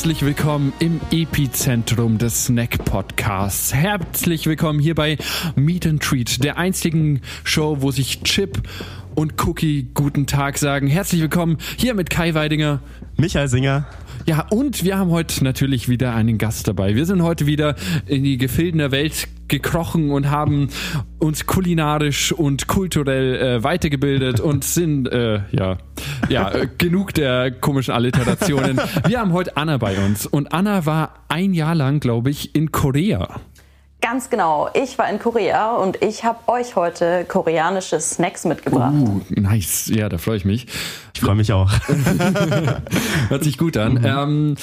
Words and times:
Herzlich 0.00 0.24
willkommen 0.24 0.72
im 0.78 0.98
Epizentrum 1.10 2.16
des 2.16 2.46
Snack 2.46 2.86
Podcasts. 2.86 3.74
Herzlich 3.74 4.46
willkommen 4.46 4.78
hier 4.78 4.94
bei 4.94 5.18
Meet 5.56 5.86
and 5.86 6.02
Treat, 6.02 6.42
der 6.42 6.56
einzigen 6.56 7.20
Show, 7.44 7.82
wo 7.82 7.90
sich 7.90 8.22
Chip 8.22 8.62
und 9.14 9.46
Cookie 9.46 9.88
guten 9.92 10.26
Tag 10.26 10.56
sagen. 10.56 10.86
Herzlich 10.86 11.20
willkommen 11.20 11.58
hier 11.76 11.92
mit 11.92 12.08
Kai 12.08 12.32
Weidinger. 12.32 12.80
Michael 13.18 13.48
Singer. 13.48 13.84
Ja, 14.26 14.46
und 14.50 14.84
wir 14.84 14.98
haben 14.98 15.10
heute 15.10 15.42
natürlich 15.44 15.88
wieder 15.88 16.14
einen 16.14 16.38
Gast 16.38 16.68
dabei. 16.68 16.94
Wir 16.94 17.06
sind 17.06 17.22
heute 17.22 17.46
wieder 17.46 17.74
in 18.06 18.22
die 18.22 18.38
Gefilden 18.38 18.78
der 18.78 18.90
Welt 18.90 19.28
gekrochen 19.48 20.10
und 20.10 20.30
haben 20.30 20.68
uns 21.18 21.46
kulinarisch 21.46 22.32
und 22.32 22.66
kulturell 22.66 23.34
äh, 23.36 23.64
weitergebildet 23.64 24.40
und 24.40 24.64
sind, 24.64 25.10
äh, 25.10 25.40
ja, 25.50 25.78
ja, 26.28 26.50
äh, 26.52 26.68
genug 26.78 27.12
der 27.14 27.50
komischen 27.50 27.92
Alliterationen. 27.92 28.80
Wir 29.08 29.20
haben 29.20 29.32
heute 29.32 29.56
Anna 29.56 29.76
bei 29.78 29.98
uns 29.98 30.26
und 30.26 30.52
Anna 30.52 30.86
war 30.86 31.14
ein 31.28 31.52
Jahr 31.52 31.74
lang, 31.74 32.00
glaube 32.00 32.30
ich, 32.30 32.54
in 32.54 32.72
Korea. 32.72 33.40
Ganz 34.00 34.30
genau. 34.30 34.70
Ich 34.72 34.98
war 34.98 35.08
in 35.10 35.18
Korea 35.18 35.72
und 35.72 36.02
ich 36.02 36.24
habe 36.24 36.38
euch 36.46 36.74
heute 36.76 37.24
koreanische 37.26 38.00
Snacks 38.00 38.44
mitgebracht. 38.44 38.94
Uh, 38.94 39.20
nice. 39.28 39.90
Ja, 39.92 40.08
da 40.08 40.16
freue 40.16 40.36
ich 40.36 40.44
mich. 40.44 40.66
Ich 41.14 41.20
freue 41.20 41.34
mich 41.34 41.52
auch. 41.52 41.70
Hört 43.28 43.44
sich 43.44 43.58
gut 43.58 43.76
an. 43.76 44.02
Ähm, 44.04 44.56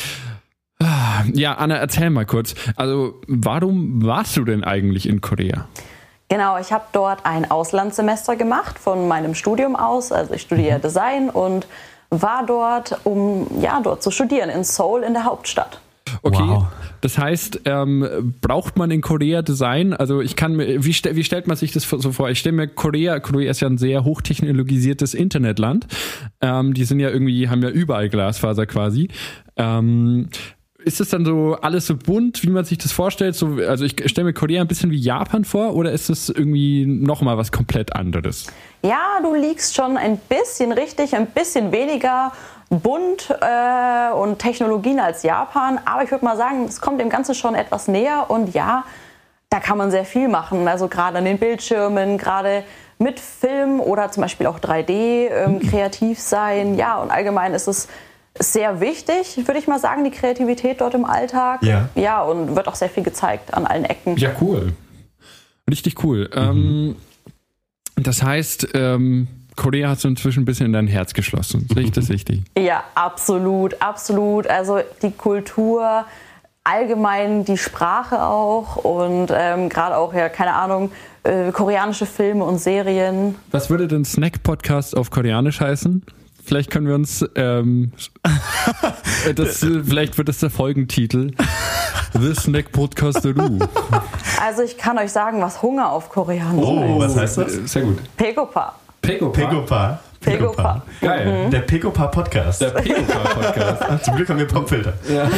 ah, 0.79 1.23
ja, 1.33 1.53
Anna, 1.53 1.75
erzähl 1.75 2.09
mal 2.09 2.25
kurz. 2.25 2.55
Also, 2.75 3.21
warum 3.27 4.03
warst 4.03 4.37
du 4.37 4.43
denn 4.43 4.63
eigentlich 4.63 5.07
in 5.07 5.21
Korea? 5.21 5.67
Genau, 6.29 6.57
ich 6.57 6.73
habe 6.73 6.85
dort 6.91 7.25
ein 7.25 7.49
Auslandssemester 7.49 8.35
gemacht 8.35 8.79
von 8.79 9.07
meinem 9.07 9.35
Studium 9.35 9.75
aus. 9.75 10.11
Also 10.11 10.33
ich 10.33 10.41
studiere 10.41 10.79
Design 10.79 11.29
und 11.29 11.67
war 12.09 12.45
dort, 12.45 12.99
um 13.05 13.47
ja 13.61 13.79
dort 13.81 14.03
zu 14.03 14.11
studieren 14.11 14.49
in 14.49 14.63
Seoul 14.63 15.03
in 15.03 15.13
der 15.13 15.23
Hauptstadt. 15.23 15.79
Okay, 16.21 16.37
Wow. 16.47 16.67
das 17.01 17.17
heißt, 17.17 17.61
ähm, 17.65 18.33
braucht 18.41 18.77
man 18.77 18.91
in 18.91 19.01
Korea 19.01 19.41
Design? 19.41 19.93
Also 19.93 20.21
ich 20.21 20.35
kann 20.35 20.55
mir, 20.55 20.83
wie, 20.83 20.93
ste 20.93 21.15
wie 21.15 21.23
stellt 21.23 21.47
man 21.47 21.57
sich 21.57 21.71
das 21.71 21.83
so 21.89 22.11
vor? 22.11 22.29
Ich 22.29 22.39
stelle 22.39 22.55
mir 22.55 22.67
Korea, 22.67 23.19
Korea 23.19 23.51
ist 23.51 23.59
ja 23.61 23.67
ein 23.67 23.77
sehr 23.77 24.03
hochtechnologisiertes 24.03 25.13
Internetland. 25.13 25.87
Ähm, 26.41 26.73
die 26.73 26.83
sind 26.85 26.99
ja 26.99 27.09
irgendwie, 27.09 27.49
haben 27.49 27.61
ja 27.63 27.69
überall 27.69 28.09
Glasfaser 28.09 28.65
quasi. 28.65 29.09
Ähm, 29.55 30.29
ist 30.83 31.01
es 31.01 31.09
dann 31.09 31.25
so 31.25 31.55
alles 31.55 31.87
so 31.87 31.97
bunt, 31.97 32.43
wie 32.43 32.49
man 32.49 32.63
sich 32.63 32.77
das 32.77 32.93
vorstellt? 32.93 33.35
So, 33.35 33.57
also 33.67 33.83
ich 33.83 33.95
stelle 34.05 34.25
mir 34.25 34.33
Korea 34.33 34.61
ein 34.61 34.67
bisschen 34.67 34.89
wie 34.89 34.97
Japan 34.99 35.43
vor 35.43 35.75
oder 35.75 35.91
ist 35.91 36.09
es 36.09 36.29
irgendwie 36.29 36.85
nochmal 36.85 37.37
was 37.37 37.51
komplett 37.51 37.93
anderes? 37.93 38.47
Ja, 38.83 39.19
du 39.21 39.35
liegst 39.35 39.75
schon 39.75 39.97
ein 39.97 40.17
bisschen 40.29 40.71
richtig, 40.71 41.13
ein 41.13 41.27
bisschen 41.27 41.73
weniger 41.73 42.31
bunt 42.69 43.29
äh, 43.41 44.11
und 44.13 44.39
Technologien 44.39 44.99
als 44.99 45.23
Japan. 45.23 45.79
Aber 45.85 46.03
ich 46.03 46.11
würde 46.11 46.25
mal 46.25 46.37
sagen, 46.37 46.65
es 46.65 46.81
kommt 46.81 46.99
dem 46.99 47.09
Ganzen 47.09 47.35
schon 47.35 47.55
etwas 47.55 47.87
näher. 47.87 48.25
Und 48.29 48.53
ja, 48.53 48.83
da 49.49 49.59
kann 49.59 49.77
man 49.77 49.91
sehr 49.91 50.05
viel 50.05 50.27
machen. 50.27 50.67
Also 50.67 50.87
gerade 50.87 51.17
an 51.17 51.25
den 51.25 51.37
Bildschirmen, 51.37 52.17
gerade 52.17 52.63
mit 52.99 53.19
Film 53.19 53.79
oder 53.79 54.11
zum 54.11 54.21
Beispiel 54.21 54.47
auch 54.47 54.59
3D 54.59 54.91
ähm, 55.29 55.59
kreativ 55.59 56.19
sein. 56.19 56.75
Ja, 56.75 56.97
und 56.97 57.11
allgemein 57.11 57.53
ist 57.53 57.67
es 57.67 57.87
sehr 58.39 58.79
wichtig, 58.81 59.37
würde 59.47 59.59
ich 59.59 59.67
mal 59.67 59.79
sagen, 59.79 60.03
die 60.03 60.11
Kreativität 60.11 60.81
dort 60.81 60.93
im 60.93 61.05
Alltag. 61.05 61.63
Ja. 61.63 61.89
Ja, 61.95 62.21
und 62.21 62.55
wird 62.55 62.67
auch 62.67 62.75
sehr 62.75 62.89
viel 62.89 63.03
gezeigt 63.03 63.53
an 63.53 63.65
allen 63.65 63.85
Ecken. 63.85 64.17
Ja, 64.17 64.31
cool. 64.41 64.73
Richtig 65.69 66.03
cool. 66.03 66.29
Ähm, 66.33 66.95
das 67.95 68.21
heißt, 68.23 68.69
ähm, 68.73 69.27
Korea 69.57 69.89
hast 69.89 70.05
du 70.05 70.07
inzwischen 70.07 70.43
ein 70.43 70.45
bisschen 70.45 70.67
in 70.67 70.73
dein 70.73 70.87
Herz 70.87 71.13
geschlossen. 71.13 71.67
Sehe 71.73 71.83
ich 71.83 71.91
das 71.91 72.09
richtig? 72.09 72.43
Ja, 72.57 72.83
absolut, 72.95 73.81
absolut. 73.81 74.47
Also 74.47 74.79
die 75.01 75.11
Kultur, 75.11 76.05
allgemein 76.63 77.43
die 77.43 77.57
Sprache 77.57 78.21
auch 78.21 78.77
und 78.77 79.27
ähm, 79.33 79.67
gerade 79.69 79.97
auch, 79.97 80.13
ja, 80.13 80.29
keine 80.29 80.53
Ahnung, 80.53 80.91
äh, 81.23 81.51
koreanische 81.51 82.05
Filme 82.05 82.43
und 82.45 82.59
Serien. 82.59 83.35
Was 83.51 83.69
würde 83.69 83.87
denn 83.87 84.05
Snack-Podcast 84.05 84.95
auf 84.95 85.09
Koreanisch 85.11 85.59
heißen? 85.59 86.03
Vielleicht 86.43 86.71
können 86.71 86.87
wir 86.87 86.95
uns, 86.95 87.25
ähm, 87.35 87.91
äh, 89.25 89.33
das, 89.33 89.57
vielleicht 89.83 90.17
wird 90.17 90.29
das 90.29 90.39
der 90.39 90.49
Folgentitel. 90.49 91.31
The 92.13 92.33
Snack 92.33 92.71
Podcast 92.71 93.25
Ru. 93.25 93.59
Also 94.41 94.61
ich 94.61 94.77
kann 94.77 94.97
euch 94.97 95.11
sagen, 95.11 95.41
was 95.41 95.61
Hunger 95.61 95.91
auf 95.91 96.09
Koreanisch 96.09 96.65
Oh, 96.65 97.01
heißt. 97.01 97.15
was 97.15 97.17
heißt 97.17 97.37
das? 97.37 97.71
Sehr 97.73 97.81
gut. 97.83 97.97
Pekopa. 99.07 99.39
Pegopa. 99.39 99.99
Pegopa. 100.19 100.83
Geil. 100.99 101.49
Der 101.49 101.59
Pegopa 101.59 102.07
Podcast. 102.07 102.59
Der 102.59 102.71
Pegopa 102.71 103.19
Podcast. 103.19 104.03
Zum 104.05 104.15
Glück 104.15 104.27
haben 104.27 104.39
wir 104.39 104.47
Popfilter. 104.47 104.93
Ja. 105.09 105.29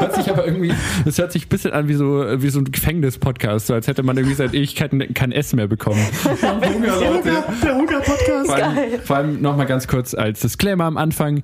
Hört 0.00 0.14
sich 0.14 0.30
aber 0.30 0.46
irgendwie, 0.46 0.72
das 1.04 1.18
hört 1.18 1.32
sich 1.32 1.44
ein 1.44 1.48
bisschen 1.50 1.72
an 1.72 1.88
wie 1.88 1.94
so, 1.94 2.24
wie 2.40 2.48
so 2.48 2.60
ein 2.60 2.64
Gefängnis-Podcast, 2.70 3.66
so 3.66 3.74
als 3.74 3.86
hätte 3.86 4.02
man 4.02 4.16
irgendwie 4.16 4.34
seit 4.36 4.54
Ewigkeiten 4.54 5.12
kein 5.12 5.32
Essen 5.32 5.56
mehr 5.56 5.66
bekommen. 5.66 6.00
Hunger, 6.24 6.96
Leute. 7.00 7.44
Der 7.62 7.74
Hunger 7.74 8.00
Podcast. 8.00 8.46
Vor 8.46 8.54
allem, 8.54 8.74
Geil. 8.74 9.00
vor 9.04 9.16
allem 9.16 9.42
nochmal 9.42 9.66
ganz 9.66 9.86
kurz 9.86 10.14
als 10.14 10.40
Disclaimer 10.40 10.84
am 10.84 10.96
Anfang. 10.96 11.42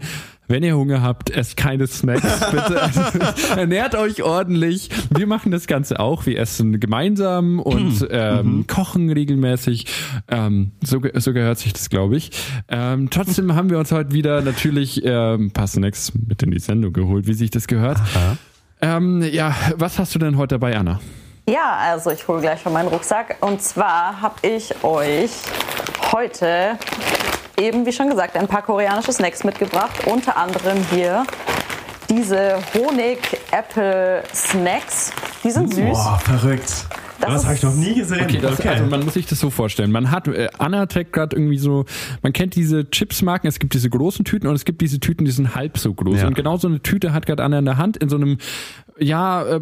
Wenn 0.48 0.62
ihr 0.62 0.76
Hunger 0.76 1.02
habt, 1.02 1.28
esst 1.28 1.58
keine 1.58 1.86
Snacks, 1.86 2.40
bitte. 2.50 2.80
Ernährt 3.54 3.94
euch 3.94 4.22
ordentlich. 4.22 4.88
Wir 5.10 5.26
machen 5.26 5.52
das 5.52 5.66
Ganze 5.66 6.00
auch. 6.00 6.24
Wir 6.24 6.38
essen 6.38 6.80
gemeinsam 6.80 7.60
und 7.60 8.08
ähm, 8.10 8.66
kochen 8.66 9.10
regelmäßig. 9.10 9.86
Ähm, 10.28 10.72
so, 10.82 11.02
so 11.14 11.34
gehört 11.34 11.58
sich 11.58 11.74
das, 11.74 11.90
glaube 11.90 12.16
ich. 12.16 12.30
Ähm, 12.68 13.10
trotzdem 13.10 13.54
haben 13.54 13.68
wir 13.68 13.78
uns 13.78 13.92
heute 13.92 14.12
wieder 14.12 14.40
natürlich 14.40 15.04
ähm, 15.04 15.46
ein 15.46 15.50
paar 15.50 15.66
Snacks 15.66 16.12
mit 16.14 16.42
in 16.42 16.50
die 16.50 16.60
Sendung 16.60 16.94
geholt, 16.94 17.26
wie 17.26 17.34
sich 17.34 17.50
das 17.50 17.66
gehört. 17.66 17.98
Ähm, 18.80 19.22
ja, 19.30 19.54
was 19.76 19.98
hast 19.98 20.14
du 20.14 20.18
denn 20.18 20.38
heute 20.38 20.54
dabei, 20.54 20.78
Anna? 20.78 20.98
Ja, 21.46 21.76
also 21.76 22.10
ich 22.10 22.26
hole 22.26 22.40
gleich 22.40 22.62
schon 22.62 22.72
meinen 22.72 22.88
Rucksack. 22.88 23.36
Und 23.40 23.60
zwar 23.60 24.22
habe 24.22 24.46
ich 24.46 24.82
euch 24.82 25.30
heute 26.12 26.78
eben, 27.58 27.86
wie 27.86 27.92
schon 27.92 28.08
gesagt, 28.08 28.36
ein 28.36 28.48
paar 28.48 28.62
koreanische 28.62 29.12
Snacks 29.12 29.44
mitgebracht. 29.44 30.06
Unter 30.06 30.36
anderem 30.36 30.78
hier 30.90 31.24
diese 32.08 32.58
Honig-Apple-Snacks. 32.74 35.12
Die 35.44 35.50
sind 35.50 35.74
süß. 35.74 35.92
Boah, 35.92 36.18
verrückt. 36.24 36.86
Das 37.20 37.32
Das, 37.32 37.44
habe 37.46 37.56
ich 37.56 37.62
noch 37.62 37.74
nie 37.74 37.94
gesehen. 37.94 38.22
Okay, 38.22 38.38
das, 38.40 38.60
also 38.60 38.86
man 38.86 39.04
muss 39.04 39.14
sich 39.14 39.26
das 39.26 39.40
so 39.40 39.50
vorstellen. 39.50 39.90
Man 39.90 40.12
hat, 40.12 40.28
äh, 40.28 40.46
Anna 40.58 40.86
trägt 40.86 41.12
gerade 41.12 41.34
irgendwie 41.36 41.58
so, 41.58 41.84
man 42.22 42.32
kennt 42.32 42.54
diese 42.54 42.88
Chipsmarken, 42.88 43.48
es 43.48 43.58
gibt 43.58 43.74
diese 43.74 43.90
großen 43.90 44.24
Tüten 44.24 44.46
und 44.46 44.54
es 44.54 44.64
gibt 44.64 44.80
diese 44.80 45.00
Tüten, 45.00 45.24
die 45.24 45.32
sind 45.32 45.56
halb 45.56 45.78
so 45.78 45.92
groß. 45.92 46.20
Ja. 46.20 46.28
Und 46.28 46.34
genau 46.34 46.56
so 46.58 46.68
eine 46.68 46.80
Tüte 46.80 47.12
hat 47.12 47.26
gerade 47.26 47.42
Anna 47.42 47.58
in 47.58 47.64
der 47.64 47.76
Hand 47.76 47.96
in 47.96 48.08
so 48.08 48.14
einem, 48.16 48.38
ja, 49.00 49.42
äh, 49.44 49.60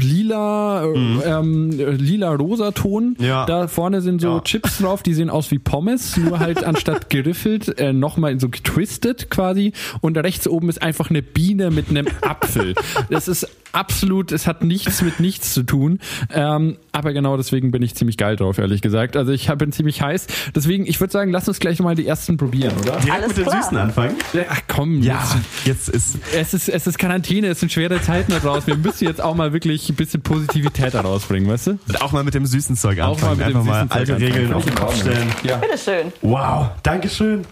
lila, 0.00 0.84
äh, 0.84 0.88
ähm, 1.24 1.70
äh, 1.78 1.90
lila-rosa 1.90 2.70
Ton. 2.72 3.16
Mhm. 3.18 3.24
Ja. 3.24 3.46
Da 3.46 3.68
vorne 3.68 4.00
sind 4.00 4.20
so 4.20 4.28
Ja. 4.36 4.40
Chips 4.40 4.78
drauf, 4.78 5.02
die 5.02 5.14
sehen 5.14 5.30
aus 5.30 5.50
wie 5.50 5.58
Pommes, 5.58 6.16
nur 6.16 6.38
halt 6.38 6.64
anstatt 6.64 7.10
geriffelt, 7.10 7.78
äh, 7.78 7.92
nochmal 7.92 8.38
so 8.40 8.48
getwistet 8.48 9.30
quasi. 9.30 9.72
Und 10.00 10.16
rechts 10.18 10.46
oben 10.48 10.68
ist 10.68 10.82
einfach 10.82 11.10
eine 11.10 11.22
Biene 11.22 11.70
mit 11.70 11.90
einem 11.90 12.06
Apfel. 12.22 12.74
Das 13.10 13.28
ist 13.28 13.48
absolut, 13.72 14.32
es 14.32 14.46
hat 14.46 14.64
nichts 14.64 15.02
mit 15.02 15.20
nichts 15.20 15.52
zu 15.54 15.62
tun. 15.62 15.98
Ähm, 16.32 16.76
aber 16.92 17.12
genau 17.12 17.36
deswegen 17.36 17.70
bin 17.70 17.82
ich 17.82 17.94
ziemlich 17.94 18.16
geil 18.16 18.36
drauf, 18.36 18.58
ehrlich 18.58 18.80
gesagt. 18.82 19.16
Also 19.16 19.32
ich 19.32 19.48
hab- 19.48 19.58
bin 19.58 19.72
ziemlich 19.72 20.00
heiß. 20.02 20.26
Deswegen, 20.54 20.86
ich 20.86 21.00
würde 21.00 21.12
sagen, 21.12 21.30
lass 21.32 21.48
uns 21.48 21.58
gleich 21.58 21.78
mal 21.80 21.94
die 21.94 22.06
ersten 22.06 22.36
probieren, 22.36 22.72
oder? 22.80 22.92
Direkt 22.98 23.10
Alles 23.12 23.28
mit 23.28 23.36
den 23.38 23.44
klar. 23.44 23.62
Süßen 23.62 23.76
anfangen. 23.76 24.16
Ja, 24.32 24.42
ach 24.50 24.60
komm. 24.68 25.02
Ja, 25.02 25.22
jetzt 25.64 25.88
ist. 25.88 26.18
Es 26.34 26.54
ist, 26.54 26.68
es 26.68 26.86
ist 26.86 26.98
Quarantäne, 26.98 27.48
es 27.48 27.60
sind 27.60 27.72
schwere 27.72 28.00
Zeiten 28.00 28.32
da 28.32 28.38
draußen. 28.38 28.77
Wir 28.78 28.90
müssen 28.92 29.04
jetzt 29.06 29.20
auch 29.20 29.34
mal 29.34 29.52
wirklich 29.52 29.88
ein 29.90 29.96
bisschen 29.96 30.22
Positivität 30.22 30.94
da 30.94 31.00
rausbringen, 31.00 31.48
weißt 31.50 31.66
du? 31.66 31.78
Auch 32.00 32.12
mal 32.12 32.22
mit 32.22 32.34
dem 32.34 32.46
süßen 32.46 32.76
Zeug 32.76 33.00
Auch 33.00 33.20
mal 33.20 33.30
anfangen. 33.32 33.38
mit 33.38 33.48
dem 33.48 33.56
Einfach 33.56 33.64
mal 33.64 33.74
süßen 33.74 33.88
Zeug 33.90 33.98
alte 33.98 34.14
anfangen. 34.14 34.32
Regeln 34.32 34.52
auf 34.52 34.64
den 34.64 34.74
Kopf 34.76 34.96
stellen. 35.00 35.32
Ja. 35.42 35.56
Bitteschön. 35.56 36.12
Wow, 36.22 36.68
Dankeschön. 36.84 37.44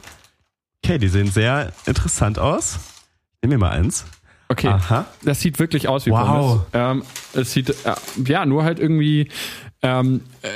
Okay, 0.84 0.98
die 0.98 1.08
sehen 1.08 1.28
sehr 1.30 1.72
interessant 1.86 2.38
aus. 2.38 2.78
Nehmen 3.42 3.52
wir 3.52 3.58
mal 3.58 3.70
eins. 3.70 4.04
Okay. 4.48 4.68
Aha. 4.68 5.06
Das 5.24 5.40
sieht 5.40 5.58
wirklich 5.58 5.88
aus 5.88 6.06
wie 6.06 6.10
Wow. 6.12 6.26
Pommes. 6.26 6.60
Ähm, 6.72 7.02
es 7.34 7.52
sieht, 7.52 7.70
äh, 7.70 7.74
ja, 8.24 8.46
nur 8.46 8.62
halt 8.62 8.78
irgendwie, 8.78 9.28
ähm, 9.82 10.20
äh, 10.42 10.48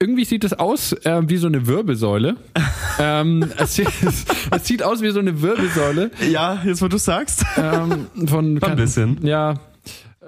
irgendwie 0.00 0.24
sieht 0.24 0.44
es 0.44 0.54
aus 0.54 0.92
äh, 0.92 1.20
wie 1.28 1.36
so 1.36 1.48
eine 1.48 1.66
Wirbelsäule. 1.66 2.36
ähm, 2.98 3.50
es, 3.58 3.74
sieht, 3.74 3.88
es 4.50 4.66
sieht 4.66 4.82
aus 4.82 5.02
wie 5.02 5.10
so 5.10 5.18
eine 5.18 5.42
Wirbelsäule 5.42 6.10
Ja, 6.30 6.62
jetzt 6.64 6.80
wo 6.80 6.88
du 6.88 6.96
sagst. 6.96 7.44
ähm, 7.58 8.06
von 8.26 8.62
Ein 8.62 8.76
bisschen. 8.76 9.18
Ja. 9.26 9.54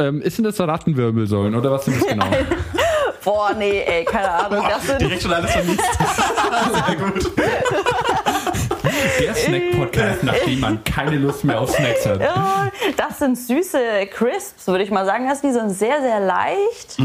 Ähm, 0.00 0.22
ist 0.22 0.38
denn 0.38 0.44
das 0.44 0.58
Rattenwirbelsäulen 0.58 1.54
oder 1.54 1.70
was 1.70 1.84
sind 1.84 2.00
das 2.00 2.08
genau? 2.08 2.26
Boah, 3.24 3.52
nee, 3.56 3.82
ey, 3.86 4.04
keine 4.04 4.30
Ahnung. 4.30 4.64
Das 4.66 4.86
sind, 4.86 5.00
Direkt 5.00 5.22
schon 5.22 5.32
alles 5.32 5.50
vermisst. 5.50 5.80
Sehr 6.86 6.96
gut. 6.96 7.32
Der 9.20 9.34
Snack-Podcast, 9.34 10.24
nachdem 10.24 10.60
man 10.60 10.84
keine 10.84 11.16
Lust 11.16 11.44
mehr 11.44 11.60
auf 11.60 11.70
Snacks 11.70 12.06
hat. 12.06 12.20
Ja, 12.20 12.70
das 12.96 13.18
sind 13.18 13.36
süße 13.36 13.78
Crisps, 14.10 14.66
würde 14.66 14.84
ich 14.84 14.90
mal 14.90 15.04
sagen. 15.04 15.28
Also 15.28 15.42
die 15.46 15.52
sind 15.52 15.70
sehr, 15.70 16.00
sehr 16.00 16.20
leicht. 16.20 16.96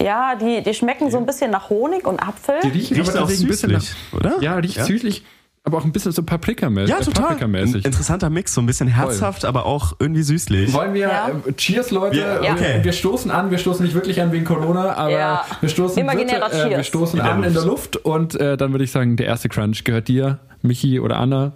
Ja, 0.00 0.34
die, 0.34 0.62
die 0.62 0.74
schmecken 0.74 1.10
so 1.10 1.18
ein 1.18 1.26
bisschen 1.26 1.50
nach 1.50 1.68
Honig 1.70 2.06
und 2.06 2.20
Apfel. 2.20 2.60
Die 2.62 2.68
riechen 2.68 2.96
Riecht 2.96 3.10
aber 3.10 3.24
auch 3.24 3.28
bisschen 3.28 3.72
nach, 3.72 3.80
süßlich, 3.80 4.14
oder? 4.14 4.36
Ja, 4.40 4.54
riecht 4.54 4.76
Ja? 4.76 4.84
süßlich. 4.84 5.24
Aber 5.64 5.78
auch 5.78 5.84
ein 5.84 5.92
bisschen 5.92 6.12
so 6.12 6.22
Paprikamäßig. 6.22 6.88
Ja, 6.90 7.00
total. 7.00 7.24
Paprikamäßig. 7.26 7.84
Interessanter 7.84 8.30
Mix, 8.30 8.54
so 8.54 8.62
ein 8.62 8.66
bisschen 8.66 8.88
herzhaft, 8.88 9.44
aber 9.44 9.66
auch 9.66 9.92
irgendwie 9.98 10.22
süßlich. 10.22 10.72
Wollen 10.72 10.94
wir, 10.94 11.08
Ja. 11.08 11.28
äh, 11.46 11.52
Cheers, 11.52 11.90
Leute. 11.90 12.18
Ja, 12.20 12.42
Ja. 12.42 12.52
okay. 12.52 12.76
Wir, 12.76 12.84
wir 12.84 12.92
stoßen 12.92 13.30
an, 13.30 13.50
wir 13.50 13.58
stoßen 13.58 13.84
nicht 13.84 13.94
wirklich 13.94 14.20
an 14.22 14.32
wegen 14.32 14.44
Corona, 14.46 14.94
aber 14.94 15.10
Ja. 15.10 15.44
wir 15.60 15.68
stoßen, 15.68 15.98
Imaginärer 15.98 16.46
virtu- 16.50 16.66
äh, 16.68 16.76
wir 16.76 16.82
stoßen 16.84 17.18
In 17.18 17.24
der 17.24 17.34
an 17.34 17.44
in 17.44 17.52
der 17.52 17.64
Luft. 17.64 17.96
Und 17.96 18.34
äh, 18.40 18.56
dann 18.56 18.72
würde 18.72 18.84
ich 18.84 18.90
sagen, 18.92 19.16
der 19.16 19.26
erste 19.26 19.48
Crunch 19.50 19.84
gehört 19.84 20.08
dir, 20.08 20.38
Michi 20.62 21.00
oder 21.00 21.18
Anna. 21.18 21.52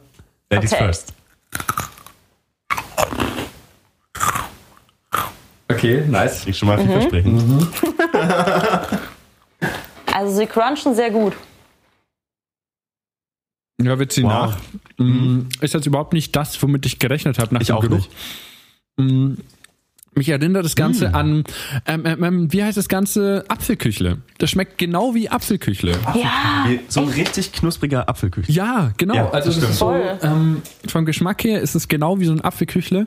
Ladies 0.50 0.72
Okay. 0.74 0.84
first. 0.84 1.14
Okay, 5.70 6.04
nice. 6.08 6.42
Klingt 6.42 6.56
schon 6.56 6.68
mal 6.68 6.76
Mhm. 6.78 6.82
vielversprechend. 6.86 7.68
Also 10.14 10.36
sie 10.36 10.46
crunchen 10.46 10.94
sehr 10.94 11.10
gut. 11.10 11.32
Ja, 13.80 13.98
wir 13.98 14.08
ziehen 14.08 14.24
Wow. 14.24 14.56
nach. 14.98 15.04
Mm, 15.06 15.48
Ist 15.60 15.74
jetzt 15.74 15.86
überhaupt 15.86 16.12
nicht 16.12 16.34
das, 16.36 16.60
womit 16.62 16.86
ich 16.86 16.98
gerechnet 16.98 17.38
habe 17.38 17.54
nach 17.54 17.60
Ich 17.60 17.68
dem 17.68 17.76
auch 17.76 17.80
Geruch. 17.82 17.96
nicht. 17.96 18.10
Mm, 18.96 19.34
Mich 20.14 20.28
erinnert 20.28 20.62
das 20.62 20.76
Ganze 20.76 21.08
Mm. 21.08 21.14
an, 21.14 21.44
ähm, 21.86 22.02
ähm, 22.04 22.22
ähm, 22.22 22.52
wie 22.52 22.62
heißt 22.62 22.76
das 22.76 22.90
Ganze? 22.90 23.46
Apfelküchle. 23.48 24.18
Das 24.36 24.50
schmeckt 24.50 24.76
genau 24.76 25.14
wie 25.14 25.30
Apfelküchle. 25.30 25.92
Ja, 26.14 26.66
So 26.88 27.00
ein 27.00 27.08
richtig 27.08 27.50
knuspriger 27.52 28.10
Apfelküchel. 28.10 28.54
Ja, 28.54 28.92
genau. 28.98 29.14
Ja, 29.14 29.30
also 29.30 29.50
das 29.50 29.70
ist 29.70 29.78
so, 29.78 29.90
ähm, 30.20 30.60
vom 30.86 31.06
Geschmack 31.06 31.42
her 31.44 31.62
ist 31.62 31.74
es 31.74 31.88
genau 31.88 32.20
wie 32.20 32.26
so 32.26 32.32
ein 32.32 32.42
Apfelküchle. 32.42 33.06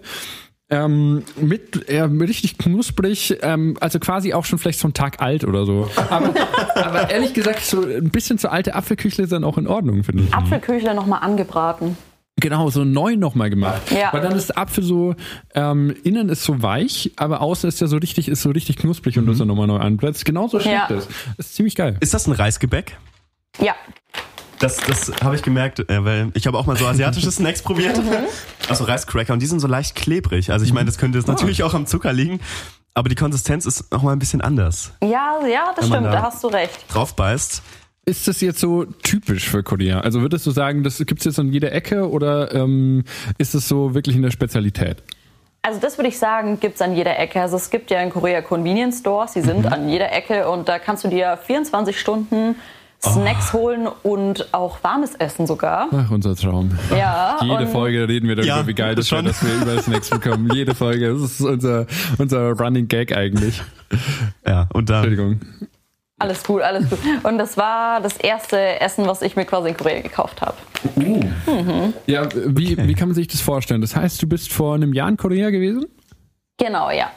Ähm, 0.68 1.24
mit 1.40 1.88
äh, 1.90 2.02
richtig 2.02 2.58
knusprig, 2.58 3.38
ähm, 3.44 3.78
also 3.82 4.00
quasi 4.00 4.34
auch 4.34 4.46
schon 4.46 4.58
vielleicht 4.58 4.80
so 4.80 4.88
ein 4.88 4.94
Tag 4.94 5.22
alt 5.22 5.44
oder 5.44 5.64
so. 5.66 5.88
Aber, 6.10 6.34
aber 6.74 7.10
ehrlich 7.12 7.36
gesagt, 7.36 7.62
so 7.64 7.84
ein 7.86 8.10
bisschen 8.10 8.40
zu 8.40 8.52
alte 8.52 8.74
Apfelküchle 8.74 9.24
ist 9.26 9.32
dann 9.32 9.44
auch 9.44 9.60
in 9.60 9.68
Ordnung, 9.68 10.04
finde 10.04 10.24
ich. 10.24 10.34
Apfelküchle 10.34 10.96
nochmal 10.96 11.20
angebraten. 11.22 11.96
Genau, 12.38 12.70
so 12.72 12.84
neu 12.84 13.16
nochmal 13.16 13.50
gemacht. 13.52 13.92
Ja. 13.92 14.12
Weil 14.12 14.22
dann 14.22 14.36
ist 14.36 14.50
der 14.50 14.58
Apfel 14.58 14.84
so, 14.84 15.16
ähm, 15.54 15.96
innen 16.04 16.30
ist 16.30 16.44
so 16.44 16.62
weich, 16.64 17.12
aber 17.16 17.42
außen 17.42 17.68
ist 17.70 17.80
der 17.80 17.88
so 17.88 17.98
richtig, 17.98 18.28
ist 18.28 18.42
so 18.42 18.50
richtig 18.50 18.78
knusprig 18.78 19.18
und 19.20 19.28
das 19.28 19.38
dann 19.38 19.48
nochmal 19.48 19.68
neu 19.68 19.78
anplatzt. 19.78 20.26
Genauso 20.26 20.60
schmeckt 20.60 20.90
Ja. 20.90 20.96
es. 20.98 21.08
Das 21.38 21.46
ist 21.48 21.56
ziemlich 21.56 21.76
geil. 21.76 21.96
Ist 22.00 22.14
das 22.16 22.28
ein 22.28 22.34
Reisgebäck? 22.34 22.98
Ja, 23.62 23.76
Das, 24.60 24.78
das 24.78 25.12
habe 25.22 25.36
ich 25.36 25.42
gemerkt, 25.44 25.80
äh, 25.90 26.04
weil 26.06 26.32
ich 26.34 26.48
habe 26.48 26.58
auch 26.58 26.66
mal 26.66 26.78
so 26.78 26.86
asiatische 26.88 27.30
Snacks 27.32 27.62
probiert. 27.62 27.98
Mhm. 27.98 28.12
Also 28.70 28.86
Reiscracker 28.86 29.34
und 29.34 29.42
die 29.42 29.46
sind 29.48 29.60
so 29.60 29.68
leicht 29.68 29.96
klebrig. 29.96 30.52
Also 30.52 30.66
ich 30.66 30.74
meine, 30.74 30.86
das 30.86 30.98
könnte 30.98 31.18
jetzt 31.18 31.28
natürlich 31.28 31.62
auch 31.64 31.74
am 31.74 31.86
Zucker 31.86 32.14
liegen, 32.14 32.40
aber 32.94 33.10
die 33.10 33.16
Konsistenz 33.16 33.66
ist 33.66 33.92
noch 33.92 34.02
mal 34.02 34.14
ein 34.14 34.20
bisschen 34.20 34.42
anders. 34.42 34.92
ja, 35.04 35.40
ja, 35.46 35.74
das 35.76 35.86
Wenn 35.86 35.90
man 35.90 36.00
stimmt, 36.00 36.06
da- 36.06 36.12
da 36.12 36.22
hast 36.24 36.44
du 36.44 36.48
recht. 36.48 36.86
Drauf 36.94 37.16
beißt. 37.16 37.62
Ist 38.08 38.28
das 38.28 38.40
jetzt 38.42 38.60
so 38.60 38.86
typisch 38.86 39.50
für 39.50 39.64
Korea? 39.64 40.00
Also 40.02 40.22
würdest 40.22 40.46
du 40.46 40.52
sagen, 40.52 40.84
das 40.84 41.00
gibt's 41.06 41.26
jetzt 41.26 41.40
an 41.40 41.52
jeder 41.52 41.72
Ecke 41.72 42.08
oder 42.10 42.54
ähm, 42.54 43.04
ist 43.40 43.56
es 43.56 43.68
so 43.68 43.96
wirklich 43.96 44.16
in 44.16 44.22
der 44.22 44.30
Spezialität? 44.32 45.02
Also 45.64 45.80
das 45.80 45.98
würde 45.98 46.10
ich 46.10 46.20
sagen, 46.20 46.60
gibt's 46.60 46.82
an 46.84 46.96
jeder 46.96 47.18
Ecke. 47.18 47.42
Also 47.42 47.56
es 47.58 47.72
gibt 47.72 47.90
ja 47.90 48.00
in 48.02 48.12
Korea 48.12 48.44
Convenience 48.44 49.00
Stores, 49.00 49.34
die 49.34 49.40
Mhm. 49.40 49.46
sind 49.46 49.66
an 49.72 49.90
jeder 49.90 50.12
Ecke 50.14 50.48
und 50.48 50.70
da 50.70 50.78
kannst 50.78 51.04
du 51.04 51.08
dir 51.08 51.40
24 51.48 52.00
Stunden 52.00 52.56
Snacks 53.14 53.50
Oh. 53.54 53.58
holen 53.60 53.88
und 54.04 54.54
auch 54.54 54.84
warmes 54.84 55.16
Essen 55.16 55.48
sogar. 55.48 55.88
Ach, 55.92 56.12
unser 56.12 56.36
Traum. 56.36 56.78
Ja, 56.98 57.38
Jede 57.44 57.68
Folge 57.68 58.08
reden 58.08 58.28
wir 58.28 58.36
darüber, 58.36 58.56
Ja, 58.56 58.68
wie 58.68 58.74
geil 58.74 58.96
das 58.96 59.08
schon. 59.08 59.26
wäre, 59.26 59.30
dass 59.34 59.44
wir 59.46 59.54
über 59.74 59.82
Snacks 59.82 60.10
bekommen. 60.10 60.50
Jede 60.54 60.76
Folge. 60.76 61.12
Das 61.14 61.22
ist 61.22 61.42
unser, 61.42 61.86
unser 62.18 62.52
Running 62.52 62.88
Gag 62.88 63.16
eigentlich. 63.16 63.62
Ja, 64.46 64.68
und 64.74 64.90
dann 64.90 65.04
Entschuldigung. 65.06 65.40
alles 66.20 66.44
gut, 66.44 66.62
alles 66.62 66.90
gut. 66.90 67.00
Und 67.24 67.38
das 67.38 67.56
war 67.58 68.02
das 68.02 68.18
erste 68.18 68.80
Essen, 68.82 69.06
was 69.08 69.22
ich 69.22 69.36
mir 69.36 69.46
quasi 69.46 69.70
in 69.70 69.78
Korea 69.78 70.02
gekauft 70.02 70.42
habe. 70.42 70.56
Ja, 72.08 72.28
wie, 72.34 72.78
wie 72.78 72.94
kann 72.94 73.10
man 73.10 73.16
sich 73.16 73.28
das 73.28 73.42
vorstellen? 73.42 73.82
Das 73.82 73.96
heißt, 73.96 74.22
du 74.22 74.28
bist 74.28 74.52
vor 74.52 74.76
einem 74.76 74.94
Jahr 74.94 75.10
in 75.10 75.18
Korea 75.18 75.50
gewesen? 75.50 75.86
Genau, 76.58 76.90
ja. 76.92 77.10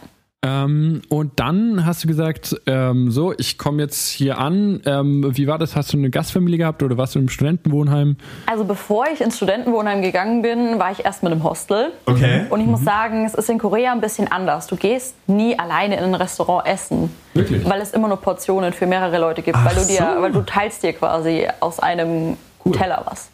Ähm, 0.47 1.03
und 1.09 1.41
dann 1.41 1.85
hast 1.85 2.05
du 2.05 2.09
gesagt, 2.09 2.55
ähm, 2.67 3.11
so, 3.11 3.35
ich 3.37 3.59
komme 3.59 3.83
jetzt 3.83 4.09
hier 4.09 4.39
an. 4.39 4.81
Ähm, 4.87 5.37
wie 5.37 5.49
war 5.49 5.59
das? 5.59 5.75
Hast 5.75 5.93
du 5.93 5.97
eine 5.97 6.11
Gastfamilie 6.11 6.59
gehabt 6.59 6.81
oder 6.85 6.97
warst 6.97 7.17
du 7.17 7.19
im 7.19 7.29
Studentenwohnheim? 7.29 8.17
Also 8.47 8.65
bevor 8.65 9.07
ich 9.13 9.21
ins 9.21 9.37
Studentenwohnheim 9.37 10.01
gegangen 10.01 10.43
bin, 10.43 10.79
war 10.79 10.93
ich 10.93 11.05
erst 11.05 11.25
mit 11.25 11.33
einem 11.33 11.43
Hostel. 11.43 11.91
Okay. 12.07 12.47
Und 12.51 12.61
ich 12.61 12.67
muss 12.67 12.85
sagen, 12.85 13.27
es 13.27 13.35
ist 13.35 13.51
in 13.51 13.59
Korea 13.59 13.91
ein 13.91 14.01
bisschen 14.01 14.31
anders. 14.31 14.69
Du 14.69 14.77
gehst 14.77 15.17
nie 15.27 15.59
alleine 15.59 15.97
in 15.97 16.05
ein 16.05 16.15
Restaurant 16.15 16.69
essen. 16.69 17.11
Wirklich? 17.35 17.69
Weil 17.69 17.81
es 17.81 17.91
immer 17.91 18.07
nur 18.07 18.19
Portionen 18.19 18.73
für 18.73 18.87
mehrere 18.87 19.19
Leute 19.19 19.43
gibt. 19.43 19.57
Ach 19.59 19.65
weil, 19.67 19.75
du 19.75 19.87
dir, 19.89 20.15
so. 20.15 20.23
weil 20.23 20.31
du 20.31 20.43
teilst 20.43 20.85
dir 20.85 20.93
quasi 20.93 21.49
aus 21.59 21.81
einem 21.81 22.37
Cool. 22.65 22.73
Teller 22.73 23.03
was. 23.07 23.31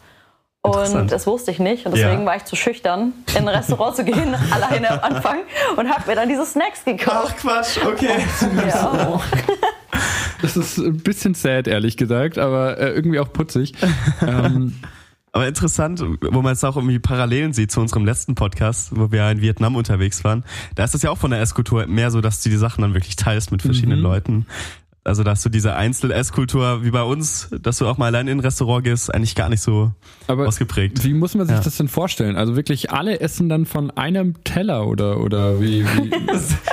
Und 0.65 1.11
das 1.11 1.27
wusste 1.27 1.51
ich 1.51 1.59
nicht. 1.59 1.85
Und 1.85 1.95
deswegen 1.95 2.21
Ja. 2.21 2.25
war 2.25 2.35
ich 2.37 2.45
zu 2.45 2.55
schüchtern, 2.55 3.13
in 3.37 3.47
ein 3.47 3.47
Restaurant 3.55 3.95
zu 3.95 4.03
gehen, 4.03 4.35
alleine 4.51 4.91
am 4.91 5.15
Anfang. 5.15 5.37
Und 5.77 5.89
habe 5.89 6.03
mir 6.07 6.15
dann 6.15 6.29
diese 6.29 6.45
Snacks 6.45 6.83
gekauft. 6.85 7.35
Ach 7.37 7.41
Quatsch, 7.41 7.77
okay. 7.85 8.25
Ja. 8.67 9.19
Das 10.41 10.57
ist 10.57 10.77
ein 10.77 10.97
bisschen 10.97 11.33
sad, 11.33 11.67
ehrlich 11.67 11.97
gesagt, 11.97 12.37
aber 12.37 12.77
äh, 12.77 12.89
irgendwie 12.91 13.19
auch 13.19 13.31
putzig. 13.31 13.73
ähm, 14.21 14.75
Aber 15.31 15.47
interessant, 15.47 16.01
wo 16.21 16.41
man 16.41 16.53
jetzt 16.53 16.63
auch 16.63 16.77
irgendwie 16.77 16.99
Parallelen 16.99 17.51
sieht 17.53 17.69
zu 17.71 17.81
unserem 17.81 18.05
letzten 18.05 18.35
Podcast, 18.35 18.89
wo 18.95 19.11
wir 19.11 19.29
in 19.31 19.41
Vietnam 19.41 19.75
unterwegs 19.75 20.23
waren. 20.23 20.43
Da 20.75 20.83
ist 20.85 20.95
es 20.95 21.01
ja 21.01 21.09
auch 21.09 21.17
von 21.17 21.31
der 21.31 21.41
Esskultur 21.41 21.87
mehr 21.87 22.09
so, 22.11 22.21
dass 22.21 22.41
du 22.41 22.49
die 22.49 22.55
Sachen 22.57 22.81
dann 22.83 22.93
wirklich 22.93 23.15
teilst 23.17 23.51
mit 23.51 23.61
verschiedenen 23.61 23.99
Mhm. 23.99 24.03
Leuten. 24.05 24.45
Also, 25.07 25.23
dass 25.23 25.43
du 25.43 25.49
diese 25.49 25.75
Einzel-Esskultur 25.75 26.83
wie 26.83 26.89
bei 26.89 27.03
uns, 27.03 27.47
dass 27.61 27.77
du 27.77 27.85
auch 27.87 27.99
mal 27.99 28.07
allein 28.07 28.27
in 28.27 28.37
ein 28.37 28.41
Restaurant 28.41 28.83
gehst, 28.83 29.13
eigentlich 29.13 29.35
gar 29.35 29.49
nicht 29.49 29.61
so 29.61 29.91
aber 30.27 30.47
ausgeprägt. 30.47 31.03
wie 31.03 31.13
muss 31.13 31.35
man 31.35 31.45
sich 31.45 31.55
Ja. 31.55 31.61
das 31.61 31.77
denn 31.77 31.87
vorstellen? 31.87 32.35
Also 32.37 32.55
wirklich 32.55 32.89
alle 32.91 33.19
essen 33.19 33.47
dann 33.47 33.67
von 33.67 33.91
einem 33.91 34.43
Teller 34.43 34.87
oder, 34.87 35.19
oder 35.21 35.61
wie? 35.61 35.85
wie? 35.85 36.11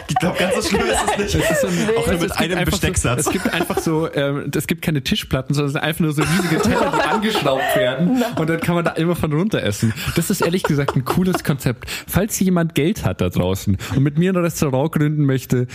Ich 0.08 0.18
glaube, 0.28 0.38
ganz 0.38 0.54
so 0.54 0.62
schlimm 0.62 0.82
ist 0.86 0.98
es 1.10 1.34
nicht. 1.34 1.34
Es 1.50 1.50
ist 1.50 1.64
ein, 1.64 1.96
Auch 1.96 2.06
nur 2.06 2.12
mit 2.14 2.20
gibt 2.20 2.38
einem 2.38 2.58
einfach 2.58 2.70
Bestecksatz. 2.72 3.24
So, 3.24 3.30
es 3.30 3.32
gibt 3.42 3.52
einfach 3.54 3.78
so, 3.78 4.12
ähm, 4.12 4.50
es 4.54 4.66
gibt 4.68 4.82
keine 4.82 5.02
Tischplatten, 5.02 5.52
sondern 5.54 5.68
es 5.68 5.72
sind 5.72 5.82
einfach 5.82 6.00
nur 6.00 6.12
so 6.12 6.22
riesige 6.22 6.60
Teller, 6.60 6.92
die 6.94 7.00
angeschraubt 7.10 7.76
werden 7.76 8.22
und 8.38 8.48
dann 8.50 8.60
kann 8.60 8.76
man 8.76 8.84
da 8.84 8.92
immer 8.92 9.16
von 9.16 9.32
runter 9.32 9.62
essen. 9.62 9.92
Das 10.14 10.30
ist 10.30 10.40
ehrlich 10.42 10.62
gesagt 10.62 10.94
ein 10.96 11.04
cooles 11.04 11.42
Konzept. 11.42 11.90
Falls 12.06 12.38
jemand 12.38 12.74
Geld 12.76 13.04
hat 13.04 13.20
da 13.20 13.30
draußen 13.30 13.76
und 13.96 14.02
mit 14.02 14.16
mir 14.18 14.32
ein 14.32 14.36
Restaurant 14.36 14.92
gründen 14.92 15.24
möchte, 15.24 15.66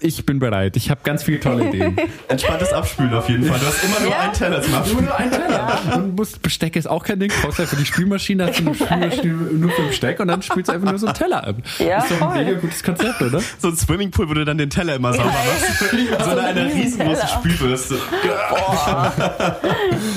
ich 0.00 0.26
bin 0.26 0.38
bereit. 0.38 0.76
Ich 0.76 0.90
habe 0.90 1.00
ganz 1.04 1.22
viele 1.22 1.40
tolle 1.40 1.68
Ideen. 1.68 1.96
Entspanntes 2.28 2.72
Abspülen 2.72 3.14
auf 3.14 3.28
jeden 3.28 3.44
Fall. 3.44 3.58
Du 3.58 3.66
hast 3.66 3.84
immer 3.84 4.00
nur 4.00 4.10
Ja. 4.10 4.20
einen 4.20 4.32
Teller 4.32 4.62
zum 4.62 4.74
Abspülen. 4.74 5.04
Nur 5.06 5.16
ein 5.16 5.30
Teller. 5.30 5.78
Und 5.96 6.16
musst, 6.16 6.42
Besteck 6.42 6.76
ist 6.76 6.86
auch 6.88 7.04
kein 7.04 7.20
Ding. 7.20 7.30
Brauchst 7.42 7.60
einfach 7.60 7.76
die 7.76 7.84
Spülmaschine, 7.86 8.46
hast 8.46 8.60
du 8.60 8.66
eine 8.66 8.74
Spülmaschine 8.74 9.32
nur 9.34 9.70
für 9.70 9.82
Besteck 9.82 10.20
und 10.20 10.28
dann 10.28 10.42
spülst 10.42 10.68
du 10.68 10.72
einfach 10.74 10.90
nur 10.90 10.98
so 10.98 11.06
einen 11.06 11.14
Teller 11.14 11.46
ab. 11.46 11.56
Ja, 11.78 11.98
ist 11.98 12.10
doch 12.10 12.20
ein 12.20 12.32
voll. 12.32 12.44
mega 12.44 12.58
gutes 12.58 12.82
Konzept, 12.82 13.22
oder? 13.22 13.40
So 13.58 13.68
ein 13.68 13.76
Swimmingpool, 13.76 14.28
wo 14.28 14.34
du 14.34 14.44
dann 14.44 14.58
den 14.58 14.70
Teller 14.70 14.94
immer 14.96 15.12
sauber 15.12 15.30
machst. 15.30 16.24
So 16.24 16.30
eine, 16.30 16.40
eine 16.42 16.64
riesengroße. 16.74 17.26
Spülbürste. 17.28 17.96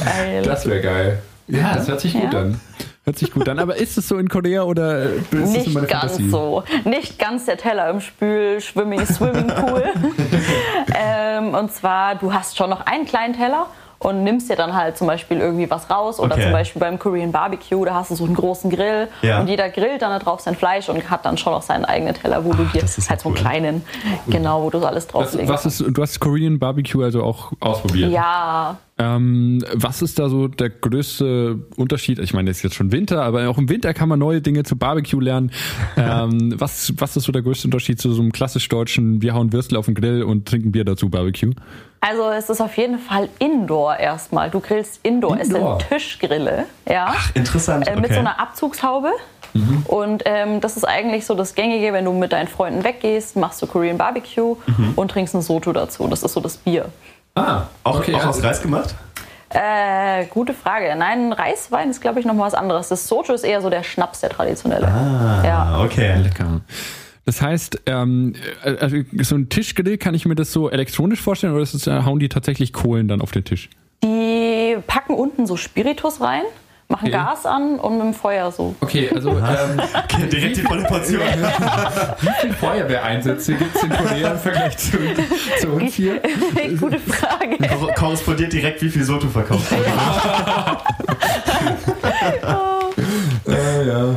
Geil. 0.05 0.43
Das 0.43 0.65
wäre 0.67 0.81
geil. 0.81 1.19
Ja, 1.47 1.75
das 1.75 1.87
hört 1.87 2.01
sich 2.01 2.13
gut 2.13 2.33
Ja. 2.33 2.39
an. 2.41 2.59
Hört 3.05 3.17
sich 3.17 3.31
gut 3.31 3.47
an. 3.47 3.57
Aber 3.59 3.77
ist 3.77 3.97
es 3.97 4.09
so 4.09 4.17
in 4.17 4.27
Korea 4.27 4.63
oder 4.63 5.03
ist 5.03 5.21
es 5.31 5.31
nur 5.31 5.47
Nicht 5.47 5.73
meine 5.73 5.87
ganz 5.87 6.01
Fantasie? 6.13 6.29
so. 6.29 6.63
Nicht 6.83 7.17
ganz 7.17 7.45
der 7.45 7.55
Teller 7.55 7.89
im 7.89 8.01
Spül, 8.01 8.59
Swimming, 8.59 9.05
Swimmingpool. 9.05 9.83
ähm, 11.37 11.53
und 11.53 11.71
zwar, 11.71 12.15
du 12.15 12.33
hast 12.33 12.57
schon 12.57 12.69
noch 12.69 12.85
einen 12.85 13.05
kleinen 13.05 13.33
Teller 13.33 13.67
und 13.99 14.23
nimmst 14.23 14.47
dir 14.47 14.55
dann 14.55 14.75
halt 14.75 14.95
zum 14.95 15.07
Beispiel 15.07 15.39
irgendwie 15.39 15.69
was 15.71 15.89
raus. 15.89 16.19
Oder 16.19 16.33
Okay. 16.35 16.43
zum 16.43 16.51
Beispiel 16.51 16.79
beim 16.79 16.99
Korean 16.99 17.31
Barbecue, 17.31 17.83
da 17.83 17.95
hast 17.95 18.11
du 18.11 18.15
so 18.15 18.25
einen 18.25 18.35
großen 18.35 18.69
Grill 18.69 19.07
Ja. 19.23 19.39
und 19.39 19.47
jeder 19.47 19.69
grillt 19.69 20.03
dann 20.03 20.11
da 20.11 20.19
drauf 20.19 20.39
sein 20.39 20.55
Fleisch 20.55 20.87
und 20.89 21.09
hat 21.09 21.25
dann 21.25 21.37
schon 21.37 21.51
noch 21.53 21.63
seinen 21.63 21.83
eigenen 21.83 22.13
Teller, 22.13 22.45
wo 22.45 22.53
du 22.53 22.63
dir 22.65 22.81
das 22.81 22.97
ist 22.99 23.05
ja 23.05 23.11
halt 23.11 23.21
so 23.21 23.29
einen 23.29 23.37
cool. 23.37 23.41
kleinen, 23.43 23.85
genau, 24.27 24.61
wo 24.61 24.69
du 24.69 24.79
so 24.79 24.85
alles 24.85 25.05
Was, 25.05 25.11
drauflegst. 25.11 25.51
was 25.51 25.65
ist, 25.65 25.83
du 25.87 26.01
hast 26.01 26.19
Korean 26.19 26.59
Barbecue 26.59 27.03
also 27.03 27.23
auch 27.23 27.51
ausprobiert. 27.59 28.11
Ja, 28.11 28.77
Ähm, 28.99 29.63
was 29.73 30.01
ist 30.01 30.17
da 30.17 30.27
so 30.27 30.47
der 30.47 30.69
größte 30.69 31.59
Unterschied? 31.75 32.19
Ich 32.19 32.33
meine, 32.33 32.49
es 32.49 32.57
ist 32.57 32.63
jetzt 32.63 32.75
schon 32.75 32.91
Winter, 32.91 33.21
aber 33.21 33.47
auch 33.49 33.57
im 33.57 33.69
Winter 33.69 33.93
kann 33.93 34.09
man 34.09 34.17
neue 34.17 34.41
Dinge 34.41 34.63
zu 34.63 34.75
Barbecue 34.75 35.19
lernen. 35.19 35.51
Ähm, 35.97 36.53
was, 36.57 36.93
was 36.97 37.17
ist 37.17 37.23
so 37.23 37.31
der 37.31 37.41
größte 37.41 37.67
Unterschied 37.67 37.99
zu 37.99 38.13
so 38.13 38.21
einem 38.21 38.31
klassisch 38.31 38.69
deutschen, 38.69 39.21
wir 39.21 39.33
hauen 39.33 39.51
Würstel 39.51 39.77
auf 39.77 39.85
den 39.85 39.95
Grill 39.95 40.23
und 40.23 40.47
trinken 40.47 40.71
Bier 40.71 40.85
dazu 40.85 41.09
Barbecue? 41.09 41.51
also 41.99 42.29
es 42.29 42.49
ist 42.49 42.61
auf 42.61 42.77
jeden 42.77 42.99
Fall 42.99 43.29
Indoor 43.39 43.97
erstmal. 43.97 44.49
Du 44.49 44.59
grillst 44.59 44.99
Indoor. 45.03 45.39
Indoor? 45.39 45.77
Es 45.77 45.87
sind 45.87 45.99
Tischgrille. 45.99 46.65
Ja. 46.87 47.15
Interessant. 47.33 47.87
Äh, 47.87 47.95
mit 47.95 48.05
okay. 48.05 48.13
so 48.13 48.19
einer 48.19 48.39
Abzugshaube. 48.39 49.11
Und 49.85 50.23
ähm, 50.25 50.61
das 50.61 50.77
ist 50.77 50.83
eigentlich 50.83 51.25
so 51.25 51.33
das 51.33 51.55
Gängige, 51.55 51.91
wenn 51.93 52.05
du 52.05 52.13
mit 52.13 52.31
deinen 52.31 52.47
Freunden 52.47 52.83
weggehst, 52.83 53.35
machst 53.35 53.61
du 53.61 53.65
Korean 53.65 53.97
Barbecue 53.97 54.55
und 54.95 55.11
trinkst 55.11 55.33
ein 55.33 55.41
Soto 55.41 55.73
dazu. 55.73 56.07
Das 56.07 56.21
ist 56.21 56.33
so 56.33 56.39
das 56.39 56.57
Bier. 56.57 56.89
Ah, 57.37 57.67
auch, 57.83 57.99
okay. 57.99 58.13
auch 58.15 58.25
aus 58.25 58.35
also- 58.37 58.47
Reis 58.47 58.61
gemacht? 58.61 58.95
Äh, 59.49 60.25
gute 60.25 60.53
Frage. 60.53 60.93
Nein, 60.97 61.31
Reiswein 61.31 61.89
ist, 61.89 62.01
glaube 62.01 62.19
ich, 62.19 62.25
noch 62.25 62.33
mal 62.33 62.45
was 62.45 62.53
anderes. 62.53 62.89
Das 62.89 63.07
Soto 63.07 63.33
ist 63.33 63.43
eher 63.43 63.61
so 63.61 63.69
der 63.69 63.81
Schnaps, 63.83 64.19
der 64.19 64.29
traditionelle. 64.29 64.85
Ja. 64.85 65.63
Ah, 65.71 65.83
okay. 65.83 66.17
Lecker. 66.21 66.61
Das 67.25 67.41
heißt, 67.41 67.81
ähm, 67.85 68.33
äh, 68.63 68.75
also 68.77 68.97
so 69.21 69.35
ein 69.35 69.47
Tischgrill, 69.49 69.97
kann 69.97 70.13
ich 70.15 70.25
mir 70.25 70.35
das 70.35 70.51
so 70.51 70.69
elektronisch 70.69 71.21
vorstellen 71.21 71.53
oder 71.53 71.63
ist 71.63 71.73
es, 71.73 71.87
äh, 71.87 72.03
hauen 72.03 72.19
die 72.19 72.29
tatsächlich 72.29 72.73
Kohlen 72.73 73.07
dann 73.07 73.21
auf 73.21 73.31
den 73.31 73.45
Tisch? 73.45 73.69
Die 74.03 74.77
packen 74.85 75.13
unten 75.13 75.47
so 75.47 75.55
Spiritus 75.57 76.19
rein, 76.21 76.43
machen 76.89 77.07
Okay. 77.07 77.11
Gas 77.11 77.45
an 77.45 77.79
und 77.79 77.93
mit 77.97 78.01
dem 78.07 78.13
Feuer 78.13 78.51
so. 78.51 78.73
Okay, 78.81 79.09
also 79.13 79.31
ähm, 79.31 79.81
Okay, 80.03 80.27
direkt 80.31 80.57
die 80.57 80.61
volle 80.61 80.83
Portion. 80.83 81.21
wie 82.21 82.29
viele 82.41 82.53
Feuerwehreinsätze 82.53 83.55
gibt 83.55 83.75
es 83.75 83.83
in 83.83 83.89
Korea 83.89 84.31
im 84.31 84.39
Vergleich 84.39 84.77
zu, 84.77 84.97
zu 85.59 85.67
uns 85.69 85.93
hier? 85.93 86.21
Gute 86.79 86.99
Frage. 86.99 87.57
Kor- 87.79 87.93
Korrespondiert 87.93 88.53
direkt, 88.53 88.81
wie 88.81 88.89
viel 88.89 89.03
Soto 89.03 89.27
verkauft 89.27 89.69
wurde. 89.71 89.83
Äh, 93.47 93.87
ja. 93.87 94.15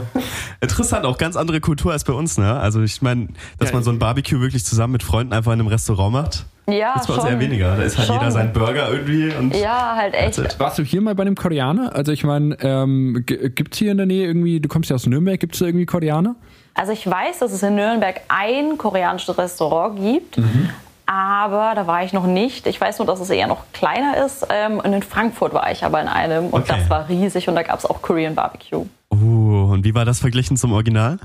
Interessant, 0.61 1.07
auch 1.07 1.17
ganz 1.19 1.37
andere 1.37 1.61
Kultur 1.61 1.93
als 1.93 2.05
bei 2.05 2.13
uns, 2.13 2.37
ne? 2.39 2.59
Also 2.61 2.83
ich 2.83 3.01
meine, 3.03 3.29
dass 3.59 3.71
Ja, 3.71 3.75
man 3.77 3.83
so 3.83 3.91
ein 3.91 3.99
Barbecue 3.99 4.41
wirklich 4.41 4.65
zusammen 4.65 4.93
mit 4.93 5.03
Freunden 5.03 5.33
einfach 5.33 5.53
in 5.53 5.61
einem 5.61 5.69
Restaurant 5.69 6.13
macht, 6.13 6.45
Ja, 6.69 6.97
ist 6.97 7.07
bei 7.07 7.15
uns 7.15 7.23
schon. 7.23 7.33
eher 7.33 7.41
weniger. 7.41 7.77
Da 7.77 7.83
ist 7.83 7.97
halt 7.97 8.09
Schon. 8.09 8.17
jeder 8.19 8.31
sein 8.31 8.53
Burger 8.53 8.91
irgendwie 8.91 9.33
und 9.35 9.57
Ja, 9.57 9.95
halt 9.97 10.15
echt. 10.15 10.61
Warst 10.61 10.79
du 10.79 10.83
hier 10.83 11.01
mal 11.01 11.15
bei 11.15 11.23
einem 11.23 11.35
Koreaner? 11.35 11.95
Also 11.95 12.13
ich 12.13 12.25
meine, 12.25 12.57
ähm, 12.61 13.25
gibt 13.27 13.73
es 13.73 13.79
hier 13.79 13.91
in 13.91 13.97
der 13.97 14.07
Nähe 14.07 14.27
irgendwie, 14.27 14.61
du 14.61 14.69
kommst 14.69 14.91
ja 14.91 14.97
aus 14.97 15.07
Nürnberg, 15.07 15.41
gibt 15.41 15.55
es 15.55 15.61
da 15.61 15.67
irgendwie 15.67 15.87
Koreaner? 15.87 16.35
Also 16.75 16.93
ich 16.93 17.07
weiß, 17.09 17.39
dass 17.41 17.53
es 17.53 17.63
in 17.63 17.75
Nürnberg 17.75 18.21
ein 18.29 18.77
koreanisches 18.79 19.37
Restaurant 19.39 19.99
gibt, 20.01 20.37
Mhm. 20.39 20.71
aber 21.07 21.73
da 21.75 21.87
war 21.87 22.05
ich 22.05 22.13
noch 22.13 22.27
nicht. 22.27 22.67
Ich 22.67 22.81
weiß 22.81 22.99
nur, 22.99 23.07
dass 23.07 23.19
es 23.21 23.31
eher 23.31 23.47
noch 23.49 23.65
kleiner 23.73 24.25
ist. 24.25 24.47
Ähm, 24.51 24.79
Und 24.79 24.93
in 24.93 25.03
Frankfurt 25.03 25.53
war 25.55 25.71
ich 25.73 25.83
aber 25.85 26.01
in 26.03 26.09
einem 26.09 26.47
und 26.49 26.63
Okay. 26.63 26.75
das 26.79 26.91
war 26.91 27.09
riesig 27.09 27.49
und 27.49 27.55
da 27.57 27.63
gab 27.63 27.79
es 27.79 27.87
auch 27.87 28.01
Korean 28.03 28.35
Barbecue. 28.35 28.87
Uh, 29.13 29.40
und 29.81 29.85
wie 29.85 29.95
war 29.95 30.05
das 30.05 30.21
verglichen 30.21 30.59
zum 30.59 30.75
Original? 30.75 31.19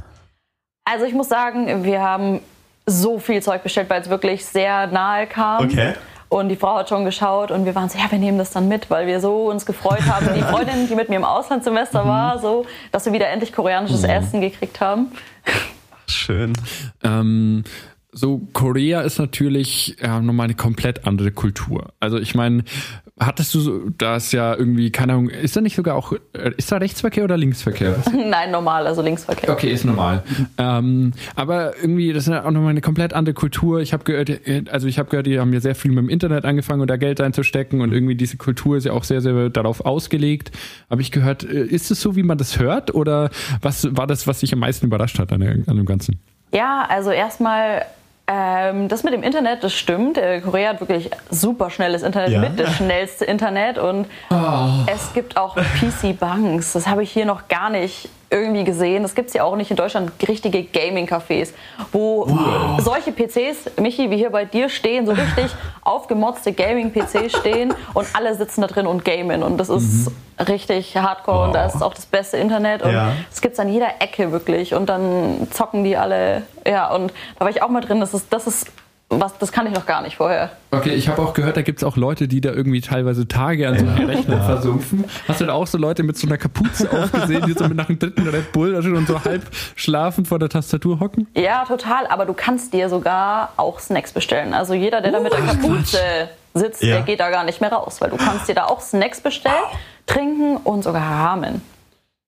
Also 0.86 1.04
ich 1.04 1.14
muss 1.14 1.28
sagen, 1.28 1.84
wir 1.84 2.02
haben 2.02 2.40
so 2.86 3.20
viel 3.20 3.44
Zeug 3.44 3.64
bestellt, 3.64 3.90
weil 3.90 4.02
es 4.02 4.10
wirklich 4.10 4.46
sehr 4.46 4.88
nahe 4.88 5.28
kam. 5.28 5.66
Okay. 5.66 5.94
Und 6.30 6.48
die 6.48 6.56
Frau 6.56 6.78
hat 6.78 6.88
schon 6.88 7.04
geschaut 7.04 7.52
und 7.52 7.66
wir 7.66 7.76
waren 7.76 7.90
so, 7.90 7.98
ja, 8.00 8.10
wir 8.10 8.18
nehmen 8.18 8.38
das 8.38 8.52
dann 8.52 8.70
mit, 8.70 8.90
weil 8.90 9.08
wir 9.08 9.20
so 9.20 9.50
uns 9.50 9.66
gefreut 9.66 10.04
haben. 10.08 10.30
Die 10.34 10.42
Freundin, 10.54 10.88
die 10.88 10.96
mit 10.96 11.10
mir 11.10 11.18
im 11.18 11.26
Auslandssemester 11.26 12.06
Mhm. 12.06 12.08
war, 12.08 12.40
so, 12.40 12.66
dass 12.94 13.06
wir 13.06 13.12
wieder 13.12 13.28
endlich 13.28 13.52
koreanisches 13.52 14.06
Essen 14.06 14.40
gekriegt 14.40 14.80
haben. 14.80 15.12
Schön. 16.08 16.54
Ähm, 17.04 17.66
so 18.18 18.48
Korea 18.54 19.02
ist 19.02 19.20
natürlich 19.20 19.98
äh, 20.02 20.08
nochmal 20.22 20.46
eine 20.46 20.54
komplett 20.54 21.06
andere 21.06 21.32
Kultur. 21.32 21.94
Also 22.00 22.18
ich 22.18 22.34
meine, 22.34 22.64
hattest 23.20 23.54
du 23.54 23.60
so, 23.60 23.82
da 23.98 24.16
ist 24.16 24.32
ja 24.32 24.56
irgendwie, 24.56 24.90
keine 24.90 25.14
Ahnung, 25.14 25.30
ist 25.30 25.58
da 25.58 25.62
nicht 25.62 25.76
sogar 25.76 25.96
auch, 25.96 26.14
äh, 26.32 26.52
ist 26.56 26.72
da 26.72 26.78
Rechtsverkehr 26.78 27.26
oder 27.26 27.36
Linksverkehr? 27.36 27.98
Nein, 28.30 28.52
normal, 28.52 28.88
also 28.88 29.02
Linksverkehr. 29.02 29.50
Okay, 29.50 29.70
ist 29.70 29.84
normal. 29.84 30.24
ähm, 30.58 31.12
aber 31.36 31.76
irgendwie, 31.78 32.14
das 32.14 32.28
ist 32.28 32.34
ja 32.34 32.46
auch 32.46 32.52
nochmal 32.52 32.70
eine 32.70 32.80
komplett 32.80 33.14
andere 33.14 33.34
Kultur. 33.34 33.82
Ich 33.82 33.92
habe 33.92 34.06
gehört, 34.06 34.32
also 34.72 34.88
ich 34.88 34.98
habe 34.98 35.10
gehört, 35.10 35.28
die 35.28 35.38
haben 35.38 35.52
ja 35.52 35.60
sehr 35.60 35.76
viel 35.76 35.92
mit 35.92 36.00
dem 36.00 36.10
Internet 36.10 36.46
angefangen 36.46 36.80
und 36.80 36.90
da 36.90 36.96
Geld 36.96 37.20
reinzustecken 37.20 37.82
und 37.82 37.92
irgendwie 37.92 38.16
diese 38.16 38.38
Kultur 38.38 38.78
ist 38.78 38.86
ja 38.86 38.94
auch 38.94 39.04
sehr, 39.04 39.20
sehr 39.20 39.50
darauf 39.50 39.86
ausgelegt. 39.86 40.52
Habe 40.90 41.02
ich 41.02 41.12
gehört, 41.12 41.44
äh, 41.44 41.66
ist 41.66 41.92
es 41.92 42.00
so, 42.00 42.16
wie 42.16 42.24
man 42.24 42.38
das 42.38 42.60
hört 42.60 42.96
oder 42.96 43.30
was 43.62 43.94
war 43.98 44.08
das, 44.08 44.26
was 44.26 44.40
dich 44.40 44.54
am 44.54 44.60
meisten 44.60 44.86
überrascht 44.86 45.20
hat 45.20 45.34
an, 45.34 45.44
an 45.44 45.76
dem 45.76 45.86
Ganzen? 45.86 46.22
Ja, 46.54 46.86
also 46.88 47.12
erstmal, 47.12 47.86
ähm, 48.28 48.88
das 48.88 49.04
mit 49.04 49.14
dem 49.14 49.22
Internet, 49.24 49.64
das 49.64 49.74
stimmt. 49.74 50.18
Äh, 50.18 50.42
Korea 50.42 50.70
hat 50.70 50.80
wirklich 50.80 51.10
super 51.30 51.70
schnelles 51.70 52.02
Internet, 52.04 52.30
Ja. 52.30 52.40
mit 52.40 52.60
das 52.60 52.76
schnellste 52.76 53.26
Internet. 53.26 53.78
Und 53.78 54.08
es 54.88 55.14
gibt 55.14 55.38
auch 55.38 55.56
PC-Banks. 55.56 56.74
Das 56.74 56.88
habe 56.88 57.04
ich 57.04 57.12
hier 57.12 57.26
noch 57.26 57.48
gar 57.48 57.70
nicht 57.70 58.10
irgendwie 58.36 58.64
gesehen. 58.66 59.04
Das 59.04 59.16
gibt 59.16 59.30
es 59.30 59.34
ja 59.34 59.44
auch 59.44 59.56
nicht 59.56 59.72
in 59.72 59.78
Deutschland. 59.78 60.12
Richtige 60.28 60.62
Gaming-Cafés, 60.64 61.54
wo 61.92 62.28
solche 62.80 63.12
PCs, 63.12 63.78
Michi, 63.80 64.10
wie 64.12 64.18
hier 64.18 64.30
bei 64.30 64.46
dir 64.46 64.70
stehen, 64.70 65.06
so 65.06 65.14
richtig 65.14 65.56
aufgemotzte 65.84 66.52
Gaming-PCs 66.54 67.32
stehen 67.38 67.74
und 67.94 68.08
alle 68.14 68.36
sitzen 68.36 68.62
da 68.62 68.68
drin 68.68 68.86
und 68.88 69.06
gamen. 69.06 69.42
Und 69.44 69.58
das 69.58 69.70
ist 69.70 70.12
richtig 70.50 70.98
hardcore 70.98 71.46
und 71.48 71.54
da 71.56 71.66
ist 71.66 71.82
auch 71.82 71.94
das 71.94 72.06
beste 72.06 72.38
Internet. 72.38 72.82
Und 72.84 72.92
Ja. 72.92 73.14
es 73.32 73.40
gibt 73.42 73.58
an 73.60 73.70
jeder 73.70 73.88
Ecke 74.00 74.32
wirklich 74.32 74.74
und 74.74 74.88
dann 74.88 75.48
zocken 75.52 75.84
die 75.84 75.96
alle. 75.96 76.44
Ja, 76.68 76.94
und 76.94 77.14
da 77.40 77.46
war 77.46 77.50
ich 77.52 77.62
auch 77.64 77.70
mal 77.70 77.82
drin. 77.82 78.00
Das 78.02 78.14
ist, 78.14 78.28
das 78.34 78.46
ist 78.48 78.68
was, 79.22 79.38
das 79.38 79.52
kann 79.52 79.68
ich 79.68 79.74
noch 79.74 79.86
gar 79.86 80.02
nicht 80.02 80.18
vorher. 80.18 80.52
Okay, 80.72 80.92
ich 80.94 81.08
habe 81.08 81.22
auch 81.22 81.34
gehört, 81.34 81.56
da 81.58 81.62
gibt 81.62 81.80
es 81.80 81.84
auch 81.84 81.98
Leute, 81.98 82.28
die 82.28 82.42
da 82.42 82.52
irgendwie 82.52 82.82
teilweise 82.82 83.28
Tage 83.28 83.68
an 83.68 83.78
so 83.80 83.86
einem 83.88 84.06
Rechner 84.08 84.42
versumpfen. 84.44 85.06
Hast 85.28 85.42
du 85.42 85.46
da 85.46 85.54
auch 85.54 85.68
so 85.68 85.78
Leute 85.78 86.04
mit 86.04 86.18
so 86.18 86.28
einer 86.28 86.38
Kapuze 86.38 86.90
aufgesehen, 87.04 87.46
die 87.46 87.54
so 87.54 87.68
mit 87.68 87.78
nach 87.78 87.88
dem 87.88 88.00
dritten 88.00 88.28
Red 88.28 88.52
Bull 88.52 88.74
da 88.74 88.82
schon 88.82 88.96
und 88.96 89.08
so 89.08 89.24
halb 89.24 89.44
schlafend 89.76 90.28
vor 90.28 90.40
der 90.40 90.50
Tastatur 90.50 91.00
hocken? 91.00 91.28
Ja, 91.36 91.66
total. 91.66 92.08
Aber 92.08 92.26
du 92.26 92.34
kannst 92.34 92.74
dir 92.74 92.90
sogar 92.90 93.54
auch 93.58 93.80
Snacks 93.80 94.12
bestellen. 94.14 94.54
Also 94.54 94.74
jeder, 94.74 95.02
der 95.02 95.12
da 95.12 95.20
mit 95.20 95.34
der 95.34 95.42
Kapuze 95.42 96.00
sitzt, 96.54 96.84
Ja. 96.84 96.96
der 96.96 97.02
geht 97.04 97.20
da 97.20 97.30
gar 97.30 97.44
nicht 97.44 97.62
mehr 97.62 97.72
raus, 97.72 98.02
weil 98.02 98.10
du 98.10 98.18
kannst 98.18 98.48
dir 98.48 98.56
da 98.56 98.66
auch 98.66 98.82
Snacks 98.82 99.22
bestellen, 99.22 99.56
trinken 100.08 100.58
und 100.58 100.84
sogar 100.84 101.02
Ramen. 101.04 101.62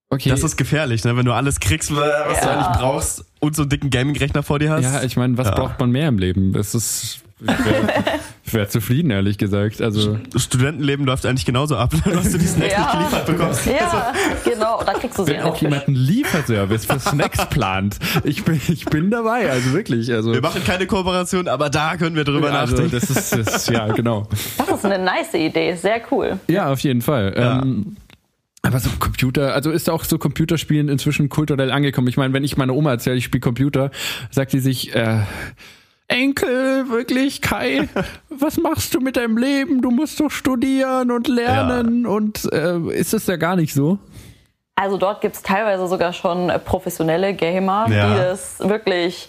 Okay. 0.10 0.30
Das 0.30 0.42
ist 0.42 0.56
gefährlich, 0.56 1.04
ne? 1.04 1.18
wenn 1.18 1.26
du 1.26 1.34
alles 1.34 1.60
kriegst, 1.60 1.94
was 1.94 2.40
du 2.40 2.46
Ja. 2.48 2.54
eigentlich 2.54 2.78
brauchst 2.80 3.26
und 3.40 3.56
so 3.56 3.64
einen 3.64 3.70
dicken 3.70 3.90
Gaming-Rechner 3.90 4.44
vor 4.44 4.60
dir 4.60 4.72
hast. 4.72 4.84
ja, 4.84 5.04
ich 5.04 5.16
meine, 5.18 5.38
was 5.38 5.48
Ja. 5.48 5.56
braucht 5.56 5.80
man 5.80 5.92
mehr 5.92 6.08
im 6.08 6.18
Leben? 6.18 6.54
Das 6.54 6.74
ist. 6.76 7.20
Ich 7.40 7.48
wäre 7.48 7.88
wär 8.52 8.68
zufrieden, 8.68 9.12
ehrlich 9.12 9.38
gesagt. 9.38 9.80
Also. 9.80 10.18
Das 10.34 10.42
Studentenleben 10.46 11.06
läuft 11.06 11.24
eigentlich 11.28 11.46
genauso 11.46 11.78
ab, 11.78 11.94
dass 12.06 12.32
du 12.32 12.40
die 12.40 12.48
Snacks 12.48 12.72
Ja. 12.74 12.80
nicht 12.80 12.92
geliefert 12.94 13.26
bekommst. 13.28 13.66
Ja, 13.68 14.12
genau. 14.44 14.82
Da 14.84 14.94
kriegst 14.94 15.20
du 15.20 15.24
sie 15.24 15.34
Wenn 15.34 15.42
auch 15.42 15.56
jemand 15.62 15.88
einen 15.88 15.98
Lieferservice 15.98 16.86
für 16.86 17.00
Snacks 17.00 17.46
plant, 17.50 17.98
ich 18.24 18.44
bin, 18.44 18.60
ich 18.70 18.86
bin 18.86 19.12
dabei, 19.12 19.52
also 19.52 19.72
wirklich. 19.74 20.12
Also, 20.12 20.34
Wir 20.34 20.42
machen 20.42 20.64
keine 20.66 20.88
Kooperation, 20.88 21.48
aber 21.48 21.70
da 21.70 21.96
können 21.98 22.16
wir 22.16 22.24
drüber 22.24 22.52
also 22.52 22.74
nachdenken. 22.76 22.92
das 23.00 23.08
ist, 23.12 23.34
das, 23.38 23.56
ist- 23.56 23.70
ja, 23.70 23.86
genau. 23.94 24.28
Das 24.58 24.70
ist 24.70 24.86
eine 24.86 24.98
nice 25.04 25.36
Idee. 25.36 25.76
Sehr 25.76 26.02
cool. 26.10 26.40
Ja, 26.48 26.72
auf 26.72 26.80
jeden 26.80 27.04
Fall. 27.04 27.36
Ja. 27.38 27.62
Ähm, 27.62 27.98
aber 28.68 28.80
so 28.80 28.90
Computer, 29.00 29.54
also 29.54 29.72
ist 29.72 29.90
auch 29.90 30.04
so 30.04 30.18
Computerspielen 30.18 30.90
inzwischen 30.90 31.30
kulturell 31.30 31.72
angekommen. 31.72 32.08
Ich 32.08 32.18
meine, 32.18 32.34
wenn 32.34 32.44
ich 32.44 32.58
meiner 32.58 32.74
Oma 32.76 32.92
erzähle, 32.92 33.16
ich 33.18 33.26
spiele 33.26 33.42
Computer, 33.42 33.92
sagt 34.32 34.54
die 34.54 34.60
sich, 34.60 34.96
äh, 34.96 35.20
Enkel, 36.08 36.90
wirklich, 36.90 37.42
Kai, 37.42 37.90
was 38.30 38.58
machst 38.58 38.94
du 38.94 39.00
mit 39.02 39.18
deinem 39.18 39.38
Leben? 39.38 39.82
Du 39.82 39.92
musst 39.92 40.20
doch 40.20 40.32
studieren 40.32 41.12
und 41.12 41.28
lernen 41.28 42.06
und 42.06 42.52
äh, 42.54 42.78
ist 42.94 43.14
das 43.14 43.28
ja 43.28 43.36
gar 43.36 43.56
nicht 43.56 43.74
so? 43.74 44.00
Also 44.76 44.98
dort 44.98 45.22
gibt 45.22 45.36
es 45.36 45.42
teilweise 45.42 45.88
sogar 45.88 46.14
schon 46.14 46.52
professionelle 46.64 47.34
Gamer, 47.34 47.88
Ja. 47.90 48.10
die 48.12 48.16
das 48.18 48.60
wirklich 48.60 49.28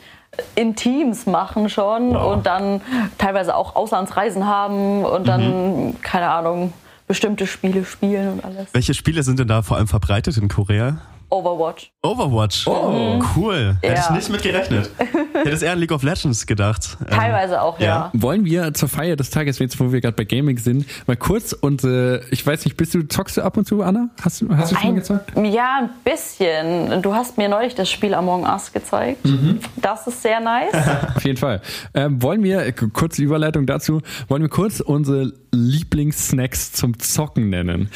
in 0.55 0.77
Teams 0.77 1.27
machen 1.27 1.69
schon 1.69 2.11
Wow. 2.15 2.35
und 2.37 2.47
dann 2.47 2.81
teilweise 3.17 3.57
auch 3.57 3.75
Auslandsreisen 3.75 4.47
haben 4.47 5.05
und 5.05 5.27
dann, 5.27 5.87
Mhm. 5.89 6.01
keine 6.03 6.29
Ahnung, 6.31 6.73
bestimmte 7.09 7.47
Spiele 7.47 7.85
spielen 7.85 8.35
und 8.35 8.45
alles. 8.45 8.69
Welche 8.73 8.95
Spiele 8.95 9.23
sind 9.23 9.41
denn 9.41 9.49
da 9.49 9.63
vor 9.63 9.79
allem 9.79 9.89
verbreitet 9.89 10.37
in 10.37 10.49
Korea? 10.49 11.01
Overwatch. 11.31 11.93
Overwatch. 12.03 12.67
Oh, 12.67 13.21
cool. 13.37 13.77
Hätte 13.83 14.01
ich 14.01 14.07
Ja. 14.09 14.13
nicht 14.15 14.31
mit 14.31 14.43
gerechnet. 14.43 14.91
Hätte 15.35 15.51
es 15.51 15.61
eher 15.63 15.73
an 15.73 15.79
League 15.79 15.93
of 15.93 16.03
Legends 16.03 16.47
gedacht. 16.47 16.97
Ähm, 17.03 17.07
Teilweise 17.19 17.61
auch, 17.61 17.79
ja. 17.79 17.87
ja. 17.87 18.11
Wollen 18.15 18.45
wir 18.47 18.73
zur 18.73 18.89
Feier 18.89 19.15
des 19.17 19.29
Tages, 19.31 19.59
jetzt 19.59 19.79
wo 19.79 19.93
wir 19.93 20.01
gerade 20.01 20.17
bei 20.17 20.25
Gaming 20.25 20.57
sind, 20.59 20.87
mal 21.07 21.17
kurz 21.17 21.53
unsere, 21.53 22.23
ich 22.31 22.47
weiß 22.47 22.65
nicht, 22.65 22.77
bist 22.79 22.95
du, 22.95 23.03
zockst 23.07 23.37
du 23.37 23.43
ab 23.43 23.57
und 23.59 23.67
zu, 23.67 23.83
Anna? 23.83 24.09
Hast, 24.23 24.41
du- 24.41 24.49
hast 24.57 24.73
du 24.73 24.77
schon 24.77 24.85
mal 24.85 24.89
Ein, 24.91 24.95
gezockt? 24.97 25.33
ja, 25.45 25.81
ein 25.83 25.91
bisschen. 26.05 27.03
Du 27.03 27.13
hast 27.15 27.37
mir 27.37 27.49
neulich 27.51 27.75
das 27.75 27.91
Spiel 27.91 28.15
Among 28.15 28.45
Us 28.45 28.73
gezeigt. 28.73 29.25
Mhm. 29.27 29.59
Das 29.77 30.07
ist 30.07 30.23
sehr 30.23 30.41
nice. 30.41 30.73
Auf 31.17 31.25
jeden 31.25 31.37
Fall. 31.37 31.61
Ähm, 31.95 32.23
wollen 32.23 32.43
wir, 32.43 32.61
äh, 32.65 32.73
kurze 32.73 33.23
Überleitung 33.23 33.67
dazu, 33.67 34.01
wollen 34.29 34.43
wir 34.43 34.49
kurz 34.49 34.81
unsere 34.81 35.33
Lieblingssnacks 35.53 36.73
zum 36.73 36.99
Zocken 36.99 37.51
nennen? 37.51 37.91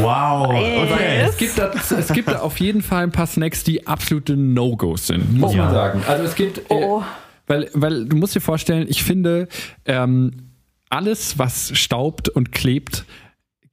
Wow. 0.00 0.48
Okay. 0.50 1.22
Es 1.26 1.36
gibt, 1.36 1.58
da, 1.58 1.70
es 1.98 2.12
gibt 2.12 2.28
da 2.28 2.40
auf 2.40 2.58
jeden 2.60 2.67
Fall 2.82 3.04
ein 3.04 3.12
paar 3.12 3.26
Snacks, 3.26 3.64
die 3.64 3.86
absolute 3.86 4.36
No-Gos 4.36 5.06
sind, 5.08 5.38
muss 5.38 5.54
man 5.54 5.70
sagen. 5.70 6.02
Also 6.06 6.24
es 6.24 6.34
gibt, 6.34 6.58
äh, 6.58 6.62
Oh. 6.70 7.02
weil, 7.46 7.70
weil 7.74 8.04
du 8.06 8.16
musst 8.16 8.34
dir 8.34 8.40
vorstellen, 8.40 8.86
ich 8.88 9.02
finde, 9.02 9.48
ähm, 9.86 10.52
alles, 10.90 11.38
was 11.38 11.76
staubt 11.76 12.28
und 12.28 12.52
klebt, 12.52 13.04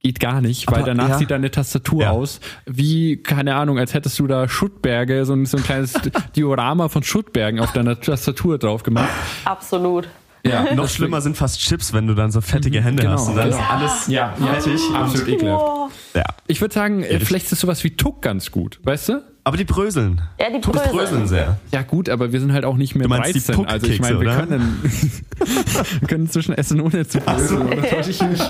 geht 0.00 0.20
gar 0.20 0.40
nicht, 0.40 0.66
weil 0.68 0.76
Aber, 0.82 0.86
danach 0.86 1.08
ja. 1.10 1.18
sieht 1.18 1.30
deine 1.30 1.50
Tastatur 1.50 2.02
Ja. 2.02 2.10
aus 2.10 2.40
wie, 2.66 3.16
keine 3.16 3.56
Ahnung, 3.56 3.78
als 3.78 3.92
hättest 3.94 4.18
du 4.18 4.26
da 4.26 4.48
Schuttberge, 4.48 5.24
so 5.24 5.32
ein, 5.32 5.46
so 5.46 5.56
ein 5.56 5.62
kleines 5.62 5.94
Diorama 6.36 6.88
von 6.88 7.02
Schuttbergen 7.02 7.58
auf 7.60 7.72
deiner 7.72 7.98
Tastatur 8.00 8.58
drauf 8.58 8.82
gemacht. 8.82 9.08
Absolut. 9.44 10.08
Ja, 10.48 10.74
Noch 10.74 10.88
schlimmer 10.88 11.20
sind 11.20 11.36
fast 11.36 11.60
Chips, 11.60 11.92
wenn 11.92 12.06
du 12.06 12.14
dann 12.14 12.30
so 12.30 12.40
fettige 12.40 12.80
Hände 12.82 13.02
Genau, 13.02 13.14
hast. 13.14 13.28
Und 13.28 13.36
dann 13.36 13.50
genau. 13.50 13.60
ist 13.62 13.70
alles 13.70 14.06
Ja, 14.08 14.34
fettig. 14.34 14.80
absolut 14.94 15.28
ekelhaft. 15.28 15.94
Ja. 16.14 16.24
Ich 16.46 16.60
würde 16.60 16.74
sagen, 16.74 17.02
äh, 17.02 17.20
vielleicht 17.20 17.50
ist 17.52 17.60
sowas 17.60 17.82
wie 17.84 17.90
Tuck 17.96 18.22
ganz 18.22 18.50
gut, 18.50 18.80
weißt 18.84 19.08
du? 19.10 19.22
Aber 19.44 19.56
die 19.56 19.64
bröseln. 19.64 20.22
Ja, 20.40 20.50
die 20.50 20.58
Bröseln. 20.58 20.90
bröseln 20.90 21.28
sehr. 21.28 21.58
Ja 21.72 21.82
gut, 21.82 22.08
aber 22.08 22.32
wir 22.32 22.40
sind 22.40 22.52
halt 22.52 22.64
auch 22.64 22.76
nicht 22.76 22.96
mehr 22.96 23.04
Du 23.04 23.08
meinst 23.10 23.28
die 23.34 23.40
13. 23.40 23.66
Also 23.66 23.86
ich 23.86 24.00
meine, 24.00 24.20
wir 24.20 24.26
oder? 24.28 24.36
können, 24.38 24.82
wir 26.00 26.08
können 26.08 26.28
zwischen 26.28 26.52
Essen 26.54 26.80
ohne 26.80 27.06
zu 27.06 27.20
bröseln. 27.20 27.62
oder? 27.68 27.82
Täusche 27.90 28.10
ich 28.10 28.20
mich? 28.22 28.40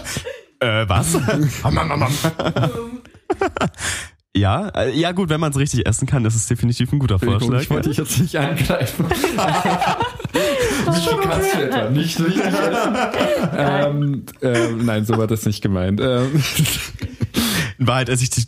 Äh, 0.61 0.89
was? 0.89 1.19
ja, 4.35 4.69
äh, 4.71 4.99
ja 4.99 5.13
gut, 5.13 5.29
wenn 5.29 5.39
man 5.41 5.51
es 5.51 5.59
richtig 5.59 5.87
essen 5.87 6.07
kann, 6.07 6.25
ist 6.25 6.35
es 6.35 6.47
definitiv 6.47 6.91
ein 6.93 6.99
guter 6.99 7.19
Vorschlag. 7.19 7.61
Ich 7.61 7.69
wollte 7.69 7.91
dich 7.91 7.99
jetzt 7.99 8.19
nicht 8.19 8.37
angreifen. 8.37 9.05
Etwa 10.87 11.91
nicht 11.91 12.21
richtig 12.21 12.45
essen? 12.45 12.97
ähm, 13.57 14.23
ähm, 14.43 14.85
nein, 14.85 15.05
so 15.05 15.17
war 15.19 15.27
das 15.27 15.45
nicht 15.47 15.63
gemeint. 15.63 16.01
Ähm, 16.03 16.43
In 17.79 17.87
Wahrheit 17.87 18.09
esse 18.09 18.25
ich 18.25 18.31
die 18.31 18.45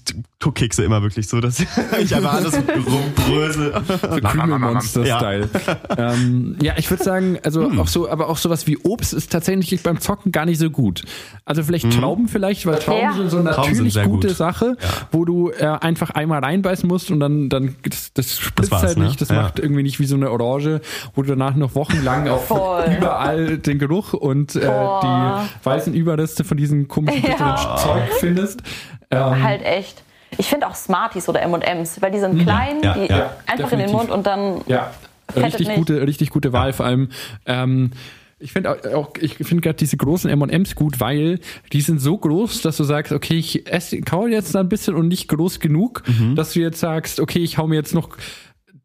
Schokokekse 0.49 0.85
immer 0.85 1.03
wirklich 1.03 1.29
so, 1.29 1.41
dass 1.41 1.61
ich 2.01 2.15
einfach 2.15 2.35
alles 2.35 2.55
rumbrösel. 2.55 3.83
So 3.87 4.21
Krümelmonster-Style. 4.21 5.49
Ja. 5.67 6.13
Ähm, 6.13 6.57
ja, 6.63 6.75
ich 6.77 6.91
würde 6.91 7.03
sagen, 7.03 7.39
also 7.43 7.69
hm. 7.69 7.81
auch 7.81 7.89
so, 7.89 8.09
aber 8.09 8.29
auch 8.29 8.39
sowas 8.39 8.67
wie 8.67 8.79
Obst 8.79 9.13
ist 9.13 9.31
tatsächlich 9.31 9.83
beim 9.83 10.01
Zocken 10.01 10.33
gar 10.33 10.47
nicht 10.47 10.59
so 10.59 10.71
gut. 10.71 11.03
Also 11.45 11.63
vielleicht 11.63 11.85
hm. 11.85 11.91
Trauben 11.91 12.29
vielleicht, 12.29 12.67
weil 12.67 12.79
Trauben 12.79 13.03
ja. 13.03 13.13
sind 13.15 13.31
so 13.31 13.39
eine 13.39 13.51
natürlich 13.51 13.95
gute 14.03 14.29
gut. 14.29 14.37
Sache, 14.37 14.77
ja. 14.81 14.89
wo 15.13 15.25
du 15.25 15.51
äh, 15.51 15.67
einfach 15.67 16.11
einmal 16.11 16.43
reinbeißen 16.43 16.89
musst 16.89 17.11
und 17.11 17.21
dann, 17.21 17.49
dann 17.49 17.77
das, 17.83 18.13
das 18.15 18.39
splitzt 18.39 18.73
das 18.73 18.83
halt 18.83 18.99
ne? 18.99 19.07
nicht, 19.07 19.21
das 19.21 19.31
macht 19.31 19.59
irgendwie 19.59 19.83
nicht 19.83 20.01
wie 20.01 20.07
so 20.07 20.17
eine 20.17 20.31
Orange, 20.31 20.81
wo 21.15 21.23
du 21.23 21.29
danach 21.29 21.55
noch 21.55 21.75
wochenlang 21.75 22.29
auf 22.29 22.51
überall 22.51 23.59
den 23.59 23.79
Geruch 23.79 24.15
und 24.15 24.57
äh, 24.57 24.61
die 24.61 25.65
weißen 25.65 25.95
Überreste 25.95 26.45
von 26.45 26.57
diesem 26.57 26.89
komischen 26.89 27.23
Zeug 27.23 28.09
findest. 28.21 28.63
Ähm, 29.11 29.43
halt 29.43 29.65
echt. 29.65 30.03
Ich 30.37 30.49
finde 30.49 30.67
auch 30.67 30.75
Smarties 30.75 31.29
oder 31.29 31.41
M&M's, 31.43 32.03
weil 32.03 32.11
die 32.11 32.19
sind 32.19 32.43
klein, 32.43 32.83
ja, 32.83 32.95
die 32.95 33.07
ja, 33.07 33.37
einfach 33.47 33.71
definitiv. 33.71 33.73
in 33.73 33.79
den 33.79 33.93
Mund 33.93 34.11
und 34.11 34.27
dann 34.27 34.61
ja. 34.67 34.91
richtig 35.35 35.75
gute, 35.75 36.07
richtig 36.07 36.31
gute 36.31 36.53
Wahl. 36.53 36.73
Vor 36.73 36.85
allem 36.85 37.09
ähm, 37.47 37.93
ich 38.41 38.53
finde 38.53 38.97
auch, 38.97 39.11
ich 39.21 39.35
finde 39.35 39.62
gerade 39.62 39.77
diese 39.77 39.97
großen 39.97 40.31
M&M's 40.31 40.77
gut, 40.77 41.00
weil 41.00 41.41
die 41.73 41.81
sind 41.81 42.00
so 42.00 42.17
groß, 42.17 42.62
dass 42.62 42.77
du 42.77 42.85
sagst, 42.85 43.12
okay, 43.12 43.35
ich 43.35 43.67
esse, 43.71 44.00
kaue 44.00 44.31
jetzt 44.31 44.55
da 44.55 44.61
ein 44.61 44.69
bisschen 44.69 44.95
und 44.95 45.09
nicht 45.09 45.29
groß 45.29 45.59
genug, 45.59 46.03
mhm. 46.07 46.37
dass 46.37 46.53
du 46.53 46.61
jetzt 46.61 46.79
sagst, 46.79 47.19
okay, 47.19 47.41
ich 47.41 47.59
hau 47.59 47.67
mir 47.67 47.75
jetzt 47.75 47.95
noch 47.95 48.11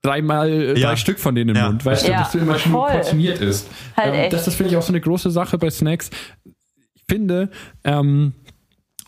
dreimal 0.02 0.76
ja. 0.78 0.90
drei 0.90 0.96
Stück 0.96 1.20
von 1.20 1.36
denen 1.36 1.52
im 1.52 1.56
ja. 1.56 1.68
Mund, 1.68 1.86
weißt 1.86 2.08
ja. 2.08 2.14
du, 2.14 2.20
dass 2.24 2.32
du 2.32 2.40
immer 2.40 2.58
schon 2.58 2.72
portioniert 2.72 3.42
isst. 3.42 3.70
Halt 3.96 4.14
ähm, 4.16 4.32
das 4.32 4.48
ist, 4.48 4.56
finde 4.56 4.72
ich, 4.72 4.78
auch 4.78 4.82
so 4.82 4.92
eine 4.92 5.02
große 5.02 5.30
Sache 5.30 5.60
bei 5.60 5.70
Snacks. 5.70 6.10
Ich 6.96 7.04
finde, 7.08 7.50
ähm, 7.84 8.34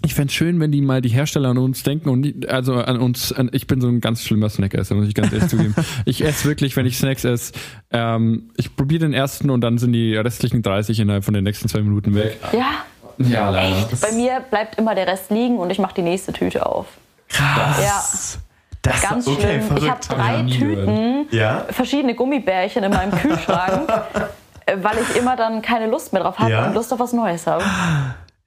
ich 0.05 0.13
fände 0.13 0.29
es 0.29 0.33
schön, 0.33 0.59
wenn 0.59 0.71
die 0.71 0.81
mal 0.81 1.01
die 1.01 1.09
Hersteller 1.09 1.49
an 1.49 1.57
uns 1.57 1.83
denken 1.83 2.09
und 2.09 2.21
die, 2.21 2.47
also 2.47 2.75
an 2.75 2.99
uns, 2.99 3.33
an, 3.33 3.49
ich 3.51 3.67
bin 3.67 3.81
so 3.81 3.87
ein 3.87 4.01
ganz 4.01 4.23
schlimmer 4.23 4.49
Snackesser, 4.49 4.95
muss 4.95 5.07
ich 5.07 5.15
ganz 5.15 5.33
ehrlich 5.33 5.49
zugeben. 5.49 5.75
Ich 6.05 6.23
esse 6.23 6.47
wirklich, 6.47 6.75
wenn 6.75 6.85
ich 6.85 6.97
Snacks 6.97 7.23
esse, 7.23 7.53
ähm, 7.91 8.51
ich 8.57 8.75
probiere 8.75 8.99
den 9.01 9.13
ersten 9.13 9.49
und 9.49 9.61
dann 9.61 9.77
sind 9.77 9.93
die 9.93 10.15
restlichen 10.15 10.61
30 10.61 10.99
innerhalb 10.99 11.23
von 11.23 11.33
den 11.33 11.43
nächsten 11.43 11.67
zwei 11.67 11.81
Minuten 11.81 12.13
weg. 12.13 12.37
Ja. 12.53 12.85
Ja, 13.17 13.49
leider. 13.49 13.77
Echt? 13.77 14.01
Bei 14.01 14.11
mir 14.11 14.41
bleibt 14.49 14.77
immer 14.77 14.93
der 14.93 15.07
Rest 15.07 15.31
liegen 15.31 15.57
und 15.57 15.69
ich 15.69 15.79
mache 15.79 15.95
die 15.95 16.01
nächste 16.01 16.33
Tüte 16.33 16.65
auf. 16.65 16.87
Krass. 17.29 17.81
Ja. 17.81 18.41
Das 18.81 19.01
Ganz 19.01 19.27
okay, 19.27 19.41
schlimm. 19.41 19.61
Verrückt. 19.61 19.83
Ich 19.83 19.89
habe 19.89 20.01
drei 20.07 20.41
ja, 20.41 20.57
Tüten, 20.57 21.27
ja? 21.31 21.65
verschiedene 21.69 22.13
Gummibärchen 22.13 22.83
in 22.83 22.91
meinem 22.91 23.11
Kühlschrank, 23.11 23.91
weil 24.75 24.97
ich 24.99 25.17
immer 25.17 25.35
dann 25.35 25.61
keine 25.61 25.87
Lust 25.87 26.13
mehr 26.13 26.21
drauf 26.21 26.37
habe 26.37 26.51
ja? 26.51 26.67
und 26.67 26.75
Lust 26.75 26.93
auf 26.93 26.99
was 26.99 27.13
Neues 27.13 27.47
habe. 27.47 27.63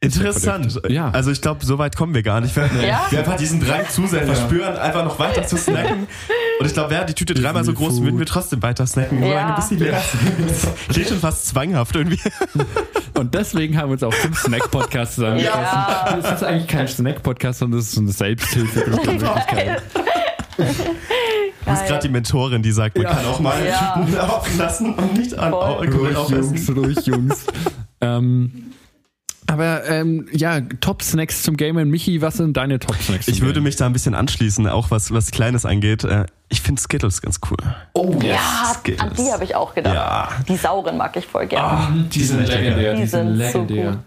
Interessant. 0.00 0.80
Ja. 0.88 1.10
Also 1.10 1.32
ich 1.32 1.40
glaube, 1.40 1.64
so 1.64 1.78
weit 1.78 1.96
kommen 1.96 2.14
wir 2.14 2.22
gar 2.22 2.40
nicht. 2.40 2.54
Wir, 2.54 2.70
ja? 2.86 3.06
einfach 3.18 3.36
diesen 3.36 3.60
Drang 3.60 3.88
zu 3.88 4.06
sehr 4.06 4.24
verspüren, 4.24 4.76
einfach 4.76 5.04
noch 5.04 5.18
weiter 5.18 5.44
zu 5.44 5.56
snacken. 5.56 6.06
Und 6.60 6.66
ich 6.66 6.72
glaube, 6.72 6.90
wäre 6.90 7.04
die 7.04 7.14
Tüte 7.14 7.34
dreimal 7.34 7.64
so 7.64 7.72
groß, 7.72 8.02
würden 8.02 8.18
wir 8.18 8.26
trotzdem 8.26 8.62
weiter 8.62 8.86
snacken. 8.86 9.20
Ja. 9.20 9.28
Solange 9.28 9.54
bis 9.56 9.68
sie 9.70 9.76
leer 9.76 10.00
ist. 10.46 10.68
Klingt 10.88 11.08
schon 11.08 11.18
fast 11.18 11.48
zwanghaft 11.48 11.96
irgendwie. 11.96 12.20
Und 13.14 13.34
deswegen 13.34 13.76
haben 13.76 13.88
wir 13.88 13.94
uns 13.94 14.04
auch 14.04 14.14
zum 14.14 14.32
Snack-Podcast 14.32 15.16
zusammengeschlossen. 15.16 15.62
Ja. 15.62 16.18
Das 16.22 16.32
ist 16.32 16.44
eigentlich 16.44 16.68
kein 16.68 16.86
Snack-Podcast, 16.86 17.58
sondern 17.58 17.80
das 17.80 17.88
ist 17.88 17.94
so 17.96 18.00
eine 18.00 18.12
Selbsthilfegruppe. 18.12 19.18
Du 20.58 21.74
bist 21.74 21.86
gerade 21.86 22.00
die 22.00 22.08
Mentorin, 22.08 22.62
die 22.62 22.72
sagt, 22.72 22.96
man 22.96 23.04
ja. 23.04 23.10
kann 23.12 23.26
auch 23.26 23.40
mal 23.40 23.54
ja. 23.64 23.92
Tüten 23.94 24.16
laufen 24.16 24.58
lassen 24.58 24.94
und 24.94 25.18
nicht 25.18 25.38
an 25.38 25.52
Alkohol 25.52 26.14
Ruhig, 26.14 26.30
Jungs, 26.30 26.70
ruhig, 26.70 27.06
Jungs. 27.06 27.46
ähm, 28.00 28.67
aber 29.48 29.88
ähm, 29.88 30.28
ja, 30.30 30.60
Top-Snacks 30.60 31.42
zum 31.42 31.56
Game 31.56 31.76
Michi, 31.88 32.20
was 32.20 32.34
sind 32.34 32.56
deine 32.56 32.78
Top-Snacks? 32.78 33.28
Ich 33.28 33.40
würde 33.40 33.54
Game? 33.54 33.64
mich 33.64 33.76
da 33.76 33.86
ein 33.86 33.94
bisschen 33.94 34.14
anschließen, 34.14 34.68
auch 34.68 34.90
was, 34.90 35.10
was 35.10 35.30
Kleines 35.30 35.64
angeht. 35.64 36.04
Äh, 36.04 36.26
ich 36.50 36.60
finde 36.60 36.80
Skittles 36.80 37.22
ganz 37.22 37.40
cool. 37.50 37.56
Oh 37.94 38.12
yes. 38.20 38.24
ja, 38.24 38.74
Skittles. 38.78 39.00
an 39.00 39.16
die 39.16 39.32
habe 39.32 39.44
ich 39.44 39.54
auch 39.54 39.74
gedacht. 39.74 39.94
Ja. 39.94 40.28
Die 40.46 40.56
sauren 40.56 40.98
mag 40.98 41.16
ich 41.16 41.26
voll 41.26 41.46
gerne. 41.46 41.88
Oh, 41.88 41.92
die, 41.94 42.08
die 42.08 42.24
sind 42.24 42.46
legendär. 42.46 42.94
Die, 42.94 43.00
die 43.00 43.06
sind, 43.06 43.26
sind 43.26 43.36
legendär. 43.38 43.92
So 43.92 43.98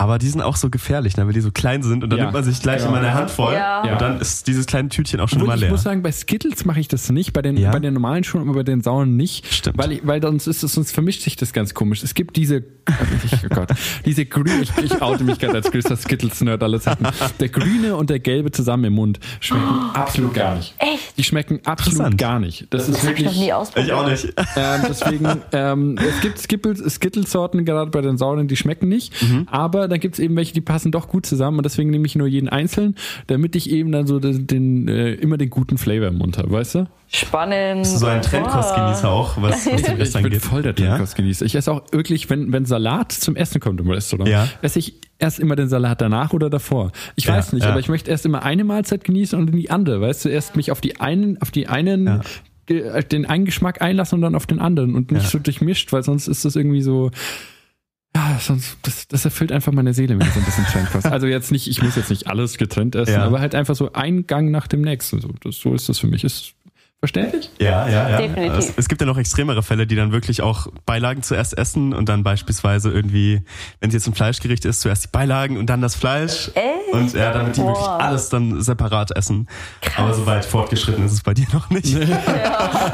aber 0.00 0.16
die 0.16 0.28
sind 0.28 0.40
auch 0.40 0.56
so 0.56 0.70
gefährlich, 0.70 1.18
ne, 1.18 1.26
weil 1.26 1.34
die 1.34 1.42
so 1.42 1.50
klein 1.50 1.82
sind 1.82 2.02
und 2.02 2.08
dann 2.08 2.18
ja. 2.18 2.24
nimmt 2.24 2.32
man 2.32 2.42
sich 2.42 2.62
gleich 2.62 2.80
ja. 2.80 2.88
immer 2.88 2.96
eine 2.96 3.12
Hand 3.12 3.30
voll 3.30 3.52
ja. 3.52 3.82
und 3.82 4.00
dann 4.00 4.18
ist 4.18 4.46
dieses 4.46 4.64
kleine 4.64 4.88
Tütchen 4.88 5.20
auch 5.20 5.28
schon 5.28 5.42
Obwohl, 5.42 5.48
mal 5.48 5.58
leer. 5.58 5.66
Ich 5.66 5.72
muss 5.72 5.82
sagen, 5.82 6.02
bei 6.02 6.10
Skittles 6.10 6.64
mache 6.64 6.80
ich 6.80 6.88
das 6.88 7.10
nicht, 7.10 7.34
bei 7.34 7.42
den, 7.42 7.58
ja. 7.58 7.70
bei 7.70 7.80
den 7.80 7.92
normalen 7.92 8.24
schon, 8.24 8.40
aber 8.40 8.54
bei 8.54 8.62
den 8.62 8.80
sauren 8.80 9.18
nicht. 9.18 9.52
Stimmt. 9.52 9.76
Weil, 9.76 9.92
ich, 9.92 10.06
weil 10.06 10.22
sonst 10.22 10.46
ist 10.46 10.62
es, 10.62 10.72
sonst 10.72 10.92
vermischt 10.92 11.20
sich 11.20 11.36
das 11.36 11.52
ganz 11.52 11.74
komisch. 11.74 12.02
Es 12.02 12.14
gibt 12.14 12.38
diese, 12.38 12.64
oh 12.88 13.54
Gott, 13.54 13.68
diese 14.06 14.24
grüne, 14.24 14.62
ich, 14.62 14.70
ich 14.82 15.02
oute 15.02 15.22
mich 15.22 15.38
gerade 15.38 15.56
als 15.56 15.70
größter 15.70 15.98
Skittles-Nerd 15.98 16.62
aller 16.62 16.80
Zeiten. 16.80 17.06
Der 17.38 17.50
grüne 17.50 17.94
und 17.94 18.08
der 18.08 18.20
gelbe 18.20 18.52
zusammen 18.52 18.84
im 18.84 18.94
Mund 18.94 19.20
schmecken 19.40 19.68
oh. 19.68 19.98
absolut 19.98 20.32
gar 20.32 20.54
nicht. 20.54 20.74
Echt? 20.78 21.18
Die 21.18 21.24
schmecken 21.24 21.60
absolut 21.66 22.16
gar 22.16 22.38
nicht. 22.38 22.68
Das, 22.70 22.86
das 22.86 22.96
ist 22.96 23.04
wirklich. 23.04 23.26
Ich 23.26 23.34
noch 23.34 23.42
nie 23.42 23.52
ausprobiert. 23.52 23.86
Ich 23.86 23.92
auch 23.92 24.08
nicht. 24.08 24.32
Ähm, 24.56 24.80
deswegen, 24.88 25.42
ähm, 25.52 25.98
es 25.98 26.48
gibt 26.48 26.88
Skittles-Sorten, 26.88 27.66
gerade 27.66 27.90
bei 27.90 28.00
den 28.00 28.16
sauren, 28.16 28.48
die 28.48 28.56
schmecken 28.56 28.88
nicht. 28.88 29.20
Mhm. 29.22 29.46
Aber 29.50 29.89
dann 29.90 30.00
gibt 30.00 30.14
es 30.14 30.18
eben 30.18 30.36
welche, 30.36 30.54
die 30.54 30.60
passen 30.60 30.92
doch 30.92 31.08
gut 31.08 31.26
zusammen 31.26 31.58
und 31.58 31.64
deswegen 31.64 31.90
nehme 31.90 32.06
ich 32.06 32.16
nur 32.16 32.26
jeden 32.26 32.48
einzeln, 32.48 32.94
damit 33.26 33.56
ich 33.56 33.70
eben 33.70 33.92
dann 33.92 34.06
so 34.06 34.18
den, 34.18 34.46
den 34.46 34.88
äh, 34.88 35.12
immer 35.14 35.36
den 35.36 35.50
guten 35.50 35.78
Flavor 35.78 36.08
im 36.08 36.18
Mund 36.18 36.38
habe, 36.38 36.50
weißt 36.50 36.76
du? 36.76 36.86
Spannend. 37.08 37.82
Bist 37.82 37.94
du 37.94 37.98
so 37.98 38.06
ein 38.06 38.22
Trendkostgenießer 38.22 39.10
auch, 39.10 39.40
was, 39.42 39.66
was 39.66 39.82
du 40.12 40.20
Ich 40.20 40.30
bin 40.30 40.40
voll 40.40 40.62
der 40.62 40.74
Trendkostgenießer. 40.74 41.44
Ich 41.44 41.54
esse 41.54 41.72
auch 41.72 41.82
wirklich, 41.92 42.30
wenn, 42.30 42.52
wenn 42.52 42.64
Salat 42.64 43.12
zum 43.12 43.36
Essen 43.36 43.60
kommt 43.60 43.80
im 43.80 43.90
Restaurant, 43.90 44.28
ja. 44.28 44.48
esse 44.62 44.78
ich 44.78 44.94
erst 45.18 45.40
immer 45.40 45.56
den 45.56 45.68
Salat 45.68 46.00
danach 46.00 46.32
oder 46.32 46.48
davor. 46.48 46.92
Ich 47.16 47.28
weiß 47.28 47.50
ja, 47.50 47.54
nicht, 47.54 47.64
ja. 47.64 47.70
aber 47.70 47.80
ich 47.80 47.88
möchte 47.88 48.10
erst 48.10 48.24
immer 48.24 48.42
eine 48.42 48.64
Mahlzeit 48.64 49.04
genießen 49.04 49.38
und 49.38 49.52
die 49.52 49.70
andere, 49.70 50.00
weißt 50.00 50.24
du, 50.24 50.28
erst 50.28 50.56
mich 50.56 50.70
auf 50.70 50.80
die 50.80 51.00
einen, 51.00 51.40
auf 51.42 51.50
die 51.50 51.68
einen 51.68 52.06
ja 52.06 52.20
den 52.70 53.26
einen 53.26 53.44
Geschmack 53.44 53.82
einlassen 53.82 54.16
und 54.16 54.22
dann 54.22 54.34
auf 54.34 54.46
den 54.46 54.60
anderen 54.60 54.94
und 54.94 55.10
nicht 55.10 55.24
ja. 55.24 55.28
so 55.28 55.38
durchmischt, 55.38 55.92
weil 55.92 56.02
sonst 56.02 56.28
ist 56.28 56.44
das 56.44 56.56
irgendwie 56.56 56.82
so, 56.82 57.10
ja, 58.16 58.38
sonst, 58.40 58.76
das, 58.82 59.06
das 59.06 59.24
erfüllt 59.24 59.52
einfach 59.52 59.72
meine 59.72 59.94
Seele, 59.94 60.18
wenn 60.18 60.26
ich 60.26 60.32
so 60.32 60.40
ein 60.40 60.44
bisschen 60.44 60.64
Trendkost. 60.66 61.06
Also 61.06 61.26
jetzt 61.26 61.52
nicht, 61.52 61.68
ich 61.68 61.80
muss 61.82 61.94
jetzt 61.94 62.10
nicht 62.10 62.26
alles 62.26 62.58
getrennt 62.58 62.96
essen, 62.96 63.12
ja. 63.12 63.24
aber 63.24 63.40
halt 63.40 63.54
einfach 63.54 63.76
so 63.76 63.92
ein 63.92 64.26
Gang 64.26 64.50
nach 64.50 64.66
dem 64.66 64.80
nächsten. 64.80 65.20
So, 65.20 65.28
das, 65.42 65.56
so 65.56 65.74
ist 65.74 65.88
das 65.88 65.98
für 65.98 66.08
mich. 66.08 66.24
Ist 66.24 66.54
Verständlich? 67.00 67.50
Ja, 67.58 67.88
ja, 67.88 68.10
ja. 68.10 68.16
Definitiv. 68.18 68.58
Es, 68.58 68.72
es, 68.76 68.88
gibt 68.90 69.00
ja 69.00 69.06
noch 69.06 69.16
extremere 69.16 69.62
Fälle, 69.62 69.86
die 69.86 69.96
dann 69.96 70.12
wirklich 70.12 70.42
auch 70.42 70.66
Beilagen 70.84 71.22
zuerst 71.22 71.56
essen 71.56 71.94
und 71.94 72.10
dann 72.10 72.22
beispielsweise 72.22 72.90
irgendwie, 72.90 73.40
wenn 73.80 73.88
es 73.88 73.94
jetzt 73.94 74.06
ein 74.06 74.12
Fleischgericht 74.12 74.66
ist, 74.66 74.82
zuerst 74.82 75.04
die 75.04 75.08
Beilagen 75.10 75.56
und 75.56 75.70
dann 75.70 75.80
das 75.80 75.94
Fleisch. 75.94 76.48
Echt? 76.48 76.92
Und 76.92 77.14
ja, 77.14 77.32
damit 77.32 77.56
die 77.56 77.62
Boah. 77.62 77.68
wirklich 77.68 77.86
alles 77.86 78.28
dann 78.28 78.60
separat 78.60 79.16
essen. 79.16 79.48
Krass. 79.80 79.96
Aber 79.96 80.12
so 80.12 80.26
weit 80.26 80.44
fortgeschritten 80.44 81.06
ist 81.06 81.12
es 81.12 81.22
bei 81.22 81.32
dir 81.32 81.46
noch 81.54 81.70
nicht. 81.70 81.86
Ja. 81.86 82.92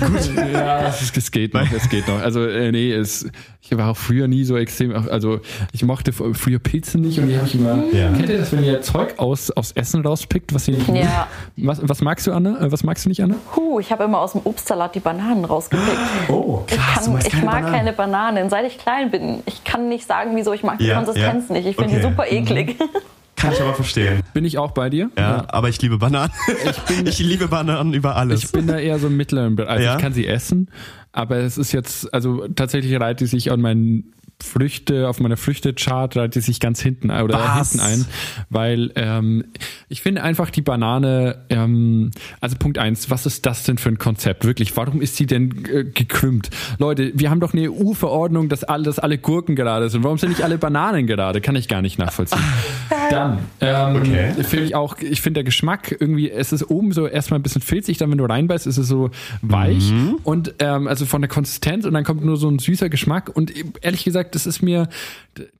Gut. 0.00 0.30
Ja, 0.50 0.88
es, 0.88 1.14
es, 1.14 1.30
geht 1.30 1.52
noch, 1.52 1.70
es 1.70 1.90
geht 1.90 2.08
noch. 2.08 2.20
Also, 2.20 2.46
äh, 2.46 2.72
nee, 2.72 2.92
es, 2.92 3.26
ich 3.60 3.76
war 3.76 3.90
auch 3.90 3.96
früher 3.96 4.28
nie 4.28 4.44
so 4.44 4.56
extrem, 4.56 4.92
also 4.92 5.40
ich 5.72 5.84
mochte 5.84 6.12
früher 6.12 6.58
Pilze 6.58 6.98
nicht 6.98 7.18
und 7.18 7.28
die 7.28 7.36
habe 7.36 7.46
ich 7.46 7.54
immer. 7.54 7.84
Ja. 7.92 8.10
Kennt 8.12 8.28
ihr 8.28 8.38
das, 8.38 8.52
wenn 8.52 8.62
ihr 8.62 8.82
Zeug 8.82 9.18
aus, 9.18 9.50
aus 9.50 9.72
Essen 9.72 10.02
rauspickt, 10.02 10.54
was 10.54 10.68
ihr 10.68 10.76
nicht 10.76 10.88
ja. 10.88 11.28
was, 11.56 11.80
was 11.82 12.00
magst 12.02 12.26
du, 12.26 12.32
Anne? 12.32 12.58
Äh, 12.60 12.72
was 12.72 12.84
magst 12.84 13.04
du 13.04 13.08
nicht, 13.08 13.22
Anne? 13.22 13.33
Huh, 13.54 13.80
ich 13.80 13.90
habe 13.92 14.04
immer 14.04 14.20
aus 14.20 14.32
dem 14.32 14.42
Obstsalat 14.44 14.94
die 14.94 15.00
Bananen 15.00 15.44
rausgepickt. 15.44 15.98
Oh, 16.28 16.64
krass, 16.66 17.06
ich, 17.06 17.12
kann, 17.12 17.18
ich 17.18 17.30
keine 17.30 17.44
mag 17.44 17.54
Bananen. 17.54 17.72
keine 17.72 17.92
Bananen. 17.92 18.50
Seit 18.50 18.66
ich 18.66 18.78
klein 18.78 19.10
bin, 19.10 19.42
ich 19.46 19.64
kann 19.64 19.88
nicht 19.88 20.06
sagen, 20.06 20.34
wieso 20.34 20.52
ich 20.52 20.62
mag 20.62 20.78
die 20.78 20.86
ja, 20.86 20.96
Konsistenz 20.96 21.50
nicht. 21.50 21.66
Ich 21.66 21.76
finde 21.76 21.92
okay. 21.92 22.00
die 22.00 22.08
super 22.08 22.30
eklig. 22.30 22.78
Mhm. 22.78 22.88
Kann 23.36 23.52
ich 23.52 23.60
aber 23.60 23.74
verstehen. 23.74 24.22
Bin 24.32 24.44
ich 24.44 24.58
auch 24.58 24.70
bei 24.70 24.88
dir? 24.88 25.10
Ja, 25.18 25.22
ja. 25.22 25.44
aber 25.48 25.68
ich 25.68 25.82
liebe 25.82 25.98
Bananen. 25.98 26.32
Ich, 26.64 26.80
bin, 26.82 27.06
ich 27.06 27.18
liebe 27.18 27.48
Bananen 27.48 27.92
über 27.92 28.16
alles. 28.16 28.44
Ich 28.44 28.52
bin 28.52 28.66
da 28.66 28.78
eher 28.78 28.98
so 28.98 29.08
im 29.08 29.16
mittleren 29.16 29.56
Bereich. 29.56 29.70
Also 29.70 29.84
ja? 29.84 29.96
ich 29.96 30.00
kann 30.00 30.12
sie 30.14 30.26
essen, 30.26 30.70
aber 31.12 31.36
es 31.38 31.58
ist 31.58 31.72
jetzt, 31.72 32.12
also 32.14 32.48
tatsächlich 32.48 32.98
reiht 32.98 33.20
die 33.20 33.26
sich 33.26 33.52
an 33.52 33.60
meinen 33.60 34.14
Früchte, 34.42 35.08
auf 35.08 35.20
meiner 35.20 35.36
Früchtechart 35.36 36.16
reiht 36.16 36.34
die 36.34 36.40
sich 36.40 36.60
ganz 36.60 36.80
hinten 36.80 37.10
ein 37.10 37.22
oder 37.22 37.38
Was? 37.38 37.72
hinten 37.72 37.86
ein, 37.86 38.06
weil 38.50 38.92
ähm, 38.96 39.44
ich 39.88 40.02
finde 40.02 40.22
einfach 40.22 40.50
die 40.50 40.62
Banane, 40.62 41.44
ähm, 41.50 42.10
also 42.40 42.56
Punkt 42.56 42.78
eins, 42.78 43.10
was 43.10 43.26
ist 43.26 43.46
das 43.46 43.64
denn 43.64 43.78
für 43.78 43.88
ein 43.88 43.98
Konzept? 43.98 44.44
Wirklich, 44.44 44.76
warum 44.76 45.00
ist 45.00 45.16
sie 45.16 45.26
denn 45.26 45.64
äh, 45.72 45.84
gekrümmt? 45.84 46.50
Leute, 46.78 47.12
wir 47.14 47.30
haben 47.30 47.40
doch 47.40 47.52
eine 47.52 47.70
EU-Verordnung, 47.70 48.48
dass 48.48 48.64
alle, 48.64 48.84
dass 48.84 48.98
alle 48.98 49.18
Gurken 49.18 49.56
gerade 49.56 49.88
sind. 49.88 50.04
Warum 50.04 50.18
sind 50.18 50.30
nicht 50.30 50.42
alle 50.42 50.58
Bananen 50.58 51.06
gerade? 51.06 51.40
Kann 51.40 51.56
ich 51.56 51.68
gar 51.68 51.82
nicht 51.82 51.98
nachvollziehen. 51.98 52.42
Dann 53.10 53.38
ähm, 53.60 53.96
okay. 53.96 54.34
finde 54.42 54.64
ich 54.66 54.74
auch, 54.74 54.98
ich 54.98 55.20
finde 55.20 55.38
der 55.38 55.44
Geschmack 55.44 55.94
irgendwie, 55.98 56.30
es 56.30 56.52
ist 56.52 56.70
oben 56.70 56.92
so 56.92 57.06
erstmal 57.06 57.38
ein 57.38 57.42
bisschen 57.42 57.62
filzig, 57.62 57.98
dann 57.98 58.10
wenn 58.10 58.18
du 58.18 58.24
reinbeißt, 58.24 58.66
ist 58.66 58.78
es 58.78 58.88
so 58.88 59.10
weich 59.42 59.90
mhm. 59.90 60.16
und 60.22 60.54
ähm, 60.58 60.88
also 60.88 61.04
von 61.04 61.20
der 61.20 61.28
Konsistenz 61.28 61.84
und 61.84 61.92
dann 61.92 62.04
kommt 62.04 62.24
nur 62.24 62.36
so 62.36 62.48
ein 62.48 62.58
süßer 62.58 62.88
Geschmack 62.88 63.30
und 63.34 63.52
ehrlich 63.82 64.04
gesagt 64.04 64.23
das 64.30 64.46
ist 64.46 64.62
mir, 64.62 64.88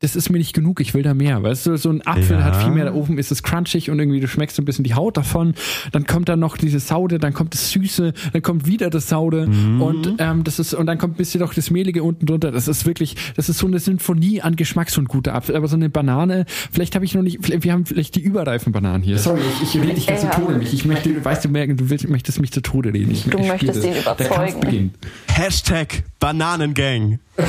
das 0.01 0.17
ist 0.17 0.31
mir 0.31 0.39
nicht 0.39 0.55
genug, 0.55 0.81
ich 0.81 0.95
will 0.95 1.03
da 1.03 1.15
mehr. 1.15 1.43
Weißt 1.43 1.67
du, 1.67 1.77
so 1.77 1.91
ein 1.91 2.07
Apfel 2.07 2.39
ja. 2.39 2.45
hat 2.45 2.57
viel 2.63 2.73
mehr, 2.73 2.85
da 2.85 2.95
oben 2.95 3.19
ist 3.19 3.31
es 3.33 3.43
crunchig 3.43 3.91
und 3.91 3.99
irgendwie 3.99 4.21
du 4.21 4.29
schmeckst 4.29 4.57
so 4.57 4.63
ein 4.63 4.65
bisschen 4.65 4.85
die 4.85 4.95
Haut 4.95 5.17
davon. 5.17 5.55
Dann 5.93 6.07
kommt 6.07 6.29
da 6.29 6.37
noch 6.37 6.57
diese 6.57 6.81
Saude, 6.81 7.19
dann 7.19 7.33
kommt 7.33 7.55
das 7.55 7.71
Süße, 7.71 8.13
dann 8.33 8.43
kommt 8.43 8.67
wieder 8.67 8.91
das 8.91 9.09
Saude 9.09 9.47
mhm. 9.47 9.83
und 9.83 10.15
ähm, 10.19 10.45
das 10.45 10.59
ist, 10.59 10.75
und 10.75 10.87
dann 10.87 10.99
kommt 10.99 11.15
ein 11.15 11.17
bisschen 11.17 11.41
doch 11.41 11.55
das 11.55 11.71
Mehlige 11.71 12.03
unten 12.03 12.27
drunter. 12.27 12.51
Das 12.51 12.69
ist 12.69 12.87
wirklich, 12.87 13.17
das 13.37 13.49
ist 13.49 13.59
so 13.59 13.67
eine 13.67 13.79
Sinfonie 13.79 14.41
an 14.43 14.57
Geschmack, 14.57 14.91
so 14.91 15.01
ein 15.01 15.07
guter 15.07 15.35
Apfel. 15.35 15.57
Aber 15.57 15.69
so 15.69 15.77
eine 15.77 15.91
Banane, 15.91 16.47
vielleicht 16.71 16.95
habe 16.95 17.05
ich 17.05 17.15
noch 17.15 17.23
nicht, 17.23 17.39
wir 17.65 17.73
haben 17.73 17.87
vielleicht 17.87 18.15
die 18.15 18.21
überreifen 18.21 18.73
Bananen 18.73 19.03
hier. 19.03 19.19
Sorry, 19.19 19.41
ich, 19.63 19.75
ich 19.75 19.83
rede 19.83 19.95
dich 19.95 20.07
ganz 20.07 20.21
zu 20.21 20.31
Tode 20.31 20.55
mich. 20.59 20.73
Ich 20.73 20.85
möchte, 20.85 21.25
weißt 21.25 21.45
du, 21.45 21.49
merken, 21.49 21.77
du 21.77 21.91
willst, 21.91 22.09
möchtest 22.09 22.41
mich 22.41 22.53
zu 22.53 22.61
Tode 22.61 22.93
reden. 22.93 23.11
Ich, 23.11 23.25
du 23.25 23.39
ich 23.39 23.49
möchtest 23.49 23.85
ihn 23.85 23.95
überzeugen. 23.95 24.95
Hashtag 25.29 26.05
Bananengang. 26.21 27.19
Oh 27.37 27.43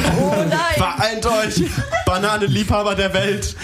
nein. 0.49 0.59
Vereint 0.75 1.25
euch, 1.25 1.63
Bananenliebhaber 2.15 2.95
der 2.95 3.13
Welt 3.13 3.57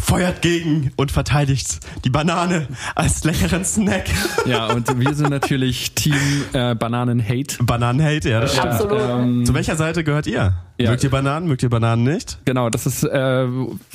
feuert 0.00 0.40
gegen 0.40 0.92
und 0.96 1.12
verteidigt 1.12 1.80
die 2.06 2.08
Banane 2.08 2.66
als 2.94 3.22
leckeren 3.24 3.66
Snack. 3.66 4.06
Ja, 4.46 4.72
und 4.72 4.98
wir 4.98 5.14
sind 5.14 5.28
natürlich 5.28 5.92
Team 5.92 6.16
äh, 6.54 6.74
Bananen-Hate. 6.74 7.62
Bananen-Hate, 7.62 8.30
ja, 8.30 8.40
das 8.40 8.52
stimmt. 8.54 8.68
Absolut. 8.68 8.98
Ähm, 8.98 9.44
Zu 9.44 9.52
welcher 9.52 9.76
Seite 9.76 10.04
gehört 10.04 10.26
ihr? 10.26 10.54
Ja. 10.82 10.90
Mögt 10.90 11.04
ihr 11.04 11.10
Bananen, 11.10 11.46
mögt 11.46 11.62
ihr 11.62 11.70
Bananen 11.70 12.02
nicht? 12.02 12.38
Genau, 12.44 12.68
das 12.68 12.86
ist, 12.86 13.04
äh, 13.04 13.46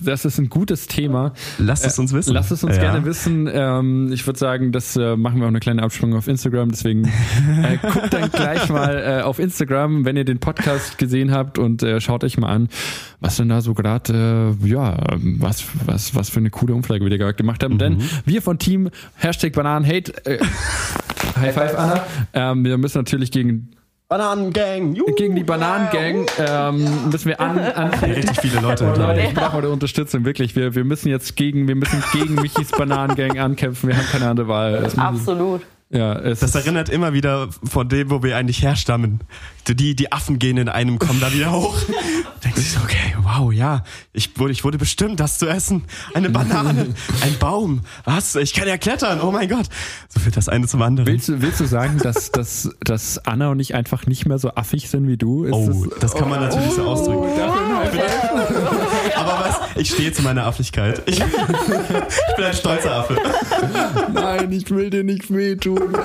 das 0.02 0.26
ist 0.26 0.38
ein 0.38 0.50
gutes 0.50 0.88
Thema. 0.88 1.34
Lasst 1.58 1.86
es 1.86 2.00
uns 2.00 2.13
wissen. 2.13 2.32
Äh, 2.32 2.34
lasst 2.34 2.52
es 2.52 2.63
uns 2.63 2.78
ja. 2.78 2.82
gerne 2.82 3.06
wissen. 3.06 3.50
Ähm, 3.52 4.12
ich 4.13 4.26
würde 4.26 4.39
sagen, 4.39 4.71
das 4.71 4.95
äh, 4.95 5.17
machen 5.17 5.39
wir 5.39 5.45
auch 5.45 5.50
eine 5.50 5.60
kleine 5.60 5.84
Absprung 5.84 6.13
auf 6.13 6.28
Instagram. 6.28 6.69
Deswegen 6.71 7.06
äh, 7.06 7.78
guckt 7.82 8.13
dann 8.13 8.32
gleich 8.32 8.69
mal 8.69 9.19
äh, 9.19 9.21
auf 9.21 9.39
Instagram, 9.39 10.06
wenn 10.06 10.15
ihr 10.15 10.26
den 10.26 10.39
Podcast 10.39 10.97
gesehen 10.97 11.32
habt 11.32 11.58
und 11.58 11.84
äh, 11.84 12.00
schaut 12.00 12.23
euch 12.23 12.38
mal 12.38 12.50
an, 12.50 12.69
was 13.19 13.38
denn 13.38 13.50
da 13.50 13.62
so 13.62 13.73
gerade, 13.73 14.56
äh, 14.63 14.67
ja, 14.67 14.97
was, 15.17 15.65
was, 15.86 16.15
was 16.15 16.30
für 16.30 16.39
eine 16.39 16.50
coole 16.50 16.73
Umfrage 16.73 17.04
wir 17.04 17.10
da 17.10 17.17
gerade 17.17 17.36
gemacht 17.36 17.63
haben. 17.63 17.73
Mhm. 17.73 17.80
Denn 17.80 17.97
wir 18.26 18.41
von 18.41 18.60
Team 18.60 18.89
Hashtag 19.15 19.54
Bananenhate, 19.54 20.26
äh, 20.26 20.39
High 21.36 21.54
Five 21.54 21.78
Anna, 21.78 22.06
ähm, 22.34 22.63
wir 22.63 22.78
müssen 22.78 22.97
natürlich 22.97 23.32
gegen 23.32 23.69
Bananengang. 24.10 24.96
Juhu. 24.96 25.13
Gegen 25.15 25.36
die 25.36 25.43
Bananengang 25.43 26.28
ähm, 26.39 27.10
müssen 27.12 27.28
wir 27.28 27.41
an, 27.41 27.60
an 27.60 27.93
richtig 27.93 28.39
viele 28.39 28.62
Leute. 28.62 28.86
Leute, 28.86 29.20
ich 29.20 29.34
brauche 29.34 29.58
eure 29.58 29.70
Unterstützung 29.70 30.24
wirklich. 30.24 30.56
Wir, 30.56 30.76
wir 30.76 30.86
müssen 30.86 31.10
jetzt 31.10 31.36
gegen 31.36 31.67
wir 31.67 31.76
müssen 31.76 32.02
gegen 32.13 32.36
Michis 32.41 32.72
Bananengang 32.72 33.38
ankämpfen. 33.38 33.89
Wir 33.89 33.98
haben 33.98 34.08
keine 34.10 34.30
andere 34.30 34.48
Wahl. 34.48 34.89
Absolut. 34.96 35.62
Ja, 35.89 36.19
es 36.19 36.41
das 36.41 36.54
erinnert 36.54 36.89
immer 36.89 37.13
wieder 37.13 37.47
von 37.63 37.88
dem, 37.88 38.10
wo 38.10 38.21
wir 38.21 38.36
eigentlich 38.36 38.62
herstammen. 38.62 39.21
Die, 39.67 39.95
die 39.95 40.12
Affen 40.12 40.38
gehen 40.38 40.58
in 40.58 40.67
einem, 40.67 41.00
kommen 41.00 41.21
da 41.21 41.32
wieder 41.34 41.52
hoch. 41.52 41.78
Denkst 42.43 42.56
du 42.56 42.62
so, 42.62 42.80
okay, 42.84 43.15
wow, 43.21 43.54
ja, 43.54 43.84
ich 44.12 44.38
wurde, 44.38 44.52
ich 44.52 44.63
wurde 44.65 44.78
bestimmt, 44.78 45.19
das 45.19 45.39
zu 45.39 45.47
essen. 45.47 45.86
Eine 46.13 46.30
Banane, 46.30 46.93
ein 47.21 47.38
Baum, 47.39 47.82
was? 48.04 48.36
Ich 48.36 48.54
kann 48.54 48.67
ja 48.67 48.78
klettern, 48.78 49.21
oh 49.21 49.32
mein 49.32 49.47
Gott. 49.47 49.67
So 50.10 50.23
wird 50.26 50.36
das 50.36 50.50
eine 50.50 50.67
zum 50.67 50.82
anderen. 50.82 51.08
Willst 51.08 51.30
du, 51.30 51.41
willst 51.41 51.60
du 51.62 51.65
sagen, 51.65 52.00
dass, 52.00 52.32
dass, 52.32 52.69
dass 52.82 53.26
Anna 53.26 53.50
und 53.50 53.60
ich 53.60 53.73
einfach 53.73 54.06
nicht 54.08 54.26
mehr 54.26 54.39
so 54.39 54.54
affig 54.56 54.89
sind 54.89 55.08
wie 55.08 55.17
du? 55.17 55.45
Ist 55.45 55.54
oh, 55.54 55.86
das, 55.86 56.00
das 56.00 56.15
kann 56.15 56.30
man 56.30 56.41
natürlich 56.41 56.71
oh, 56.71 56.76
so 56.76 56.84
ausdrücken. 56.84 57.23
Was, 57.23 58.87
ich 59.78 59.90
stehe 59.90 60.12
zu 60.12 60.22
meiner 60.22 60.46
Affigkeit. 60.46 61.02
Ich, 61.06 61.20
ich 61.20 62.36
bin 62.36 62.46
ein 62.46 62.54
stolzer 62.54 62.96
Affe. 62.96 63.18
Nein, 64.13 64.52
ich 64.52 64.70
will 64.70 64.90
dir 64.90 65.04
nicht 65.04 65.34
wehtun. 65.34 65.96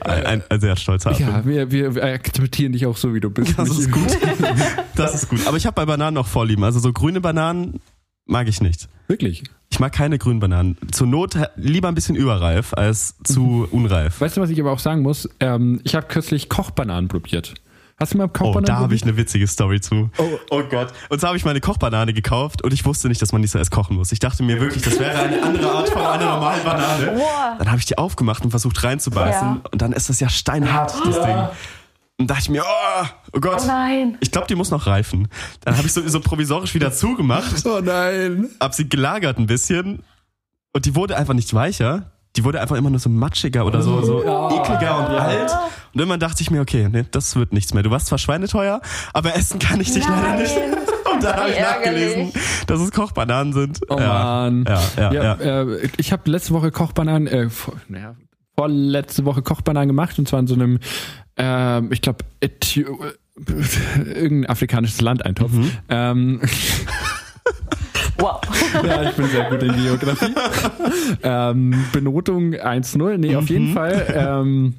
Ein, 0.00 0.42
ein, 0.48 0.60
sehr 0.60 0.76
stolzer 0.76 1.10
Affe. 1.10 1.22
Ja, 1.22 1.44
wir, 1.44 1.94
wir 1.94 2.02
akzeptieren 2.02 2.72
dich 2.72 2.86
auch 2.86 2.96
so, 2.96 3.14
wie 3.14 3.20
du 3.20 3.30
bist. 3.30 3.58
Das 3.58 3.70
ist 3.70 3.90
gut. 3.90 4.16
Das 4.96 5.14
ist 5.14 5.28
gut. 5.28 5.46
Aber 5.46 5.56
ich 5.56 5.66
habe 5.66 5.74
bei 5.74 5.86
Bananen 5.86 6.16
auch 6.18 6.26
Vorlieben. 6.26 6.64
Also 6.64 6.78
so 6.80 6.92
grüne 6.92 7.20
Bananen 7.20 7.80
mag 8.26 8.48
ich 8.48 8.60
nicht. 8.60 8.88
Wirklich? 9.08 9.42
Ich 9.70 9.78
mag 9.78 9.92
keine 9.92 10.18
grünen 10.18 10.40
Bananen. 10.40 10.76
Zur 10.90 11.06
Not 11.06 11.36
lieber 11.56 11.88
ein 11.88 11.94
bisschen 11.94 12.16
überreif 12.16 12.74
als 12.74 13.16
zu 13.24 13.40
mhm. 13.40 13.64
unreif. 13.70 14.20
Weißt 14.20 14.36
du, 14.36 14.40
was 14.40 14.50
ich 14.50 14.60
aber 14.60 14.72
auch 14.72 14.78
sagen 14.78 15.02
muss? 15.02 15.28
Ähm, 15.40 15.80
ich 15.84 15.94
habe 15.94 16.06
kürzlich 16.06 16.48
Kochbananen 16.48 17.08
probiert. 17.08 17.54
Hast 18.00 18.14
du 18.14 18.18
mal 18.18 18.28
Kochbananen? 18.28 18.56
Oh, 18.56 18.66
da 18.66 18.76
habe 18.78 18.94
ich 18.94 19.02
eine 19.02 19.18
witzige 19.18 19.46
Story 19.46 19.78
zu. 19.82 20.10
Oh, 20.16 20.38
oh 20.48 20.62
Gott. 20.62 20.88
Und 21.10 21.20
zwar 21.20 21.28
habe 21.28 21.36
ich 21.36 21.44
meine 21.44 21.60
Kochbanane 21.60 22.14
gekauft 22.14 22.62
und 22.62 22.72
ich 22.72 22.86
wusste 22.86 23.08
nicht, 23.08 23.20
dass 23.20 23.32
man 23.32 23.42
nicht 23.42 23.50
so 23.50 23.58
erst 23.58 23.70
kochen 23.70 23.96
muss. 23.96 24.10
Ich 24.10 24.20
dachte 24.20 24.42
mir 24.42 24.58
wirklich, 24.58 24.82
das 24.82 24.98
wäre 24.98 25.18
eine 25.18 25.42
andere 25.42 25.70
Art 25.70 25.90
von 25.90 26.00
einer 26.00 26.24
normalen 26.24 26.64
Banane. 26.64 27.20
Dann 27.58 27.68
habe 27.68 27.78
ich 27.78 27.84
die 27.84 27.98
aufgemacht 27.98 28.42
und 28.42 28.50
versucht 28.50 28.82
reinzubeißen 28.82 29.48
ja. 29.48 29.60
und 29.70 29.82
dann 29.82 29.92
ist 29.92 30.08
das 30.08 30.18
ja 30.18 30.30
steinhart, 30.30 30.94
das 31.04 31.20
Ding. 31.20 31.48
Und 32.16 32.30
dachte 32.30 32.42
ich 32.42 32.48
mir, 32.48 32.62
oh, 32.64 33.06
oh 33.34 33.40
Gott. 33.40 33.60
Oh 33.62 33.66
nein. 33.66 34.16
Ich 34.20 34.30
glaube, 34.30 34.46
die 34.46 34.54
muss 34.54 34.70
noch 34.70 34.86
reifen. 34.86 35.28
Dann 35.64 35.76
habe 35.76 35.86
ich 35.86 35.92
so, 35.92 36.06
so 36.08 36.20
provisorisch 36.20 36.74
wieder 36.74 36.92
zugemacht. 36.92 37.66
Oh 37.66 37.80
nein. 37.82 38.48
Hab 38.60 38.74
sie 38.74 38.88
gelagert 38.88 39.38
ein 39.38 39.46
bisschen 39.46 40.02
und 40.72 40.86
die 40.86 40.94
wurde 40.94 41.18
einfach 41.18 41.34
nicht 41.34 41.52
weicher 41.52 42.12
die 42.36 42.44
wurde 42.44 42.60
einfach 42.60 42.76
immer 42.76 42.90
nur 42.90 43.00
so 43.00 43.10
matschiger 43.10 43.66
oder 43.66 43.82
so, 43.82 44.02
so 44.02 44.24
ja. 44.24 44.48
ekliger 44.50 44.98
und 44.98 45.12
ja. 45.12 45.18
alt. 45.18 45.50
Und 45.92 46.00
irgendwann 46.00 46.20
dachte 46.20 46.42
ich 46.42 46.50
mir, 46.50 46.60
okay, 46.60 46.88
nee, 46.90 47.04
das 47.10 47.34
wird 47.34 47.52
nichts 47.52 47.74
mehr. 47.74 47.82
Du 47.82 47.90
warst 47.90 48.06
zwar 48.06 48.18
schweineteuer, 48.18 48.80
aber 49.12 49.34
essen 49.34 49.58
kann 49.58 49.80
ich 49.80 49.92
dich 49.92 50.06
Nein. 50.06 50.22
leider 50.22 50.42
nicht. 50.42 50.56
Und 51.12 51.24
dann 51.24 51.36
habe 51.36 51.50
ich 51.50 51.58
nachgelesen, 51.58 52.32
dass 52.68 52.80
es 52.80 52.92
Kochbananen 52.92 53.52
sind. 53.52 53.80
Oh 53.88 53.98
ja. 53.98 54.06
Mann. 54.06 54.64
Ja, 54.68 54.80
ja, 54.96 55.12
ja. 55.12 55.34
Äh, 55.34 55.88
ich 55.96 56.12
habe 56.12 56.30
letzte 56.30 56.52
Woche 56.54 56.70
Kochbananen, 56.70 57.26
äh, 57.26 57.50
vor, 57.50 57.74
naja, 57.88 58.14
vorletzte 58.56 59.24
Woche 59.24 59.42
Kochbananen 59.42 59.88
gemacht 59.88 60.18
und 60.18 60.28
zwar 60.28 60.38
in 60.38 60.46
so 60.46 60.54
einem, 60.54 60.78
äh, 61.36 61.84
ich 61.92 62.00
glaube, 62.00 62.24
irgendein 64.06 64.50
afrikanisches 64.50 65.00
Landeintopf. 65.00 65.52
Mhm. 65.52 65.70
Ähm, 65.88 66.40
Wow. 68.20 68.40
Ja, 68.84 69.02
ich 69.02 69.16
bin 69.16 69.26
sehr 69.26 69.50
gut 69.50 69.62
in 69.62 69.74
Geografie. 69.74 70.32
ähm, 71.22 71.84
Benotung 71.92 72.54
1-0. 72.54 73.18
Nee, 73.18 73.30
mhm. 73.30 73.36
auf 73.36 73.48
jeden 73.48 73.70
mhm. 73.70 73.74
Fall. 73.74 74.14
Ähm, 74.14 74.74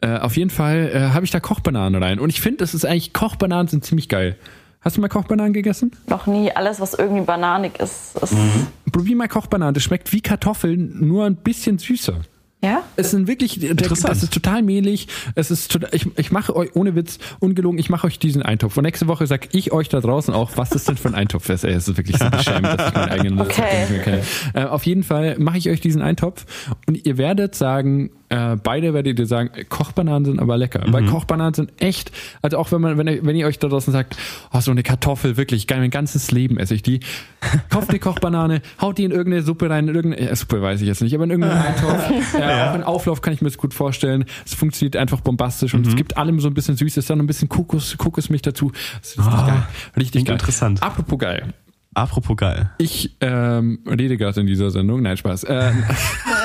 äh, 0.00 0.18
auf 0.18 0.36
jeden 0.36 0.50
Fall 0.50 0.90
äh, 0.92 0.98
habe 1.14 1.24
ich 1.24 1.30
da 1.30 1.40
Kochbananen 1.40 2.02
rein. 2.02 2.18
Und 2.18 2.30
ich 2.30 2.40
finde, 2.40 2.58
das 2.58 2.74
ist 2.74 2.84
eigentlich, 2.84 3.12
Kochbananen 3.12 3.68
sind 3.68 3.84
ziemlich 3.84 4.08
geil. 4.08 4.36
Hast 4.80 4.96
du 4.96 5.00
mal 5.00 5.08
Kochbananen 5.08 5.52
gegessen? 5.52 5.90
Noch 6.06 6.26
nie. 6.26 6.50
Alles, 6.52 6.80
was 6.80 6.94
irgendwie 6.94 7.22
bananig 7.22 7.78
ist. 7.80 8.16
ist 8.22 8.32
mhm. 8.32 8.68
Probier 8.92 9.16
mal 9.16 9.28
Kochbananen. 9.28 9.74
Das 9.74 9.82
schmeckt 9.82 10.12
wie 10.12 10.20
Kartoffeln, 10.20 11.06
nur 11.06 11.26
ein 11.26 11.36
bisschen 11.36 11.78
süßer. 11.78 12.20
Ja? 12.64 12.82
Es 12.96 13.10
sind 13.10 13.28
wirklich, 13.28 13.60
das 13.60 14.22
ist 14.22 14.32
total 14.32 14.62
mehlig. 14.62 15.08
Es 15.34 15.50
ist 15.50 15.70
total, 15.70 15.90
ich, 15.92 16.08
ich 16.16 16.32
mache 16.32 16.56
euch, 16.56 16.74
ohne 16.74 16.94
Witz, 16.94 17.18
ungelogen, 17.38 17.78
ich 17.78 17.90
mache 17.90 18.06
euch 18.06 18.18
diesen 18.18 18.42
Eintopf. 18.42 18.76
Und 18.76 18.84
nächste 18.84 19.06
Woche 19.08 19.26
sag 19.26 19.54
ich 19.54 19.72
euch 19.72 19.88
da 19.88 20.00
draußen 20.00 20.32
auch, 20.32 20.52
was 20.56 20.70
das 20.70 20.84
denn 20.84 20.96
für 20.96 21.08
ein 21.08 21.14
Eintopf 21.14 21.48
ist. 21.50 21.64
Ey, 21.64 21.74
es 21.74 21.86
ist 21.86 21.96
wirklich 21.96 22.18
so 22.18 22.28
beschämend, 22.30 22.64
dass 22.64 22.88
ich 22.88 22.94
meinen 22.94 23.10
eigenen 23.10 23.40
okay. 23.40 23.84
Rezept 23.90 24.26
Äh, 24.54 24.64
auf 24.64 24.84
jeden 24.84 25.02
Fall 25.02 25.38
mache 25.38 25.58
ich 25.58 25.68
euch 25.68 25.80
diesen 25.80 26.02
Eintopf 26.02 26.46
und 26.86 27.06
ihr 27.06 27.18
werdet 27.18 27.54
sagen, 27.54 28.10
äh, 28.28 28.56
beide 28.56 28.94
werdet 28.94 29.18
ihr 29.18 29.26
sagen, 29.26 29.50
Kochbananen 29.68 30.24
sind 30.24 30.40
aber 30.40 30.56
lecker. 30.56 30.86
Mhm. 30.86 30.92
Weil 30.92 31.06
Kochbananen 31.06 31.54
sind 31.54 31.72
echt, 31.80 32.10
also 32.42 32.58
auch 32.58 32.72
wenn 32.72 32.80
man, 32.80 32.98
wenn 32.98 33.06
ihr, 33.06 33.24
wenn 33.24 33.36
ihr 33.36 33.46
euch 33.46 33.58
da 33.58 33.68
draußen 33.68 33.92
sagt, 33.92 34.16
oh, 34.52 34.60
so 34.60 34.70
eine 34.70 34.82
Kartoffel, 34.82 35.36
wirklich, 35.36 35.66
geil, 35.66 35.78
mein 35.78 35.90
ganzes 35.90 36.30
Leben 36.30 36.58
esse 36.58 36.74
ich 36.74 36.82
die. 36.82 37.00
Kauft 37.70 37.90
eine 37.90 37.98
Kochbanane, 37.98 38.62
haut 38.80 38.98
die 38.98 39.04
in 39.04 39.12
irgendeine 39.12 39.42
Suppe 39.42 39.70
rein, 39.70 39.88
in 39.88 39.94
irgendeine, 39.94 40.30
äh, 40.30 40.36
Suppe 40.36 40.60
weiß 40.60 40.80
ich 40.80 40.88
jetzt 40.88 41.02
nicht, 41.02 41.14
aber 41.14 41.24
in 41.24 41.30
irgendeinen 41.30 41.62
Eintopf. 41.66 42.34
Äh, 42.34 42.40
ja. 42.40 42.70
Auch 42.70 42.74
in 42.74 42.82
Auflauf 42.82 43.20
kann 43.20 43.32
ich 43.32 43.40
mir 43.40 43.48
das 43.48 43.58
gut 43.58 43.74
vorstellen. 43.74 44.24
Es 44.44 44.54
funktioniert 44.54 44.96
einfach 44.96 45.20
bombastisch 45.20 45.74
und 45.74 45.82
mhm. 45.82 45.88
es 45.88 45.96
gibt 45.96 46.16
allem 46.16 46.40
so 46.40 46.48
ein 46.48 46.54
bisschen 46.54 46.76
Süßes, 46.76 47.06
dann 47.06 47.20
ein 47.20 47.26
bisschen 47.26 47.48
Kokos, 47.48 47.96
Kokosmilch 47.96 48.42
dazu. 48.42 48.72
Das 49.00 49.10
ist 49.10 49.18
richtig 49.18 49.34
oh, 49.40 49.46
geil. 49.46 49.62
Richtig 49.96 50.24
geil. 50.24 50.34
Interessant. 50.34 50.82
Apropos 50.82 51.18
geil. 51.18 51.54
Apropos 51.96 52.36
geil. 52.36 52.70
Ich 52.76 53.16
ähm, 53.22 53.78
rede 53.88 54.18
gerade 54.18 54.38
in 54.40 54.46
dieser 54.46 54.70
Sendung. 54.70 55.00
Nein, 55.00 55.16
Spaß. 55.16 55.46
Ähm, 55.48 55.82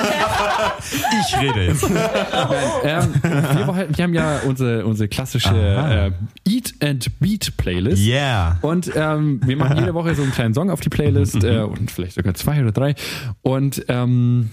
ich 1.20 1.40
rede 1.40 1.64
jetzt. 1.66 1.82
ähm, 2.84 3.14
wir, 3.22 3.88
wir, 3.96 4.04
haben 4.04 4.14
ja 4.14 4.40
unsere, 4.46 4.84
unsere 4.84 5.08
klassische 5.08 5.54
äh, 5.54 6.10
Eat 6.48 6.74
and 6.80 7.18
Beat 7.20 7.56
Playlist. 7.56 8.04
Yeah. 8.04 8.58
Und 8.62 8.90
ähm, 8.94 9.40
wir 9.44 9.56
machen 9.56 9.78
jede 9.78 9.94
Woche 9.94 10.14
so 10.14 10.22
einen 10.22 10.32
kleinen 10.32 10.54
Song 10.54 10.70
auf 10.70 10.80
die 10.80 10.88
Playlist 10.88 11.34
mhm. 11.42 11.44
äh, 11.44 11.60
und 11.60 11.90
vielleicht 11.90 12.14
sogar 12.14 12.34
zwei 12.34 12.60
oder 12.60 12.72
drei. 12.72 12.94
Und 13.42 13.84
ähm, 13.88 14.50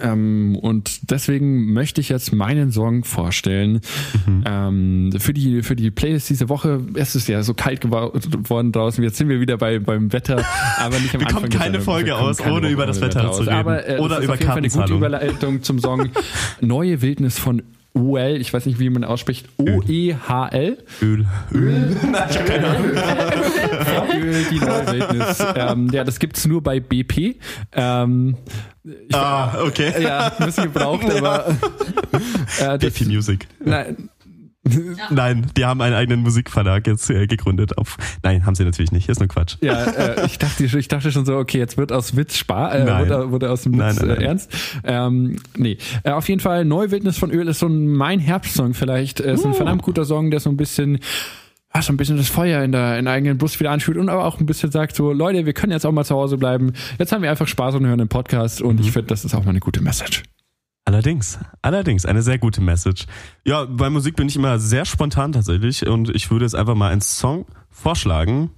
ähm, 0.00 0.56
und 0.56 1.10
deswegen 1.10 1.72
möchte 1.72 2.00
ich 2.00 2.08
jetzt 2.08 2.32
meinen 2.32 2.72
Song 2.72 3.04
vorstellen. 3.04 3.80
Mhm. 4.26 4.44
Ähm, 4.46 5.10
für, 5.18 5.32
die, 5.32 5.62
für 5.62 5.76
die 5.76 5.90
Playlist 5.90 6.30
diese 6.30 6.48
Woche. 6.48 6.80
Es 6.94 7.14
ist 7.14 7.28
ja 7.28 7.42
so 7.42 7.54
kalt 7.54 7.80
geworden 7.80 8.72
draußen. 8.72 9.02
Jetzt 9.02 9.18
sind 9.18 9.28
wir 9.28 9.40
wieder 9.40 9.58
bei, 9.58 9.78
beim 9.78 10.12
Wetter, 10.12 10.44
aber 10.78 10.98
nicht 10.98 11.14
am 11.14 11.20
wir 11.20 11.26
Anfang. 11.28 11.42
Kommen 11.42 11.52
keine 11.52 11.80
Folge 11.80 12.16
aus, 12.16 12.40
ohne 12.40 12.62
Woche 12.62 12.68
über 12.68 12.86
das 12.86 13.00
Wetter, 13.00 13.20
Wetter 13.20 13.32
zu 13.32 13.42
reden. 13.42 13.54
Aber, 13.54 13.88
äh, 13.88 13.98
Oder 13.98 14.20
über 14.20 14.36
Kartenzahlung. 14.36 14.62
eine 14.62 14.70
gute 14.70 14.94
Überleitung 14.94 15.62
zum 15.62 15.78
Song 15.78 16.08
Neue 16.60 17.02
Wildnis 17.02 17.38
von 17.38 17.62
OL, 17.94 18.36
ich 18.40 18.52
weiß 18.52 18.66
nicht, 18.66 18.78
wie 18.78 18.88
man 18.88 19.04
ausspricht, 19.04 19.48
O-E-H-L. 19.58 20.78
Öl. 21.02 21.26
Öl? 21.52 21.96
Nein, 22.10 22.22
ich 22.30 22.38
habe 22.38 22.48
keine 22.48 22.66
Ahnung. 22.68 22.90
Öl, 24.22 24.44
die 24.50 24.58
neue 24.58 24.92
Wildnis. 24.92 25.44
Ähm, 25.56 25.90
ja, 25.92 26.04
das 26.04 26.18
gibt's 26.18 26.46
nur 26.46 26.62
bei 26.62 26.80
BP. 26.80 27.36
Ähm, 27.72 28.36
ah, 29.12 29.62
okay. 29.62 30.02
Ja, 30.02 30.32
ein 30.38 30.46
bisschen 30.46 30.72
gebraucht, 30.72 31.04
aber. 31.10 31.56
Äh, 32.60 32.76
BP 32.76 33.06
Music. 33.06 33.46
Nein, 33.64 34.10
ja. 34.64 35.08
Nein, 35.10 35.46
die 35.56 35.64
haben 35.64 35.80
einen 35.80 35.94
eigenen 35.94 36.20
Musikverlag 36.20 36.86
jetzt 36.86 37.10
äh, 37.10 37.26
gegründet. 37.26 37.76
Auf, 37.78 37.96
nein, 38.22 38.46
haben 38.46 38.54
sie 38.54 38.64
natürlich 38.64 38.92
nicht. 38.92 39.08
Ist 39.08 39.18
nur 39.18 39.28
Quatsch. 39.28 39.56
Ja, 39.60 39.84
äh, 39.84 40.26
ich 40.26 40.38
dachte, 40.38 40.64
ich 40.64 40.88
dachte 40.88 41.10
schon 41.10 41.24
so, 41.24 41.36
okay, 41.36 41.58
jetzt 41.58 41.76
wird 41.76 41.90
aus 41.92 42.16
Witz 42.16 42.36
Spar, 42.36 42.74
äh, 42.74 42.84
nein. 42.84 43.08
wurde, 43.08 43.30
wurde 43.30 43.50
aus 43.50 43.62
dem 43.62 43.72
Witz 43.72 43.96
nein, 43.98 44.08
nein, 44.08 44.20
äh, 44.20 44.24
ernst. 44.24 44.52
Ähm, 44.84 45.36
nee, 45.56 45.78
äh, 46.04 46.10
auf 46.10 46.28
jeden 46.28 46.40
Fall 46.40 46.64
Neuwildnis 46.64 47.18
von 47.18 47.30
Öl 47.30 47.48
ist 47.48 47.58
so 47.58 47.66
ein 47.66 47.88
mein 47.88 48.20
Herbstsong 48.20 48.74
vielleicht. 48.74 49.20
Äh, 49.20 49.34
ist 49.34 49.44
ein 49.44 49.50
uh. 49.50 49.54
verdammt 49.54 49.82
guter 49.82 50.04
Song, 50.04 50.30
der 50.30 50.40
so 50.40 50.50
ein 50.50 50.56
bisschen 50.56 51.00
ah, 51.70 51.82
so 51.82 51.92
ein 51.92 51.96
bisschen 51.96 52.16
das 52.16 52.28
Feuer 52.28 52.62
in 52.62 52.72
der, 52.72 52.98
in 52.98 53.06
der 53.06 53.14
eigenen 53.14 53.38
Brust 53.38 53.58
wieder 53.58 53.70
anspült 53.70 53.98
und 53.98 54.08
aber 54.08 54.24
auch 54.24 54.38
ein 54.38 54.46
bisschen 54.46 54.70
sagt 54.70 54.94
so, 54.94 55.12
Leute, 55.12 55.46
wir 55.46 55.54
können 55.54 55.72
jetzt 55.72 55.86
auch 55.86 55.92
mal 55.92 56.04
zu 56.04 56.14
Hause 56.14 56.36
bleiben. 56.36 56.72
Jetzt 56.98 57.12
haben 57.12 57.22
wir 57.22 57.30
einfach 57.30 57.48
Spaß 57.48 57.74
und 57.76 57.86
hören 57.86 57.98
den 57.98 58.08
Podcast 58.08 58.62
und 58.62 58.76
mhm. 58.76 58.82
ich 58.82 58.92
finde, 58.92 59.08
das 59.08 59.24
ist 59.24 59.34
auch 59.34 59.44
mal 59.44 59.50
eine 59.50 59.60
gute 59.60 59.80
Message. 59.80 60.22
Allerdings, 60.84 61.38
allerdings, 61.62 62.04
eine 62.04 62.22
sehr 62.22 62.38
gute 62.38 62.60
Message. 62.60 63.06
Ja, 63.44 63.64
bei 63.64 63.88
Musik 63.88 64.16
bin 64.16 64.28
ich 64.28 64.36
immer 64.36 64.58
sehr 64.58 64.84
spontan 64.84 65.32
tatsächlich 65.32 65.86
und 65.86 66.08
ich 66.10 66.30
würde 66.30 66.44
jetzt 66.44 66.54
einfach 66.54 66.74
mal 66.74 66.90
einen 66.90 67.00
Song 67.00 67.46
vorschlagen 67.70 68.50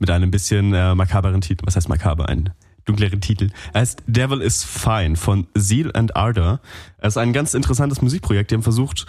mit 0.00 0.10
einem 0.10 0.30
bisschen 0.30 0.74
äh, 0.74 0.94
makaberen 0.94 1.40
Titel. 1.40 1.64
Was 1.66 1.76
heißt 1.76 1.88
makaber? 1.88 2.28
Ein 2.28 2.50
dunkleren 2.86 3.20
Titel. 3.20 3.50
Er 3.72 3.82
heißt 3.82 4.02
Devil 4.06 4.40
is 4.40 4.64
Fine 4.64 5.14
von 5.14 5.46
Zeal 5.56 5.90
and 5.94 6.16
Ardor. 6.16 6.60
Es 6.98 7.14
ist 7.14 7.18
ein 7.18 7.32
ganz 7.32 7.54
interessantes 7.54 8.02
Musikprojekt. 8.02 8.50
Die 8.50 8.56
haben 8.56 8.62
versucht, 8.62 9.06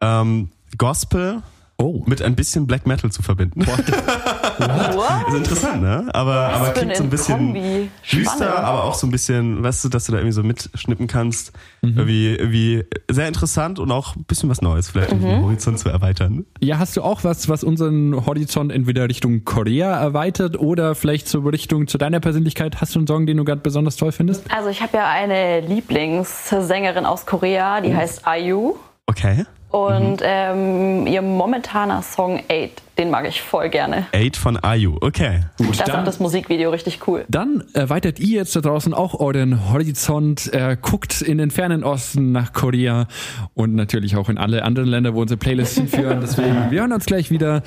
ähm, 0.00 0.50
Gospel 0.78 1.42
oh. 1.76 2.02
mit 2.06 2.22
ein 2.22 2.36
bisschen 2.36 2.66
Black 2.66 2.86
Metal 2.86 3.12
zu 3.12 3.22
verbinden. 3.22 3.66
What? 4.58 5.28
Ist 5.28 5.36
interessant, 5.36 5.82
ne? 5.82 6.08
Aber, 6.12 6.34
aber 6.34 6.70
klingt 6.70 6.96
so 6.96 7.04
ein 7.04 7.10
bisschen 7.10 7.90
düster, 8.10 8.64
aber 8.64 8.84
auch 8.84 8.94
so 8.94 9.06
ein 9.06 9.10
bisschen, 9.10 9.62
weißt 9.62 9.84
du, 9.84 9.88
dass 9.88 10.06
du 10.06 10.12
da 10.12 10.18
irgendwie 10.18 10.32
so 10.32 10.42
mitschnippen 10.42 11.06
kannst. 11.06 11.52
Mhm. 11.82 11.94
Irgendwie, 11.96 12.34
irgendwie 12.34 12.84
sehr 13.10 13.28
interessant 13.28 13.78
und 13.78 13.90
auch 13.90 14.16
ein 14.16 14.24
bisschen 14.24 14.48
was 14.48 14.62
Neues, 14.62 14.90
vielleicht 14.90 15.12
mhm. 15.12 15.22
den 15.22 15.42
Horizont 15.42 15.78
zu 15.78 15.88
erweitern. 15.88 16.44
Ja, 16.60 16.78
hast 16.78 16.96
du 16.96 17.02
auch 17.02 17.24
was, 17.24 17.48
was 17.48 17.64
unseren 17.64 18.26
Horizont 18.26 18.72
entweder 18.72 19.08
Richtung 19.08 19.44
Korea 19.44 19.98
erweitert 19.98 20.58
oder 20.58 20.94
vielleicht 20.94 21.28
zur 21.28 21.50
Richtung 21.50 21.86
zu 21.86 21.98
deiner 21.98 22.20
Persönlichkeit? 22.20 22.80
Hast 22.80 22.94
du 22.94 23.00
einen 23.00 23.06
Song, 23.06 23.26
den 23.26 23.36
du 23.36 23.44
gerade 23.44 23.60
besonders 23.60 23.96
toll 23.96 24.12
findest? 24.12 24.44
Also 24.52 24.68
ich 24.70 24.82
habe 24.82 24.96
ja 24.96 25.08
eine 25.08 25.60
Lieblingssängerin 25.60 27.06
aus 27.06 27.26
Korea, 27.26 27.80
die 27.80 27.90
mhm. 27.90 27.96
heißt 27.96 28.22
IU. 28.26 28.74
Okay. 29.06 29.44
Und 29.70 30.20
mhm. 30.20 30.26
ähm, 30.26 31.06
ihr 31.06 31.20
momentaner 31.20 32.02
Song 32.02 32.40
Eight, 32.48 32.82
den 32.96 33.10
mag 33.10 33.28
ich 33.28 33.42
voll 33.42 33.68
gerne. 33.68 34.06
Eight 34.12 34.36
von 34.36 34.56
Ayu, 34.56 34.96
okay. 35.00 35.40
Gut, 35.58 35.78
das 35.78 35.88
ist 35.88 35.94
auch 35.94 36.04
das 36.04 36.20
Musikvideo 36.20 36.70
richtig 36.70 37.06
cool. 37.06 37.24
Dann 37.28 37.64
erweitert 37.74 38.18
ihr 38.18 38.38
jetzt 38.38 38.56
da 38.56 38.60
draußen 38.60 38.94
auch 38.94 39.18
euren 39.20 39.70
Horizont, 39.70 40.52
äh, 40.54 40.76
guckt 40.80 41.20
in 41.20 41.36
den 41.36 41.50
fernen 41.50 41.84
Osten 41.84 42.32
nach 42.32 42.54
Korea 42.54 43.08
und 43.54 43.74
natürlich 43.74 44.16
auch 44.16 44.30
in 44.30 44.38
alle 44.38 44.64
anderen 44.64 44.88
Länder, 44.88 45.14
wo 45.14 45.20
unsere 45.20 45.38
Playlists 45.38 45.76
hinführen. 45.76 46.20
Deswegen, 46.22 46.70
wir 46.70 46.80
hören 46.80 46.92
uns 46.92 47.04
gleich 47.04 47.30
wieder. 47.30 47.62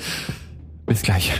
Bis 0.86 1.02
gleich. 1.02 1.32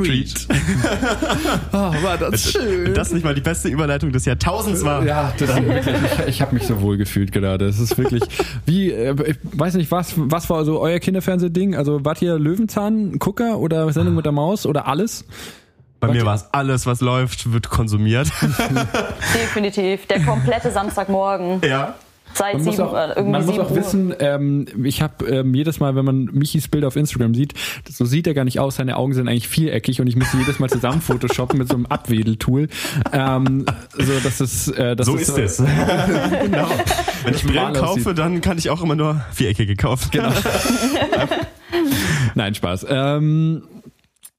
And 0.00 0.06
Treat. 0.06 0.46
oh, 1.72 2.02
war 2.02 2.18
das 2.18 2.52
schön. 2.52 2.94
Das 2.94 3.12
nicht 3.12 3.24
mal 3.24 3.34
die 3.34 3.40
beste 3.40 3.68
Überleitung 3.68 4.12
des 4.12 4.24
Jahrtausends 4.24 4.84
war. 4.84 5.04
Ja, 5.04 5.32
das 5.38 5.56
wirklich, 5.56 5.94
ich, 6.20 6.26
ich 6.28 6.42
habe 6.42 6.54
mich 6.54 6.64
so 6.64 6.80
wohl 6.80 6.96
gefühlt 6.96 7.32
gerade. 7.32 7.66
Es 7.66 7.78
ist 7.78 7.96
wirklich, 7.98 8.22
wie, 8.66 8.90
äh, 8.90 9.14
ich 9.30 9.38
weiß 9.42 9.74
nicht, 9.74 9.90
was, 9.90 10.14
was 10.16 10.50
war 10.50 10.64
so 10.64 10.80
euer 10.80 10.98
Kinderfernsehding? 10.98 11.74
Also 11.76 12.04
wart 12.04 12.22
ihr 12.22 12.38
Löwenzahn, 12.38 13.18
Gucker 13.18 13.58
oder 13.58 13.92
Sendung 13.92 14.14
mit 14.14 14.24
der 14.24 14.32
Maus 14.32 14.66
oder 14.66 14.86
alles? 14.86 15.24
Bei 16.00 16.08
mir 16.08 16.24
war 16.24 16.34
es 16.34 16.46
alles, 16.52 16.86
was 16.86 17.02
läuft, 17.02 17.52
wird 17.52 17.68
konsumiert. 17.68 18.28
Definitiv. 19.34 20.06
Der 20.06 20.24
komplette 20.24 20.70
Samstagmorgen. 20.70 21.60
Ja. 21.62 21.94
Seit 22.34 22.54
man 22.54 22.62
sieben, 22.62 22.82
auch, 22.82 22.94
äh, 22.94 23.08
irgendwie 23.08 23.30
Man 23.30 23.46
muss 23.46 23.58
auch 23.58 23.70
Uhr. 23.70 23.76
wissen, 23.76 24.14
ähm, 24.18 24.66
ich 24.84 25.02
habe 25.02 25.26
ähm, 25.26 25.54
jedes 25.54 25.80
Mal, 25.80 25.96
wenn 25.96 26.04
man 26.04 26.24
Michis 26.26 26.68
Bild 26.68 26.84
auf 26.84 26.96
Instagram 26.96 27.34
sieht, 27.34 27.54
so 27.88 28.04
sieht 28.04 28.26
er 28.26 28.34
gar 28.34 28.44
nicht 28.44 28.60
aus, 28.60 28.76
seine 28.76 28.96
Augen 28.96 29.12
sind 29.12 29.28
eigentlich 29.28 29.48
viereckig 29.48 30.00
und 30.00 30.06
ich 30.06 30.16
muss 30.16 30.32
jedes 30.32 30.58
Mal 30.58 30.70
zusammen 30.70 31.00
photoshoppen 31.00 31.58
mit 31.58 31.68
so 31.68 31.74
einem 31.74 31.86
Abwedeltool. 31.86 32.68
Ähm, 33.12 33.66
so, 33.98 34.12
das 34.22 34.40
ist, 34.40 34.68
äh, 34.68 34.96
das 34.96 35.06
so 35.06 35.16
ist, 35.16 35.28
ist 35.28 35.56
so, 35.56 35.64
es. 35.64 35.66
genau. 36.42 36.68
Wenn 37.24 37.34
ich 37.34 37.44
Brillen 37.44 37.74
kaufe, 37.74 38.14
dann 38.14 38.40
kann 38.40 38.58
ich 38.58 38.70
auch 38.70 38.82
immer 38.82 38.94
nur 38.94 39.20
viereckige 39.32 39.76
kaufen. 39.76 40.08
Genau. 40.12 40.30
Nein, 42.34 42.54
Spaß. 42.54 42.86
Ähm, 42.88 43.62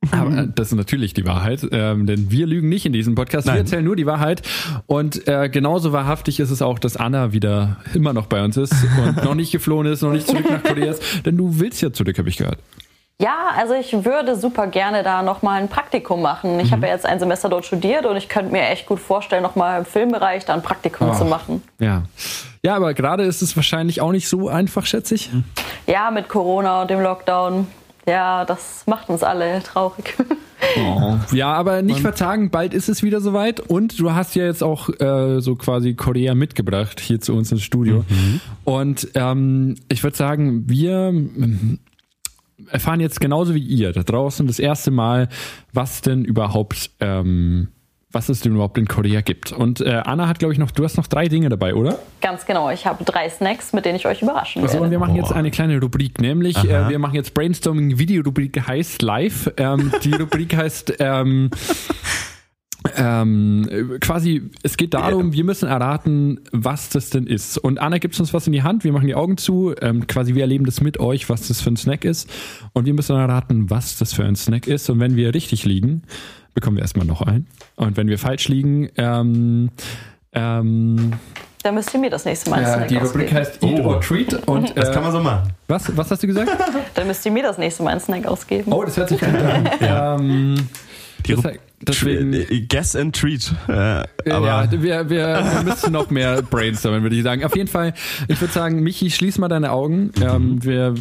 aber 0.09 0.35
äh, 0.35 0.47
das 0.53 0.71
ist 0.71 0.77
natürlich 0.77 1.13
die 1.13 1.25
Wahrheit, 1.25 1.67
ähm, 1.71 2.07
denn 2.07 2.31
wir 2.31 2.47
lügen 2.47 2.69
nicht 2.69 2.85
in 2.85 2.93
diesem 2.93 3.13
Podcast, 3.13 3.45
Nein. 3.45 3.55
wir 3.55 3.59
erzählen 3.61 3.85
nur 3.85 3.95
die 3.95 4.05
Wahrheit. 4.05 4.41
Und 4.87 5.27
äh, 5.27 5.49
genauso 5.49 5.93
wahrhaftig 5.93 6.39
ist 6.39 6.49
es 6.49 6.61
auch, 6.61 6.79
dass 6.79 6.97
Anna 6.97 7.33
wieder 7.33 7.77
immer 7.93 8.13
noch 8.13 8.25
bei 8.25 8.43
uns 8.43 8.57
ist 8.57 8.73
und 9.05 9.23
noch 9.23 9.35
nicht 9.35 9.51
geflohen 9.51 9.85
ist, 9.85 10.01
noch 10.01 10.11
nicht 10.11 10.27
zurück 10.27 10.49
nach 10.49 10.63
Korea 10.63 10.91
ist. 10.91 11.03
Denn 11.25 11.37
du 11.37 11.59
willst 11.59 11.81
ja 11.81 11.93
zurück, 11.93 12.17
habe 12.17 12.29
ich 12.29 12.37
gehört. 12.37 12.57
Ja, 13.21 13.51
also 13.55 13.75
ich 13.75 14.03
würde 14.03 14.35
super 14.35 14.65
gerne 14.65 15.03
da 15.03 15.21
nochmal 15.21 15.61
ein 15.61 15.67
Praktikum 15.67 16.23
machen. 16.23 16.59
Ich 16.59 16.69
mhm. 16.69 16.71
habe 16.71 16.87
ja 16.87 16.93
jetzt 16.93 17.05
ein 17.05 17.19
Semester 17.19 17.49
dort 17.49 17.65
studiert 17.65 18.07
und 18.07 18.17
ich 18.17 18.27
könnte 18.27 18.51
mir 18.51 18.67
echt 18.69 18.87
gut 18.87 18.99
vorstellen, 18.99 19.43
nochmal 19.43 19.77
im 19.77 19.85
Filmbereich 19.85 20.45
da 20.45 20.55
ein 20.55 20.63
Praktikum 20.63 21.11
oh. 21.11 21.13
zu 21.13 21.25
machen. 21.25 21.61
Ja. 21.77 22.03
Ja, 22.63 22.75
aber 22.75 22.95
gerade 22.95 23.23
ist 23.23 23.43
es 23.43 23.55
wahrscheinlich 23.55 24.01
auch 24.01 24.11
nicht 24.11 24.27
so 24.27 24.49
einfach, 24.49 24.87
schätze 24.87 25.13
ich. 25.13 25.29
Ja, 25.85 26.09
mit 26.09 26.29
Corona 26.29 26.81
und 26.81 26.89
dem 26.89 27.01
Lockdown 27.01 27.67
ja, 28.07 28.45
das 28.45 28.83
macht 28.87 29.09
uns 29.09 29.23
alle 29.23 29.61
traurig. 29.63 30.15
Oh. 30.77 31.17
Ja, 31.33 31.53
aber 31.53 31.81
nicht 31.81 32.01
verzagen, 32.01 32.51
bald 32.51 32.75
ist 32.75 32.87
es 32.87 33.01
wieder 33.01 33.19
soweit 33.19 33.59
und 33.59 33.99
du 33.99 34.13
hast 34.13 34.35
ja 34.35 34.45
jetzt 34.45 34.63
auch 34.63 34.89
äh, 34.99 35.41
so 35.41 35.55
quasi 35.55 35.95
Korea 35.95 36.35
mitgebracht 36.35 36.99
hier 36.99 37.19
zu 37.19 37.33
uns 37.33 37.51
ins 37.51 37.63
Studio. 37.63 38.05
Mhm. 38.07 38.41
Und 38.63 39.07
ähm, 39.15 39.75
ich 39.89 40.03
würde 40.03 40.15
sagen, 40.15 40.69
wir 40.69 41.07
ähm, 41.09 41.79
erfahren 42.67 42.99
jetzt 42.99 43.19
genauso 43.19 43.55
wie 43.55 43.63
ihr 43.63 43.91
da 43.91 44.03
draußen 44.03 44.45
das 44.47 44.59
erste 44.59 44.91
Mal, 44.91 45.29
was 45.73 46.01
denn 46.01 46.23
überhaupt 46.23 46.91
ähm, 46.99 47.69
was 48.11 48.29
es 48.29 48.41
denn 48.41 48.53
überhaupt 48.53 48.77
in 48.77 48.87
Korea 48.87 49.21
gibt. 49.21 49.51
Und 49.51 49.81
äh, 49.81 50.01
Anna 50.05 50.27
hat, 50.27 50.39
glaube 50.39 50.53
ich, 50.53 50.59
noch, 50.59 50.71
du 50.71 50.83
hast 50.83 50.97
noch 50.97 51.07
drei 51.07 51.27
Dinge 51.27 51.49
dabei, 51.49 51.73
oder? 51.75 51.99
Ganz 52.21 52.45
genau. 52.45 52.69
Ich 52.69 52.85
habe 52.85 53.03
drei 53.03 53.29
Snacks, 53.29 53.73
mit 53.73 53.85
denen 53.85 53.95
ich 53.95 54.05
euch 54.05 54.21
überraschen 54.21 54.61
also, 54.61 54.73
werde. 54.73 54.85
Und 54.85 54.91
wir 54.91 54.99
machen 54.99 55.15
jetzt 55.15 55.31
eine 55.31 55.51
kleine 55.51 55.79
Rubrik, 55.79 56.19
nämlich 56.19 56.57
äh, 56.57 56.89
wir 56.89 56.99
machen 56.99 57.15
jetzt 57.15 57.33
Brainstorming 57.33 57.97
Video-Rubrik 57.97 58.67
heißt 58.67 59.01
live. 59.01 59.51
Ähm, 59.57 59.91
die 60.03 60.13
Rubrik 60.19 60.55
heißt 60.55 60.95
ähm, 60.99 61.49
ähm, 62.95 63.97
quasi, 63.99 64.49
es 64.63 64.75
geht 64.75 64.93
darum, 64.93 65.33
wir 65.33 65.43
müssen 65.43 65.69
erraten, 65.69 66.39
was 66.51 66.89
das 66.89 67.11
denn 67.11 67.27
ist. 67.27 67.57
Und 67.57 67.79
Anna 67.79 67.99
gibt 67.99 68.19
uns 68.19 68.33
was 68.33 68.47
in 68.47 68.53
die 68.53 68.63
Hand, 68.63 68.83
wir 68.83 68.91
machen 68.91 69.07
die 69.07 69.13
Augen 69.15 69.37
zu, 69.37 69.75
ähm, 69.81 70.07
quasi 70.07 70.33
wir 70.33 70.41
erleben 70.41 70.65
das 70.65 70.81
mit 70.81 70.99
euch, 70.99 71.29
was 71.29 71.47
das 71.47 71.61
für 71.61 71.69
ein 71.69 71.77
Snack 71.77 72.05
ist. 72.05 72.29
Und 72.73 72.85
wir 72.85 72.93
müssen 72.93 73.15
erraten, 73.15 73.69
was 73.69 73.97
das 73.97 74.13
für 74.13 74.25
ein 74.25 74.35
Snack 74.35 74.67
ist. 74.67 74.89
Und 74.89 74.99
wenn 74.99 75.15
wir 75.15 75.33
richtig 75.33 75.63
liegen, 75.63 76.03
bekommen 76.53 76.77
wir 76.77 76.81
erstmal 76.81 77.05
noch 77.05 77.21
ein. 77.21 77.47
Und 77.75 77.97
wenn 77.97 78.07
wir 78.07 78.19
falsch 78.19 78.47
liegen, 78.47 78.89
ähm, 78.97 79.69
ähm, 80.33 81.13
dann 81.63 81.75
müsst 81.75 81.93
ihr 81.93 81.99
mir 81.99 82.09
das 82.09 82.25
nächste 82.25 82.49
Mal 82.49 82.63
ja, 82.63 82.87
Die 82.87 82.97
Rubrik 82.97 83.31
heißt 83.31 83.63
Eat 83.63 83.79
oh. 83.81 83.89
or 83.89 84.01
Treat. 84.01 84.33
Und, 84.47 84.75
das 84.75 84.91
kann 84.91 85.03
man 85.03 85.11
so 85.11 85.19
machen. 85.19 85.51
Was, 85.67 85.95
was 85.95 86.09
hast 86.09 86.23
du 86.23 86.27
gesagt? 86.27 86.49
dann 86.95 87.07
müsst 87.07 87.25
ihr 87.25 87.31
mir 87.31 87.43
das 87.43 87.57
nächste 87.57 87.83
Mal 87.83 87.91
einen 87.91 87.99
Snack 87.99 88.25
ausgeben. 88.25 88.71
Oh, 88.71 88.83
das 88.83 88.97
hört 88.97 89.09
sich 89.09 89.19
gut 89.19 89.29
an. 89.29 89.69
ja. 89.79 90.15
ähm, 90.15 90.55
die 91.27 91.35
das, 91.35 91.53
deswegen, 91.81 92.33
äh, 92.33 92.61
Guess 92.61 92.95
and 92.95 93.15
Treat. 93.15 93.53
Äh, 93.67 93.71
aber 94.31 94.47
ja, 94.47 94.71
wir, 94.71 94.81
wir, 94.81 95.09
wir 95.09 95.61
müssen 95.63 95.91
noch 95.91 96.09
mehr 96.09 96.41
brainstormen, 96.41 97.03
würde 97.03 97.15
ich 97.15 97.23
sagen. 97.23 97.43
Auf 97.43 97.55
jeden 97.55 97.69
Fall, 97.69 97.93
ich 98.27 98.41
würde 98.41 98.53
sagen, 98.53 98.81
Michi, 98.81 99.11
schließ 99.11 99.37
mal 99.37 99.47
deine 99.47 99.71
Augen. 99.71 100.11
Mhm. 100.17 100.23
Ähm, 100.23 100.63
wir 100.63 100.95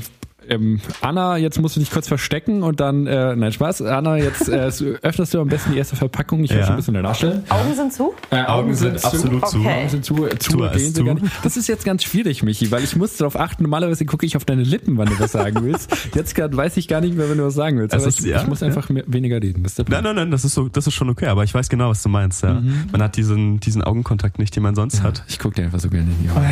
ähm, 0.51 0.81
Anna, 1.01 1.37
jetzt 1.37 1.61
musst 1.61 1.77
du 1.77 1.81
dich 1.81 1.91
kurz 1.91 2.09
verstecken 2.09 2.63
und 2.63 2.81
dann, 2.81 3.07
äh, 3.07 3.37
nein, 3.37 3.53
Spaß. 3.53 3.83
Anna, 3.83 4.17
jetzt 4.17 4.49
äh, 4.49 4.71
öffnest 5.03 5.33
du 5.33 5.41
am 5.41 5.49
besten 5.49 5.73
die 5.73 5.79
erste 5.79 5.97
Verpackung. 5.97 6.45
Ich 6.45 6.51
will 6.51 6.59
ja. 6.59 6.65
schon 6.65 6.75
ein 6.75 6.77
bisschen 6.77 7.01
nachstellen. 7.01 7.45
Augen 7.49 7.75
sind 7.75 7.93
zu? 7.93 8.13
Äh, 8.31 8.37
Augen, 8.37 8.49
Augen 8.49 8.75
sind, 8.75 9.01
sind 9.01 9.05
absolut 9.05 9.49
zu. 9.49 9.59
Okay. 9.59 9.81
Augen 9.81 9.89
sind 9.89 10.05
zu. 10.05 10.15
Zu, 10.15 10.39
zu, 10.39 10.59
gehen 10.59 10.95
sie 10.95 11.05
gar 11.05 11.15
nicht. 11.15 11.27
Das 11.43 11.57
ist 11.57 11.69
jetzt 11.69 11.85
ganz 11.85 12.03
schwierig, 12.03 12.43
Michi, 12.43 12.71
weil 12.71 12.83
ich 12.83 12.97
muss 12.97 13.17
darauf 13.17 13.39
achten. 13.39 13.63
Normalerweise 13.63 14.05
gucke 14.05 14.27
ich 14.27 14.37
auf 14.37 14.45
deine 14.45 14.63
Lippen, 14.63 14.99
wann 14.99 15.09
du 15.09 15.19
was 15.19 15.33
sagen 15.33 15.65
willst. 15.65 15.91
Jetzt 16.15 16.35
grad 16.35 16.57
weiß 16.57 16.77
ich 16.77 16.89
gar 16.89 17.01
nicht 17.01 17.17
mehr, 17.17 17.31
wenn 17.31 17.39
du 17.39 17.45
was 17.45 17.55
sagen 17.55 17.79
willst. 17.79 17.95
Aber 17.95 18.07
ist, 18.07 18.21
ich, 18.21 18.27
ja, 18.27 18.43
ich, 18.43 18.49
muss 18.49 18.63
einfach 18.63 18.89
mehr, 18.89 19.05
weniger 19.07 19.41
reden. 19.41 19.65
nein, 19.89 20.05
nein, 20.05 20.17
nein, 20.17 20.31
das 20.31 20.45
ist 20.45 20.55
so, 20.55 20.69
das 20.69 20.87
ist 20.87 20.95
schon 20.95 21.09
okay. 21.11 21.27
Aber 21.27 21.45
ich 21.45 21.55
weiß 21.55 21.69
genau, 21.69 21.91
was 21.91 22.03
du 22.03 22.09
meinst. 22.09 22.43
Ja. 22.43 22.55
Mhm. 22.55 22.87
Man 22.91 23.03
hat 23.03 23.17
diesen, 23.17 23.61
diesen 23.61 23.83
Augenkontakt 23.83 24.39
nicht, 24.39 24.57
den 24.57 24.63
man 24.63 24.75
sonst 24.75 24.99
ja, 24.99 25.05
hat. 25.05 25.23
Ich 25.29 25.39
gucke 25.39 25.55
dir 25.55 25.65
einfach 25.65 25.81
so 25.81 25.89
gerne 25.89 26.11
in 26.11 26.23
die 26.23 26.31
Augen. 26.31 26.47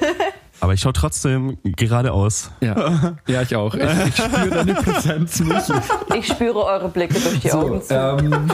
Aber 0.60 0.74
ich 0.74 0.80
schaue 0.80 0.92
trotzdem 0.92 1.58
geradeaus. 1.62 2.50
Ja, 2.60 3.16
ja 3.26 3.42
ich 3.42 3.54
auch. 3.54 3.74
Ich, 3.74 3.82
ich 3.82 4.16
spüre 4.16 4.50
deine 4.50 4.74
Präsenz 4.74 5.40
nicht. 5.40 5.72
Ich 6.16 6.26
spüre 6.26 6.64
eure 6.64 6.88
Blicke 6.88 7.20
durch 7.20 7.40
die 7.40 7.48
so, 7.48 7.58
Augen 7.58 7.82
zu. 7.82 7.94
Ähm, 7.94 8.50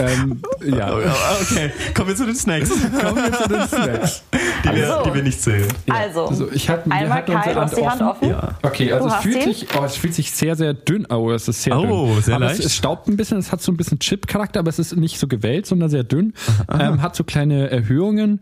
ähm, 0.00 0.42
ja. 0.64 0.96
Okay, 1.40 1.72
kommen 1.94 2.08
wir 2.08 2.16
zu 2.16 2.26
den 2.26 2.34
Snacks. 2.36 2.70
Kommen 2.70 3.16
wir 3.16 3.32
zu 3.32 3.48
den 3.48 3.66
Snacks, 3.66 4.22
die, 4.64 4.76
wir, 4.76 4.94
also, 4.94 5.10
die 5.10 5.14
wir 5.14 5.22
nicht 5.22 5.42
zählen. 5.42 5.68
Ja. 5.86 5.94
Also, 5.94 6.26
also 6.26 6.52
ich 6.52 6.68
hab, 6.70 6.90
einmal 6.90 7.24
Kai, 7.24 7.54
du 7.54 7.60
hast 7.60 7.76
die 7.76 7.88
Hand 7.88 8.02
offen. 8.02 8.28
Ja. 8.28 8.54
Okay, 8.62 8.92
also 8.92 9.08
es 9.08 9.14
fühlt, 9.16 9.42
sich, 9.42 9.66
oh, 9.76 9.84
es 9.84 9.96
fühlt 9.96 10.14
sich 10.14 10.30
sehr, 10.30 10.56
sehr 10.56 10.74
dünn. 10.74 11.06
Oh, 11.10 11.32
es 11.32 11.48
ist 11.48 11.62
sehr 11.62 11.76
oh, 11.76 12.06
dünn. 12.14 12.22
sehr 12.22 12.36
aber 12.36 12.46
leicht. 12.46 12.60
Es, 12.60 12.66
es, 12.66 12.76
staubt 12.76 13.08
ein 13.08 13.16
bisschen, 13.16 13.38
es 13.38 13.50
hat 13.50 13.60
so 13.60 13.72
ein 13.72 13.76
bisschen 13.76 13.98
Chip-Charakter, 13.98 14.60
aber 14.60 14.68
es 14.68 14.78
ist 14.78 14.96
nicht 14.96 15.18
so 15.18 15.26
gewellt, 15.26 15.66
sondern 15.66 15.90
sehr 15.90 16.04
dünn. 16.04 16.34
Ähm, 16.78 17.02
hat 17.02 17.16
so 17.16 17.24
kleine 17.24 17.70
Erhöhungen. 17.70 18.40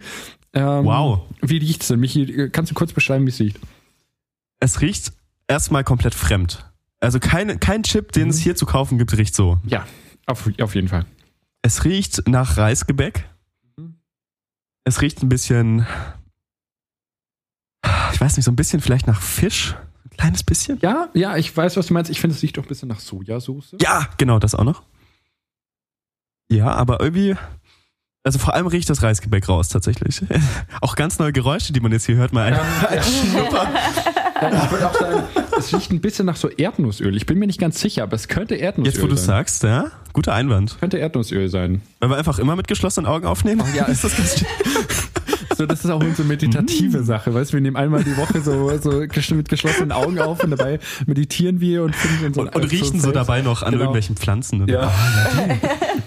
Ähm, 0.52 0.84
wow. 0.84 1.22
Wie 1.42 1.58
riecht 1.58 1.82
es 1.82 1.88
denn? 1.88 2.00
Michi, 2.00 2.50
kannst 2.50 2.70
du 2.70 2.74
kurz 2.74 2.92
beschreiben, 2.92 3.26
wie 3.26 3.30
es 3.30 3.40
riecht? 3.40 3.60
Es 4.58 4.80
riecht 4.80 5.12
erstmal 5.48 5.84
komplett 5.84 6.14
fremd. 6.14 6.70
Also 7.00 7.20
kein, 7.20 7.60
kein 7.60 7.82
Chip, 7.82 8.12
den 8.12 8.24
mhm. 8.24 8.30
es 8.30 8.38
hier 8.38 8.56
zu 8.56 8.66
kaufen 8.66 8.98
gibt, 8.98 9.16
riecht 9.16 9.34
so. 9.34 9.58
Ja, 9.66 9.86
auf, 10.26 10.48
auf 10.60 10.74
jeden 10.74 10.88
Fall. 10.88 11.06
Es 11.62 11.84
riecht 11.84 12.28
nach 12.28 12.56
Reisgebäck. 12.56 13.28
Es 14.84 15.02
riecht 15.02 15.22
ein 15.22 15.28
bisschen, 15.28 15.84
ich 18.12 18.20
weiß 18.20 18.36
nicht, 18.36 18.44
so 18.44 18.52
ein 18.52 18.56
bisschen 18.56 18.80
vielleicht 18.80 19.08
nach 19.08 19.20
Fisch. 19.20 19.74
Ein 20.04 20.16
kleines 20.16 20.44
bisschen. 20.44 20.78
Ja, 20.80 21.08
ja, 21.12 21.36
ich 21.36 21.54
weiß, 21.54 21.76
was 21.76 21.88
du 21.88 21.94
meinst. 21.94 22.10
Ich 22.10 22.20
finde, 22.20 22.36
es 22.36 22.42
riecht 22.42 22.56
doch 22.56 22.62
ein 22.62 22.68
bisschen 22.68 22.88
nach 22.88 23.00
Sojasauce. 23.00 23.74
Ja, 23.80 24.08
genau, 24.16 24.38
das 24.38 24.54
auch 24.54 24.64
noch. 24.64 24.84
Ja, 26.48 26.68
aber 26.68 27.00
irgendwie, 27.00 27.34
also 28.26 28.40
vor 28.40 28.54
allem 28.54 28.66
riecht 28.66 28.90
das 28.90 29.04
Reisgebäck 29.04 29.48
raus 29.48 29.68
tatsächlich. 29.68 30.20
auch 30.80 30.96
ganz 30.96 31.20
neue 31.20 31.32
Geräusche, 31.32 31.72
die 31.72 31.78
man 31.78 31.92
jetzt 31.92 32.06
hier 32.06 32.16
hört, 32.16 32.32
mal 32.32 32.42
ein, 32.42 32.54
ähm, 32.54 32.60
ein 32.88 33.02
Schnupper. 33.02 33.68
Ja, 34.42 34.64
ich 34.64 34.70
würde 34.72 34.90
auch 34.90 34.94
sagen, 34.94 35.22
es 35.56 35.72
riecht 35.72 35.92
ein 35.92 36.00
bisschen 36.00 36.26
nach 36.26 36.34
so 36.34 36.48
Erdnussöl. 36.48 37.16
Ich 37.16 37.24
bin 37.24 37.38
mir 37.38 37.46
nicht 37.46 37.60
ganz 37.60 37.80
sicher, 37.80 38.02
aber 38.02 38.16
es 38.16 38.26
könnte 38.26 38.56
Erdnussöl 38.56 38.92
sein. 38.92 39.00
Jetzt, 39.00 39.10
wo 39.10 39.14
du 39.14 39.16
sagst, 39.16 39.62
ja, 39.62 39.92
guter 40.12 40.34
Einwand. 40.34 40.76
Könnte 40.80 40.98
Erdnussöl 40.98 41.48
sein. 41.48 41.82
Wenn 42.00 42.10
wir 42.10 42.16
einfach 42.16 42.40
immer 42.40 42.56
mit 42.56 42.66
geschlossenen 42.66 43.06
Augen 43.06 43.26
aufnehmen? 43.26 43.62
Oh, 43.64 43.76
ja, 43.76 43.84
ist 43.86 44.02
das 44.02 44.16
ganz 44.16 44.44
so, 45.56 45.64
das 45.64 45.84
ist 45.84 45.90
auch 45.90 46.02
unsere 46.02 46.28
meditative 46.28 46.98
mm. 46.98 47.04
Sache, 47.04 47.32
weißt 47.32 47.52
du, 47.52 47.54
wir 47.54 47.60
nehmen 47.62 47.76
einmal 47.76 48.04
die 48.04 48.16
Woche 48.16 48.42
so, 48.42 48.76
so 48.78 49.34
mit 49.34 49.48
geschlossenen 49.48 49.92
Augen 49.92 50.18
auf 50.18 50.44
und 50.44 50.50
dabei 50.50 50.80
meditieren 51.06 51.60
wir 51.60 51.82
und 51.82 51.96
finden 51.96 52.34
so 52.34 52.42
Und, 52.42 52.54
und 52.54 52.64
riechen 52.64 53.00
so, 53.00 53.06
so 53.06 53.12
dabei 53.12 53.40
noch 53.40 53.62
an 53.62 53.70
genau. 53.70 53.84
irgendwelchen 53.84 54.16
Pflanzen. 54.16 54.66
Ja. 54.68 54.92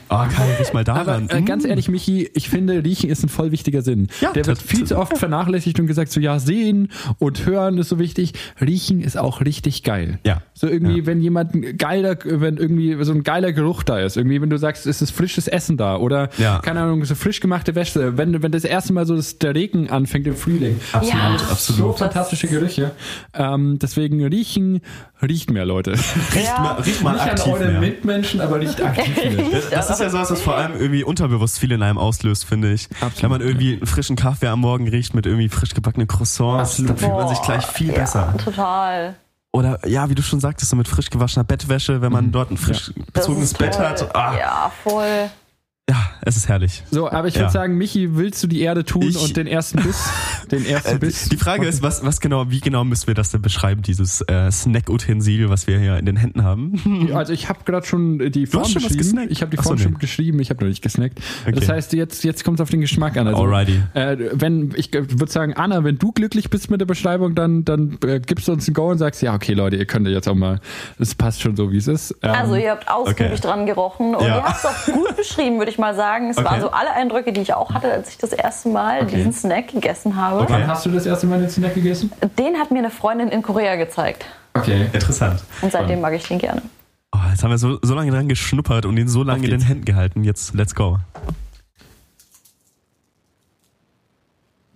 Oh, 0.10 0.14
ja 0.14 0.28
oh, 0.30 0.36
kann 0.36 0.48
ich 0.62 0.74
mal 0.74 0.84
daran. 0.84 1.26
Aber 1.30 1.38
äh, 1.38 1.42
ganz 1.42 1.64
mm. 1.64 1.70
ehrlich, 1.70 1.90
Michi, 1.90 2.30
ich 2.34 2.50
finde, 2.50 2.84
riechen 2.84 3.10
ist 3.10 3.24
ein 3.24 3.30
voll 3.30 3.52
wichtiger 3.52 3.82
Sinn. 3.82 4.08
Ja, 4.22 4.32
Der 4.32 4.46
wird 4.46 4.62
viel 4.62 4.86
zu 4.86 4.98
oft 4.98 5.18
vernachlässigt 5.18 5.80
und 5.80 5.88
gesagt, 5.88 6.12
so 6.12 6.20
ja, 6.20 6.40
sehen 6.40 6.90
und 7.18 7.46
hören 7.46 7.78
ist 7.78 7.90
so 7.90 8.00
wichtig. 8.00 8.34
Riechen 8.60 9.02
ist 9.02 9.18
auch 9.18 9.42
richtig 9.42 9.84
geil. 9.84 10.20
Ja. 10.26 10.42
So 10.54 10.68
irgendwie, 10.68 11.00
ja. 11.00 11.06
wenn 11.06 11.22
jemand 11.22 11.78
geiler, 11.78 12.18
wenn 12.24 12.58
irgendwie 12.58 13.04
so 13.04 13.14
ein 13.14 13.24
geiler 13.24 13.54
Geruch 13.54 13.84
da 13.84 14.00
ist, 14.00 14.18
irgendwie, 14.18 14.42
wenn 14.42 14.50
du 14.50 14.58
sagst, 14.58 14.86
es 14.86 15.02
ist 15.02 15.12
frisches 15.12 15.48
Essen 15.48 15.78
da 15.78 15.98
oder, 15.98 16.30
ja. 16.38 16.60
keine 16.60 16.82
Ahnung, 16.82 17.04
so 17.06 17.16
frisch 17.16 17.40
gemachte 17.40 17.76
Wäsche, 17.76 18.18
wenn, 18.18 18.42
wenn 18.42 18.52
das 18.52 18.64
erste 18.64 18.94
Mal 18.94 19.06
so 19.06 19.16
das, 19.16 19.40
der 19.40 19.56
Regen 19.56 19.90
anfängt 19.90 20.28
im 20.28 20.36
Frühling. 20.36 20.80
Absolut, 20.92 21.42
ja. 21.42 21.48
absolut. 21.50 21.82
So 21.82 21.94
fantastische 21.94 22.48
Gerüche. 22.48 22.92
Ähm, 23.34 23.80
deswegen 23.80 24.24
riechen, 24.26 24.82
riecht 25.22 25.52
mehr, 25.52 25.66
Leute. 25.66 25.92
Riecht 26.34 26.46
ja. 26.46 26.60
mal, 26.60 26.82
riecht 26.82 27.02
mal 27.02 27.14
Nicht 27.14 27.24
aktiv 27.24 27.46
an 27.46 27.52
eure 27.52 27.72
mehr. 27.72 27.80
Mitmenschen, 27.80 28.42
aber 28.42 28.60
riecht 28.60 28.82
aktiv 28.82 29.16
mehr. 29.16 29.62
Das, 29.70 29.70
das 29.70 29.90
ist 29.90 30.00
ja 30.02 30.10
sowas, 30.10 30.32
was 30.32 30.42
vor 30.42 30.56
allem 30.56 30.80
irgendwie 30.80 31.04
unterbewusst 31.04 31.60
viel 31.60 31.72
in 31.72 31.82
einem 31.82 31.98
auslöst, 31.98 32.46
finde 32.46 32.72
ich. 32.72 32.90
Absolut. 32.96 33.24
Wenn 33.24 33.30
man 33.30 33.42
irgendwie 33.42 33.74
einen 33.74 33.86
frischen 33.86 34.16
Kaffee 34.16 34.48
am 34.48 34.62
Morgen 34.62 34.88
riecht 34.88 35.14
mit 35.14 35.26
irgendwie 35.26 35.50
frisch 35.50 35.74
gebackenen 35.74 36.08
Croissants, 36.08 36.72
Absolut. 36.72 36.90
dann 36.92 36.98
fühlt 36.98 37.12
man 37.12 37.28
sich 37.28 37.42
gleich 37.42 37.66
viel 37.66 37.92
besser. 37.92 38.34
Total. 38.44 39.16
Oder 39.52 39.88
ja, 39.88 40.10
wie 40.10 40.16
du 40.16 40.22
schon 40.22 40.40
sagtest, 40.40 40.70
so 40.70 40.76
mit 40.76 40.88
frisch 40.88 41.10
gewaschener 41.10 41.44
Bettwäsche, 41.44 42.02
wenn 42.02 42.12
man 42.12 42.28
mhm. 42.28 42.32
dort 42.32 42.52
ein 42.52 42.58
frisch 42.58 42.92
ja. 42.96 43.04
bezogenes 43.14 43.54
Bett 43.54 43.80
hat. 43.80 44.16
Ah. 44.16 44.38
Ja, 44.38 44.72
voll. 44.84 45.30
Ja, 45.90 46.09
es 46.22 46.38
ist 46.38 46.50
herrlich. 46.50 46.84
So, 46.92 47.10
aber 47.10 47.28
ich 47.28 47.36
würde 47.36 47.46
ja. 47.46 47.50
sagen, 47.50 47.78
Michi, 47.78 48.16
willst 48.16 48.44
du 48.44 48.48
die 48.48 48.62
Erde 48.62 48.84
tun 48.84 49.04
ich, 49.04 49.18
und 49.18 49.38
den 49.38 49.48
ersten 49.48 49.82
Biss? 49.82 50.10
Den 50.52 50.66
ersten 50.66 50.96
äh, 50.96 51.00
Biss? 51.00 51.30
Die 51.30 51.38
Frage 51.38 51.68
ist, 51.68 51.84
was, 51.84 52.04
was 52.04 52.20
genau, 52.20 52.50
wie 52.50 52.60
genau 52.60 52.84
müssen 52.84 53.06
wir 53.06 53.14
das 53.14 53.30
denn 53.30 53.42
beschreiben, 53.42 53.84
dieses 53.84 54.22
äh, 54.22 54.50
Snack-Utensil, 54.52 55.50
was 55.50 55.68
wir 55.68 55.78
hier 55.78 55.98
in 55.98 56.06
den 56.06 56.16
Händen 56.16 56.44
haben? 56.44 57.10
Also 57.14 57.34
ich 57.34 57.50
habe 57.50 57.60
gerade 57.66 57.86
schon 57.86 58.32
die 58.32 58.46
Form 58.46 58.66
schon 58.66 58.82
beschrieben. 58.82 59.28
Ich 59.30 59.42
habe 59.42 59.52
die 59.52 59.58
Form 59.58 59.78
so, 59.78 59.84
schon 59.84 59.94
nee. 59.94 60.00
geschrieben, 60.00 60.40
ich 60.40 60.50
habe 60.50 60.64
noch 60.64 60.70
nicht 60.70 60.82
gesnackt. 60.82 61.20
Okay. 61.44 61.52
Das 61.54 61.70
heißt, 61.70 61.94
jetzt, 61.94 62.24
jetzt 62.24 62.44
kommt 62.44 62.60
es 62.60 62.62
auf 62.62 62.70
den 62.70 62.82
Geschmack 62.82 63.18
an. 63.18 63.28
Also, 63.28 63.44
Alrighty. 63.44 63.82
Äh, 63.94 64.18
wenn, 64.34 64.74
ich 64.76 64.92
würde 64.94 65.32
sagen, 65.32 65.54
Anna, 65.54 65.84
wenn 65.84 65.98
du 65.98 66.12
glücklich 66.12 66.50
bist 66.50 66.72
mit 66.72 66.82
der 66.82 66.86
Beschreibung, 66.86 67.36
dann, 67.36 67.66
dann 67.66 67.98
äh, 68.06 68.20
gibst 68.20 68.48
du 68.48 68.54
uns 68.54 68.68
ein 68.68 68.74
Go 68.74 68.90
und 68.90 68.98
sagst, 68.98 69.22
ja, 69.22 69.36
okay, 69.36 69.54
Leute, 69.54 69.76
ihr 69.76 69.86
könnt 69.86 70.08
jetzt 70.08 70.28
auch 70.28 70.36
mal, 70.36 70.60
es 70.98 71.14
passt 71.16 71.42
schon 71.42 71.56
so, 71.56 71.72
wie 71.72 71.78
es 71.78 71.88
ist. 71.88 72.16
Ähm, 72.22 72.32
also 72.32 72.56
ihr 72.56 72.72
habt 72.72 72.90
ausgiebig 72.90 73.34
okay. 73.34 73.42
dran 73.42 73.66
gerochen 73.66 74.16
und 74.16 74.26
ja. 74.26 74.38
ihr 74.38 74.44
habt 74.44 74.58
es 74.58 74.66
auch 74.66 74.94
gut 74.94 75.16
beschrieben, 75.18 75.58
würde 75.58 75.72
ich 75.72 75.78
mal 75.78 75.96
sagen. 75.96 76.09
Es 76.30 76.38
okay. 76.38 76.46
war 76.46 76.62
so 76.62 76.72
alle 76.72 76.92
Eindrücke, 76.94 77.34
die 77.34 77.42
ich 77.42 77.54
auch 77.54 77.74
hatte, 77.74 77.92
als 77.92 78.10
ich 78.10 78.18
das 78.18 78.34
erste 78.34 78.70
Mal 78.70 79.04
okay. 79.04 79.18
diesen 79.18 79.34
Snack 79.34 79.70
gegessen 79.70 80.16
habe. 80.16 80.42
Okay. 80.42 80.54
Wann 80.54 80.68
hast 80.68 80.86
du 80.86 80.92
das 80.92 81.06
erste 81.06 81.28
Mal 81.28 81.40
den 81.40 81.50
Snack 81.50 81.76
gegessen? 81.76 82.12
Den 82.38 82.58
hat 82.58 82.72
mir 82.72 82.80
eine 82.80 82.90
Freundin 82.90 83.30
in 83.30 83.42
Korea 83.42 83.76
gezeigt. 83.76 84.26
Okay, 84.54 84.88
interessant. 84.92 85.44
Und 85.62 85.72
seitdem 85.72 86.02
mag 86.02 86.14
ich 86.14 86.28
den 86.28 86.40
gerne. 86.40 86.62
Oh, 87.12 87.20
jetzt 87.30 87.44
haben 87.44 87.52
wir 87.52 87.58
so, 87.58 87.80
so 87.82 87.96
lange 87.96 88.12
dran 88.12 88.28
geschnuppert 88.28 88.86
und 88.86 88.98
ihn 88.98 89.08
so 89.08 89.24
lange 89.24 89.46
in 89.46 89.52
den 89.52 89.62
Händen 89.62 89.86
gehalten. 89.86 90.24
Jetzt, 90.24 90.54
let's 90.54 90.76
go. 90.76 91.00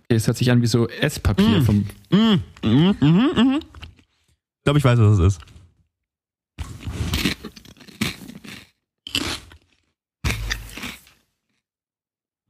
Okay, 0.06 0.16
es 0.16 0.28
hört 0.28 0.38
sich 0.38 0.52
an 0.52 0.62
wie 0.62 0.68
so 0.68 0.88
Esspapier 0.88 1.60
mm. 1.60 1.64
vom. 1.64 1.86
Mm. 2.10 2.42
Mm. 2.64 2.96
Mm. 3.00 3.06
Mm. 3.36 3.60
Ich 3.60 4.64
glaube, 4.64 4.80
ich 4.80 4.86
weiß, 4.86 5.00
was 5.00 5.20
es 5.20 5.36
ist. 5.36 5.53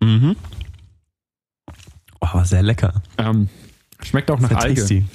Mhm. 0.04 0.36
Oh, 2.22 2.44
sehr 2.44 2.64
lecker. 2.64 3.02
Ähm, 3.18 3.50
schmeckt 4.02 4.32
auch 4.32 4.40
nach 4.40 4.52
Alge. 4.52 4.76
Tasty. 4.76 5.06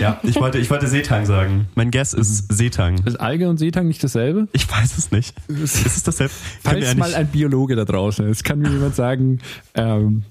Ja, 0.00 0.20
ich 0.22 0.36
wollte, 0.36 0.58
ich 0.58 0.70
wollte 0.70 0.86
Seetang 0.86 1.26
sagen. 1.26 1.66
Mein 1.74 1.90
Guess 1.90 2.12
ist 2.12 2.52
Seetang. 2.52 2.98
Ist 3.04 3.18
Alge 3.18 3.48
und 3.48 3.58
Seetang 3.58 3.88
nicht 3.88 4.02
dasselbe? 4.02 4.48
Ich 4.52 4.70
weiß 4.70 4.96
es 4.96 5.10
nicht. 5.10 5.34
Ist 5.48 5.84
es 5.86 6.02
dasselbe? 6.02 6.32
Falls 6.62 6.84
ja 6.84 6.94
mal 6.94 7.14
ein 7.14 7.26
Biologe 7.28 7.74
da 7.74 7.84
draußen 7.84 8.26
ist, 8.28 8.44
kann 8.44 8.60
mir 8.60 8.70
jemand 8.70 8.94
sagen, 8.94 9.40
ähm, 9.74 10.22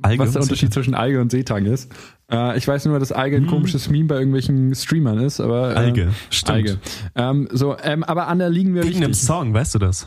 was 0.00 0.32
der 0.32 0.42
Unterschied 0.42 0.72
zwischen 0.72 0.94
Alge 0.94 1.20
und 1.20 1.30
Seetang 1.30 1.64
ist. 1.66 1.90
Äh, 2.30 2.58
ich 2.58 2.66
weiß 2.66 2.84
nur, 2.86 2.98
dass 2.98 3.12
Alge 3.12 3.36
ein 3.36 3.44
hm. 3.44 3.50
komisches 3.50 3.88
Meme 3.88 4.06
bei 4.06 4.16
irgendwelchen 4.16 4.74
Streamern 4.74 5.18
ist, 5.18 5.40
aber. 5.40 5.72
Äh, 5.72 5.76
Alge, 5.76 6.08
stimmt. 6.30 6.50
Alge. 6.50 6.78
Ähm, 7.14 7.48
so, 7.52 7.76
ähm, 7.82 8.04
aber 8.04 8.28
an 8.28 8.38
der 8.38 8.50
liegen 8.50 8.74
wir 8.74 8.82
Wegen 8.82 8.88
richtig. 8.88 9.04
einem 9.04 9.14
Song, 9.14 9.54
weißt 9.54 9.74
du 9.76 9.78
das? 9.78 10.06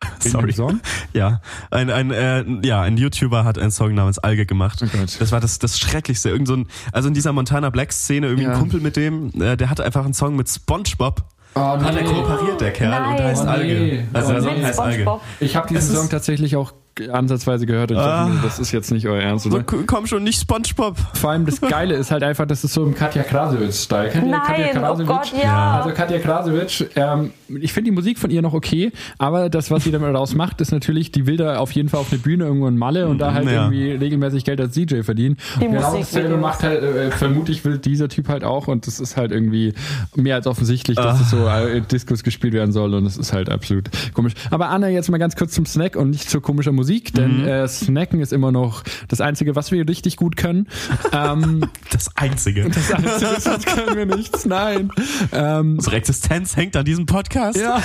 Sorry. 0.20 0.52
Song? 0.52 0.80
Ja, 1.12 1.40
ein, 1.70 1.90
ein, 1.90 2.10
äh, 2.10 2.44
ja, 2.62 2.82
ein 2.82 2.96
YouTuber 2.96 3.44
hat 3.44 3.58
einen 3.58 3.70
Song 3.70 3.94
namens 3.94 4.18
Alge 4.18 4.46
gemacht. 4.46 4.82
Oh 4.82 4.86
das 4.96 5.32
war 5.32 5.40
das, 5.40 5.58
das 5.58 5.78
Schrecklichste. 5.78 6.30
Irgend 6.30 6.48
so 6.48 6.54
ein, 6.54 6.66
also 6.92 7.08
in 7.08 7.14
dieser 7.14 7.32
Montana 7.32 7.70
Black 7.70 7.92
Szene, 7.92 8.26
irgendwie 8.26 8.44
ja. 8.44 8.52
ein 8.52 8.58
Kumpel 8.58 8.80
mit 8.80 8.96
dem, 8.96 9.30
äh, 9.40 9.56
der 9.56 9.70
hatte 9.70 9.84
einfach 9.84 10.04
einen 10.04 10.14
Song 10.14 10.36
mit 10.36 10.48
SpongeBob. 10.48 11.24
Oh, 11.54 11.76
nee. 11.76 11.84
Hat 11.84 11.96
er 11.96 12.04
kooperiert, 12.04 12.60
der 12.60 12.72
Kerl, 12.72 12.90
Nein. 12.90 13.10
und 13.10 13.18
der 13.18 13.26
heißt 13.28 13.44
oh, 13.44 13.48
Alge. 13.48 13.74
Nee. 13.74 14.04
Also 14.12 14.32
der 14.32 14.42
Song 14.42 14.62
heißt 14.62 14.80
Alge. 14.80 15.20
Ich 15.40 15.56
habe 15.56 15.68
diesen 15.68 15.96
Song 15.96 16.08
tatsächlich 16.08 16.54
auch 16.56 16.72
ansatzweise 17.12 17.66
gehört 17.66 17.90
und 17.90 17.98
ich 17.98 18.02
ah. 18.02 18.26
dachte, 18.26 18.40
das 18.42 18.58
ist 18.58 18.72
jetzt 18.72 18.90
nicht 18.90 19.06
euer 19.06 19.22
Ernst, 19.22 19.46
oder? 19.46 19.62
Komm 19.62 20.06
schon, 20.06 20.24
nicht 20.24 20.40
Spongebob. 20.40 20.96
Vor 21.14 21.30
allem 21.30 21.46
das 21.46 21.60
Geile 21.60 21.94
ist 21.94 22.10
halt 22.10 22.22
einfach, 22.22 22.46
das 22.46 22.64
ist 22.64 22.74
so 22.74 22.84
im 22.84 22.94
Katja 22.94 23.22
Krasowitsch-Style. 23.22 24.12
Nein, 24.24 24.40
Katja 24.44 24.68
Krasowitsch? 24.68 25.08
Oh 25.08 25.12
Gott, 25.12 25.32
ja. 25.42 25.78
Also 25.78 25.94
Katja 25.94 26.18
Krasowitsch, 26.18 26.84
ähm, 26.96 27.32
ich 27.60 27.72
finde 27.72 27.90
die 27.90 27.94
Musik 27.94 28.18
von 28.18 28.30
ihr 28.30 28.42
noch 28.42 28.54
okay, 28.54 28.92
aber 29.18 29.48
das, 29.48 29.70
was 29.70 29.84
sie 29.84 29.90
damit 29.90 30.14
daraus 30.14 30.34
macht, 30.34 30.60
ist 30.60 30.72
natürlich, 30.72 31.12
die 31.12 31.26
will 31.26 31.36
da 31.36 31.58
auf 31.58 31.72
jeden 31.72 31.88
Fall 31.88 32.00
auf 32.00 32.12
eine 32.12 32.20
Bühne 32.20 32.44
irgendwo 32.44 32.66
in 32.68 32.76
Malle 32.76 33.08
und 33.08 33.18
da 33.18 33.32
halt 33.32 33.46
ja. 33.46 33.64
irgendwie 33.64 33.92
regelmäßig 33.92 34.44
Geld 34.44 34.60
als 34.60 34.74
DJ 34.74 35.02
verdienen. 35.02 35.36
Die 35.60 35.66
und 35.66 35.72
genau 35.72 35.96
dasselbe 35.96 36.36
macht 36.36 36.62
halt, 36.62 36.82
äh, 36.82 37.10
vermutlich 37.10 37.64
will 37.64 37.78
dieser 37.78 38.08
Typ 38.08 38.28
halt 38.28 38.44
auch 38.44 38.68
und 38.68 38.86
das 38.86 39.00
ist 39.00 39.16
halt 39.16 39.32
irgendwie 39.32 39.74
mehr 40.14 40.36
als 40.36 40.46
offensichtlich, 40.46 40.96
dass 40.96 41.20
es 41.20 41.30
so 41.30 41.46
äh, 41.46 41.80
Diskus 41.80 42.22
gespielt 42.22 42.54
werden 42.54 42.72
soll 42.72 42.94
und 42.94 43.04
das 43.04 43.16
ist 43.16 43.32
halt 43.32 43.50
absolut 43.50 43.88
komisch. 44.14 44.34
Aber 44.50 44.68
Anna, 44.68 44.88
jetzt 44.88 45.10
mal 45.10 45.18
ganz 45.18 45.36
kurz 45.36 45.52
zum 45.52 45.66
Snack 45.66 45.96
und 45.96 46.10
nicht 46.10 46.28
zur 46.28 46.42
komischen 46.42 46.74
Musik 46.74 46.87
Musik, 46.88 47.12
denn 47.12 47.42
mhm. 47.42 47.48
äh, 47.48 47.68
Snacken 47.68 48.20
ist 48.20 48.32
immer 48.32 48.50
noch 48.50 48.82
das 49.08 49.20
Einzige, 49.20 49.54
was 49.54 49.70
wir 49.70 49.86
richtig 49.86 50.16
gut 50.16 50.38
können. 50.38 50.68
Ähm, 51.12 51.68
das 51.90 52.16
Einzige. 52.16 52.70
Das 52.70 52.90
Einzige, 52.90 53.18
sonst 53.40 53.66
können 53.66 53.94
wir 53.94 54.06
nichts, 54.06 54.46
nein. 54.46 54.90
Ähm, 55.32 55.74
Unsere 55.76 55.96
Existenz 55.96 56.56
hängt 56.56 56.76
an 56.76 56.86
diesem 56.86 57.04
Podcast. 57.04 57.58
Ja. 57.58 57.82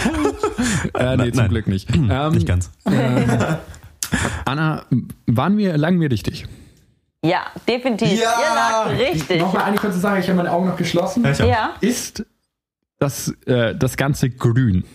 äh, 0.94 1.18
nee, 1.18 1.32
zum 1.32 1.42
nein. 1.42 1.50
Glück 1.50 1.68
nicht. 1.68 1.94
Ähm, 1.94 2.32
nicht 2.32 2.48
ganz. 2.48 2.72
Äh, 2.86 3.26
Anna, 4.46 4.86
waren 5.26 5.58
wir, 5.58 5.78
lagen 5.78 6.00
wir 6.00 6.10
richtig? 6.10 6.46
Ja, 7.26 7.48
definitiv. 7.68 8.22
Ja. 8.22 8.36
Ihr 8.40 8.56
lag 8.56 9.12
richtig. 9.12 9.42
Nochmal 9.42 9.66
eine 9.66 9.76
kurze 9.76 10.00
Sache, 10.00 10.20
ich 10.20 10.28
habe 10.28 10.38
meine 10.38 10.52
Augen 10.52 10.68
noch 10.68 10.78
geschlossen. 10.78 11.26
Ja. 11.40 11.74
Ist 11.82 12.26
das, 13.00 13.34
äh, 13.48 13.76
das 13.76 13.98
Ganze 13.98 14.30
grün? 14.30 14.86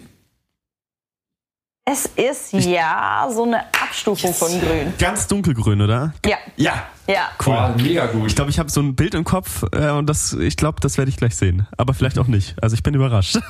Es 1.90 2.04
ist 2.04 2.52
ja 2.52 3.26
so 3.30 3.44
eine 3.44 3.62
Abstufung 3.98 4.30
yes. 4.30 4.38
von 4.38 4.60
grün. 4.60 4.92
Ganz 4.98 5.26
dunkelgrün, 5.26 5.80
oder? 5.82 6.14
Ja. 6.24 6.36
Ja. 6.56 6.84
Ja. 7.08 7.30
Cool. 7.44 7.54
Boah, 7.54 7.74
mega 7.78 8.06
gut. 8.06 8.26
Ich 8.26 8.36
glaube, 8.36 8.50
ich 8.50 8.58
habe 8.58 8.70
so 8.70 8.80
ein 8.82 8.94
Bild 8.94 9.14
im 9.14 9.24
Kopf 9.24 9.64
äh, 9.72 9.90
und 9.90 10.06
das, 10.06 10.34
ich 10.34 10.58
glaube, 10.58 10.78
das 10.80 10.98
werde 10.98 11.08
ich 11.08 11.16
gleich 11.16 11.34
sehen. 11.36 11.66
Aber 11.78 11.94
vielleicht 11.94 12.18
auch 12.18 12.26
nicht. 12.26 12.54
Also 12.62 12.74
ich 12.74 12.82
bin 12.82 12.94
überrascht. 12.94 13.38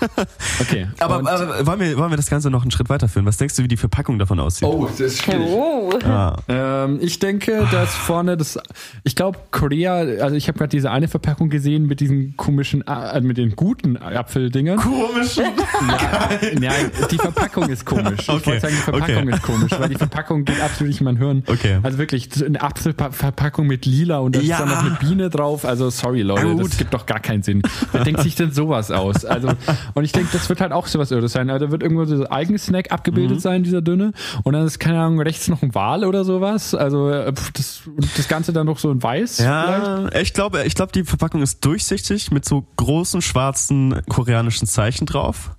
Okay. 0.60 0.88
aber, 0.98 1.16
aber 1.16 1.66
wollen, 1.66 1.80
wir, 1.80 1.96
wollen 1.96 2.10
wir 2.10 2.16
das 2.16 2.28
Ganze 2.28 2.50
noch 2.50 2.62
einen 2.62 2.70
Schritt 2.70 2.88
weiterführen? 2.88 3.26
Was 3.26 3.36
denkst 3.36 3.54
du, 3.56 3.62
wie 3.62 3.68
die 3.68 3.76
Verpackung 3.76 4.18
davon 4.18 4.40
aussieht? 4.40 4.68
Oh, 4.68 4.86
das 4.86 5.00
ist 5.00 5.22
schwierig. 5.22 5.48
Oh. 5.48 5.90
Ah. 6.04 6.36
Ähm, 6.48 6.98
ich 7.00 7.18
denke, 7.18 7.66
dass 7.70 7.94
vorne 7.94 8.36
das, 8.36 8.58
ich 9.04 9.14
glaube, 9.14 9.38
Korea, 9.50 9.94
also 9.94 10.34
ich 10.34 10.48
habe 10.48 10.58
gerade 10.58 10.70
diese 10.70 10.90
eine 10.90 11.08
Verpackung 11.08 11.48
gesehen 11.48 11.86
mit 11.86 12.00
diesen 12.00 12.36
komischen, 12.36 12.86
äh, 12.86 13.20
mit 13.20 13.38
den 13.38 13.56
guten 13.56 13.96
Apfeldingern. 13.96 14.78
Komischen? 14.78 15.44
Ja, 15.88 16.30
ja, 16.60 16.72
die 17.10 17.16
Verpackung 17.16 17.68
ist 17.68 17.86
komisch. 17.86 18.28
Okay. 18.28 18.38
Ich 18.38 18.46
wollte 18.46 18.60
sagen, 18.60 18.74
die 18.74 18.82
Verpackung 18.82 19.16
okay. 19.16 19.34
ist 19.34 19.42
komisch, 19.42 19.72
weil 19.78 19.88
die 19.88 19.96
Verpackung 19.96 20.37
geht 20.44 20.60
absolut 20.60 20.88
nicht 20.88 21.00
in 21.00 21.04
mein 21.04 21.16
Hirn. 21.16 21.42
Okay. 21.46 21.78
Also 21.82 21.98
wirklich, 21.98 22.28
eine 22.44 22.60
Apfelverpackung 22.60 23.38
Verpackung 23.48 23.66
mit 23.66 23.86
lila 23.86 24.18
und 24.18 24.36
da 24.36 24.40
ja. 24.40 24.54
ist 24.54 24.60
dann 24.60 24.68
noch 24.68 24.84
eine 24.84 24.96
Biene 25.00 25.30
drauf. 25.30 25.64
Also 25.64 25.90
sorry 25.90 26.22
Leute, 26.22 26.56
das 26.56 26.76
gibt 26.76 26.94
doch 26.94 27.06
gar 27.06 27.20
keinen 27.20 27.42
Sinn. 27.42 27.62
Wer 27.92 28.04
denkt 28.04 28.22
sich 28.22 28.34
denn 28.34 28.52
sowas 28.52 28.90
aus? 28.90 29.24
Also 29.24 29.50
und 29.94 30.04
ich 30.04 30.12
denke, 30.12 30.30
das 30.32 30.48
wird 30.48 30.60
halt 30.60 30.72
auch 30.72 30.86
sowas 30.86 31.10
Irres 31.10 31.32
sein. 31.32 31.50
Also 31.50 31.66
da 31.66 31.72
wird 31.72 31.82
irgendwo 31.82 32.04
so 32.04 32.14
ein 32.16 32.26
Eigensnack 32.26 32.92
abgebildet 32.92 33.38
mhm. 33.38 33.40
sein, 33.40 33.62
dieser 33.62 33.82
dünne. 33.82 34.12
Und 34.44 34.52
dann 34.52 34.64
ist 34.66 34.78
keine 34.78 35.00
Ahnung 35.00 35.20
rechts 35.20 35.48
noch 35.48 35.62
ein 35.62 35.74
Wal 35.74 36.04
oder 36.04 36.24
sowas. 36.24 36.74
Also 36.74 37.10
äh, 37.10 37.32
das, 37.54 37.82
das 38.16 38.28
Ganze 38.28 38.52
dann 38.52 38.66
noch 38.66 38.78
so 38.78 38.90
in 38.90 39.02
weiß. 39.02 39.38
Ja, 39.38 40.06
vielleicht. 40.08 40.28
ich 40.28 40.34
glaube, 40.34 40.64
ich 40.64 40.74
glaube, 40.74 40.92
die 40.92 41.04
Verpackung 41.04 41.42
ist 41.42 41.64
durchsichtig 41.64 42.30
mit 42.30 42.44
so 42.44 42.66
großen 42.76 43.22
schwarzen 43.22 44.00
koreanischen 44.08 44.66
Zeichen 44.66 45.06
drauf. 45.06 45.50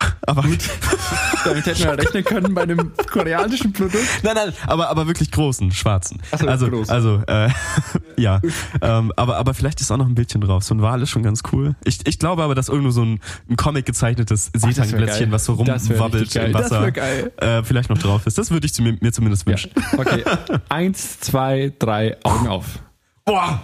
Aber 0.26 0.42
gut. 0.42 0.58
Damit 1.44 1.66
hätten 1.66 1.82
wir 1.82 1.98
rechnen 1.98 2.24
können 2.24 2.54
bei 2.54 2.62
einem 2.62 2.92
koreanischen 3.10 3.72
Produkt. 3.72 4.04
Nein, 4.22 4.34
nein, 4.34 4.52
aber, 4.66 4.88
aber 4.88 5.06
wirklich 5.06 5.30
großen, 5.30 5.72
schwarzen. 5.72 6.20
Ach 6.30 6.38
so, 6.38 6.46
also, 6.46 6.68
groß. 6.68 6.88
also, 6.88 7.22
äh, 7.26 7.48
ja. 8.16 8.40
ähm, 8.82 9.12
aber, 9.16 9.36
aber 9.36 9.54
vielleicht 9.54 9.80
ist 9.80 9.90
auch 9.90 9.96
noch 9.96 10.06
ein 10.06 10.14
Bildchen 10.14 10.40
drauf. 10.40 10.64
So 10.64 10.74
ein 10.74 10.82
Wal 10.82 11.02
ist 11.02 11.10
schon 11.10 11.22
ganz 11.22 11.42
cool. 11.52 11.74
Ich, 11.84 12.06
ich 12.06 12.18
glaube 12.18 12.42
aber, 12.42 12.54
dass 12.54 12.68
irgendwo 12.68 12.90
so 12.90 13.02
ein, 13.02 13.20
ein 13.48 13.56
Comic 13.56 13.86
gezeichnetes 13.86 14.50
Seetangblättchen, 14.54 15.32
was 15.32 15.44
so 15.44 15.54
rumwabbelt 15.54 16.34
im 16.36 16.54
Wasser, 16.54 16.88
äh, 16.96 17.62
vielleicht 17.62 17.90
noch 17.90 17.98
drauf 17.98 18.26
ist. 18.26 18.38
Das 18.38 18.50
würde 18.50 18.66
ich 18.66 18.78
mir, 18.80 18.96
mir 19.00 19.12
zumindest 19.12 19.46
wünschen. 19.46 19.70
Ja. 19.92 19.98
Okay. 19.98 20.24
Eins, 20.68 21.20
zwei, 21.20 21.72
drei, 21.78 22.16
Augen 22.24 22.48
auf. 22.48 22.80
Boah! 23.24 23.62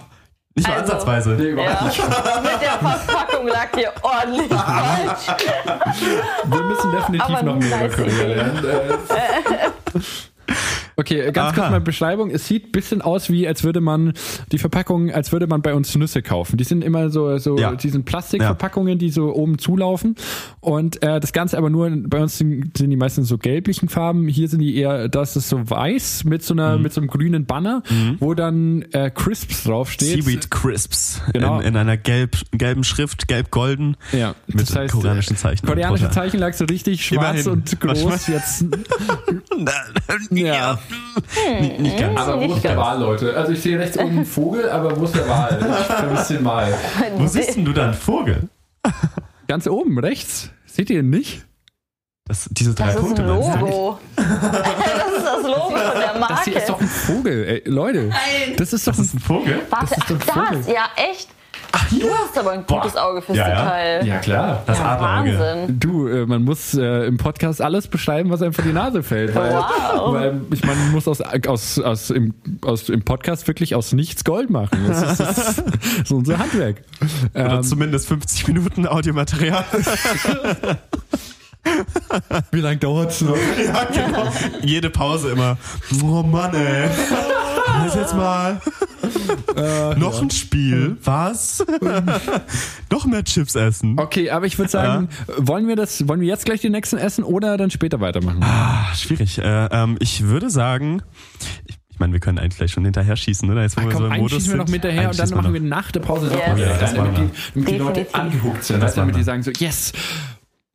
Nicht 0.56 0.68
mal 0.68 0.78
also, 0.78 0.92
ansatzweise. 0.92 1.30
Nee, 1.30 1.50
ja. 1.50 1.82
Mit 1.82 2.62
der 2.62 2.78
Verpackung 2.78 3.48
lag 3.48 3.68
hier 3.74 3.92
ordentlich 4.02 4.48
falsch. 4.48 5.26
Wir 6.44 6.62
müssen 6.62 6.92
definitiv 6.92 7.28
Aber 7.28 7.42
noch 7.42 7.56
mehr 7.56 7.86
über 7.86 7.96
Korea 7.96 8.26
lernen. 8.26 8.64
Okay, 10.96 11.32
ganz 11.32 11.52
Aha. 11.52 11.52
kurz 11.52 11.70
mal 11.70 11.80
Beschreibung. 11.80 12.30
Es 12.30 12.46
sieht 12.46 12.68
ein 12.68 12.72
bisschen 12.72 13.02
aus 13.02 13.30
wie, 13.30 13.46
als 13.48 13.64
würde 13.64 13.80
man 13.80 14.12
die 14.52 14.58
Verpackung, 14.58 15.10
als 15.10 15.32
würde 15.32 15.46
man 15.46 15.62
bei 15.62 15.74
uns 15.74 15.94
Nüsse 15.96 16.22
kaufen. 16.22 16.56
Die 16.56 16.64
sind 16.64 16.84
immer 16.84 17.10
so, 17.10 17.38
so 17.38 17.58
ja. 17.58 17.74
diesen 17.74 18.04
Plastikverpackungen, 18.04 18.98
die 18.98 19.10
so 19.10 19.34
oben 19.34 19.58
zulaufen. 19.58 20.16
Und 20.60 21.02
äh, 21.02 21.20
das 21.20 21.32
Ganze 21.32 21.58
aber 21.58 21.70
nur, 21.70 21.90
bei 21.90 22.22
uns 22.22 22.38
sind, 22.38 22.76
sind 22.76 22.90
die 22.90 22.96
meisten 22.96 23.24
so 23.24 23.38
gelblichen 23.38 23.88
Farben. 23.88 24.28
Hier 24.28 24.48
sind 24.48 24.60
die 24.60 24.76
eher, 24.76 25.08
das 25.08 25.36
ist 25.36 25.48
so 25.48 25.68
weiß 25.68 26.24
mit 26.24 26.42
so 26.42 26.54
einer, 26.54 26.76
mhm. 26.76 26.82
mit 26.82 26.92
so 26.92 27.00
einem 27.00 27.08
grünen 27.08 27.46
Banner, 27.46 27.82
mhm. 27.90 28.16
wo 28.20 28.34
dann 28.34 28.82
äh, 28.92 29.10
Crisps 29.10 29.64
draufsteht. 29.64 30.24
Seaweed 30.24 30.50
Crisps. 30.50 31.20
Genau. 31.32 31.60
In, 31.60 31.68
in 31.68 31.76
einer 31.76 31.96
gelb, 31.96 32.36
gelben 32.52 32.84
Schrift, 32.84 33.26
gelb-golden. 33.26 33.96
Ja. 34.12 34.34
Mit 34.46 34.60
das 34.60 34.76
heißt, 34.76 34.94
koreanischen 34.94 35.36
Zeichen. 35.36 35.66
Koreanische 35.66 36.10
Zeichen 36.10 36.38
lag 36.38 36.52
so 36.54 36.64
richtig 36.64 37.04
schwarz 37.04 37.46
Immerhin. 37.46 37.52
und 37.52 37.80
groß. 37.80 38.26
Jetzt. 38.28 38.64
ja. 40.30 40.78
Hm, 40.88 41.82
nicht 41.82 41.98
ganz. 41.98 42.18
Aber 42.18 42.40
wo 42.40 42.54
ist 42.54 42.64
der 42.64 42.76
Wal, 42.76 43.00
Leute? 43.00 43.36
Also 43.36 43.52
ich 43.52 43.62
sehe 43.62 43.78
rechts 43.78 43.98
oben 43.98 44.10
einen 44.10 44.26
Vogel, 44.26 44.68
aber 44.68 44.98
wo 44.98 45.04
ist 45.04 45.14
der 45.14 45.28
Wal? 45.28 45.58
Ich 45.80 45.86
vermisse 45.86 46.34
den 46.34 46.42
mal. 46.42 46.74
Wo 47.16 47.26
siehst 47.26 47.56
denn 47.56 47.64
du 47.64 47.72
da 47.72 47.84
einen 47.84 47.94
Vogel? 47.94 48.48
Ganz 49.48 49.66
oben, 49.66 49.98
rechts. 49.98 50.50
Seht 50.66 50.90
ihr 50.90 51.00
ihn 51.00 51.10
nicht? 51.10 51.44
Das, 52.26 52.48
diese 52.50 52.74
drei 52.74 52.86
das 52.86 52.96
Punkte 52.96 53.22
ist 53.22 53.28
ein 53.28 53.60
Logo. 53.60 53.98
das 54.16 54.24
ist 54.24 55.26
das 55.26 55.42
Logo 55.42 55.76
von 55.76 56.00
der 56.00 56.18
Marke. 56.18 56.34
Das 56.34 56.44
hier 56.44 56.56
ist 56.56 56.68
doch 56.70 56.80
ein 56.80 56.88
Vogel, 56.88 57.44
ey, 57.44 57.62
Leute. 57.66 58.04
Nein. 58.04 58.56
Das 58.56 58.72
ist 58.72 58.86
doch 58.86 58.92
das 58.92 59.00
ein, 59.00 59.04
ist 59.04 59.14
ein 59.14 59.20
Vogel. 59.20 59.60
Warte, 59.68 59.94
das 59.94 59.98
ist 59.98 60.10
ein 60.10 60.20
Vogel. 60.20 60.58
Das, 60.58 60.66
ja, 60.68 60.88
echt. 60.96 61.28
Ach, 61.76 61.88
du 61.90 62.08
hast 62.08 62.38
aber 62.38 62.52
ein 62.52 62.64
gutes 62.64 62.92
Boah. 62.92 63.02
Auge 63.02 63.20
fürs 63.20 63.36
ja, 63.36 63.48
Detail. 63.48 64.06
Ja, 64.06 64.18
klar. 64.18 64.62
Das 64.64 64.78
ja, 64.78 65.00
Wahnsinn. 65.00 65.80
Du, 65.80 66.06
äh, 66.06 66.24
man 66.24 66.44
muss 66.44 66.74
äh, 66.74 67.06
im 67.06 67.16
Podcast 67.16 67.60
alles 67.60 67.88
beschreiben, 67.88 68.30
was 68.30 68.42
einem 68.42 68.52
vor 68.52 68.64
die 68.64 68.72
Nase 68.72 69.02
fällt. 69.02 69.34
Weil, 69.34 69.52
wow. 69.54 70.12
weil 70.12 70.40
ich 70.52 70.64
meine, 70.64 70.78
man 70.78 70.92
muss 70.92 71.08
aus, 71.08 71.20
aus, 71.20 71.80
aus, 71.80 72.10
im, 72.10 72.32
aus, 72.62 72.88
im 72.88 73.02
Podcast 73.02 73.48
wirklich 73.48 73.74
aus 73.74 73.92
nichts 73.92 74.22
Gold 74.22 74.50
machen. 74.50 74.84
Das 74.86 75.02
ist, 75.02 75.20
das 75.20 75.38
ist, 75.38 75.58
das 75.58 76.00
ist 76.04 76.12
unser 76.12 76.38
Handwerk. 76.38 76.82
Oder 77.34 77.54
ähm, 77.54 77.62
zumindest 77.64 78.06
50 78.06 78.46
Minuten 78.46 78.86
Audiomaterial. 78.86 79.64
Wie 82.50 82.60
lange 82.60 82.76
dauert 82.78 83.10
es 83.10 83.20
noch? 83.20 83.36
Ja, 83.64 83.84
genau. 83.84 84.32
Jede 84.62 84.90
Pause 84.90 85.30
immer. 85.30 85.56
Oh 86.02 86.22
Mann, 86.22 86.54
ey. 86.54 86.88
Lass 87.66 87.94
jetzt 87.94 88.14
mal. 88.14 88.60
Äh, 89.56 89.94
Noch 89.96 90.14
ja. 90.14 90.22
ein 90.22 90.30
Spiel. 90.30 90.96
Was? 91.04 91.64
Noch 92.90 93.06
mehr 93.06 93.24
Chips 93.24 93.54
essen. 93.54 93.98
Okay, 93.98 94.30
aber 94.30 94.46
ich 94.46 94.58
würde 94.58 94.70
sagen, 94.70 95.08
ja. 95.28 95.34
wollen 95.38 95.68
wir 95.68 95.76
das, 95.76 96.06
wollen 96.08 96.20
wir 96.20 96.28
jetzt 96.28 96.44
gleich 96.44 96.60
die 96.60 96.70
nächsten 96.70 96.98
essen 96.98 97.24
oder 97.24 97.56
dann 97.56 97.70
später 97.70 98.00
weitermachen? 98.00 98.42
Ah, 98.42 98.94
schwierig. 98.94 99.38
Äh, 99.38 99.66
ähm, 99.66 99.96
ich 100.00 100.24
würde 100.24 100.50
sagen, 100.50 101.02
ich, 101.66 101.78
ich 101.90 102.00
meine, 102.00 102.12
wir 102.12 102.20
können 102.20 102.38
eigentlich 102.38 102.56
gleich 102.56 102.72
schon 102.72 102.84
hinterher 102.84 103.16
schießen, 103.16 103.48
oder? 103.48 103.62
Jetzt, 103.62 103.76
wo 103.76 103.82
Ach, 103.82 103.92
komm, 103.92 104.02
wir 104.02 104.08
so 104.08 104.14
im 104.14 104.20
Modus 104.20 104.48
wir 104.48 104.56
noch 104.56 104.68
hinterher 104.68 105.10
und 105.10 105.18
dann 105.18 105.30
machen 105.30 105.52
wir 105.52 105.60
nach 105.60 105.92
der 105.92 106.00
Pause 106.00 106.26
yes. 106.26 106.48
noch 106.48 106.58
ja, 106.58 106.92
damit, 106.92 107.18
die, 107.18 107.30
damit 107.54 107.68
die 107.68 107.76
Leute 107.76 108.06
angehuckt 108.12 108.64
sind, 108.64 108.82
damit 108.82 109.16
die 109.16 109.22
sagen 109.22 109.42
so, 109.42 109.52
yes, 109.52 109.92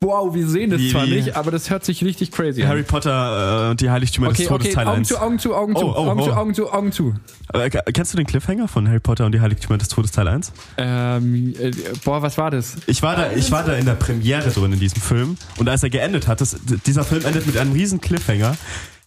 Wow, 0.02 0.34
wir 0.34 0.48
sehen 0.48 0.72
es 0.72 0.92
zwar 0.92 1.06
nicht, 1.06 1.36
aber 1.36 1.52
das 1.52 1.70
hört 1.70 1.84
sich 1.84 2.02
richtig 2.06 2.32
crazy 2.32 2.62
an. 2.62 2.70
Harry 2.70 2.84
Potter 2.84 3.70
und 3.70 3.74
äh, 3.74 3.76
die 3.84 3.90
Heiligtümer 3.90 4.30
okay, 4.30 4.38
des 4.38 4.48
Todes 4.48 4.68
okay, 4.68 4.76
Teil 4.76 4.88
Augen 4.88 5.00
1. 5.00 5.08
zu, 5.10 5.18
Augen 5.18 5.40
zu, 5.40 5.54
Augen 5.54 5.76
zu, 5.76 5.86
oh, 5.88 5.94
oh, 5.94 6.08
Augen 6.08 6.22
oh. 6.22 6.24
zu, 6.24 6.34
Augen 6.34 6.54
zu, 6.54 6.72
Augen 6.72 6.92
zu. 6.94 7.16
Äh, 7.52 7.70
kennst 7.70 8.14
du 8.14 8.18
den 8.18 8.26
Cliffhanger 8.26 8.70
von 8.70 8.88
Harry 8.88 9.02
Potter 9.02 9.26
und 9.26 9.34
die 9.34 9.42
Heiligtümer 9.42 9.78
des 9.78 9.90
Todes 9.90 10.12
Teil 10.14 10.30
1? 10.30 10.54
Ähm, 10.78 11.54
äh, 11.60 11.72
boah, 12.06 12.22
was 12.22 12.38
war 12.38 12.50
das? 12.50 12.78
Ich 12.88 13.04
war 13.04 13.18
da, 13.18 13.34
ich 13.34 13.52
war 13.52 13.66
da 13.66 13.74
in 13.74 13.86
der 13.86 13.96
Premiere 13.96 14.50
drin 14.50 14.72
in 14.72 14.80
diesem 14.80 15.02
Film 15.02 15.36
und 15.58 15.68
als 15.68 15.84
er 15.84 15.90
geendet 15.90 16.30
hat, 16.30 16.40
das, 16.40 16.56
dieser 16.86 17.04
Film 17.04 17.26
endet 17.26 17.46
mit 17.46 17.58
einem 17.58 17.74
riesen 17.74 18.00
Cliffhanger 18.00 18.56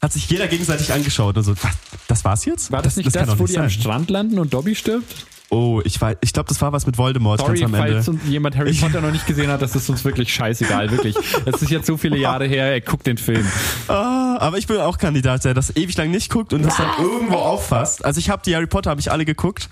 hat 0.03 0.12
sich 0.12 0.28
jeder 0.28 0.49
gegenseitig 0.49 0.93
angeschaut 0.93 1.36
und 1.38 1.45
so, 1.45 1.55
was, 1.62 1.72
das 2.09 2.24
war's 2.24 2.45
jetzt? 2.45 2.70
War 2.70 2.82
das, 2.82 2.97
das 2.97 3.05
nicht 3.05 3.16
das, 3.16 3.28
das 3.28 3.38
wo 3.38 3.47
die 3.47 3.53
sein. 3.53 3.62
am 3.62 3.70
Strand 3.70 4.11
landen 4.11 4.38
und 4.38 4.53
Dobby 4.53 4.74
stirbt? 4.74 5.26
Oh, 5.53 5.83
ich 5.85 6.01
weiß, 6.01 6.17
ich 6.23 6.33
glaube, 6.33 6.49
das 6.49 6.63
war 6.63 6.73
was 6.73 6.87
mit 6.87 6.97
Voldemort 6.97 7.41
Sorry, 7.41 7.61
ganz 7.61 7.75
am 7.75 7.75
Ende. 7.75 8.03
falls 8.03 8.19
jemand 8.25 8.57
Harry 8.57 8.73
Potter 8.73 9.03
noch 9.03 9.13
nicht 9.13 9.27
gesehen 9.27 9.51
hat, 9.51 9.61
das 9.61 9.77
ist 9.77 9.91
uns 9.91 10.03
wirklich 10.03 10.33
scheißegal, 10.33 10.91
wirklich. 10.91 11.15
Es 11.45 11.61
ist 11.61 11.71
jetzt 11.71 11.87
so 11.87 11.99
viele 11.99 12.17
Jahre 12.17 12.47
her, 12.47 12.73
ey, 12.73 12.81
guckt 12.81 13.07
den 13.07 13.19
Film. 13.19 13.47
Ah, 13.87 14.39
aber 14.39 14.57
ich 14.57 14.67
bin 14.67 14.79
auch 14.79 14.97
Kandidat, 14.97 15.45
der 15.45 15.53
das 15.53 15.77
ewig 15.77 15.95
lang 15.99 16.11
nicht 16.11 16.31
guckt 16.31 16.55
und 16.55 16.63
das 16.63 16.79
dann 16.79 16.89
irgendwo 16.99 17.37
auffasst. 17.37 18.03
Also 18.03 18.19
ich 18.19 18.31
habe 18.31 18.41
die 18.47 18.57
Harry 18.57 18.67
Potter 18.67 18.89
habe 18.89 19.01
ich 19.01 19.13
alle 19.13 19.27
geguckt. 19.27 19.69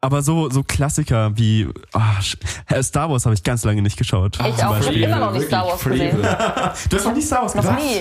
Aber 0.00 0.20
so, 0.20 0.50
so 0.50 0.62
Klassiker 0.64 1.30
wie 1.38 1.66
oh, 1.94 2.82
Star 2.82 3.08
Wars 3.08 3.24
habe 3.24 3.34
ich 3.34 3.42
ganz 3.42 3.64
lange 3.64 3.80
nicht 3.82 3.96
geschaut. 3.96 4.36
Ich 4.40 4.64
auch. 4.64 4.78
Ich 4.78 4.86
habe 4.86 4.98
immer 4.98 5.18
noch 5.18 5.32
nicht 5.32 5.46
Star 5.46 5.64
Wars 5.64 5.82
gesehen. 5.82 6.20
du 6.90 6.96
hast 6.96 7.04
noch 7.04 7.14
nie 7.14 7.22
Star 7.22 7.42
Wars 7.42 7.52
gesehen? 7.52 7.72
Noch 7.72 7.80
nie. 7.80 8.00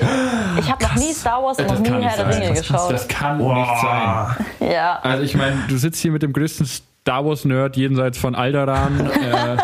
Ich 0.60 0.70
habe 0.70 0.84
noch 0.84 0.96
nie 0.96 1.14
Star 1.14 1.44
Wars 1.44 1.60
und 1.60 1.68
noch 1.68 1.80
nie 1.80 2.04
Herr 2.04 2.26
der 2.26 2.36
Ringe 2.36 2.60
geschaut. 2.60 2.92
Das 2.92 3.08
kann 3.08 3.40
wow. 3.40 3.56
nicht 3.56 3.82
sein. 3.82 4.74
Ja. 4.74 5.00
Also 5.04 5.24
ich 5.24 5.36
meine, 5.36 5.64
du 5.70 5.78
sitzt 5.78 6.02
hier 6.02 6.12
mit 6.12 6.24
dem 6.24 6.34
größten 6.34 6.66
Star 7.04 7.26
Wars 7.26 7.44
Nerd 7.44 7.76
jenseits 7.76 8.18
von 8.18 8.34
Alderan. 8.34 8.98
äh, 9.08 9.58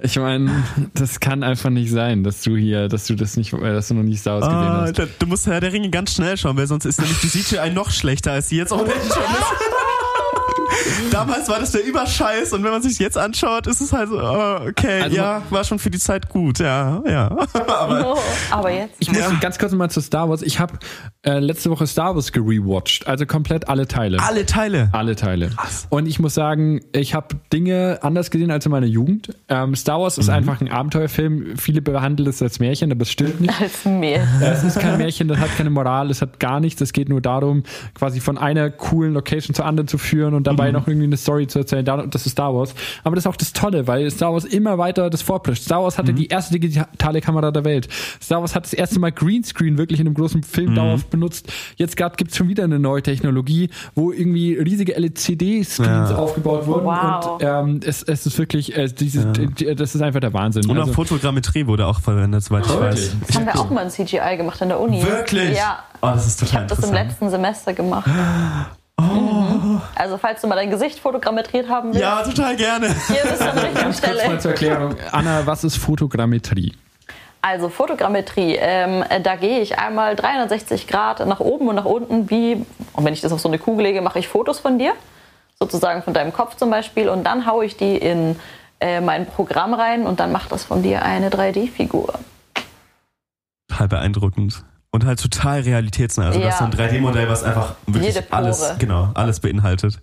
ich 0.00 0.16
meine, 0.20 0.62
das 0.94 1.18
kann 1.18 1.42
einfach 1.42 1.70
nicht 1.70 1.90
sein, 1.90 2.22
dass 2.22 2.42
du 2.42 2.56
hier, 2.56 2.86
dass 2.86 3.08
du 3.08 3.16
das 3.16 3.36
nicht, 3.36 3.52
äh, 3.52 3.72
dass 3.72 3.88
du 3.88 3.94
noch 3.94 4.04
nicht 4.04 4.20
Star 4.20 4.40
Wars 4.40 4.46
gesehen 4.46 5.02
ah, 5.02 5.06
hast. 5.08 5.20
Du 5.20 5.26
musst 5.26 5.48
Herr 5.48 5.60
der 5.60 5.72
Ringe 5.72 5.90
ganz 5.90 6.14
schnell 6.14 6.36
schauen, 6.36 6.56
weil 6.56 6.68
sonst 6.68 6.84
ist 6.84 7.00
nämlich 7.00 7.18
die 7.18 7.28
CGI 7.28 7.70
noch 7.70 7.90
schlechter 7.90 8.32
als 8.32 8.50
sie 8.50 8.58
jetzt 8.58 8.72
auch 8.72 8.78
schon 8.78 8.86
ist. 8.86 9.16
damals 11.10 11.48
war 11.48 11.58
das 11.60 11.72
der 11.72 11.84
Überscheiß 11.84 12.52
und 12.52 12.64
wenn 12.64 12.70
man 12.70 12.82
sich 12.82 12.98
jetzt 12.98 13.18
anschaut, 13.18 13.66
ist 13.66 13.80
es 13.80 13.92
halt 13.92 14.08
so, 14.08 14.20
oh, 14.20 14.68
okay, 14.68 15.02
also, 15.02 15.16
ja, 15.16 15.42
war 15.50 15.64
schon 15.64 15.78
für 15.78 15.90
die 15.90 15.98
Zeit 15.98 16.28
gut, 16.28 16.58
ja, 16.58 17.02
ja. 17.06 17.26
aber, 17.52 18.14
oh, 18.14 18.18
aber 18.50 18.70
jetzt. 18.70 18.96
Ich 18.98 19.08
muss 19.08 19.18
ja. 19.18 19.32
ganz 19.40 19.58
kurz 19.58 19.72
mal 19.72 19.90
zu 19.90 20.00
Star 20.00 20.28
Wars. 20.28 20.42
Ich 20.42 20.60
habe 20.60 20.74
äh, 21.22 21.38
letzte 21.38 21.70
Woche 21.70 21.86
Star 21.86 22.14
Wars 22.14 22.32
gerewatcht, 22.32 23.06
also 23.06 23.26
komplett 23.26 23.68
alle 23.68 23.86
Teile. 23.86 24.22
Alle 24.22 24.46
Teile? 24.46 24.88
Alle 24.92 25.16
Teile. 25.16 25.48
Krass. 25.48 25.86
Und 25.90 26.06
ich 26.06 26.18
muss 26.18 26.34
sagen, 26.34 26.80
ich 26.92 27.14
habe 27.14 27.36
Dinge 27.52 27.98
anders 28.02 28.30
gesehen 28.30 28.50
als 28.50 28.66
in 28.66 28.72
meiner 28.72 28.86
Jugend. 28.86 29.34
Ähm, 29.48 29.74
Star 29.74 30.00
Wars 30.00 30.18
ist 30.18 30.28
mhm. 30.28 30.34
einfach 30.34 30.60
ein 30.60 30.70
Abenteuerfilm. 30.70 31.56
Viele 31.56 31.82
behandeln 31.82 32.28
es 32.28 32.42
als 32.42 32.60
Märchen, 32.60 32.92
aber 32.92 33.02
es 33.02 33.10
stimmt 33.10 33.40
nicht. 33.40 33.60
Als 33.60 33.84
Märchen. 33.84 34.42
Es 34.42 34.64
ist 34.64 34.78
kein 34.78 34.98
Märchen, 34.98 35.28
das 35.28 35.38
hat 35.38 35.56
keine 35.56 35.70
Moral, 35.70 36.10
es 36.10 36.22
hat 36.22 36.40
gar 36.40 36.60
nichts. 36.60 36.80
Es 36.80 36.92
geht 36.92 37.08
nur 37.08 37.20
darum, 37.20 37.62
quasi 37.94 38.20
von 38.20 38.38
einer 38.38 38.70
coolen 38.70 39.12
Location 39.12 39.54
zur 39.54 39.64
anderen 39.64 39.88
zu 39.88 39.98
führen 39.98 40.34
und 40.34 40.46
dabei 40.46 40.65
mhm. 40.65 40.65
Noch 40.72 40.86
irgendwie 40.86 41.06
eine 41.06 41.16
Story 41.16 41.46
zu 41.46 41.60
erzählen. 41.60 41.84
Das 41.84 42.26
ist 42.26 42.32
Star 42.32 42.54
Wars. 42.54 42.74
Aber 43.04 43.14
das 43.14 43.24
ist 43.24 43.28
auch 43.28 43.36
das 43.36 43.52
Tolle, 43.52 43.86
weil 43.86 44.10
Star 44.10 44.32
Wars 44.32 44.44
immer 44.44 44.78
weiter 44.78 45.10
das 45.10 45.22
vorprischt. 45.22 45.64
Star 45.64 45.82
Wars 45.82 45.98
hatte 45.98 46.12
mhm. 46.12 46.16
die 46.16 46.26
erste 46.28 46.58
digitale 46.58 47.20
Kamera 47.20 47.50
der 47.50 47.64
Welt. 47.64 47.88
Star 48.22 48.40
Wars 48.40 48.54
hat 48.54 48.64
das 48.64 48.72
erste 48.72 48.98
Mal 48.98 49.12
Greenscreen 49.12 49.78
wirklich 49.78 50.00
in 50.00 50.06
einem 50.06 50.14
großen 50.14 50.42
Film 50.42 50.70
mhm. 50.70 50.74
dauerhaft 50.76 51.10
benutzt. 51.10 51.52
Jetzt 51.76 51.96
gibt 51.96 52.30
es 52.30 52.36
schon 52.36 52.48
wieder 52.48 52.64
eine 52.64 52.78
neue 52.78 53.02
Technologie, 53.02 53.70
wo 53.94 54.12
irgendwie 54.12 54.54
riesige 54.54 54.94
LCD-Screens 54.96 56.10
ja. 56.10 56.16
aufgebaut 56.16 56.66
wurden. 56.66 56.86
Wow. 56.86 57.40
Und 57.40 57.42
ähm, 57.42 57.80
es, 57.84 58.02
es 58.02 58.26
ist 58.26 58.38
wirklich, 58.38 58.76
äh, 58.76 58.88
dieses, 58.88 59.26
ja. 59.60 59.74
das 59.74 59.94
ist 59.94 60.00
einfach 60.00 60.20
der 60.20 60.32
Wahnsinn. 60.32 60.68
Und 60.68 60.76
auch 60.78 60.82
also, 60.82 60.92
Fotogrammetrie 60.92 61.66
wurde 61.66 61.86
auch 61.86 62.00
verwendet, 62.00 62.44
soweit 62.44 62.66
ich 62.66 62.80
weiß. 62.80 63.16
Das 63.26 63.36
haben 63.36 63.46
wir 63.46 63.58
auch 63.58 63.70
mal 63.70 63.82
in 63.82 63.90
CGI 63.90 64.36
gemacht 64.36 64.60
in 64.60 64.68
der 64.68 64.80
Uni. 64.80 65.02
Wirklich? 65.02 65.56
Ja. 65.56 65.84
Oh, 66.02 66.08
das 66.08 66.26
ist 66.26 66.40
total 66.40 66.66
ich 66.66 66.70
habe 66.70 66.80
das 66.80 66.88
im 66.88 66.94
letzten 66.94 67.30
Semester 67.30 67.72
gemacht. 67.72 68.08
Oh. 68.98 69.02
Mhm. 69.02 69.82
Also 69.94 70.16
falls 70.16 70.40
du 70.40 70.46
mal 70.46 70.56
dein 70.56 70.70
Gesicht 70.70 70.98
fotogrammetriert 70.98 71.68
haben 71.68 71.88
willst. 71.88 72.00
Ja, 72.00 72.22
total 72.22 72.56
gerne. 72.56 72.94
Hier 73.08 73.22
bist 73.22 73.40
du 73.40 73.50
an 73.50 73.56
der 73.56 73.64
richtigen 73.64 73.92
Stelle. 73.92 74.14
Kurz 74.14 74.28
mal 74.28 74.40
zur 74.40 74.50
Erklärung. 74.52 74.94
Anna, 75.12 75.46
was 75.46 75.64
ist 75.64 75.76
Fotogrammetrie? 75.76 76.72
Also 77.42 77.68
Fotogrammetrie, 77.68 78.56
ähm, 78.58 79.04
da 79.22 79.36
gehe 79.36 79.60
ich 79.60 79.78
einmal 79.78 80.16
360 80.16 80.88
Grad 80.88 81.24
nach 81.26 81.38
oben 81.38 81.68
und 81.68 81.76
nach 81.76 81.84
unten, 81.84 82.28
wie, 82.28 82.64
und 82.92 83.04
wenn 83.04 83.12
ich 83.12 83.20
das 83.20 83.30
auf 83.30 83.38
so 83.40 83.48
eine 83.48 83.58
Kugel 83.58 83.84
lege, 83.84 84.00
mache 84.00 84.18
ich 84.18 84.26
Fotos 84.26 84.58
von 84.58 84.78
dir, 84.78 84.94
sozusagen 85.60 86.02
von 86.02 86.12
deinem 86.12 86.32
Kopf 86.32 86.56
zum 86.56 86.70
Beispiel, 86.70 87.08
und 87.08 87.22
dann 87.22 87.46
haue 87.46 87.64
ich 87.64 87.76
die 87.76 87.96
in 87.96 88.36
äh, 88.80 89.00
mein 89.00 89.26
Programm 89.26 89.74
rein 89.74 90.06
und 90.06 90.18
dann 90.18 90.32
macht 90.32 90.50
das 90.50 90.64
von 90.64 90.82
dir 90.82 91.02
eine 91.02 91.28
3D-Figur. 91.28 92.14
Total 93.68 93.88
beeindruckend. 93.88 94.64
Und 94.96 95.04
halt 95.04 95.20
total 95.20 95.60
realitätsnah. 95.60 96.28
Also 96.28 96.40
ja. 96.40 96.46
das 96.46 96.54
ist 96.54 96.58
so 96.60 96.64
ein 96.64 96.72
3D-Modell, 96.72 97.28
was 97.28 97.42
einfach 97.42 97.74
wirklich 97.86 98.18
alles, 98.32 98.72
genau, 98.78 99.10
alles 99.12 99.40
beinhaltet. 99.40 100.00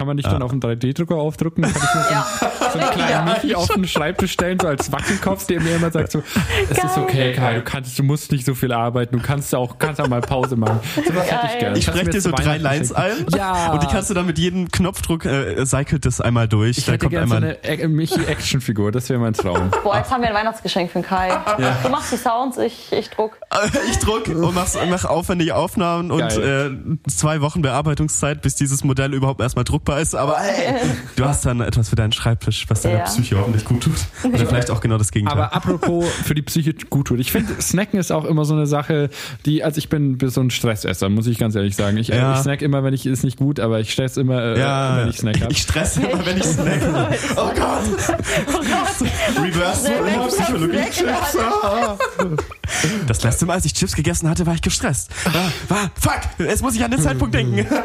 Kann 0.00 0.06
man 0.06 0.14
nicht 0.14 0.30
dann 0.30 0.42
auf 0.42 0.52
einen 0.52 0.60
3D-Drucker 0.60 1.16
aufdrucken? 1.16 1.62
Kann 1.62 1.72
ich 1.72 1.94
mir 1.94 2.06
ja. 2.12 2.24
so, 2.72 2.78
einen 2.78 2.90
kleinen 2.90 3.10
ja. 3.10 3.24
Michi 3.24 3.56
auf 3.56 3.66
den 3.66 3.88
Schreibtisch 3.88 4.30
stellen, 4.30 4.56
so 4.60 4.68
als 4.68 4.92
Wackelkopf, 4.92 5.48
der 5.48 5.60
mir 5.60 5.74
immer 5.74 5.90
sagt 5.90 6.12
so, 6.12 6.22
es 6.70 6.76
Geil. 6.76 6.86
ist 6.86 6.98
okay, 6.98 7.32
Kai, 7.32 7.54
du 7.54 7.62
kannst, 7.62 7.98
du 7.98 8.04
musst 8.04 8.30
nicht 8.30 8.46
so 8.46 8.54
viel 8.54 8.70
arbeiten, 8.70 9.16
du 9.16 9.20
kannst 9.24 9.52
auch, 9.56 9.76
kannst 9.80 10.00
auch 10.00 10.06
mal 10.06 10.20
Pause 10.20 10.54
machen. 10.54 10.78
So 10.94 11.02
was 11.16 11.28
hätte 11.28 11.48
ich 11.52 11.58
gerne. 11.58 11.78
Ich 11.78 11.84
spreche 11.84 12.10
dir 12.10 12.20
so 12.20 12.30
drei 12.30 12.58
Lines 12.58 12.92
ein. 12.92 13.26
Ja. 13.34 13.72
Und 13.72 13.82
die 13.82 13.88
kannst 13.88 14.08
du 14.08 14.14
dann 14.14 14.26
mit 14.26 14.38
jedem 14.38 14.70
Knopfdruck, 14.70 15.24
äh, 15.24 15.66
cycelt 15.66 16.06
das 16.06 16.20
einmal 16.20 16.46
durch. 16.46 16.78
Ich 16.78 16.84
da 16.84 16.92
hätte 16.92 17.08
gerne 17.08 17.26
so 17.26 17.34
eine 17.34 17.88
Michi-Actionfigur, 17.88 18.92
das 18.92 19.08
wäre 19.08 19.18
mein 19.18 19.32
Traum. 19.32 19.72
Boah, 19.82 19.96
jetzt 19.96 20.12
haben 20.12 20.22
wir 20.22 20.28
ein 20.28 20.34
Weihnachtsgeschenk 20.36 20.92
für 20.92 21.00
den 21.00 21.06
Kai. 21.06 21.30
Ja. 21.58 21.76
Du 21.82 21.88
machst 21.88 22.12
die 22.12 22.18
Sounds, 22.18 22.56
ich, 22.56 22.92
ich 22.92 23.10
druck. 23.10 23.36
ich 23.90 23.98
druck 23.98 24.28
und 24.28 24.54
mach, 24.54 24.68
mach 24.88 25.04
aufwendige 25.06 25.56
Aufnahmen 25.56 26.10
Geil. 26.16 26.22
und 26.22 27.02
äh, 27.04 27.10
zwei 27.10 27.40
Wochen 27.40 27.62
Bearbeitungszeit, 27.62 28.42
bis 28.42 28.54
dieses 28.54 28.84
Modell 28.84 29.12
überhaupt 29.12 29.40
erstmal 29.40 29.64
druckbar 29.64 29.87
fruchtbar 29.88 30.00
ist, 30.00 30.14
aber 30.14 30.38
hey, 30.38 30.74
du 31.16 31.24
hast 31.24 31.46
dann 31.46 31.60
etwas 31.60 31.88
für 31.88 31.96
deinen 31.96 32.12
Schreibtisch, 32.12 32.66
was 32.68 32.82
deiner 32.82 32.98
ja. 32.98 33.04
Psyche 33.04 33.38
hoffentlich 33.38 33.64
gut 33.64 33.82
tut. 33.82 33.94
Oder 34.24 34.46
vielleicht 34.46 34.70
auch 34.70 34.80
genau 34.80 34.98
das 34.98 35.10
Gegenteil. 35.10 35.38
Aber 35.38 35.54
apropos 35.54 36.04
für 36.24 36.34
die 36.34 36.42
Psyche 36.42 36.74
gut 36.74 37.08
tut. 37.08 37.20
Ich 37.20 37.32
finde, 37.32 37.60
Snacken 37.60 37.98
ist 37.98 38.12
auch 38.12 38.24
immer 38.24 38.44
so 38.44 38.54
eine 38.54 38.66
Sache, 38.66 39.10
die, 39.46 39.64
also 39.64 39.78
ich 39.78 39.88
bin 39.88 40.18
so 40.22 40.40
ein 40.40 40.50
Stressesser, 40.50 41.08
muss 41.08 41.26
ich 41.26 41.38
ganz 41.38 41.54
ehrlich 41.54 41.76
sagen. 41.76 41.96
Ich, 41.96 42.08
ja. 42.08 42.34
ich 42.34 42.40
snack 42.40 42.62
immer, 42.62 42.84
wenn 42.84 42.94
ich, 42.94 43.06
ist 43.06 43.24
nicht 43.24 43.38
gut, 43.38 43.60
aber 43.60 43.80
ich 43.80 43.92
stress 43.92 44.16
immer, 44.16 44.42
äh, 44.42 44.60
ja. 44.60 44.98
wenn 44.98 45.08
ich 45.08 45.18
snack 45.18 45.40
habe. 45.40 45.52
Ich 45.52 45.62
stresse 45.62 46.02
immer, 46.02 46.24
wenn 46.24 46.36
ich 46.36 46.44
snack 46.44 46.80
Oh 47.36 47.50
Gott! 47.54 48.14
Oh 48.48 48.60
Gott! 48.60 49.42
Reverse 49.42 49.90
Psychologie 50.28 50.90
Chips. 50.90 51.38
Das 53.06 53.22
letzte 53.22 53.46
Mal, 53.46 53.54
als 53.54 53.64
ich 53.64 53.72
Chips 53.72 53.96
gegessen 53.96 54.28
hatte, 54.28 54.46
war 54.46 54.54
ich 54.54 54.62
gestresst. 54.62 55.10
War, 55.24 55.50
war, 55.68 55.90
fuck! 55.98 56.20
Jetzt 56.38 56.62
muss 56.62 56.74
ich 56.74 56.84
an 56.84 56.90
den 56.90 57.00
Zeitpunkt 57.00 57.34
denken. 57.34 57.66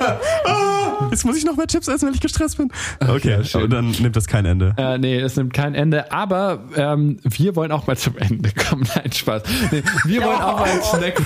Jetzt 1.10 1.26
muss 1.26 1.38
ich 1.38 1.46
noch 1.46 1.56
mehr 1.56 1.68
Chips 1.68 1.88
essen, 1.88 1.93
weil 2.02 2.14
ich 2.14 2.22
gestresst 2.22 2.58
bin. 2.58 2.72
Okay, 3.00 3.40
ja, 3.42 3.60
aber 3.60 3.68
dann 3.68 3.92
nimmt 3.92 4.16
das 4.16 4.28
kein 4.28 4.46
Ende. 4.46 4.74
Äh, 4.78 4.98
nee, 4.98 5.20
es 5.20 5.36
nimmt 5.36 5.54
kein 5.54 5.76
Ende. 5.76 6.12
Aber 6.12 6.60
ähm, 6.76 7.20
wir 7.24 7.56
wollen 7.56 7.72
auch 7.72 7.86
mal 7.88 7.98
zum 7.98 8.18
Ende 8.18 8.50
kommen. 8.70 8.88
Nein, 8.96 9.12
Spaß. 9.12 9.44
Nee, 9.72 9.84
wir 10.06 10.24
wollen 10.24 10.42
auch 10.42 10.60
mal 10.60 10.70
einen 10.70 10.82
Snack. 10.84 11.20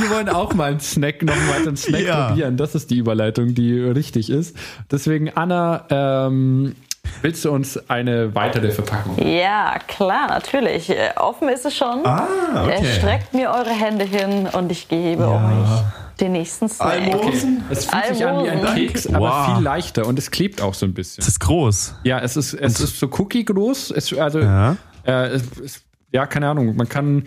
wir 0.00 0.10
wollen 0.10 0.28
auch 0.28 0.54
mal 0.54 0.70
einen 0.70 0.80
Snack, 0.80 1.22
noch 1.22 1.36
mal 1.36 1.66
einen 1.66 1.76
Snack 1.76 2.02
ja. 2.02 2.28
probieren. 2.28 2.56
Das 2.56 2.74
ist 2.74 2.90
die 2.90 2.96
Überleitung, 2.96 3.54
die 3.54 3.78
richtig 3.78 4.30
ist. 4.30 4.56
Deswegen, 4.90 5.30
Anna, 5.30 5.84
ähm, 5.90 6.74
Willst 7.22 7.44
du 7.44 7.50
uns 7.50 7.78
eine 7.88 8.34
weitere 8.34 8.70
Verpackung? 8.70 9.16
Ja, 9.24 9.78
klar, 9.86 10.28
natürlich. 10.28 10.90
Äh, 10.90 11.10
offen 11.16 11.48
ist 11.48 11.64
es 11.64 11.76
schon. 11.76 12.04
Ah, 12.04 12.26
okay. 12.64 12.84
Streckt 12.98 13.32
mir 13.32 13.50
eure 13.50 13.70
Hände 13.70 14.04
hin 14.04 14.48
und 14.52 14.70
ich 14.70 14.88
gebe 14.88 15.22
ja. 15.22 15.28
euch 15.28 16.05
den 16.20 16.32
nächsten 16.32 16.68
Snack. 16.68 17.02
Almosen. 17.02 17.58
Okay. 17.58 17.66
Es 17.70 17.84
fühlt 17.84 17.94
Almosen. 17.94 18.14
sich 18.14 18.26
an 18.26 18.44
wie 18.44 18.48
ein 18.48 18.74
Keks, 18.74 19.06
aber 19.06 19.18
wow. 19.20 19.54
viel 19.54 19.64
leichter 19.64 20.06
und 20.06 20.18
es 20.18 20.30
klebt 20.30 20.60
auch 20.60 20.74
so 20.74 20.86
ein 20.86 20.94
bisschen. 20.94 21.22
Es 21.22 21.28
ist 21.28 21.40
groß. 21.40 21.96
Ja, 22.04 22.20
es 22.20 22.36
ist, 22.36 22.54
es 22.54 22.80
ist 22.80 22.98
so 22.98 23.08
Cookie 23.18 23.44
groß. 23.44 23.90
Es, 23.90 24.12
also, 24.12 24.40
ja. 24.40 24.76
Äh, 25.04 25.34
es, 25.34 25.82
ja, 26.12 26.26
keine 26.26 26.48
Ahnung. 26.48 26.74
Man 26.76 26.88
kann, 26.88 27.24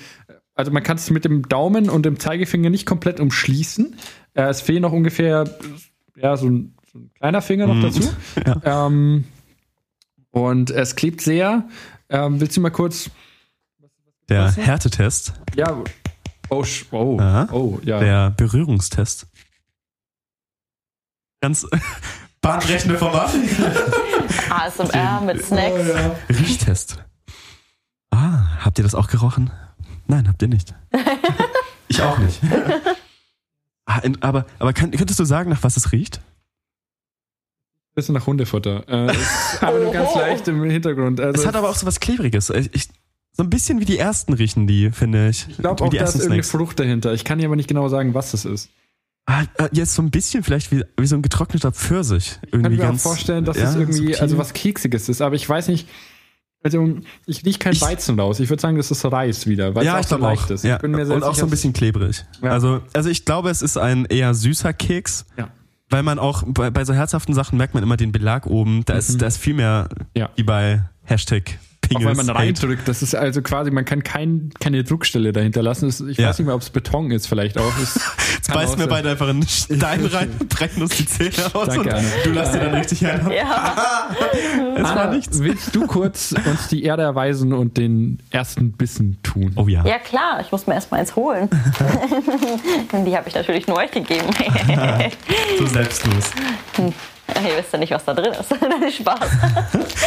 also 0.55 0.71
man 0.71 0.83
kann 0.83 0.97
es 0.97 1.09
mit 1.11 1.25
dem 1.25 1.47
Daumen 1.47 1.89
und 1.89 2.05
dem 2.05 2.19
Zeigefinger 2.19 2.69
nicht 2.69 2.85
komplett 2.85 3.19
umschließen. 3.19 3.95
Äh, 4.33 4.43
es 4.43 4.61
fehlen 4.61 4.81
noch 4.81 4.93
ungefähr, 4.93 5.45
ja, 6.15 6.35
so 6.37 6.47
ein, 6.47 6.75
so 6.91 6.99
ein 6.99 7.11
kleiner 7.13 7.41
Finger 7.41 7.67
noch 7.67 7.75
mm. 7.75 7.81
dazu. 7.81 8.09
Ja. 8.45 8.87
Ähm, 8.87 9.25
und 10.31 10.71
es 10.71 10.95
klebt 10.95 11.21
sehr. 11.21 11.67
Ähm, 12.09 12.39
willst 12.39 12.57
du 12.57 12.61
mal 12.61 12.69
kurz. 12.71 13.09
Der 14.29 14.51
Härtetest. 14.51 15.33
Ja, 15.55 15.83
Oh, 16.49 16.65
oh, 16.91 17.19
oh, 17.51 17.79
ja. 17.83 17.99
Der 17.99 18.29
Berührungstest. 18.31 19.27
Ganz 21.41 21.65
bahnbrechende 22.41 22.97
Format. 22.97 23.31
ASMR 24.49 25.21
mit 25.21 25.45
Snacks. 25.45 25.79
Oh, 25.79 25.83
ja. 25.83 26.15
Riechtest. 26.29 27.03
Ah, 28.11 28.63
habt 28.65 28.77
ihr 28.79 28.83
das 28.83 28.95
auch 28.95 29.07
gerochen? 29.07 29.51
Nein, 30.07 30.27
habt 30.27 30.41
ihr 30.41 30.47
nicht. 30.47 30.73
ich 31.87 32.01
auch 32.01 32.17
nicht. 32.17 32.41
Ah, 33.85 34.01
aber 34.21 34.45
aber 34.57 34.73
kann, 34.73 34.91
könntest 34.91 35.19
du 35.19 35.23
sagen, 35.23 35.49
nach 35.49 35.63
was 35.63 35.77
es 35.77 35.91
riecht? 35.91 36.21
Bisschen 37.95 38.15
nach 38.15 38.25
Hundefutter. 38.27 38.87
Äh, 38.87 39.15
aber 39.61 39.79
nur 39.79 39.91
ganz 39.91 40.15
leicht 40.15 40.47
im 40.47 40.63
Hintergrund. 40.63 41.19
Also 41.19 41.41
es 41.41 41.47
hat 41.47 41.55
aber 41.55 41.69
auch 41.69 41.75
so 41.75 41.85
was 41.85 41.99
Klebriges. 41.99 42.49
Ich, 42.49 42.89
so 43.31 43.43
ein 43.43 43.49
bisschen 43.49 43.79
wie 43.79 43.85
die 43.85 43.97
ersten 43.97 44.33
riechen 44.33 44.67
die, 44.67 44.91
finde 44.91 45.29
ich. 45.29 45.47
Ich 45.49 45.57
glaube 45.57 45.83
auch, 45.83 45.89
da 45.89 46.03
ist 46.03 46.15
irgendeine 46.15 46.43
Frucht 46.43 46.79
dahinter. 46.79 47.13
Ich 47.13 47.23
kann 47.23 47.39
dir 47.39 47.45
aber 47.45 47.55
nicht 47.55 47.69
genau 47.69 47.87
sagen, 47.87 48.13
was 48.13 48.31
das 48.31 48.45
ist. 48.45 48.69
Ah, 49.25 49.43
ah, 49.59 49.69
jetzt 49.71 49.93
so 49.93 50.01
ein 50.01 50.09
bisschen 50.09 50.43
vielleicht 50.43 50.71
wie, 50.71 50.83
wie 50.97 51.05
so 51.05 51.15
ein 51.15 51.21
getrockneter 51.21 51.71
Pfirsich. 51.71 52.39
Irgendwie 52.51 52.73
ich 52.73 52.79
kann 52.79 52.89
mir 52.89 52.95
auch 52.95 52.99
vorstellen, 52.99 53.45
dass 53.45 53.57
ja, 53.57 53.69
es 53.69 53.75
irgendwie 53.75 54.07
subtil. 54.07 54.15
also 54.17 54.37
was 54.39 54.53
Keksiges 54.53 55.07
ist, 55.07 55.21
aber 55.21 55.35
ich 55.35 55.47
weiß 55.47 55.67
nicht. 55.67 55.87
Also 56.63 56.97
ich 57.25 57.45
rieche 57.45 57.59
kein 57.59 57.73
ich, 57.73 57.81
Weizen 57.81 58.19
raus. 58.19 58.39
Ich 58.39 58.49
würde 58.49 58.61
sagen, 58.61 58.75
das 58.75 58.91
ist 58.91 59.05
Reis 59.05 59.47
wieder, 59.47 59.75
weil 59.75 59.85
ja, 59.85 59.99
es 59.99 60.07
auch 60.07 60.17
so 60.17 60.23
leicht 60.25 60.49
ist. 60.49 60.65
Ja. 60.65 60.81
Und 60.81 60.95
sicher, 60.95 61.29
auch 61.29 61.35
so 61.35 61.45
ein 61.45 61.49
bisschen 61.49 61.71
klebrig. 61.71 62.25
Ja. 62.41 62.51
Also, 62.51 62.81
also 62.93 63.09
ich 63.09 63.23
glaube, 63.23 63.49
es 63.49 63.61
ist 63.61 63.77
ein 63.77 64.05
eher 64.05 64.33
süßer 64.33 64.73
Keks. 64.73 65.25
Ja. 65.37 65.49
Weil 65.89 66.03
man 66.03 66.19
auch 66.19 66.43
bei, 66.45 66.69
bei 66.69 66.83
so 66.83 66.93
herzhaften 66.93 67.33
Sachen 67.33 67.57
merkt 67.57 67.75
man 67.75 67.83
immer 67.83 67.97
den 67.97 68.11
Belag 68.11 68.45
oben. 68.45 68.83
Da 68.85 68.95
ist, 68.95 69.13
mhm. 69.13 69.17
da 69.19 69.27
ist 69.27 69.37
viel 69.37 69.53
mehr 69.53 69.89
wie 70.35 70.43
bei 70.43 70.83
Hashtag 71.03 71.59
Pingels. 71.89 72.05
Auch 72.05 72.17
wenn 72.17 72.25
man 72.25 72.35
reindrückt, 72.35 72.87
das 72.87 73.01
ist 73.01 73.15
also 73.15 73.41
quasi, 73.41 73.71
man 73.71 73.83
kann 73.83 74.03
kein, 74.03 74.51
keine 74.59 74.83
Druckstelle 74.83 75.33
dahinter 75.33 75.61
lassen. 75.61 75.89
Ich 76.09 76.17
ja. 76.17 76.29
weiß 76.29 76.39
nicht 76.39 76.45
mehr, 76.45 76.55
ob 76.55 76.61
es 76.61 76.69
Beton 76.69 77.11
ist, 77.11 77.27
vielleicht 77.27 77.57
auch. 77.57 77.77
Jetzt 77.79 78.53
beißen 78.53 78.79
wir 78.79 78.87
beide 78.87 79.09
einfach 79.09 79.27
einen 79.27 79.47
Stein 79.47 80.05
rein, 80.05 80.31
brechen 80.49 80.83
uns 80.83 80.95
die 80.97 81.05
Zähne 81.05 81.53
aus 81.53 81.67
Danke, 81.67 81.95
und 81.95 82.05
du 82.25 82.31
lässt 82.31 82.53
dir 82.53 82.59
dann 82.59 82.75
richtig 82.75 83.05
ein. 83.05 83.31
Ja. 83.31 84.07
es 84.75 84.83
war 84.83 85.11
nichts. 85.11 85.39
Willst 85.39 85.75
du 85.75 85.87
kurz 85.87 86.33
uns 86.45 86.67
die 86.67 86.83
Erde 86.83 87.03
erweisen 87.03 87.53
und 87.53 87.77
den 87.77 88.19
ersten 88.29 88.71
Bissen 88.73 89.17
tun? 89.23 89.53
Oh 89.55 89.67
ja. 89.67 89.85
Ja 89.85 89.99
klar, 89.99 90.39
ich 90.41 90.51
muss 90.51 90.67
mir 90.67 90.75
erstmal 90.75 91.01
eins 91.01 91.15
holen. 91.15 91.49
die 93.05 93.17
habe 93.17 93.27
ich 93.27 93.35
natürlich 93.35 93.67
nur 93.67 93.77
euch 93.77 93.91
gegeben. 93.91 94.27
so 95.57 95.65
selbstlos. 95.65 96.31
Hm. 96.75 96.93
Ihr 97.49 97.57
wisst 97.57 97.73
ja 97.73 97.79
nicht, 97.79 97.91
was 97.91 98.05
da 98.05 98.13
drin 98.13 98.33
ist. 98.33 98.51
Nein, 98.61 98.91
Spaß. 98.91 99.19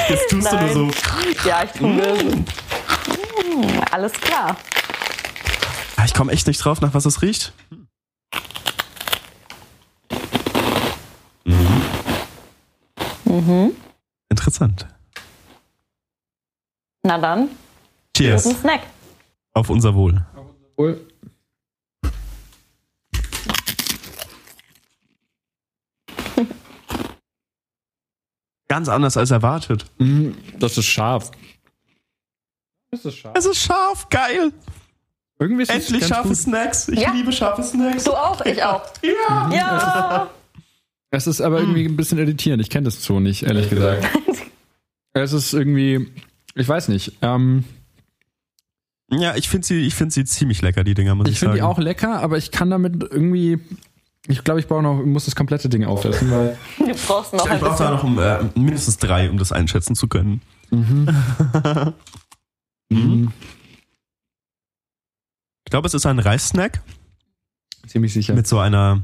Das 0.08 0.26
tust 0.28 0.52
Nein. 0.52 0.68
du 0.74 0.78
nur 0.78 0.92
so. 0.92 1.48
Ja, 1.48 1.64
ich 1.64 1.70
tue. 1.72 1.88
Mm. 1.88 2.44
Alles 3.90 4.12
klar. 4.12 4.56
Ah, 5.96 6.04
ich 6.04 6.14
komme 6.14 6.32
echt 6.32 6.46
nicht 6.46 6.58
drauf, 6.58 6.80
nach 6.80 6.94
was 6.94 7.06
es 7.06 7.22
riecht. 7.22 7.52
Mhm. 11.44 11.82
Mhm. 13.24 13.72
Interessant. 14.28 14.86
Na 17.02 17.18
dann. 17.18 17.48
Cheers. 18.16 18.44
Snack. 18.44 18.82
Auf 19.54 19.70
unser 19.70 19.94
Wohl. 19.94 20.24
Auf 20.34 20.46
unser 20.46 20.76
Wohl. 20.76 21.11
Ganz 28.72 28.88
anders 28.88 29.18
als 29.18 29.30
erwartet. 29.30 29.84
Mhm, 29.98 30.34
das 30.58 30.78
ist 30.78 30.86
scharf. 30.86 31.30
Das 32.90 33.04
ist 33.04 33.18
scharf. 33.18 33.34
Es 33.36 33.44
ist 33.44 33.58
scharf, 33.58 34.08
geil. 34.08 34.50
Irgendwie 35.38 35.64
ist 35.64 35.70
Endlich 35.70 36.06
scharfe 36.06 36.28
gut. 36.28 36.38
Snacks. 36.38 36.88
Ich 36.88 37.00
ja. 37.00 37.12
liebe 37.12 37.30
scharfe 37.32 37.62
Snacks. 37.62 38.04
Du 38.04 38.14
auch, 38.14 38.40
ich 38.46 38.62
auch. 38.64 38.82
Ja. 39.02 39.50
ja. 39.52 40.30
Es 41.10 41.26
ist 41.26 41.42
aber 41.42 41.60
irgendwie 41.60 41.84
ein 41.84 41.98
bisschen 41.98 42.16
irritierend. 42.16 42.62
Ich 42.62 42.70
kenne 42.70 42.86
das 42.86 43.04
so 43.04 43.20
nicht, 43.20 43.42
ehrlich 43.42 43.68
gesagt. 43.68 44.08
es 45.12 45.34
ist 45.34 45.52
irgendwie, 45.52 46.10
ich 46.54 46.66
weiß 46.66 46.88
nicht. 46.88 47.18
Ähm, 47.20 47.64
ja, 49.10 49.36
ich 49.36 49.50
finde 49.50 49.66
sie, 49.66 49.90
find 49.90 50.14
sie 50.14 50.24
ziemlich 50.24 50.62
lecker, 50.62 50.82
die 50.82 50.94
Dinger, 50.94 51.14
muss 51.14 51.26
ich, 51.26 51.34
ich 51.34 51.40
sagen. 51.40 51.52
Ich 51.52 51.60
finde 51.60 51.68
die 51.68 51.70
auch 51.70 51.78
lecker, 51.78 52.22
aber 52.22 52.38
ich 52.38 52.50
kann 52.50 52.70
damit 52.70 53.02
irgendwie. 53.02 53.60
Ich 54.28 54.44
glaube, 54.44 54.60
ich 54.60 54.68
brauche 54.68 54.82
noch, 54.82 55.04
muss 55.04 55.24
das 55.24 55.34
komplette 55.34 55.68
Ding 55.68 55.84
aufessen, 55.84 56.30
weil. 56.30 56.56
Du 56.78 56.94
brauchst 57.06 57.32
noch 57.32 57.50
ich 57.50 57.60
brauche 57.60 57.82
da 57.82 57.90
noch 57.90 58.04
um, 58.04 58.18
äh, 58.18 58.38
mindestens 58.54 58.98
drei, 58.98 59.28
um 59.28 59.38
das 59.38 59.52
einschätzen 59.52 59.96
zu 59.96 60.06
können. 60.08 60.42
Mhm. 60.70 61.08
mhm. 62.90 63.32
Ich 65.64 65.70
glaube, 65.70 65.88
es 65.88 65.94
ist 65.94 66.06
ein 66.06 66.18
Reissnack. 66.18 66.82
Ziemlich 67.86 68.12
sicher. 68.12 68.34
Mit 68.34 68.46
so 68.46 68.58
einer 68.58 69.02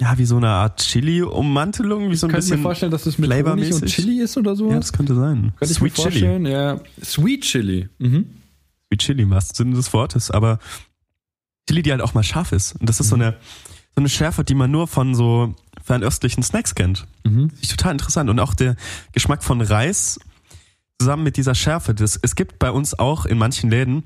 ja, 0.00 0.16
wie 0.16 0.24
so 0.24 0.36
eine 0.36 0.48
Art 0.48 0.80
Chili-Ummantelung, 0.80 2.10
wie 2.10 2.16
so 2.16 2.28
ein 2.28 2.32
bisschen. 2.32 2.54
Ich 2.54 2.58
mir 2.58 2.62
vorstellen, 2.62 2.92
dass 2.92 3.06
es 3.06 3.18
mit 3.18 3.32
Honig 3.32 3.72
und 3.72 3.86
Chili 3.86 4.20
ist 4.20 4.36
oder 4.36 4.54
so. 4.54 4.70
Ja, 4.70 4.76
das 4.76 4.92
könnte 4.92 5.14
sein. 5.14 5.52
Könnte 5.58 5.74
Sweet 5.74 5.92
ich 5.92 5.98
mir 5.98 6.02
vorstellen, 6.02 6.44
Chili. 6.44 6.54
ja. 6.54 6.80
Sweet 7.02 7.40
Chili. 7.42 7.88
Mhm. 7.98 8.26
Sweet 8.86 9.00
Chili 9.00 9.22
im 9.24 9.30
wahrsten 9.30 9.56
Sinne 9.56 9.74
des 9.74 9.92
Wortes, 9.92 10.30
aber 10.30 10.60
Chili, 11.68 11.82
die 11.82 11.92
halt 11.92 12.02
auch 12.02 12.14
mal 12.14 12.22
scharf 12.22 12.52
ist. 12.52 12.76
Und 12.76 12.88
das 12.88 12.98
ist 12.98 13.06
mhm. 13.06 13.10
so 13.10 13.14
eine, 13.16 13.32
so 13.94 14.00
eine 14.00 14.08
Schärfe, 14.08 14.42
die 14.42 14.54
man 14.54 14.70
nur 14.70 14.88
von 14.88 15.14
so 15.14 15.54
fernöstlichen 15.84 16.42
Snacks 16.42 16.74
kennt. 16.74 17.06
Mhm. 17.24 17.50
Total 17.68 17.92
interessant. 17.92 18.30
Und 18.30 18.40
auch 18.40 18.54
der 18.54 18.76
Geschmack 19.12 19.44
von 19.44 19.60
Reis 19.60 20.18
zusammen 20.98 21.22
mit 21.22 21.36
dieser 21.36 21.54
Schärfe. 21.54 21.94
Das, 21.94 22.18
es 22.20 22.34
gibt 22.34 22.58
bei 22.58 22.70
uns 22.70 22.98
auch 22.98 23.26
in 23.26 23.38
manchen 23.38 23.70
Läden 23.70 24.02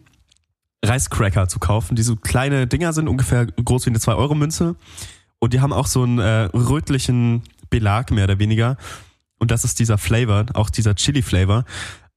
Reiscracker 0.85 1.49
zu 1.49 1.61
kaufen, 1.61 1.95
die 1.95 2.03
so 2.03 2.17
kleine 2.17 2.67
Dinger 2.67 2.93
sind, 2.93 3.09
ungefähr 3.09 3.47
groß 3.47 3.87
wie 3.87 3.91
eine 3.91 3.99
2-Euro-Münze 3.99 4.75
und 5.43 5.53
die 5.53 5.61
haben 5.61 5.73
auch 5.73 5.89
so 5.89 6.05
einen 6.05 6.21
äh, 6.21 6.51
rötlichen 6.55 7.43
Belag, 7.69 8.13
mehr 8.13 8.25
oder 8.25 8.39
weniger. 8.39 8.77
Und 9.41 9.51
das 9.51 9.65
ist 9.65 9.81
dieser 9.81 9.99
Flavor, 9.99 10.47
auch 10.55 10.71
dieser 10.71 10.95
Chili-Flavor. 10.95 11.65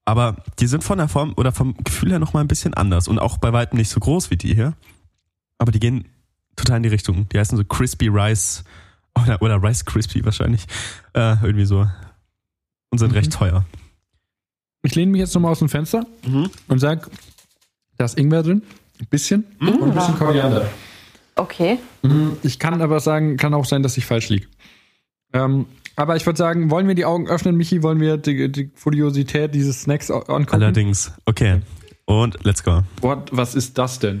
Aber 0.04 0.36
die 0.60 0.68
sind 0.68 0.84
von 0.84 0.98
der 0.98 1.08
Form 1.08 1.34
oder 1.36 1.50
vom 1.50 1.76
Gefühl 1.82 2.10
her 2.10 2.20
nochmal 2.20 2.44
ein 2.44 2.48
bisschen 2.48 2.74
anders. 2.74 3.08
Und 3.08 3.18
auch 3.18 3.38
bei 3.38 3.52
weitem 3.52 3.78
nicht 3.78 3.88
so 3.88 3.98
groß 3.98 4.30
wie 4.30 4.36
die 4.36 4.54
hier. 4.54 4.74
Aber 5.58 5.72
die 5.72 5.80
gehen 5.80 6.06
total 6.56 6.78
in 6.78 6.82
die 6.82 6.88
Richtung. 6.88 7.28
Die 7.30 7.38
heißen 7.38 7.56
so 7.56 7.64
Crispy 7.64 8.08
Rice 8.08 8.64
oder, 9.14 9.40
oder 9.42 9.62
Rice 9.62 9.84
Crispy 9.84 10.24
wahrscheinlich. 10.24 10.66
Äh, 11.14 11.36
irgendwie 11.42 11.66
so. 11.66 11.88
Und 12.90 12.98
sind 12.98 13.10
mhm. 13.10 13.16
recht 13.16 13.32
teuer. 13.32 13.64
Ich 14.82 14.94
lehne 14.94 15.10
mich 15.12 15.20
jetzt 15.20 15.34
nochmal 15.34 15.52
aus 15.52 15.58
dem 15.58 15.68
Fenster 15.68 16.06
mhm. 16.26 16.50
und 16.68 16.78
sag, 16.78 17.10
da 17.96 18.04
ist 18.04 18.18
Ingwer 18.18 18.42
drin. 18.42 18.62
Ein 19.00 19.06
bisschen. 19.06 19.44
Mhm. 19.58 19.68
Und 19.68 19.90
ein 19.90 19.94
bisschen 19.94 20.16
Koriander. 20.16 20.68
Okay. 21.34 21.78
Mhm, 22.02 22.38
ich 22.42 22.58
kann 22.58 22.80
aber 22.80 23.00
sagen, 23.00 23.36
kann 23.36 23.52
auch 23.52 23.66
sein, 23.66 23.82
dass 23.82 23.96
ich 23.96 24.06
falsch 24.06 24.30
liege. 24.30 24.46
Ähm, 25.32 25.66
aber 25.94 26.16
ich 26.16 26.24
würde 26.24 26.38
sagen, 26.38 26.70
wollen 26.70 26.88
wir 26.88 26.94
die 26.94 27.04
Augen 27.04 27.28
öffnen, 27.28 27.56
Michi? 27.56 27.82
Wollen 27.82 28.00
wir 28.00 28.16
die, 28.16 28.50
die 28.50 28.70
Furiosität 28.74 29.54
dieses 29.54 29.82
Snacks 29.82 30.10
angucken? 30.10 30.46
Allerdings. 30.50 31.12
Okay. 31.26 31.60
Und 32.06 32.42
let's 32.44 32.62
go. 32.62 32.82
What, 33.00 33.28
was 33.32 33.54
ist 33.54 33.76
das 33.76 33.98
denn? 33.98 34.20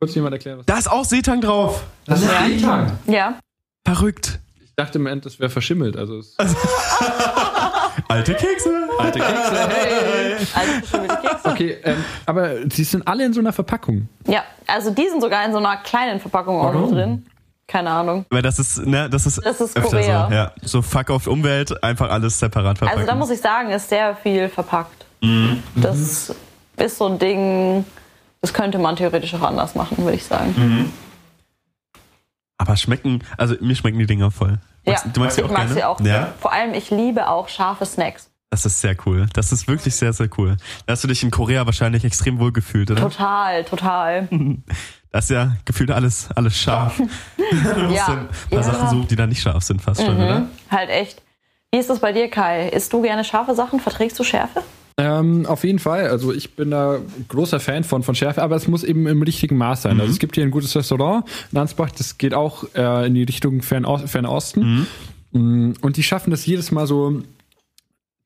Kurz 0.00 0.14
jemand 0.14 0.32
erklären, 0.32 0.58
was 0.58 0.66
Da 0.66 0.78
ist 0.78 0.90
auch 0.90 1.04
Seetang 1.04 1.42
drauf. 1.42 1.82
Das 2.06 2.22
ist 2.22 2.30
Seetang. 2.30 2.98
Ja. 3.06 3.38
Verrückt. 3.84 4.40
Ich 4.64 4.74
dachte 4.74 4.98
im 4.98 5.06
Endeffekt, 5.06 5.34
das 5.34 5.40
wäre 5.40 5.50
verschimmelt. 5.50 5.94
Also 5.94 6.22
Alte 8.08 8.34
Kekse. 8.34 8.88
Alte 8.98 9.18
Kekse, 9.18 9.68
hey. 9.68 10.32
Alte 10.54 10.86
verschimmelte 10.86 11.16
Kekse. 11.16 11.50
Okay, 11.50 11.76
ähm, 11.84 12.04
aber 12.24 12.70
sie 12.70 12.84
sind 12.84 13.06
alle 13.06 13.26
in 13.26 13.34
so 13.34 13.40
einer 13.40 13.52
Verpackung. 13.52 14.08
Ja, 14.26 14.42
also 14.66 14.90
die 14.90 15.06
sind 15.06 15.20
sogar 15.20 15.44
in 15.44 15.52
so 15.52 15.58
einer 15.58 15.76
kleinen 15.76 16.18
Verpackung 16.18 16.58
auch 16.58 16.72
noch 16.72 16.90
drin. 16.90 17.26
Keine 17.66 17.90
Ahnung. 17.90 18.24
Weil 18.30 18.40
das 18.40 18.58
ist, 18.58 18.84
ne, 18.86 19.10
das 19.10 19.26
ist, 19.26 19.44
das 19.44 19.60
ist 19.60 19.74
Korea. 19.74 20.28
So, 20.28 20.34
ja. 20.34 20.52
so 20.62 20.80
fuck 20.80 21.10
auf 21.10 21.26
Umwelt, 21.26 21.84
einfach 21.84 22.08
alles 22.10 22.38
separat 22.38 22.78
verpacken. 22.78 23.00
Also 23.00 23.12
da 23.12 23.16
muss 23.18 23.28
ich 23.28 23.40
sagen, 23.40 23.70
ist 23.70 23.90
sehr 23.90 24.16
viel 24.16 24.48
verpackt. 24.48 25.04
Mhm. 25.20 25.62
Das 25.76 26.34
ist 26.78 26.96
so 26.96 27.06
ein 27.06 27.18
Ding, 27.18 27.84
das 28.40 28.54
könnte 28.54 28.78
man 28.78 28.96
theoretisch 28.96 29.34
auch 29.34 29.42
anders 29.42 29.74
machen, 29.74 29.98
würde 29.98 30.16
ich 30.16 30.24
sagen. 30.24 30.54
Mhm. 30.56 30.92
Aber 32.58 32.76
schmecken, 32.76 33.22
also 33.38 33.54
mir 33.60 33.74
schmecken 33.74 33.98
die 33.98 34.06
Dinger 34.06 34.30
voll. 34.30 34.58
Ja, 34.84 35.00
du 35.12 35.20
magst 35.20 35.36
sie 35.36 35.42
auch 35.42 35.46
ich 35.46 35.52
mag 35.52 35.60
gerne? 35.62 35.74
sie 35.74 35.84
auch. 35.84 36.00
Ja? 36.00 36.32
Vor 36.40 36.52
allem, 36.52 36.74
ich 36.74 36.90
liebe 36.90 37.28
auch 37.28 37.48
scharfe 37.48 37.86
Snacks. 37.86 38.30
Das 38.50 38.66
ist 38.66 38.80
sehr 38.80 38.96
cool. 39.06 39.26
Das 39.32 39.52
ist 39.52 39.68
wirklich 39.68 39.94
sehr, 39.94 40.12
sehr 40.12 40.28
cool. 40.36 40.56
Da 40.84 40.92
hast 40.92 41.04
du 41.04 41.08
dich 41.08 41.22
in 41.22 41.30
Korea 41.30 41.64
wahrscheinlich 41.66 42.04
extrem 42.04 42.40
wohl 42.40 42.52
gefühlt, 42.52 42.90
oder? 42.90 43.02
Total, 43.02 43.64
total. 43.64 44.28
Das 45.12 45.24
ist 45.24 45.30
ja 45.30 45.56
gefühlt 45.64 45.90
alles, 45.90 46.28
alles 46.36 46.56
scharf. 46.56 46.96
du 47.36 47.42
musst 47.42 47.96
ja, 47.96 48.06
ein 48.06 48.28
paar 48.48 48.58
ja. 48.58 48.62
Sachen 48.62 48.90
suchen, 48.90 49.08
die 49.08 49.16
da 49.16 49.26
nicht 49.26 49.42
scharf 49.42 49.64
sind, 49.64 49.82
fast 49.82 50.00
mhm, 50.02 50.06
schon, 50.06 50.16
oder? 50.18 50.46
Halt 50.70 50.88
echt. 50.88 51.20
Wie 51.72 51.78
ist 51.78 51.90
das 51.90 51.98
bei 51.98 52.12
dir, 52.12 52.30
Kai? 52.30 52.68
Isst 52.68 52.92
du 52.92 53.02
gerne 53.02 53.24
scharfe 53.24 53.56
Sachen? 53.56 53.80
Verträgst 53.80 54.16
du 54.20 54.22
Schärfe? 54.22 54.62
Ähm, 55.00 55.46
auf 55.46 55.64
jeden 55.64 55.78
Fall. 55.78 56.08
Also 56.08 56.32
ich 56.32 56.54
bin 56.54 56.70
da 56.70 56.98
großer 57.28 57.58
Fan 57.58 57.84
von, 57.84 58.02
von 58.02 58.14
Schärfe, 58.14 58.42
aber 58.42 58.56
es 58.56 58.68
muss 58.68 58.84
eben 58.84 59.06
im 59.06 59.22
richtigen 59.22 59.56
Maß 59.56 59.82
sein. 59.82 59.92
Also 59.92 59.94
mhm. 59.94 60.00
Also 60.02 60.12
es 60.12 60.18
gibt 60.18 60.34
hier 60.34 60.44
ein 60.44 60.50
gutes 60.50 60.76
Restaurant 60.76 61.24
in 61.52 61.58
Ansbach, 61.58 61.90
das 61.90 62.18
geht 62.18 62.34
auch 62.34 62.64
äh, 62.74 63.06
in 63.06 63.14
die 63.14 63.22
Richtung 63.22 63.62
Fernosten. 63.62 64.86
Mhm. 65.32 65.70
Mm, 65.70 65.72
und 65.80 65.96
die 65.96 66.02
schaffen 66.02 66.30
das 66.30 66.44
jedes 66.44 66.70
Mal 66.70 66.86
so 66.86 67.22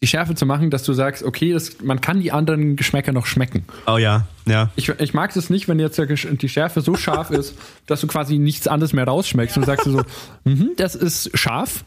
die 0.04 0.08
Schärfe 0.08 0.34
zu 0.34 0.44
machen, 0.44 0.68
dass 0.68 0.82
du 0.82 0.92
sagst, 0.92 1.22
okay, 1.22 1.54
das, 1.54 1.80
man 1.82 2.02
kann 2.02 2.20
die 2.20 2.30
anderen 2.30 2.76
Geschmäcker 2.76 3.12
noch 3.12 3.24
schmecken. 3.24 3.64
Oh 3.86 3.96
ja, 3.96 4.26
ja. 4.44 4.68
Ich, 4.76 4.90
ich 4.90 5.14
mag 5.14 5.34
es 5.34 5.48
nicht, 5.48 5.66
wenn 5.66 5.78
jetzt 5.78 5.98
die 5.98 6.48
Schärfe 6.50 6.82
so 6.82 6.94
scharf 6.94 7.30
ist, 7.30 7.56
dass 7.86 8.02
du 8.02 8.06
quasi 8.06 8.36
nichts 8.36 8.68
anderes 8.68 8.92
mehr 8.92 9.06
rausschmeckst 9.06 9.56
und 9.56 9.64
sagst 9.64 9.86
du 9.86 9.92
so, 9.92 10.02
mm 10.44 10.64
das 10.76 10.94
ist 10.94 11.30
scharf 11.38 11.84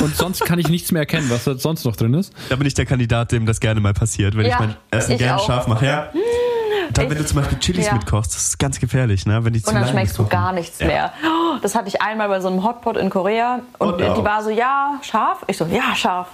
und 0.00 0.14
sonst 0.14 0.44
kann 0.44 0.58
ich 0.58 0.68
nichts 0.68 0.92
mehr 0.92 1.00
erkennen, 1.00 1.30
was 1.30 1.44
da 1.44 1.54
sonst 1.56 1.84
noch 1.84 1.96
drin 1.96 2.12
ist. 2.12 2.34
Da 2.50 2.56
bin 2.56 2.66
ich 2.66 2.74
der 2.74 2.84
Kandidat, 2.84 3.32
dem 3.32 3.46
das 3.46 3.60
gerne 3.60 3.80
mal 3.80 3.94
passiert, 3.94 4.36
wenn 4.36 4.44
ja, 4.44 4.52
ich 4.52 4.58
mein 4.58 4.76
Essen 4.90 5.16
gerne 5.16 5.40
scharf 5.40 5.66
mache. 5.66 5.86
Ja. 5.86 6.10
Dann, 6.92 7.08
wenn 7.08 7.16
du 7.16 7.24
zum 7.24 7.40
Beispiel 7.40 7.58
Chilis 7.58 7.86
ja. 7.86 7.94
mitkochst, 7.94 8.34
das 8.34 8.48
ist 8.48 8.58
ganz 8.58 8.78
gefährlich, 8.80 9.24
ne? 9.24 9.44
Wenn 9.44 9.54
die 9.54 9.62
und 9.64 9.74
dann 9.74 9.88
schmeckst 9.88 10.18
du 10.18 10.26
gar 10.26 10.52
nichts 10.52 10.78
ja. 10.80 10.86
mehr. 10.86 11.12
Oh, 11.24 11.58
das 11.62 11.74
hatte 11.74 11.88
ich 11.88 12.02
einmal 12.02 12.28
bei 12.28 12.40
so 12.40 12.48
einem 12.48 12.62
Hotpot 12.62 12.98
in 12.98 13.08
Korea 13.08 13.60
und 13.78 13.94
oh, 13.94 13.96
die 13.96 14.24
war 14.24 14.42
so, 14.42 14.50
ja, 14.50 14.98
scharf. 15.02 15.44
Ich 15.46 15.56
so, 15.56 15.66
ja, 15.66 15.94
scharf. 15.94 16.28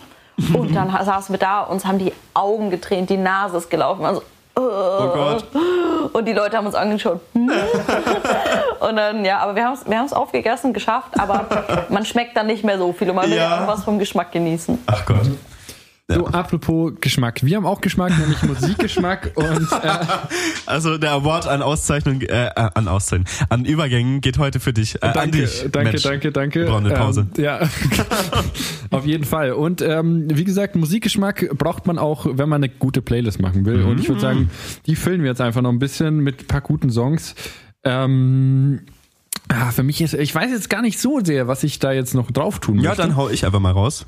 Und 0.54 0.74
dann 0.74 0.90
saßen 0.90 1.32
wir 1.32 1.38
da, 1.38 1.62
uns 1.62 1.84
haben 1.84 1.98
die 1.98 2.12
Augen 2.34 2.70
getränt, 2.70 3.10
die 3.10 3.16
Nase 3.16 3.58
ist 3.58 3.70
gelaufen. 3.70 4.04
Also, 4.04 4.22
oh, 4.56 4.60
oh 4.60 5.08
Gott. 5.14 5.46
Und 6.12 6.26
die 6.26 6.32
Leute 6.32 6.56
haben 6.56 6.66
uns 6.66 6.74
angeschaut. 6.74 7.20
und 7.34 8.96
dann, 8.96 9.24
ja, 9.24 9.38
aber 9.38 9.54
wir 9.54 9.64
haben 9.64 9.74
es 9.74 9.86
wir 9.86 10.16
aufgegessen, 10.16 10.72
geschafft, 10.72 11.18
aber 11.18 11.46
man 11.88 12.04
schmeckt 12.04 12.36
dann 12.36 12.46
nicht 12.46 12.64
mehr 12.64 12.78
so 12.78 12.92
viel 12.92 13.10
und 13.10 13.16
man 13.16 13.30
will 13.30 13.36
ja. 13.36 13.66
was 13.66 13.84
vom 13.84 13.98
Geschmack 13.98 14.32
genießen. 14.32 14.78
Ach 14.86 15.04
Gott. 15.04 15.26
So, 16.14 16.26
apropos 16.26 16.92
Geschmack. 17.00 17.44
Wir 17.44 17.56
haben 17.56 17.66
auch 17.66 17.80
Geschmack, 17.80 18.16
nämlich 18.18 18.42
Musikgeschmack 18.42 19.32
und 19.36 19.70
äh, 19.72 19.90
also 20.66 20.98
der 20.98 21.12
Award 21.12 21.46
an 21.46 21.62
Auszeichnung, 21.62 22.22
äh, 22.22 22.50
an 22.54 22.88
Auszeichnung, 22.88 23.26
an 23.48 23.64
Übergängen 23.64 24.20
geht 24.20 24.38
heute 24.38 24.60
für 24.60 24.72
dich, 24.72 24.96
äh, 24.96 24.98
danke, 25.00 25.20
an 25.20 25.30
dich. 25.32 25.66
Danke, 25.70 25.90
Mensch. 25.90 26.02
danke, 26.02 26.32
danke. 26.32 26.64
Brauchen 26.66 26.86
eine 26.86 26.94
Pause. 26.94 27.26
Ähm, 27.36 27.44
ja, 27.44 27.60
auf 28.90 29.06
jeden 29.06 29.24
Fall. 29.24 29.52
Und 29.52 29.82
ähm, 29.82 30.26
wie 30.30 30.44
gesagt, 30.44 30.76
Musikgeschmack 30.76 31.56
braucht 31.56 31.86
man 31.86 31.98
auch, 31.98 32.26
wenn 32.28 32.48
man 32.48 32.62
eine 32.62 32.72
gute 32.72 33.02
Playlist 33.02 33.40
machen 33.40 33.64
will. 33.64 33.78
Mhm. 33.78 33.88
Und 33.88 34.00
ich 34.00 34.08
würde 34.08 34.20
sagen, 34.20 34.50
die 34.86 34.96
füllen 34.96 35.22
wir 35.22 35.30
jetzt 35.30 35.40
einfach 35.40 35.62
noch 35.62 35.70
ein 35.70 35.78
bisschen 35.78 36.20
mit 36.20 36.42
ein 36.42 36.46
paar 36.46 36.60
guten 36.60 36.90
Songs. 36.90 37.34
Ähm, 37.84 38.80
ja, 39.50 39.70
für 39.70 39.82
mich 39.82 40.00
ist, 40.00 40.14
ich 40.14 40.34
weiß 40.34 40.50
jetzt 40.50 40.70
gar 40.70 40.82
nicht 40.82 40.98
so 40.98 41.20
sehr, 41.20 41.48
was 41.48 41.62
ich 41.64 41.78
da 41.78 41.92
jetzt 41.92 42.14
noch 42.14 42.30
drauf 42.30 42.58
tun 42.58 42.76
ja, 42.76 42.90
möchte. 42.90 43.02
Ja, 43.02 43.08
dann 43.08 43.16
hau 43.16 43.28
ich 43.28 43.44
einfach 43.44 43.60
mal 43.60 43.72
raus. 43.72 44.06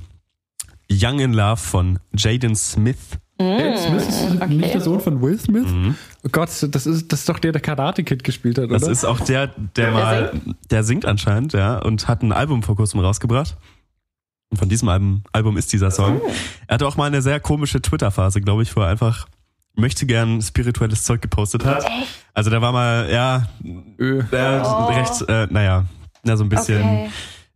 Young 0.90 1.20
in 1.20 1.32
Love 1.32 1.56
von 1.56 1.98
Jaden 2.16 2.56
Smith. 2.56 3.18
Mm, 3.38 3.76
Smith 3.76 4.08
ist 4.08 4.36
okay. 4.36 4.54
nicht 4.54 4.74
der 4.74 4.80
Sohn 4.80 5.00
von 5.00 5.20
Will 5.20 5.38
Smith? 5.38 5.66
Mhm. 5.66 5.96
Oh 6.22 6.28
Gott, 6.30 6.48
das 6.48 6.86
ist, 6.86 7.12
das 7.12 7.20
ist 7.20 7.28
doch 7.28 7.38
der, 7.38 7.52
der 7.52 7.60
Karate 7.60 8.04
Kid 8.04 8.22
gespielt 8.22 8.58
hat, 8.58 8.66
oder? 8.66 8.78
Das 8.78 8.88
ist 8.88 9.04
auch 9.04 9.20
der, 9.20 9.48
der 9.48 9.90
mal, 9.90 10.40
der 10.70 10.84
singt 10.84 11.04
anscheinend, 11.04 11.52
ja, 11.52 11.78
und 11.78 12.06
hat 12.06 12.22
ein 12.22 12.32
Album 12.32 12.62
vor 12.62 12.76
kurzem 12.76 13.00
rausgebracht. 13.00 13.56
Und 14.50 14.58
von 14.58 14.68
diesem 14.68 14.88
Album, 14.88 15.24
Album 15.32 15.56
ist 15.56 15.72
dieser 15.72 15.90
Song. 15.90 16.20
Oh. 16.22 16.30
Er 16.68 16.74
hatte 16.74 16.86
auch 16.86 16.96
mal 16.96 17.06
eine 17.06 17.22
sehr 17.22 17.40
komische 17.40 17.82
Twitter-Phase, 17.82 18.40
glaube 18.40 18.62
ich, 18.62 18.74
wo 18.76 18.82
er 18.82 18.88
einfach 18.88 19.26
möchte 19.74 20.06
gern 20.06 20.40
spirituelles 20.40 21.02
Zeug 21.02 21.20
gepostet 21.20 21.64
hat. 21.64 21.84
Also 22.34 22.50
der 22.50 22.62
war 22.62 22.70
mal, 22.70 23.10
ja, 23.10 23.48
der 23.60 24.62
oh. 24.64 24.84
recht, 24.92 25.28
äh, 25.28 25.48
naja, 25.50 25.86
ja, 26.24 26.36
so 26.36 26.44
ein 26.44 26.48
bisschen. 26.48 26.82
Okay 26.82 27.10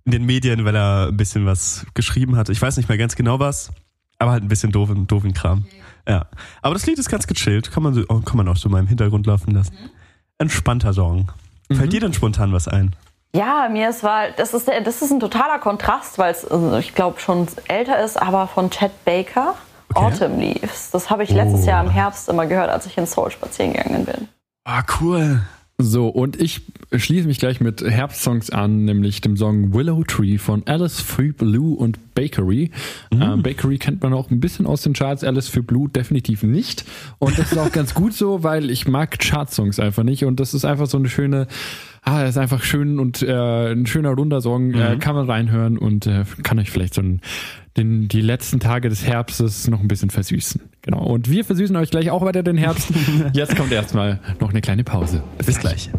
in 0.09 0.13
den 0.13 0.25
Medien, 0.25 0.65
weil 0.65 0.75
er 0.75 1.09
ein 1.09 1.17
bisschen 1.19 1.45
was 1.45 1.85
geschrieben 1.93 2.37
hat. 2.37 2.49
Ich 2.49 2.63
weiß 2.63 2.79
nicht 2.79 2.89
mehr 2.89 2.97
ganz 2.97 3.15
genau 3.15 3.41
was, 3.41 3.71
aber 4.19 4.31
halt 4.31 4.43
ein 4.43 4.49
bisschen 4.49 4.73
doofen, 4.73 5.07
doofen 5.07 5.35
Kram. 5.35 5.67
Ja. 6.09 6.25
Aber 6.63 6.73
das 6.73 6.87
Lied 6.87 6.99
ist 6.99 7.11
ganz 7.11 7.27
gechillt. 7.27 7.71
Kann 7.71 7.83
man, 7.83 7.93
so, 7.93 8.07
kann 8.07 8.39
man 8.39 8.49
auch 8.49 8.57
so 8.57 8.71
mal 8.71 8.79
im 8.79 8.87
Hintergrund 8.87 9.27
laufen 9.27 9.53
lassen. 9.53 9.75
Mhm. 9.75 9.91
Entspannter 10.39 10.95
Song. 10.95 11.31
Fällt 11.71 11.83
mhm. 11.83 11.91
dir 11.91 12.01
denn 12.01 12.15
spontan 12.15 12.55
was 12.55 12.69
ein? 12.69 12.97
Ja, 13.35 13.69
mir 13.71 13.91
ist 13.91 14.03
war, 14.03 14.31
das 14.35 14.55
ist, 14.55 14.67
das 14.67 15.03
ist 15.03 15.11
ein 15.11 15.21
totaler 15.21 15.59
Kontrast, 15.59 16.17
weil 16.17 16.33
es, 16.33 16.47
also 16.47 16.79
ich 16.79 16.95
glaube, 16.95 17.21
schon 17.21 17.47
älter 17.67 18.03
ist, 18.03 18.17
aber 18.17 18.47
von 18.47 18.71
Chad 18.71 19.05
Baker, 19.05 19.57
okay. 19.91 20.07
Autumn 20.07 20.41
Leaves. 20.41 20.91
Das 20.91 21.11
habe 21.11 21.23
ich 21.23 21.31
letztes 21.31 21.65
oh. 21.65 21.69
Jahr 21.69 21.85
im 21.85 21.91
Herbst 21.91 22.31
immer 22.31 22.47
gehört, 22.47 22.71
als 22.71 22.87
ich 22.87 22.97
in 22.97 23.05
Seoul 23.05 23.31
spazieren 23.31 23.75
gegangen 23.75 24.07
bin. 24.07 24.29
Ah, 24.65 24.83
cool. 25.01 25.43
So, 25.81 26.09
und 26.09 26.41
ich 26.41 26.63
schließe 26.93 27.29
mich 27.29 27.39
gleich 27.39 27.61
mit 27.61 27.83
Herbstsongs 27.83 28.51
an, 28.51 28.85
nämlich 28.85 29.21
dem 29.21 29.37
Song 29.37 29.73
Willow 29.73 30.03
Tree 30.03 30.37
von 30.37 30.67
Alice 30.67 31.01
Free 31.01 31.31
Blue 31.31 31.77
und 31.77 32.15
Bakery. 32.15 32.73
Mhm. 33.13 33.23
Ähm, 33.23 33.43
Bakery 33.45 33.79
kennt 33.79 34.03
man 34.03 34.13
auch 34.13 34.29
ein 34.33 34.41
bisschen 34.41 34.67
aus 34.67 34.83
den 34.83 34.93
Charts, 34.95 35.23
Alice 35.23 35.49
Free 35.49 35.63
Blue 35.63 35.89
definitiv 35.89 36.43
nicht. 36.43 36.85
Und 37.21 37.39
das 37.39 37.53
ist 37.53 37.59
auch 37.59 37.71
ganz 37.71 37.95
gut 37.95 38.13
so, 38.13 38.43
weil 38.43 38.71
ich 38.71 38.89
mag 38.89 39.21
Chartsongs 39.21 39.79
einfach 39.79 40.03
nicht. 40.03 40.25
Und 40.25 40.41
das 40.41 40.53
ist 40.53 40.65
einfach 40.65 40.87
so 40.87 40.99
eine 40.99 41.09
schöne, 41.09 41.47
ah, 42.03 42.23
das 42.23 42.31
ist 42.31 42.39
einfach 42.39 42.65
schön 42.65 42.99
und 42.99 43.23
äh, 43.23 43.71
ein 43.71 43.87
schöner 43.87 44.11
runder 44.11 44.41
Song, 44.41 44.73
äh, 44.73 44.77
mhm. 44.77 44.83
äh, 44.83 44.97
kann 44.97 45.15
man 45.15 45.31
reinhören 45.31 45.79
und 45.79 46.09
äh, 46.09 46.25
kann 46.43 46.59
euch 46.59 46.73
vielleicht 46.73 46.95
so 46.95 47.03
ein 47.03 47.21
den, 47.77 48.09
die 48.09 48.21
letzten 48.21 48.59
Tage 48.59 48.89
des 48.89 49.07
Herbstes 49.07 49.69
noch 49.69 49.81
ein 49.81 49.87
bisschen 49.87 50.11
versüßen. 50.11 50.61
Genau. 50.89 51.03
Und 51.03 51.29
wir 51.31 51.45
versüßen 51.45 51.77
euch 51.77 51.91
gleich 51.91 52.11
auch 52.11 52.23
weiter 52.23 52.43
den 52.43 52.57
Herbst. 52.57 52.89
Jetzt 53.35 53.55
kommt 53.57 53.73
erstmal 53.73 54.21
noch 54.41 54.49
eine 54.49 54.63
kleine 54.63 54.85
Pause. 54.85 55.23
Bis, 55.37 55.47
Bis 55.47 55.59
gleich. 55.59 55.91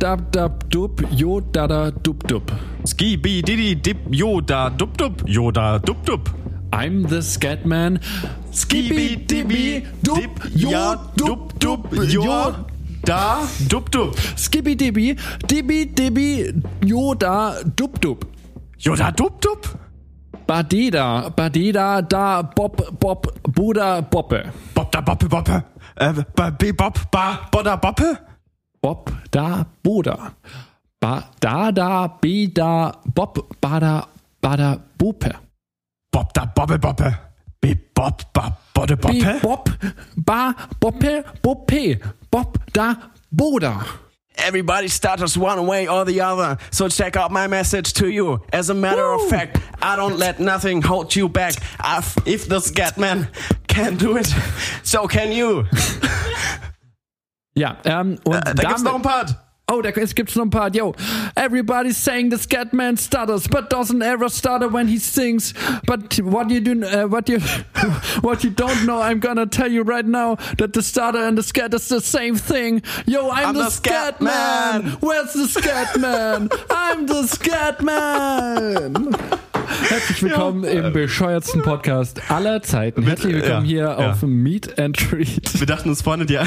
Dab 0.00 0.20
dab 0.32 0.52
dub 0.70 1.00
yo 1.20 1.40
dada 1.54 1.80
dub 2.04 2.26
dub. 2.26 2.52
Skibi 2.90 3.32
didi 3.48 3.74
dip 3.86 3.98
yo 4.20 4.40
da 4.40 4.60
dub 4.70 4.96
dub 4.96 5.22
yo 5.36 5.50
da 5.50 5.66
dub 5.78 6.04
dub. 6.06 6.30
I'm 6.72 7.02
the 7.02 7.20
Scatman. 7.30 7.98
Skibi 8.60 9.26
dibi 9.32 9.64
dip 10.02 10.40
yo 10.54 10.94
dub 11.16 11.58
dub 11.58 11.92
yo 12.16 12.38
da 13.10 13.20
dub 13.68 13.90
dub. 13.90 14.16
Skibi 14.44 14.74
dibi 14.84 15.06
dibi 15.52 15.78
dibi 16.00 16.28
yo 16.92 17.14
da 17.14 17.36
dub 17.76 18.00
dub. 18.00 18.24
Yo 18.78 18.96
da 18.96 19.10
dub 19.10 19.40
dub. 19.40 19.70
Badeda, 20.50 21.30
Badeda, 21.36 22.02
da, 22.02 22.42
Bob, 22.42 22.74
Bob, 22.98 23.24
Buda, 23.54 24.02
Boppe. 24.02 24.50
Bob 24.74 24.90
da, 24.90 25.00
Boppe, 25.00 25.28
Boppe. 25.28 25.62
Äh, 25.94 26.12
ba, 26.34 26.50
Bob, 26.50 26.98
ba, 27.12 27.46
Boda, 27.52 27.76
Boppe. 27.76 28.29
Bob 28.82 29.10
da 29.30 29.64
Boda. 29.84 30.34
Ba 31.00 31.30
da 31.40 31.70
da 31.70 32.08
be 32.08 32.46
da 32.46 32.92
Bob 33.14 33.34
bada 33.60 34.06
bada 34.42 34.80
Bope. 34.98 35.32
Bob 36.12 36.32
da 36.32 36.46
Bobbe 36.46 36.78
Boppe. 36.78 37.18
Be 37.60 37.74
Bob 37.94 38.22
ba 38.32 38.56
Bodde 38.74 38.96
Boppe. 38.96 39.32
Be 39.34 39.40
Bob 39.40 39.68
ba 40.16 40.54
Boppe 40.80 41.24
Boppe. 41.42 42.00
Bob 42.30 42.58
da 42.72 42.94
Boda. 43.34 43.86
Everybody 44.36 44.88
stutters 44.88 45.36
one 45.36 45.66
way 45.66 45.86
or 45.86 46.06
the 46.06 46.22
other, 46.22 46.56
so 46.70 46.88
check 46.88 47.14
out 47.16 47.30
my 47.30 47.46
message 47.46 47.92
to 47.94 48.08
you. 48.08 48.40
As 48.54 48.70
a 48.70 48.74
matter 48.74 49.06
Woo! 49.06 49.22
of 49.22 49.28
fact, 49.28 49.58
I 49.82 49.96
don't 49.96 50.16
let 50.16 50.40
nothing 50.40 50.80
hold 50.80 51.14
you 51.14 51.28
back. 51.28 51.54
I've, 51.78 52.16
if 52.24 52.48
the 52.48 52.56
Scatman 52.60 53.28
can 53.66 53.96
do 53.96 54.16
it, 54.16 54.32
so 54.82 55.06
can 55.06 55.32
you. 55.32 55.66
Ja, 57.54 57.76
ähm, 57.84 58.18
und 58.24 58.34
äh, 58.34 58.54
da 58.54 58.68
gibt's 58.68 58.82
noch 58.82 58.94
ein 58.94 59.02
Part. 59.02 59.36
Oh, 59.72 59.80
da 59.82 59.92
gibt's 59.92 60.34
noch 60.34 60.44
ein 60.44 60.50
Part. 60.50 60.74
Yo, 60.74 60.94
everybody's 61.36 61.96
saying 61.96 62.30
the 62.30 62.36
Scatman 62.36 62.96
stutters, 62.98 63.46
but 63.46 63.70
doesn't 63.70 64.02
ever 64.02 64.28
stutter 64.28 64.68
when 64.68 64.88
he 64.88 64.98
sings. 64.98 65.54
But 65.86 66.18
what 66.22 66.50
you 66.50 66.60
do, 66.60 66.84
uh, 66.84 67.06
what 67.06 67.28
you, 67.28 67.38
what 68.20 68.42
you 68.42 68.50
don't 68.50 68.84
know, 68.84 69.00
I'm 69.00 69.20
gonna 69.20 69.46
tell 69.46 69.70
you 69.70 69.82
right 69.82 70.04
now 70.04 70.36
that 70.58 70.72
the 70.72 70.82
stutter 70.82 71.18
and 71.18 71.38
the 71.38 71.42
scat 71.44 71.72
is 71.74 71.88
the 71.88 72.00
same 72.00 72.34
thing. 72.34 72.82
Yo, 73.06 73.30
I'm, 73.30 73.48
I'm 73.48 73.54
the, 73.54 73.62
the 73.64 73.70
Scat, 73.70 74.20
man. 74.20 74.84
man. 74.84 74.92
Where's 75.00 75.34
the 75.34 75.46
Scat 75.46 76.00
man? 76.00 76.48
I'm 76.70 77.06
the 77.06 77.26
Scat 77.28 77.80
man. 77.80 79.06
Herzlich 79.88 80.22
willkommen 80.22 80.64
ja. 80.64 80.70
im 80.70 80.92
bescheuertsten 80.92 81.62
Podcast 81.62 82.30
aller 82.30 82.62
Zeiten. 82.62 83.02
Herzlich 83.02 83.34
willkommen 83.34 83.64
ja, 83.64 83.68
hier 83.68 83.82
ja. 83.82 84.10
auf 84.10 84.22
Meet 84.22 84.78
and 84.78 84.96
Treat. 84.96 85.58
Wir 85.58 85.66
dachten 85.66 85.88
uns 85.88 86.02
vorne, 86.02 86.26
die, 86.26 86.38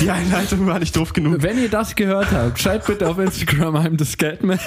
die 0.00 0.10
Einleitung 0.10 0.66
war 0.66 0.78
nicht 0.78 0.96
doof 0.96 1.12
genug. 1.12 1.42
Wenn 1.42 1.58
ihr 1.58 1.68
das 1.68 1.94
gehört 1.94 2.30
habt, 2.32 2.58
schreibt 2.58 2.86
bitte 2.86 3.08
auf 3.08 3.18
Instagram, 3.18 3.76
I'm 3.76 3.98
the 3.98 4.04
Scatman. 4.04 4.58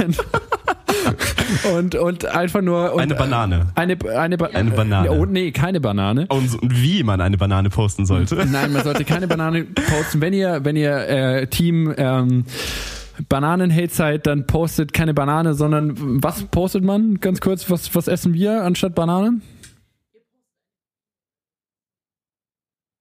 und, 1.75 1.95
und 1.95 2.25
einfach 2.25 2.61
nur. 2.61 2.93
Und 2.93 3.01
eine 3.01 3.15
Banane. 3.15 3.67
Eine, 3.75 3.97
eine, 4.15 4.37
ba 4.37 4.47
eine 4.47 4.71
Banane. 4.71 5.11
Oh, 5.11 5.25
nee, 5.25 5.51
keine 5.51 5.79
Banane. 5.79 6.27
Und, 6.29 6.61
und, 6.61 6.81
wie 6.81 7.03
man 7.03 7.21
eine 7.21 7.37
Banane 7.37 7.69
posten 7.69 8.05
sollte. 8.05 8.35
Nein, 8.35 8.73
man 8.73 8.83
sollte 8.83 9.05
keine 9.05 9.27
Banane 9.27 9.63
posten. 9.63 10.21
Wenn 10.21 10.33
ihr, 10.33 10.63
wenn 10.63 10.75
ihr 10.75 11.07
äh, 11.07 11.47
Team 11.47 11.93
ähm, 11.97 12.45
Bananen-Hate 13.29 13.93
seid, 13.93 14.27
dann 14.27 14.45
postet 14.45 14.93
keine 14.93 15.13
Banane, 15.13 15.53
sondern 15.53 15.93
was 16.23 16.43
postet 16.43 16.83
man? 16.83 17.19
Ganz 17.19 17.41
kurz, 17.41 17.69
was, 17.69 17.93
was 17.95 18.07
essen 18.07 18.33
wir 18.33 18.63
anstatt 18.63 18.95
Bananen? 18.95 19.41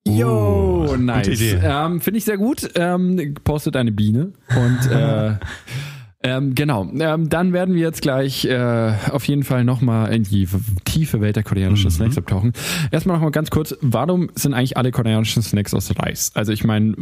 Jo, 0.06 0.86
oh, 0.90 0.96
nice. 0.96 1.40
Ähm, 1.62 2.00
Finde 2.00 2.18
ich 2.18 2.24
sehr 2.24 2.36
gut. 2.36 2.70
Ähm, 2.74 3.34
postet 3.42 3.76
eine 3.76 3.90
Biene. 3.90 4.32
Und 4.54 4.90
äh, 4.90 5.36
ähm, 6.22 6.54
genau. 6.54 6.90
Ähm, 6.98 7.28
dann 7.30 7.52
werden 7.52 7.74
wir 7.74 7.82
jetzt 7.82 8.02
gleich 8.02 8.44
äh, 8.44 8.92
auf 9.10 9.26
jeden 9.26 9.44
Fall 9.44 9.64
nochmal 9.64 10.12
in 10.14 10.24
die 10.24 10.46
tiefe 10.84 11.20
Welt 11.20 11.36
der 11.36 11.42
koreanischen 11.42 11.88
mhm. 11.88 11.94
Snacks 11.94 12.18
abtauchen. 12.18 12.52
Erstmal 12.90 13.16
nochmal 13.16 13.30
ganz 13.30 13.50
kurz, 13.50 13.74
warum 13.80 14.30
sind 14.34 14.52
eigentlich 14.52 14.76
alle 14.76 14.90
koreanischen 14.90 15.42
Snacks 15.42 15.72
aus 15.72 15.90
Reis? 15.98 16.32
Also 16.34 16.52
ich 16.52 16.64
meine, 16.64 16.94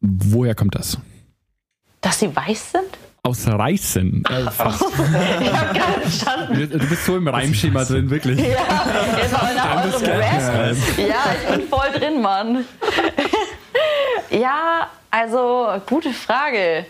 woher 0.00 0.54
kommt 0.54 0.76
das? 0.76 0.98
Dass 2.00 2.20
sie 2.20 2.34
weiß 2.34 2.72
sind? 2.72 2.98
Aus 3.22 3.46
Reißen. 3.46 4.24
Äh, 4.24 4.50
fast. 4.50 4.82
ich 5.40 5.52
hab 5.52 5.74
gar 5.74 5.88
nicht 5.88 6.00
verstanden. 6.02 6.70
Du 6.70 6.86
bist 6.86 7.04
so 7.04 7.16
im 7.16 7.28
Reimschema 7.28 7.84
drin, 7.84 8.08
wirklich. 8.08 8.38
Ja, 8.38 8.46
jetzt 8.46 9.32
ja, 10.96 11.24
ich 11.42 11.56
bin 11.56 11.68
voll 11.68 11.90
drin, 11.94 12.22
Mann. 12.22 12.64
ja, 14.30 14.88
also 15.10 15.68
gute 15.86 16.10
Frage. 16.12 16.86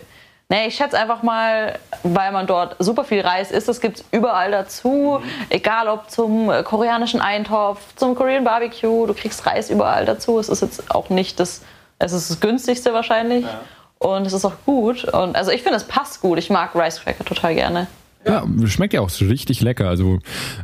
Nee, 0.51 0.67
ich 0.67 0.75
schätze 0.75 0.97
einfach 0.97 1.23
mal, 1.23 1.77
weil 2.03 2.31
man 2.31 2.47
dort 2.47 2.75
super 2.79 3.03
viel 3.03 3.21
Reis 3.21 3.51
isst, 3.51 3.69
es 3.69 3.81
gibt 3.81 4.03
überall 4.11 4.49
dazu, 4.49 5.21
egal 5.49 5.87
ob 5.87 6.09
zum 6.09 6.51
koreanischen 6.63 7.21
Eintopf, 7.21 7.79
zum 7.95 8.15
Korean 8.15 8.43
Barbecue, 8.43 9.05
du 9.05 9.13
kriegst 9.13 9.45
Reis 9.45 9.69
überall 9.69 10.05
dazu. 10.05 10.39
Es 10.39 10.49
ist 10.49 10.61
jetzt 10.61 10.89
auch 10.89 11.09
nicht 11.09 11.39
das, 11.39 11.61
es 11.99 12.13
ist 12.13 12.31
das 12.31 12.39
günstigste 12.39 12.93
wahrscheinlich. 12.93 13.43
Ja. 13.45 13.59
Und 13.99 14.25
es 14.25 14.33
ist 14.33 14.45
auch 14.45 14.55
gut. 14.65 15.03
Und 15.03 15.35
also 15.35 15.51
ich 15.51 15.61
finde, 15.61 15.77
es 15.77 15.83
passt 15.83 16.21
gut. 16.21 16.37
Ich 16.39 16.49
mag 16.49 16.73
Rice 16.73 17.01
Cracker 17.01 17.25
total 17.25 17.53
gerne. 17.53 17.87
Ja, 18.25 18.45
schmeckt 18.65 18.93
ja 18.93 19.01
auch 19.01 19.09
richtig 19.21 19.61
lecker. 19.61 19.87
Also, 19.87 20.19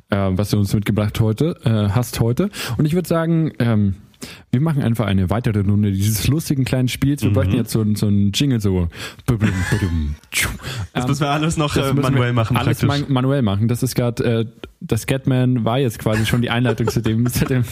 äh, 0.10 0.18
was 0.32 0.50
du 0.50 0.58
uns 0.58 0.74
mitgebracht 0.74 1.20
heute, 1.20 1.56
äh, 1.64 1.94
hast 1.94 2.20
heute. 2.20 2.50
Und 2.78 2.86
ich 2.86 2.94
würde 2.94 3.08
sagen, 3.08 3.54
ähm, 3.60 3.96
wir 4.52 4.62
machen 4.62 4.82
einfach 4.82 5.06
eine 5.06 5.30
weitere 5.30 5.60
Runde 5.60 5.92
dieses 5.92 6.28
lustigen 6.28 6.66
kleinen 6.66 6.88
Spiels. 6.88 7.22
Wir 7.22 7.30
mhm. 7.30 7.34
bräuchten 7.34 7.56
jetzt 7.56 7.72
so, 7.72 7.86
so 7.96 8.08
einen 8.08 8.32
Jingle 8.32 8.62
so. 8.62 8.90
Das 10.94 11.08
müssen 11.08 11.22
wir 11.22 11.30
alles 11.30 11.58
noch 11.58 11.76
äh, 11.76 11.94
manuell 11.94 12.34
machen. 12.34 12.58
Alles 12.58 12.82
man 12.84 13.06
manuell 13.10 13.42
machen. 13.42 13.68
Das 13.68 13.84
ist 13.84 13.96
gerade, 13.96 14.24
äh, 14.24 14.46
das 14.80 15.08
Catman 15.08 15.66
war 15.66 15.80
jetzt 15.80 16.00
quasi 16.00 16.26
schon 16.26 16.42
die 16.42 16.50
Einleitung 16.50 16.88
zu 16.88 17.02
dem, 17.02 17.26
zu 17.32 17.46
dem, 17.46 17.64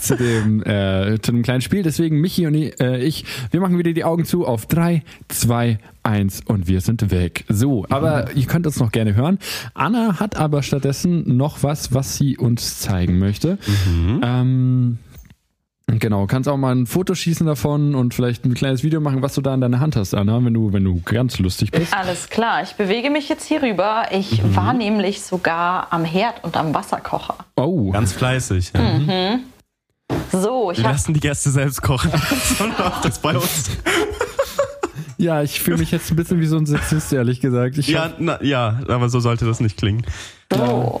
zu 0.00 0.16
dem, 0.16 0.62
äh, 0.62 1.18
zu 1.20 1.32
dem 1.32 1.42
kleinen 1.42 1.60
Spiel. 1.60 1.82
Deswegen 1.82 2.20
Michi 2.20 2.46
und 2.46 2.54
ich, 2.54 2.80
äh, 2.80 3.02
ich, 3.02 3.24
wir 3.50 3.60
machen 3.60 3.78
wieder 3.78 3.92
die 3.92 4.04
Augen 4.04 4.24
zu 4.24 4.46
auf 4.46 4.66
drei, 4.66 5.02
zwei, 5.28 5.78
eins 6.06 6.40
und 6.46 6.68
wir 6.68 6.80
sind 6.80 7.10
weg. 7.10 7.44
So, 7.48 7.84
aber 7.90 8.26
mhm. 8.26 8.40
ihr 8.40 8.46
könnt 8.46 8.66
uns 8.66 8.78
noch 8.78 8.92
gerne 8.92 9.14
hören. 9.14 9.38
Anna 9.74 10.20
hat 10.20 10.36
aber 10.36 10.62
stattdessen 10.62 11.36
noch 11.36 11.62
was, 11.62 11.92
was 11.92 12.16
sie 12.16 12.38
uns 12.38 12.78
zeigen 12.78 13.18
möchte. 13.18 13.58
Mhm. 13.86 14.20
Ähm, 14.22 14.98
Genau, 15.88 16.26
kannst 16.26 16.48
auch 16.48 16.56
mal 16.56 16.74
ein 16.74 16.86
Foto 16.86 17.14
schießen 17.14 17.46
davon 17.46 17.94
und 17.94 18.12
vielleicht 18.12 18.44
ein 18.44 18.54
kleines 18.54 18.82
Video 18.82 19.00
machen, 19.00 19.22
was 19.22 19.34
du 19.34 19.40
da 19.40 19.54
in 19.54 19.60
deiner 19.60 19.78
Hand 19.78 19.94
hast, 19.94 20.14
Anna, 20.14 20.44
wenn 20.44 20.52
du, 20.52 20.72
wenn 20.72 20.82
du 20.82 21.00
ganz 21.04 21.38
lustig 21.38 21.70
bist. 21.70 21.94
Alles 21.94 22.28
klar, 22.28 22.62
ich 22.62 22.74
bewege 22.74 23.08
mich 23.08 23.28
jetzt 23.28 23.46
hier 23.46 23.62
rüber. 23.62 24.06
Ich 24.10 24.42
mhm. 24.42 24.56
war 24.56 24.72
nämlich 24.72 25.22
sogar 25.22 25.92
am 25.92 26.04
Herd 26.04 26.42
und 26.42 26.56
am 26.56 26.74
Wasserkocher. 26.74 27.36
Oh. 27.54 27.92
Ganz 27.92 28.12
fleißig. 28.12 28.72
Ja. 28.74 28.80
Mhm. 28.80 29.44
So, 30.32 30.72
ich 30.72 30.78
Wir 30.78 30.84
lassen 30.84 31.14
die 31.14 31.20
Gäste 31.20 31.50
selbst 31.50 31.80
kochen. 31.82 32.10
das 33.02 33.20
bei 33.20 33.36
uns. 33.36 33.70
Ja, 35.18 35.42
ich 35.42 35.60
fühle 35.60 35.78
mich 35.78 35.90
jetzt 35.90 36.10
ein 36.10 36.16
bisschen 36.16 36.40
wie 36.40 36.46
so 36.46 36.56
ein 36.56 36.66
Sexist, 36.66 37.12
ehrlich 37.12 37.40
gesagt. 37.40 37.78
Ich 37.78 37.88
ja, 37.88 38.12
na, 38.18 38.42
ja, 38.42 38.80
aber 38.88 39.08
so 39.08 39.20
sollte 39.20 39.46
das 39.46 39.60
nicht 39.60 39.76
klingen. 39.76 40.04
So. 40.52 41.00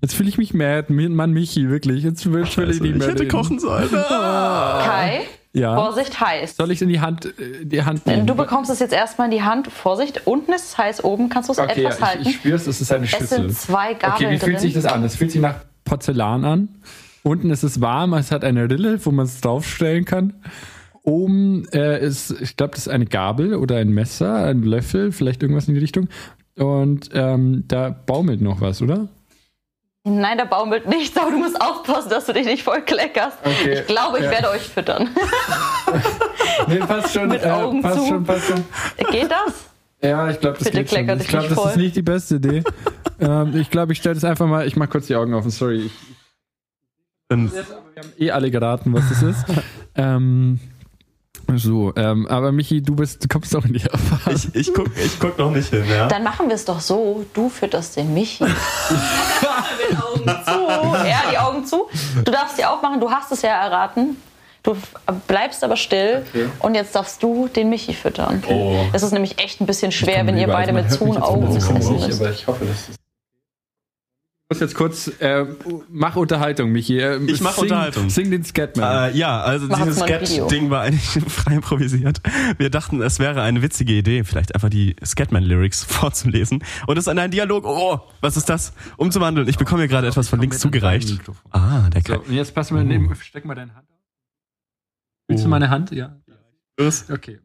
Jetzt 0.00 0.14
fühle 0.14 0.28
ich 0.28 0.38
mich 0.38 0.52
mad, 0.52 0.92
Mann 0.92 1.32
Michi, 1.32 1.68
wirklich. 1.68 2.02
Jetzt 2.02 2.30
will 2.30 2.42
ich 2.42 2.56
nicht 2.56 2.82
mehr. 2.82 2.96
Ich 2.96 3.14
hätte 3.14 3.28
kochen 3.28 3.58
sollen. 3.58 3.88
Ah. 3.94 4.82
Kai, 4.86 5.20
ja. 5.52 5.74
Vorsicht 5.74 6.18
heiß. 6.20 6.56
Soll 6.56 6.70
ich 6.70 6.78
es 6.78 6.82
in 6.82 6.88
die 6.88 7.00
Hand, 7.00 7.26
äh, 7.26 7.64
die 7.64 7.84
Hand 7.84 8.06
nehmen? 8.06 8.26
Du 8.26 8.34
bekommst 8.34 8.70
es 8.70 8.80
jetzt 8.80 8.92
erstmal 8.92 9.26
in 9.26 9.32
die 9.36 9.42
Hand. 9.42 9.68
Vorsicht, 9.68 10.26
unten 10.26 10.52
ist 10.52 10.70
es 10.70 10.78
heiß, 10.78 11.04
oben 11.04 11.28
kannst 11.28 11.48
du 11.48 11.52
es 11.52 11.58
okay, 11.58 11.84
etwas 11.84 12.00
ja, 12.00 12.06
halten. 12.06 12.22
Ich, 12.22 12.28
ich 12.28 12.34
spüre 12.36 12.56
es, 12.56 12.66
es 12.66 12.80
ist 12.80 12.90
eine 12.90 13.06
Schüssel. 13.06 13.24
Es 13.24 13.30
sind 13.30 13.58
zwei 13.58 13.94
Gabeln 13.94 14.14
Okay, 14.14 14.30
wie 14.30 14.38
fühlt 14.38 14.56
drin. 14.56 14.60
sich 14.60 14.74
das 14.74 14.86
an? 14.86 15.04
Es 15.04 15.16
fühlt 15.16 15.30
sich 15.30 15.40
nach 15.40 15.56
Porzellan 15.84 16.44
an. 16.44 16.68
Unten 17.22 17.50
ist 17.50 17.62
es 17.62 17.80
warm, 17.80 18.14
es 18.14 18.32
hat 18.32 18.44
eine 18.44 18.68
Rille, 18.68 18.98
wo 19.04 19.10
man 19.10 19.26
es 19.26 19.40
draufstellen 19.40 20.04
kann. 20.04 20.34
Oben 21.02 21.66
äh, 21.72 22.04
ist, 22.04 22.30
ich 22.40 22.56
glaube, 22.56 22.74
das 22.74 22.86
ist 22.86 22.88
eine 22.88 23.06
Gabel 23.06 23.54
oder 23.54 23.76
ein 23.76 23.88
Messer, 23.88 24.44
ein 24.44 24.62
Löffel, 24.62 25.10
vielleicht 25.10 25.42
irgendwas 25.42 25.66
in 25.66 25.74
die 25.74 25.80
Richtung. 25.80 26.08
Und 26.56 27.10
ähm, 27.12 27.64
da 27.66 27.90
baumelt 27.90 28.40
noch 28.40 28.60
was, 28.60 28.82
oder? 28.82 29.08
Nein, 30.04 30.36
da 30.36 30.44
baumelt 30.44 30.88
nichts, 30.88 31.16
aber 31.16 31.30
du 31.30 31.38
musst 31.38 31.60
aufpassen, 31.60 32.10
dass 32.10 32.26
du 32.26 32.32
dich 32.32 32.44
nicht 32.44 32.64
voll 32.64 32.82
kleckerst. 32.82 33.38
Okay. 33.44 33.80
Ich 33.80 33.86
glaube, 33.86 34.18
ich 34.18 34.24
ja. 34.24 34.30
werde 34.32 34.50
euch 34.50 34.62
füttern. 34.62 35.08
nee, 36.68 36.78
passt 36.78 37.14
schon. 37.14 37.28
Mit 37.28 37.44
Augen 37.46 37.78
äh, 37.78 37.82
passt 37.82 38.00
zu. 38.00 38.08
Schon, 38.08 38.24
passt 38.24 38.48
schon. 38.48 38.64
Geht 39.10 39.30
das? 39.30 39.70
Ja, 40.02 40.28
ich 40.28 40.40
glaube, 40.40 40.58
das 40.58 40.64
Bitte 40.64 40.84
geht 40.84 40.90
schon. 40.90 41.20
Ich 41.20 41.28
glaube, 41.28 41.48
das 41.48 41.66
ist 41.66 41.76
nicht 41.76 41.94
die 41.94 42.02
beste 42.02 42.36
Idee. 42.36 42.64
ähm, 43.20 43.56
ich 43.56 43.70
glaube, 43.70 43.92
ich 43.92 43.98
stelle 43.98 44.16
das 44.16 44.24
einfach 44.24 44.46
mal, 44.46 44.66
ich 44.66 44.74
mache 44.74 44.88
kurz 44.88 45.06
die 45.06 45.14
Augen 45.14 45.34
offen, 45.34 45.50
sorry. 45.50 45.86
Ich, 45.86 45.92
wir 47.28 47.36
haben 47.38 47.52
eh 48.18 48.30
alle 48.32 48.50
geraten, 48.50 48.92
was 48.92 49.08
das 49.08 49.22
ist. 49.22 49.44
ähm, 49.94 50.58
so, 51.56 51.92
ähm, 51.96 52.26
aber 52.28 52.52
Michi, 52.52 52.82
du 52.82 52.94
bist, 52.94 53.24
du 53.24 53.28
kommst 53.28 53.54
doch 53.54 53.64
in 53.64 53.74
die 53.74 53.82
Erfahrung. 53.82 54.34
Ich, 54.34 54.54
ich, 54.54 54.74
guck, 54.74 54.90
ich 54.96 55.18
guck 55.18 55.38
noch 55.38 55.50
nicht 55.50 55.68
hin, 55.68 55.84
ja. 55.88 56.06
Dann 56.08 56.22
machen 56.22 56.48
wir 56.48 56.54
es 56.54 56.64
doch 56.64 56.80
so, 56.80 57.24
du 57.34 57.48
fütterst 57.48 57.96
den 57.96 58.14
Michi. 58.14 58.44
Mit 58.44 60.02
Augen 60.02 60.24
zu. 60.24 61.06
Ja, 61.06 61.22
die 61.30 61.38
Augen 61.38 61.64
zu. 61.66 61.88
Du 62.24 62.30
darfst 62.30 62.58
die 62.58 62.64
aufmachen, 62.64 63.00
du 63.00 63.10
hast 63.10 63.32
es 63.32 63.42
ja 63.42 63.50
erraten. 63.50 64.16
Du 64.62 64.76
bleibst 65.26 65.64
aber 65.64 65.76
still 65.76 66.24
okay. 66.28 66.48
und 66.60 66.76
jetzt 66.76 66.94
darfst 66.94 67.20
du 67.22 67.48
den 67.48 67.68
Michi 67.68 67.94
füttern. 67.94 68.42
Oh. 68.48 68.84
Es 68.92 69.02
ist 69.02 69.10
nämlich 69.10 69.42
echt 69.42 69.60
ein 69.60 69.66
bisschen 69.66 69.90
schwer, 69.90 70.24
wenn 70.26 70.38
ihr 70.38 70.46
beide 70.46 70.72
mit 70.72 70.90
zu 70.92 71.04
Augen 71.20 71.56
essen 71.56 71.74
müsst. 71.74 72.20
Aber 72.20 72.30
ich 72.30 72.46
hoffe, 72.46 72.64
dass 72.64 72.96
muss 74.52 74.60
jetzt 74.60 74.74
kurz, 74.74 75.08
äh, 75.20 75.46
mach 75.88 76.14
Unterhaltung, 76.16 76.72
Michi. 76.72 76.98
Äh, 76.98 77.16
ich 77.24 77.40
mach 77.40 77.54
sing, 77.54 77.62
Unterhaltung. 77.62 78.10
Sing 78.10 78.30
den 78.30 78.44
Scatman. 78.44 79.10
Äh, 79.10 79.16
ja, 79.16 79.40
also 79.40 79.66
mach 79.66 79.78
dieses 79.78 80.00
Scat-Ding 80.00 80.68
war 80.68 80.82
eigentlich 80.82 81.24
frei 81.32 81.54
improvisiert. 81.54 82.20
Wir 82.58 82.68
dachten, 82.68 83.00
es 83.00 83.18
wäre 83.18 83.40
eine 83.40 83.62
witzige 83.62 83.94
Idee, 83.94 84.24
vielleicht 84.24 84.54
einfach 84.54 84.68
die 84.68 84.94
Scatman-Lyrics 85.02 85.84
vorzulesen. 85.88 86.62
Und 86.86 86.98
es 86.98 87.06
ist 87.06 87.08
ein 87.08 87.30
Dialog, 87.30 87.64
oh, 87.64 88.00
was 88.20 88.36
ist 88.36 88.50
das? 88.50 88.74
Umzuwandeln. 88.98 89.48
Ich 89.48 89.56
bekomme 89.56 89.82
hier 89.82 89.88
gerade 89.88 90.06
etwas 90.06 90.28
von 90.28 90.38
links 90.38 90.58
zugereicht. 90.58 91.18
Ah, 91.50 91.88
der 91.88 92.02
so, 92.02 92.20
Und 92.20 92.32
jetzt 92.32 92.54
pass 92.54 92.70
mal, 92.70 92.84
neben, 92.84 93.10
oh. 93.10 93.14
steck 93.14 93.46
mal 93.46 93.54
deine 93.54 93.74
Hand 93.74 93.88
auf. 93.90 93.96
Willst 95.28 95.46
du 95.46 95.48
meine 95.48 95.70
Hand? 95.70 95.92
Ja. 95.92 96.20
Los. 96.78 97.10
Okay. 97.10 97.40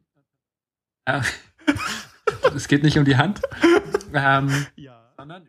Es 2.55 2.68
geht 2.68 2.84
nicht 2.84 2.97
um 2.97 3.05
die 3.05 3.18
Hand, 3.18 3.41
ähm, 4.14 4.49
ja. 4.76 5.12
sondern 5.16 5.45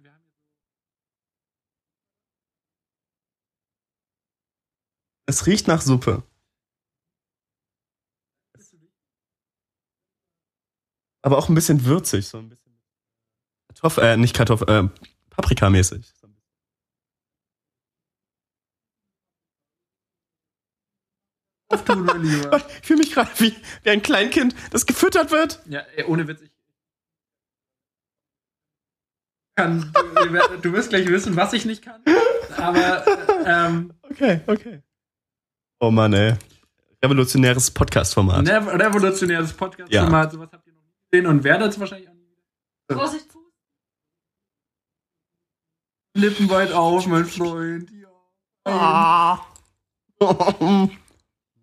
Es 5.29 5.47
riecht 5.47 5.69
nach 5.69 5.83
Suppe. 5.83 6.23
Aber 11.21 11.37
auch 11.37 11.51
ein 11.51 11.55
bisschen 11.55 11.85
würzig, 11.85 12.27
so 12.27 12.39
ein 12.39 12.49
bisschen. 12.49 12.81
Kartoffel, 13.69 14.05
äh, 14.05 14.17
nicht 14.17 14.35
Kartoffel, 14.35 14.69
äh, 14.71 14.89
Paprikamäßig. 15.29 16.15
Ich 21.71 22.87
fühle 22.87 22.99
mich 23.01 23.13
gerade 23.13 23.31
wie, 23.41 23.55
wie 23.83 23.91
ein 23.91 24.03
Kleinkind, 24.03 24.55
das 24.71 24.87
gefüttert 24.87 25.31
wird. 25.31 25.61
Ja, 25.67 25.81
ey, 25.97 26.05
ohne 26.05 26.27
Witz. 26.27 26.41
Ich 26.41 26.51
kann, 29.57 29.93
du, 29.93 30.57
du 30.63 30.73
wirst 30.73 30.89
gleich 30.89 31.07
wissen, 31.09 31.37
was 31.37 31.53
ich 31.53 31.67
nicht 31.67 31.83
kann. 31.83 32.03
Aber 32.57 33.05
ähm, 33.45 33.93
okay, 34.03 34.41
okay. 34.47 34.83
Oh 35.81 35.91
Mann, 35.91 36.13
ey. 36.13 36.35
Revolutionäres 37.03 37.71
Podcast-Format. 37.71 38.49
Revolutionäres 38.49 39.53
Podcast-Format. 39.53 40.25
Ja. 40.25 40.31
Sowas 40.31 40.49
habt 40.53 40.67
ihr 40.67 40.73
noch 40.73 40.83
nie 40.83 40.95
gesehen 41.11 41.27
und 41.27 41.45
werdet 41.45 41.71
es 41.71 41.79
wahrscheinlich 41.79 42.09
auch 42.09 42.15
nie 42.15 42.27
wieder. 42.27 42.99
Vorsicht, 43.01 43.31
Fuß. 43.31 43.43
Lippen 46.17 46.51
weit 46.51 46.73
auf, 46.73 47.07
mein 47.07 47.25
Freund. 47.27 47.93
Ja. 47.93 48.09
Ah. 48.65 49.47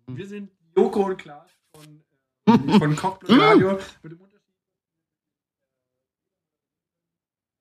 Wir 0.06 0.26
sind 0.26 0.50
Joko 0.74 1.04
und 1.04 1.18
Klaas 1.18 1.50
von, 1.74 2.02
äh, 2.46 2.78
von 2.78 2.96
Cockpit 2.96 3.30
Radio. 3.38 3.78
Mit 4.02 4.12
dem 4.12 4.20
Unterschied. 4.20 4.54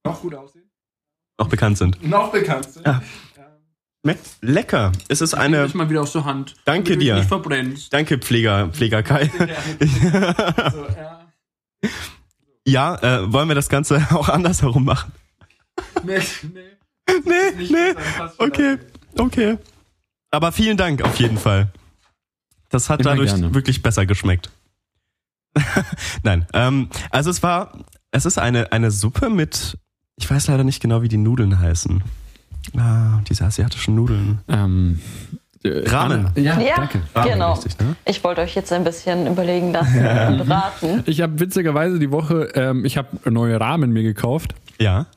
Noch 0.05 0.21
gut 0.21 0.35
aussehen. 0.35 0.71
Noch 1.37 1.49
bekannt 1.49 1.77
sind. 1.77 2.01
Noch 2.01 2.31
bekannt 2.31 2.71
sind. 2.71 2.85
Ja. 2.85 3.01
Schmeckt 4.05 4.37
lecker. 4.41 4.91
Es 5.07 5.19
ist 5.19 5.33
eine. 5.33 5.65
Ich 5.65 5.73
mal 5.73 5.89
wieder 5.89 6.03
aus 6.03 6.11
der 6.11 6.25
Hand. 6.25 6.53
Danke 6.63 6.95
dir. 6.95 7.15
Nicht 7.15 7.27
verbrennst. 7.27 7.91
Danke, 7.91 8.19
Pfleger, 8.19 8.69
Pfleger 8.69 9.01
Kai. 9.01 9.31
so, 10.71 10.85
ja, 10.95 11.27
ja 12.67 12.95
äh, 13.01 13.33
wollen 13.33 13.47
wir 13.47 13.55
das 13.55 13.67
Ganze 13.67 13.95
auch 14.11 14.29
andersherum 14.29 14.85
machen? 14.85 15.11
Nee, 16.03 16.19
nee. 16.53 16.61
Nee, 17.25 17.51
nee. 17.57 17.95
Okay, 18.37 18.77
okay. 19.17 19.57
Aber 20.29 20.51
vielen 20.51 20.77
Dank 20.77 21.01
auf 21.01 21.19
jeden 21.19 21.39
Fall. 21.39 21.71
Das 22.69 22.91
hat 22.91 22.99
Immer 22.99 23.11
dadurch 23.11 23.31
gerne. 23.31 23.55
wirklich 23.55 23.81
besser 23.81 24.05
geschmeckt. 24.05 24.51
Nein, 26.23 26.45
ähm, 26.53 26.89
also 27.09 27.31
es 27.31 27.41
war, 27.41 27.79
es 28.11 28.25
ist 28.25 28.37
eine, 28.37 28.71
eine 28.71 28.91
Suppe 28.91 29.31
mit, 29.31 29.79
ich 30.15 30.29
weiß 30.29 30.45
leider 30.47 30.63
nicht 30.63 30.79
genau, 30.79 31.01
wie 31.01 31.07
die 31.07 31.17
Nudeln 31.17 31.59
heißen. 31.59 32.03
Ah, 32.79 33.21
diese 33.27 33.45
asiatischen 33.45 33.95
Nudeln. 33.95 34.39
Ähm, 34.47 34.99
äh, 35.63 35.89
Ramen. 35.89 36.29
Ja, 36.35 36.59
ja 36.59 36.75
danke. 36.77 37.01
Ramen 37.13 37.31
genau. 37.31 37.53
Richtig, 37.53 37.79
ne? 37.79 37.95
Ich 38.05 38.23
wollte 38.23 38.41
euch 38.41 38.55
jetzt 38.55 38.71
ein 38.71 38.83
bisschen 38.83 39.27
überlegen 39.27 39.71
lassen 39.71 40.03
ja. 40.03 40.27
und 40.29 40.41
raten. 40.41 41.03
Ich 41.05 41.21
habe 41.21 41.39
witzigerweise 41.39 41.99
die 41.99 42.11
Woche, 42.11 42.49
ähm, 42.53 42.85
ich 42.85 42.97
habe 42.97 43.09
neue 43.29 43.59
Ramen 43.59 43.91
mir 43.91 44.03
gekauft. 44.03 44.53
Ja. 44.79 45.07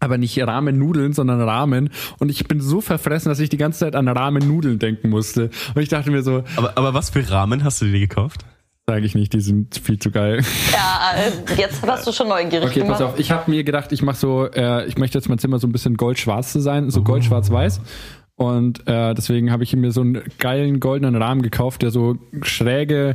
Aber 0.00 0.16
nicht 0.16 0.38
Ramen-Nudeln, 0.38 1.12
sondern 1.12 1.40
Ramen. 1.40 1.90
Und 2.18 2.30
ich 2.30 2.46
bin 2.46 2.60
so 2.60 2.80
verfressen, 2.80 3.30
dass 3.30 3.40
ich 3.40 3.48
die 3.48 3.56
ganze 3.56 3.80
Zeit 3.80 3.96
an 3.96 4.06
Ramen-Nudeln 4.08 4.78
denken 4.78 5.10
musste. 5.10 5.50
Und 5.74 5.82
ich 5.82 5.88
dachte 5.88 6.10
mir 6.10 6.22
so. 6.22 6.44
Aber, 6.56 6.76
aber 6.76 6.94
was 6.94 7.10
für 7.10 7.28
Ramen 7.28 7.64
hast 7.64 7.80
du 7.80 7.86
dir 7.86 7.98
gekauft? 7.98 8.44
Sage 8.88 9.04
ich 9.04 9.14
nicht, 9.14 9.34
die 9.34 9.40
sind 9.42 9.76
viel 9.76 9.98
zu 9.98 10.10
geil. 10.10 10.40
Ja, 10.72 11.12
äh, 11.14 11.60
jetzt 11.60 11.86
hast 11.86 12.06
du 12.06 12.12
schon 12.12 12.28
neugierig 12.28 12.70
okay, 12.70 12.80
gemacht. 12.80 13.00
pass 13.00 13.02
auf. 13.02 13.18
Ich 13.18 13.30
habe 13.30 13.50
mir 13.50 13.62
gedacht, 13.62 13.92
ich 13.92 14.00
mache 14.00 14.16
so, 14.16 14.46
äh, 14.46 14.86
ich 14.86 14.96
möchte 14.96 15.18
jetzt 15.18 15.28
mein 15.28 15.38
Zimmer 15.38 15.58
so 15.58 15.66
ein 15.66 15.72
bisschen 15.72 15.98
goldschwarz 15.98 16.52
zu 16.52 16.60
sein, 16.60 16.88
so 16.88 17.02
goldschwarz-weiß. 17.02 17.82
Und 18.36 18.88
äh, 18.88 19.12
deswegen 19.12 19.52
habe 19.52 19.62
ich 19.62 19.76
mir 19.76 19.92
so 19.92 20.00
einen 20.00 20.22
geilen 20.38 20.80
goldenen 20.80 21.20
Rahmen 21.20 21.42
gekauft, 21.42 21.82
der 21.82 21.90
so 21.90 22.16
schräge 22.40 23.14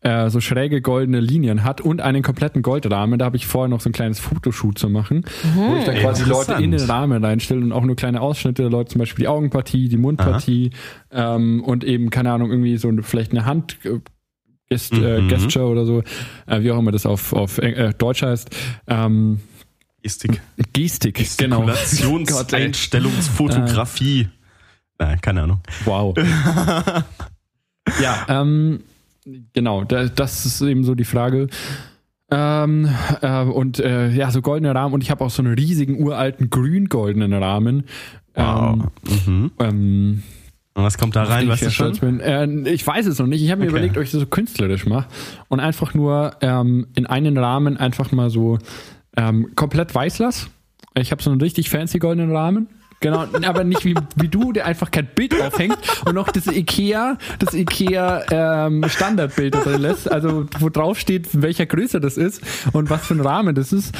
äh, 0.00 0.30
so 0.30 0.40
schräge 0.40 0.82
goldene 0.82 1.20
Linien 1.20 1.64
hat 1.64 1.80
und 1.80 2.00
einen 2.00 2.22
kompletten 2.22 2.62
Goldrahmen. 2.62 3.18
Da 3.18 3.24
habe 3.24 3.36
ich 3.36 3.46
vorher 3.46 3.68
noch 3.68 3.80
so 3.80 3.90
ein 3.90 3.92
kleines 3.92 4.18
Fotoshoot 4.18 4.78
zu 4.78 4.90
machen, 4.90 5.24
mhm. 5.44 5.56
wo 5.56 5.76
ich 5.76 5.84
dann 5.84 5.96
quasi 5.96 6.28
Leute 6.28 6.54
in 6.54 6.72
den 6.72 6.80
Rahmen 6.82 7.24
reinstelle 7.24 7.60
und 7.60 7.72
auch 7.72 7.84
nur 7.84 7.96
kleine 7.96 8.20
Ausschnitte 8.20 8.62
der 8.62 8.70
Leute, 8.70 8.90
zum 8.92 8.98
Beispiel 8.98 9.22
die 9.22 9.28
Augenpartie, 9.28 9.88
die 9.88 9.96
Mundpartie 9.96 10.72
ähm, 11.12 11.62
und 11.64 11.84
eben, 11.84 12.10
keine 12.10 12.32
Ahnung, 12.32 12.50
irgendwie 12.50 12.76
so 12.76 12.90
vielleicht 13.00 13.30
eine 13.30 13.46
Hand. 13.46 13.78
Äh, 14.68 14.74
Gest, 14.74 14.92
äh, 14.92 15.20
mhm. 15.20 15.28
Gesture 15.28 15.66
oder 15.66 15.84
so, 15.84 16.02
äh, 16.46 16.60
wie 16.60 16.70
auch 16.72 16.78
immer 16.78 16.92
das 16.92 17.06
auf, 17.06 17.32
auf 17.32 17.58
äh, 17.58 17.92
Deutsch 17.96 18.22
heißt. 18.22 18.50
Ähm, 18.86 19.40
Gestik. 20.02 20.40
Gestik, 20.72 21.28
genau. 21.38 21.66
Einstellungsfotografie. 22.52 24.28
Nein, 24.98 25.20
keine 25.20 25.42
Ahnung. 25.42 25.60
Wow. 25.84 26.14
ja, 28.02 28.26
ähm, 28.28 28.80
genau, 29.52 29.84
das 29.84 30.46
ist 30.46 30.60
eben 30.60 30.84
so 30.84 30.94
die 30.94 31.04
Frage. 31.04 31.48
Ähm, 32.30 32.88
äh, 33.22 33.42
und 33.44 33.78
äh, 33.78 34.10
ja, 34.10 34.30
so 34.30 34.42
goldene 34.42 34.74
Rahmen 34.74 34.94
und 34.94 35.02
ich 35.02 35.10
habe 35.10 35.24
auch 35.24 35.30
so 35.30 35.42
einen 35.42 35.54
riesigen 35.54 36.02
uralten 36.02 36.50
grün-goldenen 36.50 37.32
Rahmen. 37.32 37.84
Wow. 38.34 38.90
Ähm, 39.06 39.22
mhm. 39.26 39.50
ähm, 39.58 40.22
und 40.74 40.82
was 40.82 40.98
kommt 40.98 41.14
da 41.14 41.22
rein, 41.22 41.48
was 41.48 41.62
ich 41.62 41.74
schon? 41.74 41.92
Bin. 41.92 42.20
Äh, 42.20 42.46
ich 42.70 42.84
weiß 42.84 43.06
es 43.06 43.18
noch 43.18 43.26
nicht. 43.26 43.42
Ich 43.42 43.50
habe 43.50 43.60
mir 43.60 43.68
okay. 43.68 43.76
überlegt, 43.76 43.96
ob 43.96 44.02
ich 44.02 44.10
das 44.10 44.20
so 44.20 44.26
künstlerisch 44.26 44.86
mache 44.86 45.06
und 45.48 45.60
einfach 45.60 45.94
nur 45.94 46.32
ähm, 46.40 46.88
in 46.96 47.06
einen 47.06 47.38
Rahmen 47.38 47.76
einfach 47.76 48.10
mal 48.10 48.28
so 48.28 48.58
ähm, 49.16 49.54
komplett 49.54 49.94
weiß 49.94 50.18
lasse. 50.18 50.48
Ich 50.96 51.12
habe 51.12 51.22
so 51.22 51.30
einen 51.30 51.40
richtig 51.40 51.70
fancy 51.70 51.98
goldenen 51.98 52.34
Rahmen 52.34 52.68
Genau, 53.04 53.26
aber 53.46 53.64
nicht 53.64 53.84
wie, 53.84 53.94
wie 54.16 54.28
du, 54.28 54.52
der 54.52 54.64
einfach 54.64 54.90
kein 54.90 55.04
Bild 55.04 55.38
aufhängt 55.38 55.76
und 56.06 56.14
noch 56.14 56.30
das 56.30 56.46
Ikea, 56.46 57.18
das 57.38 57.52
Ikea 57.52 58.22
ähm, 58.30 58.82
Standardbild 58.88 59.54
drin 59.54 59.82
lässt, 59.82 60.10
also 60.10 60.46
wo 60.58 60.70
drauf 60.70 60.98
steht, 60.98 61.42
welcher 61.42 61.66
Größe 61.66 62.00
das 62.00 62.16
ist 62.16 62.40
und 62.72 62.88
was 62.88 63.06
für 63.06 63.12
ein 63.12 63.20
Rahmen 63.20 63.54
das 63.54 63.74
ist. 63.74 63.94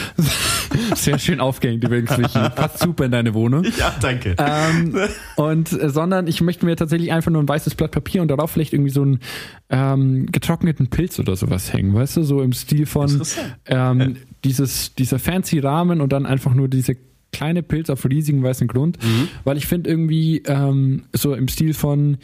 Sehr 0.95 1.19
schön 1.19 1.39
aufgehängt 1.39 1.85
übrigens, 1.85 2.17
Michi. 2.17 2.39
Passt 2.57 2.79
super 2.79 3.05
in 3.05 3.11
deine 3.11 3.35
Wohnung. 3.35 3.65
Ja, 3.79 3.95
danke. 4.01 4.37
Ähm, 4.39 4.97
und 5.37 5.71
äh, 5.73 5.91
sondern 5.91 6.27
ich 6.27 6.41
möchte 6.41 6.65
mir 6.65 6.75
tatsächlich 6.75 7.13
einfach 7.13 7.31
nur 7.31 7.43
ein 7.43 7.49
weißes 7.49 7.75
Blatt 7.75 7.91
Papier 7.91 8.23
und 8.23 8.29
darauf 8.29 8.53
vielleicht 8.53 8.73
irgendwie 8.73 8.91
so 8.91 9.03
einen 9.03 9.21
ähm, 9.69 10.33
getrockneten 10.33 10.89
Pilz 10.89 11.19
oder 11.19 11.37
sowas 11.37 11.75
hängen, 11.75 11.93
weißt 11.93 12.17
du, 12.17 12.23
so 12.23 12.41
im 12.41 12.55
Stil 12.55 12.87
von 12.87 13.21
ähm, 13.67 14.17
dieses, 14.45 14.95
dieser 14.95 15.19
fancy 15.19 15.59
Rahmen 15.59 16.01
und 16.01 16.11
dann 16.11 16.25
einfach 16.25 16.55
nur 16.55 16.69
diese 16.69 16.97
kleine 17.35 17.63
Pilz 17.63 17.91
auf 17.91 18.05
riesigen 18.05 18.43
weißen 18.43 18.69
Grund, 18.69 19.03
mhm. 19.03 19.29
weil 19.45 19.57
ich 19.57 19.67
finde 19.67 19.91
irgendwie 19.91 20.43
ähm, 20.47 21.05
so 21.13 21.35
im 21.35 21.49
Stil 21.49 21.75
von 21.75 22.19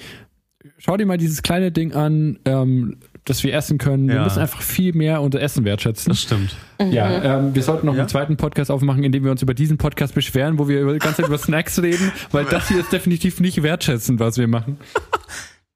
schau 0.78 0.96
dir 0.96 1.06
mal 1.06 1.18
dieses 1.18 1.42
kleine 1.42 1.72
Ding 1.72 1.94
an, 1.94 2.38
ähm, 2.44 2.96
das 3.24 3.44
wir 3.44 3.54
essen 3.54 3.78
können. 3.78 4.08
Ja. 4.08 4.14
Wir 4.14 4.20
müssen 4.22 4.40
einfach 4.40 4.62
viel 4.62 4.94
mehr 4.94 5.20
unser 5.20 5.40
Essen 5.40 5.64
wertschätzen. 5.64 6.10
Das 6.10 6.22
stimmt. 6.22 6.56
Ja, 6.90 7.38
ähm, 7.38 7.54
wir 7.54 7.62
sollten 7.62 7.86
noch 7.86 7.94
ja. 7.94 8.00
einen 8.00 8.08
zweiten 8.08 8.36
Podcast 8.36 8.70
aufmachen, 8.70 9.04
in 9.04 9.12
dem 9.12 9.24
wir 9.24 9.30
uns 9.30 9.42
über 9.42 9.54
diesen 9.54 9.78
Podcast 9.78 10.14
beschweren, 10.14 10.58
wo 10.58 10.68
wir 10.68 10.92
die 10.92 10.98
ganze 10.98 11.18
Zeit 11.18 11.26
über 11.26 11.38
Snacks 11.38 11.80
reden, 11.82 12.12
weil 12.32 12.44
das 12.44 12.68
hier 12.68 12.80
ist 12.80 12.92
definitiv 12.92 13.40
nicht 13.40 13.62
wertschätzend, 13.62 14.20
was 14.20 14.38
wir 14.38 14.48
machen. 14.48 14.78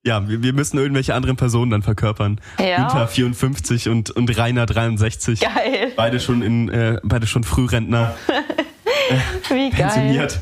Ja, 0.07 0.29
wir, 0.29 0.43
wir 0.43 0.53
müssen 0.53 0.77
irgendwelche 0.77 1.15
anderen 1.15 1.37
Personen 1.37 1.71
dann 1.71 1.83
verkörpern. 1.83 2.39
Ja. 2.59 2.77
Günther 2.77 3.09
54 3.09 3.89
und, 3.89 4.11
und 4.11 4.37
Rainer 4.37 4.67
63. 4.67 5.41
Geil. 5.41 5.93
Beide 5.97 6.21
schon 6.21 6.43
in, 6.43 6.69
äh, 6.69 7.01
beide 7.03 7.27
schon 7.27 7.43
Frührentner. 7.43 8.15
Wie 9.49 9.71
geil. 9.71 9.89
Pensioniert. 9.91 10.41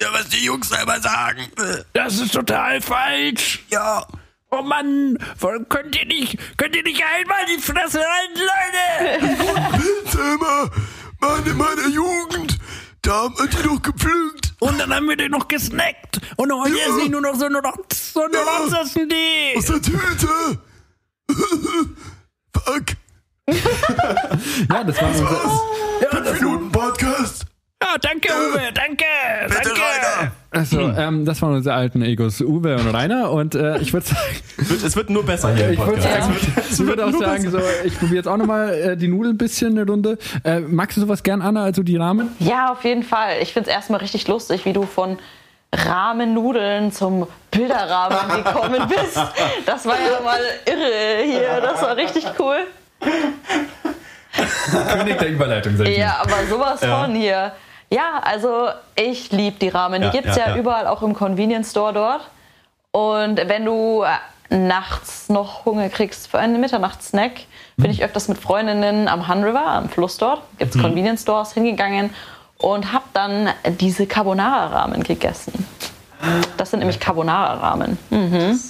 Ja, 0.00 0.08
was 0.12 0.28
die 0.28 0.44
Jungs 0.44 0.68
selber 0.68 1.00
sagen. 1.00 1.46
Das 1.94 2.18
ist 2.18 2.34
total 2.34 2.80
falsch. 2.80 3.64
Ja. 3.70 4.06
Oh 4.50 4.62
Mann, 4.62 5.18
könnt 5.68 5.96
ihr 5.96 6.06
nicht, 6.06 6.38
könnt 6.56 6.76
ihr 6.76 6.82
nicht 6.82 7.02
einmal 7.02 7.44
die 7.46 7.60
Fresse 7.60 8.00
halten, 8.00 8.40
Leute? 8.40 9.46
Pilzheimer, 9.76 10.70
Mann, 11.20 11.46
in 11.46 11.56
meiner 11.56 11.88
Jugend, 11.88 12.58
da 13.02 13.22
haben 13.22 13.34
wir 13.38 13.48
die 13.48 13.62
doch 13.62 13.82
gepflückt. 13.82 14.54
Und 14.60 14.78
dann 14.78 14.94
haben 14.94 15.08
wir 15.08 15.16
den 15.16 15.32
noch 15.32 15.48
gesnackt. 15.48 16.20
Und 16.36 16.52
heute 16.52 16.76
ja. 16.76 16.84
essen 16.86 17.10
nur 17.10 17.20
noch 17.20 17.34
so 17.34 17.46
eine 17.46 17.58
Rotz, 17.58 18.12
so 18.12 18.22
eine 18.22 18.36
ja. 18.36 18.42
Rotzessen 18.42 19.08
die. 19.08 19.58
Aus 19.58 19.66
der 19.66 19.82
Tüte. 19.82 20.28
Fuck. 22.54 22.86
ja, 24.68 24.84
das 24.84 25.02
war 25.02 25.08
unser... 25.08 25.60
Ja, 26.00 26.20
das 26.20 26.40
Minuten 26.40 26.72
Podcast. 26.72 27.46
Ja, 27.82 27.98
danke, 28.00 28.28
Uwe, 28.32 28.72
danke, 28.72 29.04
Bitte, 29.48 29.60
danke. 29.62 29.80
Rainer. 29.80 30.32
Also, 30.50 30.80
ähm, 30.80 31.26
das 31.26 31.42
waren 31.42 31.54
unsere 31.54 31.74
alten 31.74 32.00
Egos, 32.00 32.40
Uwe 32.40 32.74
und 32.76 32.88
Rainer. 32.88 33.30
Und 33.30 33.54
äh, 33.54 33.76
ich 33.78 33.92
würde 33.92 34.06
sagen. 34.06 34.20
Es 34.56 34.96
wird 34.96 35.10
nur 35.10 35.26
besser 35.26 35.54
hier. 35.54 35.72
Ich 35.72 35.78
würde 35.78 36.00
ja. 36.00 36.26
würd 36.78 37.00
auch 37.02 37.12
sagen, 37.12 37.50
so, 37.50 37.60
ich 37.84 37.98
probiere 37.98 38.16
jetzt 38.16 38.28
auch 38.28 38.38
nochmal 38.38 38.72
äh, 38.72 38.96
die 38.96 39.08
Nudeln 39.08 39.34
ein 39.34 39.38
bisschen 39.38 39.78
eine 39.78 39.86
Runde. 39.86 40.16
Äh, 40.42 40.60
magst 40.60 40.96
du 40.96 41.02
sowas 41.02 41.22
gern, 41.22 41.42
Anna, 41.42 41.64
also 41.64 41.82
die 41.82 41.98
Rahmen? 41.98 42.34
Ja, 42.38 42.72
auf 42.72 42.82
jeden 42.82 43.02
Fall. 43.02 43.42
Ich 43.42 43.52
finde 43.52 43.68
es 43.68 43.76
erstmal 43.76 44.00
richtig 44.00 44.26
lustig, 44.26 44.64
wie 44.64 44.72
du 44.72 44.84
von 44.86 45.18
Rahmennudeln 45.74 46.92
zum 46.92 47.26
Bilderrahmen 47.50 48.42
gekommen 48.42 48.88
bist. 48.88 49.20
Das 49.66 49.84
war 49.84 49.96
ja 50.00 50.20
mal 50.24 50.40
irre 50.64 51.24
hier. 51.24 51.60
Das 51.60 51.82
war 51.82 51.94
richtig 51.94 52.24
cool. 52.38 52.56
König 54.92 55.18
der 55.18 55.28
Überleitung, 55.28 55.76
sag 55.76 55.88
ich 55.88 55.98
Ja, 55.98 56.16
aber 56.22 56.46
sowas 56.48 56.80
ja. 56.80 57.02
von 57.02 57.14
hier. 57.14 57.52
Ja, 57.96 58.20
also 58.22 58.68
ich 58.94 59.32
liebe 59.32 59.58
die 59.58 59.68
Ramen. 59.68 60.02
Die 60.02 60.10
gibt 60.10 60.26
es 60.26 60.36
ja, 60.36 60.50
ja, 60.50 60.56
überall 60.56 60.86
auch 60.86 61.00
im 61.00 61.14
Convenience 61.14 61.70
Store 61.70 61.94
dort. 61.94 62.28
Und 62.90 63.38
wenn 63.48 63.64
du 63.64 64.02
äh, 64.02 64.54
nachts 64.54 65.30
noch 65.30 65.64
Hunger 65.64 65.88
kriegst 65.88 66.28
für 66.28 66.38
einen 66.38 66.60
Mitternachtssnack, 66.60 67.32
bin 67.78 67.90
ich 67.90 68.04
öfters 68.04 68.28
mit 68.28 68.36
Freundinnen 68.36 69.08
am 69.08 69.28
Han 69.28 69.42
River, 69.42 69.66
am 69.66 69.88
Fluss 69.88 70.18
dort, 70.18 70.42
gibt 70.58 70.72
es 70.72 70.76
mhm. 70.76 70.82
Convenience 70.82 71.22
Stores, 71.22 71.54
hingegangen 71.54 72.10
und 72.58 72.92
habe 72.92 73.06
dann 73.14 73.48
diese 73.80 74.06
Carbonara-Ramen 74.06 75.02
gegessen. 75.02 75.66
Das 76.58 76.72
sind 76.72 76.80
nämlich 76.80 77.00
Carbonara-Ramen. 77.00 77.96
Mhm. 78.10 78.60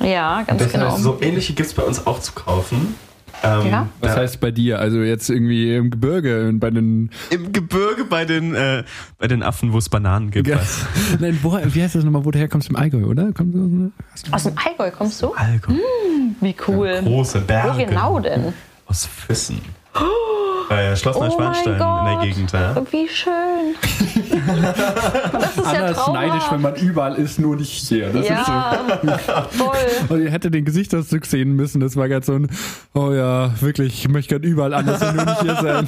Ja, 0.00 0.42
ganz 0.42 0.62
das 0.62 0.72
genau. 0.72 0.94
so 0.98 1.18
ähnliche 1.22 1.54
gibt 1.54 1.68
es 1.68 1.74
bei 1.74 1.84
uns 1.84 2.06
auch 2.06 2.18
zu 2.18 2.32
kaufen. 2.32 2.98
Ähm, 3.42 3.66
ja? 3.66 3.88
Was 4.00 4.16
heißt 4.16 4.40
bei 4.40 4.50
dir? 4.50 4.78
Also 4.78 5.00
jetzt 5.00 5.28
irgendwie 5.28 5.74
im 5.74 5.90
Gebirge 5.90 6.52
bei 6.54 6.70
den 6.70 7.10
im 7.30 7.52
Gebirge 7.52 8.04
bei 8.04 8.24
den 8.24 8.54
äh, 8.54 8.84
bei 9.18 9.26
den 9.28 9.42
Affen, 9.42 9.72
wo 9.72 9.78
es 9.78 9.88
Bananen 9.88 10.30
gibt. 10.30 10.48
Ja. 10.48 10.60
Nein, 11.20 11.38
wo, 11.42 11.58
wie 11.62 11.82
heißt 11.82 11.94
das 11.94 12.04
nochmal? 12.04 12.24
Wo 12.24 12.30
du 12.30 12.38
herkommst? 12.38 12.70
Im 12.70 12.76
Allgäu, 12.76 13.04
oder? 13.04 13.32
Kommst 13.32 13.54
du, 13.54 13.92
Aus 14.32 14.42
dem 14.44 14.54
Allgäu 14.56 14.90
kommst 14.90 15.22
du? 15.22 15.32
Allgäu. 15.34 15.72
Hm, 15.72 16.36
wie 16.40 16.54
cool. 16.68 16.88
Ja, 16.88 17.00
große 17.00 17.40
Berge. 17.40 17.78
Wo 17.78 17.84
genau 17.84 18.20
denn? 18.20 18.52
Aus 18.86 19.06
Füssen. 19.06 19.60
Oh. 19.94 20.68
Bei 20.68 20.96
Schloss 20.96 21.18
Neuschwanstein 21.18 21.80
oh 21.80 21.98
in 21.98 22.04
der 22.04 22.26
Gegend. 22.26 22.52
Ja. 22.52 22.82
Wie 22.90 23.08
schön. 23.08 23.74
das 25.32 25.56
ist 25.56 25.66
Anna 25.66 25.72
ja 25.74 25.88
ist 25.88 26.08
neidisch, 26.08 26.44
wenn 26.50 26.60
man 26.62 26.76
überall 26.76 27.14
ist, 27.16 27.38
nur 27.38 27.56
nicht 27.56 27.72
hier. 27.72 28.10
Das 28.10 28.26
ja, 28.26 28.72
ist 28.72 29.02
so. 29.02 29.64
voll. 29.64 29.76
Und 30.08 30.22
ihr 30.24 30.30
hättet 30.30 30.54
den 30.54 30.64
Gesichtsausdruck 30.64 31.26
sehen 31.26 31.56
müssen. 31.56 31.80
Das 31.80 31.96
war 31.96 32.08
ganz 32.08 32.26
so 32.26 32.34
ein, 32.34 32.48
oh 32.94 33.12
ja, 33.12 33.52
wirklich, 33.60 34.04
ich 34.04 34.08
möchte 34.08 34.34
gerade 34.34 34.48
überall 34.48 34.72
anders 34.72 35.02
und 35.02 35.16
nur 35.16 35.24
nicht 35.26 35.40
hier 35.42 35.56
sein. 35.56 35.86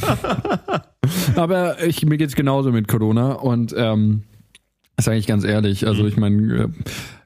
Aber 1.36 1.82
ich, 1.82 2.04
mir 2.04 2.20
es 2.20 2.34
genauso 2.34 2.70
mit 2.70 2.88
Corona 2.88 3.32
und 3.32 3.74
ähm, 3.76 4.24
ist 4.96 5.08
eigentlich 5.08 5.26
ganz 5.26 5.44
ehrlich. 5.44 5.86
Also 5.86 6.06
ich 6.06 6.16
meine, 6.16 6.64
äh, 6.64 6.68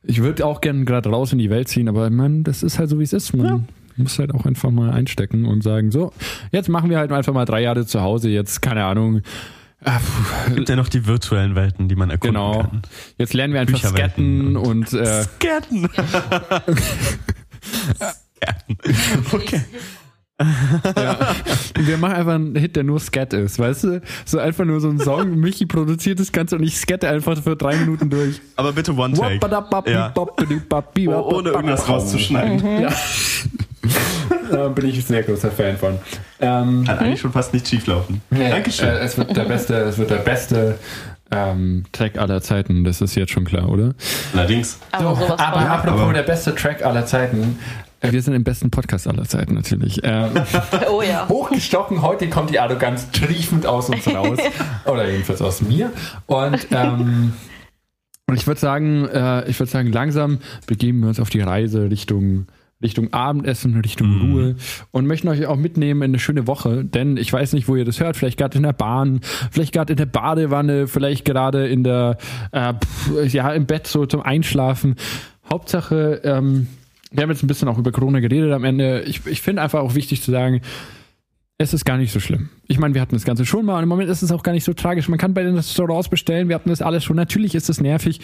ich 0.04 0.22
würde 0.22 0.46
auch 0.46 0.60
gerne 0.60 0.84
gerade 0.84 1.10
raus 1.10 1.32
in 1.32 1.38
die 1.38 1.50
Welt 1.50 1.68
ziehen, 1.68 1.88
aber 1.88 2.08
man, 2.08 2.44
das 2.44 2.62
ist 2.62 2.78
halt 2.78 2.88
so, 2.88 2.98
wie 2.98 3.04
es 3.04 3.12
ist. 3.12 3.34
Man, 3.34 3.46
ja 3.46 3.60
muss 3.98 4.18
halt 4.18 4.34
auch 4.34 4.44
einfach 4.44 4.70
mal 4.70 4.90
einstecken 4.90 5.44
und 5.44 5.62
sagen, 5.62 5.90
so, 5.90 6.12
jetzt 6.52 6.68
machen 6.68 6.90
wir 6.90 6.98
halt 6.98 7.12
einfach 7.12 7.32
mal 7.32 7.44
drei 7.44 7.62
Jahre 7.62 7.86
zu 7.86 8.00
Hause, 8.00 8.28
jetzt, 8.28 8.62
keine 8.62 8.84
Ahnung. 8.84 9.22
Es 9.80 10.54
gibt 10.54 10.68
ja 10.68 10.76
noch 10.76 10.88
die 10.88 11.06
virtuellen 11.06 11.54
Welten, 11.54 11.88
die 11.88 11.94
man 11.94 12.10
erkunden 12.10 12.34
genau. 12.34 12.62
kann. 12.62 12.82
Jetzt 13.16 13.32
lernen 13.32 13.54
wir 13.54 13.60
einfach 13.60 13.78
Scatten 13.78 14.56
und, 14.56 14.92
und 14.92 14.92
äh, 14.92 15.22
Scatten. 15.22 15.88
Scatten. 17.94 18.78
Okay 19.32 19.62
ja. 20.40 21.34
Wir 21.76 21.98
machen 21.98 22.14
einfach 22.14 22.34
einen 22.34 22.54
Hit, 22.54 22.76
der 22.76 22.84
nur 22.84 23.00
Scat 23.00 23.32
ist, 23.32 23.58
weißt 23.58 23.84
du? 23.84 24.02
So 24.24 24.38
einfach 24.38 24.64
nur 24.64 24.80
so 24.80 24.88
ein 24.88 25.00
Song, 25.00 25.36
Michi 25.40 25.66
produziert 25.66 26.20
das 26.20 26.30
Ganze 26.32 26.56
und 26.56 26.62
ich 26.62 26.76
scatte 26.76 27.08
einfach 27.08 27.42
für 27.42 27.56
drei 27.56 27.76
Minuten 27.76 28.08
durch. 28.10 28.40
Aber 28.56 28.72
bitte 28.72 28.94
One 28.94 29.14
Take. 29.14 29.40
Ja. 29.90 30.12
Oh, 31.18 31.36
ohne 31.36 31.50
irgendwas 31.50 31.88
rauszuschneiden. 31.88 32.76
Mhm. 32.76 32.82
Ja. 32.82 32.92
da 34.50 34.68
bin 34.68 34.88
ich 34.88 34.96
ein 34.96 35.02
sehr 35.02 35.22
großer 35.22 35.50
Fan 35.50 35.76
von. 35.76 35.98
Ähm, 36.40 36.84
Kann 36.86 36.98
eigentlich 36.98 37.20
schon 37.20 37.32
fast 37.32 37.52
nicht 37.52 37.68
schieflaufen. 37.68 38.20
Ja, 38.30 38.50
Dankeschön. 38.50 38.88
Äh, 38.88 38.98
es 38.98 39.16
wird 39.18 39.36
der 39.36 39.44
beste, 39.44 39.74
es 39.74 39.98
wird 39.98 40.10
der 40.10 40.16
beste 40.16 40.78
ähm, 41.30 41.84
Track 41.92 42.18
aller 42.18 42.40
Zeiten, 42.40 42.84
das 42.84 43.00
ist 43.00 43.14
jetzt 43.14 43.32
schon 43.32 43.44
klar, 43.44 43.68
oder? 43.68 43.94
Allerdings. 44.32 44.78
Aber, 44.92 45.14
so, 45.14 45.24
aber 45.34 45.70
apropos 45.70 46.00
aber 46.00 46.12
der 46.12 46.22
beste 46.22 46.54
Track 46.54 46.84
aller 46.84 47.04
Zeiten, 47.04 47.58
äh, 48.00 48.12
wir 48.12 48.22
sind 48.22 48.34
im 48.34 48.44
besten 48.44 48.70
Podcast 48.70 49.08
aller 49.08 49.24
Zeiten 49.24 49.54
natürlich. 49.54 50.00
Ähm, 50.04 50.30
oh 50.90 51.02
ja. 51.02 51.28
Hochgestochen, 51.28 52.02
heute 52.02 52.28
kommt 52.28 52.50
die 52.50 52.60
Arroganz 52.60 53.10
triefend 53.10 53.66
aus 53.66 53.90
uns 53.90 54.06
raus. 54.14 54.38
oder 54.86 55.08
jedenfalls 55.08 55.42
aus 55.42 55.60
mir. 55.60 55.92
Und 56.26 56.68
ähm, 56.70 57.32
ich 58.32 58.46
würde 58.46 58.60
sagen, 58.60 59.06
äh, 59.08 59.48
ich 59.48 59.58
würde 59.58 59.70
sagen, 59.70 59.92
langsam 59.92 60.38
begeben 60.66 61.00
wir 61.00 61.08
uns 61.08 61.18
auf 61.18 61.30
die 61.30 61.40
Reise 61.40 61.90
Richtung 61.90 62.46
Richtung 62.82 63.12
Abendessen, 63.12 63.76
Richtung 63.80 64.08
mhm. 64.08 64.32
Ruhe 64.32 64.56
und 64.92 65.06
möchten 65.06 65.28
euch 65.28 65.46
auch 65.46 65.56
mitnehmen 65.56 66.02
in 66.02 66.10
eine 66.12 66.18
schöne 66.18 66.46
Woche, 66.46 66.84
denn 66.84 67.16
ich 67.16 67.32
weiß 67.32 67.52
nicht, 67.52 67.66
wo 67.66 67.74
ihr 67.74 67.84
das 67.84 67.98
hört, 67.98 68.16
vielleicht 68.16 68.38
gerade 68.38 68.56
in 68.56 68.62
der 68.62 68.72
Bahn, 68.72 69.20
vielleicht 69.50 69.72
gerade 69.72 69.92
in 69.92 69.96
der 69.96 70.06
Badewanne, 70.06 70.86
vielleicht 70.86 71.24
gerade 71.24 71.66
in 71.66 71.82
der, 71.82 72.18
äh, 72.52 72.74
pff, 72.74 73.32
ja, 73.32 73.52
im 73.52 73.66
Bett 73.66 73.88
so 73.88 74.06
zum 74.06 74.22
Einschlafen. 74.22 74.94
Hauptsache, 75.50 76.20
ähm, 76.24 76.68
wir 77.10 77.22
haben 77.22 77.30
jetzt 77.30 77.42
ein 77.42 77.48
bisschen 77.48 77.68
auch 77.68 77.78
über 77.78 77.90
Corona 77.90 78.20
geredet 78.20 78.52
am 78.52 78.64
Ende. 78.64 79.02
Ich, 79.02 79.26
ich 79.26 79.40
finde 79.40 79.62
einfach 79.62 79.80
auch 79.80 79.94
wichtig 79.94 80.22
zu 80.22 80.30
sagen, 80.30 80.60
es 81.56 81.74
ist 81.74 81.84
gar 81.84 81.96
nicht 81.96 82.12
so 82.12 82.20
schlimm. 82.20 82.50
Ich 82.68 82.78
meine, 82.78 82.94
wir 82.94 83.00
hatten 83.00 83.16
das 83.16 83.24
Ganze 83.24 83.44
schon 83.44 83.66
mal 83.66 83.78
und 83.78 83.82
im 83.82 83.88
Moment 83.88 84.08
ist 84.08 84.22
es 84.22 84.30
auch 84.30 84.44
gar 84.44 84.52
nicht 84.52 84.62
so 84.62 84.74
tragisch. 84.74 85.08
Man 85.08 85.18
kann 85.18 85.34
bei 85.34 85.42
den 85.42 85.56
Restaurants 85.56 86.08
bestellen, 86.08 86.48
wir 86.48 86.54
hatten 86.54 86.68
das 86.68 86.82
alles 86.82 87.02
schon. 87.02 87.16
Natürlich 87.16 87.56
ist 87.56 87.68
es 87.68 87.80
nervig. 87.80 88.20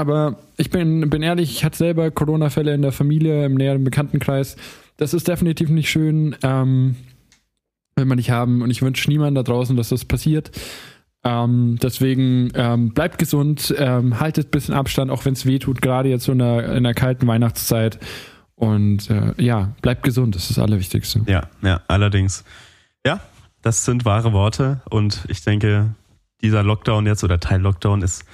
Aber 0.00 0.38
ich 0.56 0.70
bin, 0.70 1.10
bin 1.10 1.22
ehrlich, 1.22 1.50
ich 1.52 1.62
hatte 1.62 1.76
selber 1.76 2.10
Corona-Fälle 2.10 2.72
in 2.72 2.80
der 2.80 2.90
Familie, 2.90 3.44
im 3.44 3.54
näheren 3.54 3.84
Bekanntenkreis. 3.84 4.56
Das 4.96 5.12
ist 5.12 5.28
definitiv 5.28 5.68
nicht 5.68 5.90
schön, 5.90 6.34
ähm, 6.42 6.96
will 7.96 8.06
man 8.06 8.16
nicht 8.16 8.30
haben. 8.30 8.62
Und 8.62 8.70
ich 8.70 8.80
wünsche 8.80 9.10
niemandem 9.10 9.44
da 9.44 9.52
draußen, 9.52 9.76
dass 9.76 9.90
das 9.90 10.06
passiert. 10.06 10.52
Ähm, 11.22 11.78
deswegen 11.82 12.50
ähm, 12.54 12.94
bleibt 12.94 13.18
gesund, 13.18 13.74
ähm, 13.76 14.18
haltet 14.18 14.48
ein 14.48 14.50
bisschen 14.52 14.74
Abstand, 14.74 15.10
auch 15.10 15.26
wenn 15.26 15.34
es 15.34 15.44
weh 15.44 15.58
tut, 15.58 15.82
gerade 15.82 16.08
jetzt 16.08 16.24
so 16.24 16.32
in 16.32 16.38
der, 16.38 16.72
in 16.76 16.84
der 16.84 16.94
kalten 16.94 17.26
Weihnachtszeit. 17.26 17.98
Und 18.54 19.10
äh, 19.10 19.34
ja, 19.36 19.74
bleibt 19.82 20.02
gesund, 20.02 20.34
das 20.34 20.44
ist 20.44 20.56
das 20.56 20.64
Allerwichtigste. 20.64 21.20
Ja, 21.26 21.48
ja, 21.62 21.82
allerdings. 21.88 22.44
Ja, 23.04 23.20
das 23.60 23.84
sind 23.84 24.06
wahre 24.06 24.32
Worte 24.32 24.80
und 24.88 25.26
ich 25.28 25.44
denke, 25.44 25.94
dieser 26.40 26.62
Lockdown 26.62 27.04
jetzt 27.04 27.22
oder 27.22 27.38
Teil 27.38 27.60
Lockdown 27.60 28.00
ist 28.00 28.24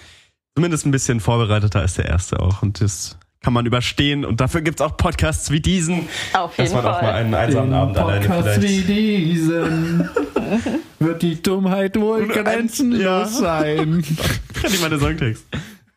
zumindest 0.57 0.87
ein 0.87 0.91
bisschen 0.91 1.21
vorbereiteter 1.21 1.81
als 1.81 1.95
der 1.95 2.07
erste 2.07 2.41
auch. 2.41 2.63
Und 2.63 2.81
das 2.81 3.19
kann 3.43 3.53
man 3.53 3.67
überstehen. 3.67 4.25
Und 4.25 4.41
dafür 4.41 4.63
gibt 4.63 4.81
es 4.81 4.87
auch 4.87 4.97
Podcasts 4.97 5.51
wie 5.51 5.61
diesen. 5.61 6.09
Auf 6.33 6.57
jeden 6.57 6.73
dass 6.73 6.75
man 6.75 6.83
Fall. 6.83 6.95
auch 6.95 7.03
mal 7.03 7.13
einen 7.13 7.35
einsamen 7.35 7.71
Den 7.71 7.79
Abend 7.79 7.97
Podcast 7.97 8.31
alleine 8.31 8.61
vielleicht. 8.61 8.89
wie 8.89 9.25
diesen 9.35 10.09
wird 10.99 11.23
die 11.23 11.43
Dummheit 11.43 12.01
wohl 12.01 12.27
grenzenlos 12.27 13.03
ja. 13.03 13.27
sein. 13.27 14.03
Kann 14.55 14.73
ich 14.73 14.81
meine 14.81 14.99
Songtext. 14.99 15.45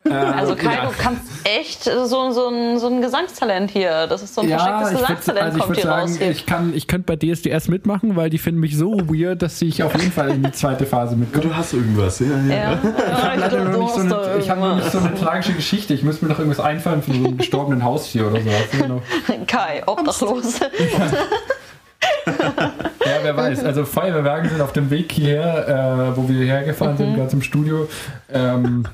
Äh, 0.02 0.14
also 0.14 0.56
Kai, 0.56 0.76
ja. 0.76 0.86
du 0.86 0.92
kannst 0.96 1.22
echt 1.44 1.84
so, 1.84 2.30
so, 2.30 2.48
ein, 2.48 2.78
so 2.78 2.86
ein 2.86 3.02
Gesangstalent 3.02 3.70
hier. 3.70 4.06
Das 4.06 4.22
ist 4.22 4.34
so 4.34 4.40
ein 4.40 4.48
ja, 4.48 4.58
verstecktes 4.58 5.00
Gesangstalent, 5.00 5.44
also 5.44 5.58
kommt 5.58 5.76
hier 5.76 5.84
sagen, 5.84 6.00
raus. 6.00 6.18
Ich, 6.20 6.46
kann, 6.46 6.72
ich 6.74 6.86
könnte 6.86 7.04
bei 7.04 7.16
DSDS 7.16 7.68
mitmachen, 7.68 8.16
weil 8.16 8.30
die 8.30 8.38
finden 8.38 8.60
mich 8.60 8.78
so 8.78 8.98
weird, 9.10 9.42
dass 9.42 9.60
ich 9.60 9.82
auf 9.82 9.94
jeden 9.94 10.10
Fall 10.10 10.30
in 10.30 10.42
die 10.42 10.52
zweite 10.52 10.86
Phase 10.86 11.16
mitkomme. 11.16 11.44
Du 11.44 11.54
hast 11.54 11.74
irgendwas, 11.74 12.18
ja. 12.20 12.28
ja. 12.48 12.54
ja. 12.54 12.78
Ich 13.10 13.22
habe 13.22 13.40
leider 13.40 13.64
noch 13.64 13.78
nicht, 13.78 13.94
so 13.94 14.00
eine, 14.00 14.38
ich 14.38 14.48
hab 14.48 14.58
noch 14.58 14.76
nicht 14.76 14.90
so 14.90 14.98
eine 14.98 15.14
tragische 15.14 15.52
Geschichte. 15.52 15.92
Ich 15.92 16.02
müsste 16.02 16.24
mir 16.24 16.30
noch 16.30 16.38
irgendwas 16.38 16.64
einfallen 16.64 17.02
von 17.02 17.14
so 17.14 17.28
einem 17.28 17.36
gestorbenen 17.36 17.84
Haustier 17.84 18.26
oder 18.28 18.40
so. 18.40 19.02
Kai, 19.46 19.82
obdachlos. 19.84 20.60
ja, 22.26 23.18
wer 23.22 23.36
weiß. 23.36 23.64
Also 23.64 23.84
Feuerwehrwagen 23.84 24.48
sind 24.48 24.62
auf 24.62 24.72
dem 24.72 24.88
Weg 24.88 25.12
hierher, 25.12 26.12
äh, 26.12 26.16
wo 26.16 26.26
wir 26.26 26.46
hergefahren 26.46 26.94
mhm. 26.94 26.98
sind, 26.98 27.16
gerade 27.16 27.28
zum 27.28 27.42
Studio. 27.42 27.86
Ähm, 28.32 28.86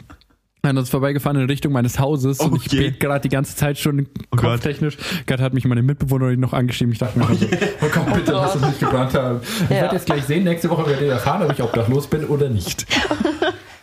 an 0.67 0.79
uns 0.79 0.91
vorbeigefahren 0.91 1.41
in 1.41 1.47
Richtung 1.47 1.73
meines 1.73 1.99
Hauses 1.99 2.41
okay. 2.41 2.51
und 2.51 2.63
ich 2.65 2.71
bete 2.71 2.99
gerade 2.99 3.21
die 3.21 3.29
ganze 3.29 3.57
Zeit 3.57 3.79
schon 3.79 4.07
oh 4.33 4.37
kopftechnisch. 4.37 4.97
Gerade 5.27 5.43
hat 5.43 5.55
mich 5.55 5.65
meine 5.65 5.83
Mitbewohnerin 5.83 6.41
noch 6.41 6.53
angeschrieben. 6.53 6.93
Ich 6.93 6.99
dachte 6.99 7.19
mir, 7.19 7.27
oh, 7.31 7.37
oh 7.83 7.87
komm 7.93 8.13
bitte, 8.13 8.33
lass 8.33 8.57
uns 8.57 8.67
nicht 8.67 8.81
gebrannt 8.81 9.15
haben. 9.15 9.41
Ich 9.43 9.71
ja. 9.71 9.83
werde 9.83 9.97
jetzt 9.97 10.07
gleich 10.07 10.25
sehen, 10.25 10.45
nächste 10.45 10.71
Woche 10.71 10.87
werdet 10.87 11.03
ihr 11.03 11.13
erfahren, 11.13 11.43
ob 11.43 11.53
ich 11.53 11.63
obdachlos 11.63 12.07
bin 12.07 12.25
oder 12.25 12.49
nicht. 12.49 12.87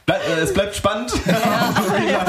Ble 0.05 0.15
äh, 0.15 0.41
es 0.41 0.53
bleibt 0.53 0.75
spannend. 0.75 1.13
Ja. 1.25 2.25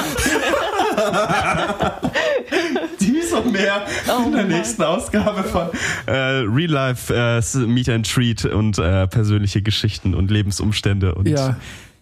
Dies 3.00 3.32
und 3.32 3.52
mehr 3.52 3.84
oh 4.08 4.26
in 4.26 4.32
der 4.32 4.44
nächsten 4.44 4.82
Ausgabe 4.82 5.42
von 5.42 5.70
äh, 6.06 6.12
Real 6.12 6.70
Life 6.70 7.12
äh, 7.12 7.42
Meet 7.66 7.88
and 7.88 8.10
Treat 8.10 8.44
und 8.44 8.78
äh, 8.78 9.08
persönliche 9.08 9.62
Geschichten 9.62 10.14
und 10.14 10.30
Lebensumstände 10.30 11.14
und 11.14 11.28
ja. 11.28 11.56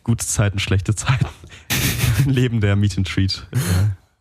gute 0.04 0.26
Zeiten, 0.26 0.58
schlechte 0.58 0.94
Zeiten. 0.94 1.26
Leben 2.26 2.60
der 2.60 2.76
Meet 2.76 2.98
and 2.98 3.08
Treat. 3.08 3.46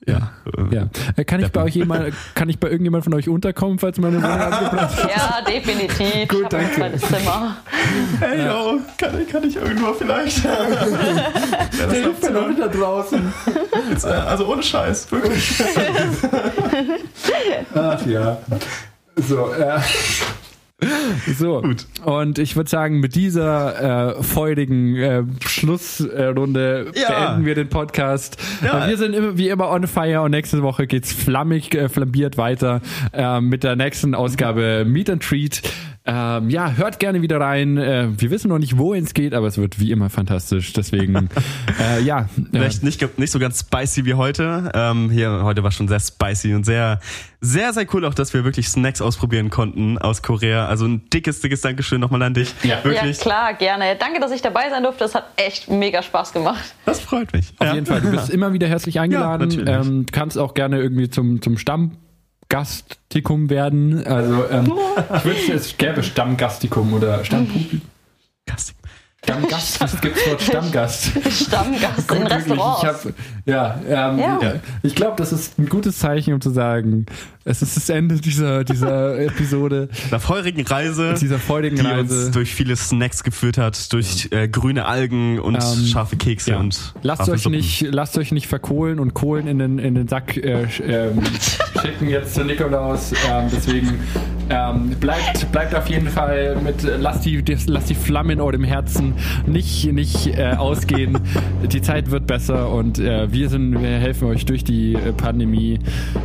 Ja, 0.08 0.32
ja. 0.72 0.90
Äh, 1.16 1.26
kann 1.26 1.42
ich 1.42 1.52
bei 1.52 1.62
euch 1.62 1.76
jemand, 1.76 2.14
kann 2.34 2.50
ich 2.50 2.60
bei 2.60 2.70
irgendjemand 2.70 3.04
von 3.04 3.14
euch 3.14 3.30
unterkommen, 3.30 3.78
falls 3.78 4.00
meine 4.00 4.18
Wohnung 4.18 4.32
abgebrannt 4.32 4.92
ist? 4.94 5.16
Ja, 5.16 5.42
definitiv. 5.48 6.28
Gut, 6.28 6.42
ich 6.42 6.50
danke. 6.50 6.98
Zimmer. 6.98 7.58
Hey, 8.20 8.48
yo, 8.48 8.80
kann, 8.98 9.28
kann 9.28 9.44
ich 9.44 9.56
irgendwo 9.58 9.94
vielleicht? 9.94 10.44
ja, 10.44 11.90
Hilfe 11.92 12.32
Leute 12.32 12.62
da 12.62 12.68
draußen. 12.68 13.32
Jetzt, 13.92 14.06
äh, 14.06 14.10
also 14.10 14.48
ohne 14.48 14.64
Scheiß, 14.64 15.12
wirklich. 15.12 15.62
Ach 17.76 18.06
ja. 18.08 18.40
So, 19.18 19.54
äh. 19.54 19.80
So, 21.38 21.62
Gut. 21.62 21.86
und 22.06 22.40
ich 22.40 22.56
würde 22.56 22.70
sagen, 22.70 23.00
mit 23.00 23.16
dieser 23.16 24.18
äh, 24.18 24.24
freudigen 24.24 24.96
äh, 24.96 25.24
Schlussrunde 25.46 26.92
ja. 26.96 27.10
beenden 27.10 27.46
wir 27.46 27.56
den 27.56 27.70
Podcast. 27.70 28.38
Ja. 28.64 28.88
Wir 28.88 28.98
sind 28.98 29.14
immer, 29.14 29.38
wie 29.38 29.50
immer 29.50 29.70
on 29.70 29.88
fire 29.88 30.22
und 30.22 30.32
nächste 30.32 30.62
Woche 30.64 30.88
geht's 30.88 31.12
flammig, 31.14 31.74
äh, 31.76 31.90
flambiert 31.90 32.38
weiter 32.38 32.82
äh, 33.14 33.42
mit 33.42 33.64
der 33.64 33.76
nächsten 33.76 34.16
Ausgabe 34.16 34.84
Meet 34.86 35.10
and 35.10 35.24
Treat. 35.24 35.62
Ähm, 36.14 36.50
ja, 36.50 36.74
hört 36.74 37.00
gerne 37.00 37.22
wieder 37.22 37.40
rein. 37.40 37.78
Äh, 37.78 38.10
wir 38.18 38.32
wissen 38.32 38.50
noch 38.50 38.60
nicht, 38.60 38.78
wohin 38.78 39.06
es 39.06 39.14
geht, 39.14 39.34
aber 39.34 39.48
es 39.48 39.58
wird 39.58 39.80
wie 39.80 39.92
immer 39.92 40.10
fantastisch. 40.10 40.74
Deswegen, 40.74 41.30
äh, 41.80 42.02
ja. 42.02 42.28
Vielleicht 42.52 42.84
nicht, 42.84 43.18
nicht 43.18 43.32
so 43.32 43.40
ganz 43.40 43.62
spicy 43.62 44.04
wie 44.04 44.16
heute. 44.16 44.72
Ähm, 44.74 45.10
hier 45.10 45.44
heute 45.44 45.64
war 45.64 45.72
schon 45.72 45.88
sehr 45.88 46.02
spicy 46.02 46.54
und 46.54 46.66
sehr, 46.66 47.00
sehr, 47.40 47.72
sehr 47.72 47.86
cool 47.94 48.04
auch, 48.04 48.14
dass 48.14 48.34
wir 48.34 48.44
wirklich 48.44 48.68
Snacks 48.68 49.02
ausprobieren 49.02 49.50
konnten 49.50 49.98
aus 49.98 50.22
Korea. 50.22 50.66
Also 50.66 50.86
ein 50.86 51.10
dickes, 51.12 51.40
dickes 51.40 51.62
Dankeschön 51.62 52.02
nochmal 52.02 52.24
an 52.24 52.34
dich. 52.34 52.54
Ja, 52.64 52.84
wirklich. 52.84 53.18
ja 53.18 53.24
klar, 53.24 53.54
gerne. 53.54 53.96
Danke, 53.98 54.20
dass 54.20 54.32
ich 54.32 54.42
dabei 54.42 54.70
sein 54.70 54.84
durfte. 54.84 55.06
Das 55.06 55.16
hat 55.16 55.28
echt 55.38 55.70
mega 55.70 56.04
Spaß 56.04 56.34
gemacht. 56.34 56.76
Das 56.86 57.00
freut 57.00 57.32
mich. 57.32 57.54
Auf 57.58 57.68
ja. 57.68 57.76
jeden 57.76 57.86
Fall. 57.86 58.02
Du 58.02 58.12
bist 58.12 58.30
immer 58.32 58.52
wieder 58.52 58.68
herzlich 58.68 59.00
eingeladen. 59.00 59.50
Ja, 59.66 59.80
ähm, 59.80 60.08
kannst 60.12 60.38
auch 60.38 60.56
gerne 60.56 60.82
irgendwie 60.82 61.10
zum, 61.10 61.42
zum 61.42 61.58
Stamm 61.58 61.98
Gastikum 62.52 63.50
werden. 63.50 64.06
Also 64.06 64.46
ähm, 64.52 64.74
ich 65.16 65.26
wünschte, 65.26 65.54
es 65.54 65.78
gäbe 65.78 66.04
Stammgastikum 66.04 66.94
oder 66.94 67.24
Stammpublikum. 67.24 67.82
Stammgast, 69.24 69.80
was 69.80 70.02
gibt's 70.02 70.28
Wort 70.28 70.42
Stammgast? 70.42 71.12
Stammgast 71.32 72.12
in 72.12 72.28
Restaurants. 72.28 72.82
Ich 72.82 72.88
hab, 72.88 73.14
ja, 73.46 74.10
ähm, 74.12 74.20
ja. 74.20 74.54
ich 74.82 74.96
glaube, 74.96 75.16
das 75.16 75.32
ist 75.32 75.60
ein 75.60 75.70
gutes 75.70 76.00
Zeichen, 76.00 76.34
um 76.34 76.42
zu 76.42 76.50
sagen, 76.50 77.06
es 77.44 77.62
ist 77.62 77.76
das 77.76 77.90
Ende 77.90 78.16
dieser, 78.16 78.64
dieser 78.64 79.20
Episode. 79.26 79.90
Dieser 80.06 80.20
feurigen 80.20 80.66
Reise. 80.66 81.16
Dieser 81.20 81.40
feurigen 81.40 81.78
die 81.80 81.86
Reise. 81.86 82.26
uns 82.26 82.32
durch 82.32 82.54
viele 82.54 82.76
Snacks 82.76 83.24
geführt 83.24 83.58
hat, 83.58 83.92
durch 83.94 84.28
äh, 84.32 84.48
grüne 84.48 84.86
Algen 84.86 85.40
und 85.40 85.56
ähm, 85.56 85.86
scharfe 85.86 86.18
Kekse 86.18 86.52
ja. 86.52 86.60
und 86.60 86.94
lasst 87.02 87.30
euch 87.30 87.42
Suppen. 87.42 87.58
nicht, 87.58 87.82
lasst 87.90 88.18
euch 88.18 88.32
nicht 88.32 88.48
verkohlen 88.48 89.00
und 89.00 89.14
Kohlen 89.16 89.48
in 89.48 89.58
den, 89.58 89.80
in 89.80 89.96
den 89.96 90.08
Sack 90.08 90.38
äh, 90.38 90.68
ähm, 90.88 91.22
schicken 91.82 92.10
jetzt 92.10 92.36
zu 92.36 92.44
Nikolaus. 92.44 93.12
Ähm, 93.32 93.50
deswegen 93.52 94.00
ähm, 94.50 94.90
bleibt, 95.00 95.52
bleibt 95.52 95.74
auf 95.74 95.88
jeden 95.90 96.10
Fall 96.10 96.58
mit, 96.64 96.84
lasst 96.84 97.26
die, 97.26 97.44
lasst 97.66 97.90
die 97.90 97.96
Flamme 97.96 98.34
in 98.34 98.42
eurem 98.42 98.64
Herzen 98.64 99.16
nicht, 99.48 99.92
nicht 99.92 100.28
äh, 100.28 100.54
ausgehen. 100.58 101.18
die 101.72 101.82
Zeit 101.82 102.12
wird 102.12 102.28
besser 102.28 102.70
und 102.70 103.00
äh, 103.00 103.32
wir 103.32 103.50
sind, 103.50 103.82
wir 103.82 103.98
helfen 103.98 104.28
euch 104.28 104.46
durch 104.46 104.64
die 104.64 104.94
äh, 104.94 105.12
Pandemie. 105.14 105.80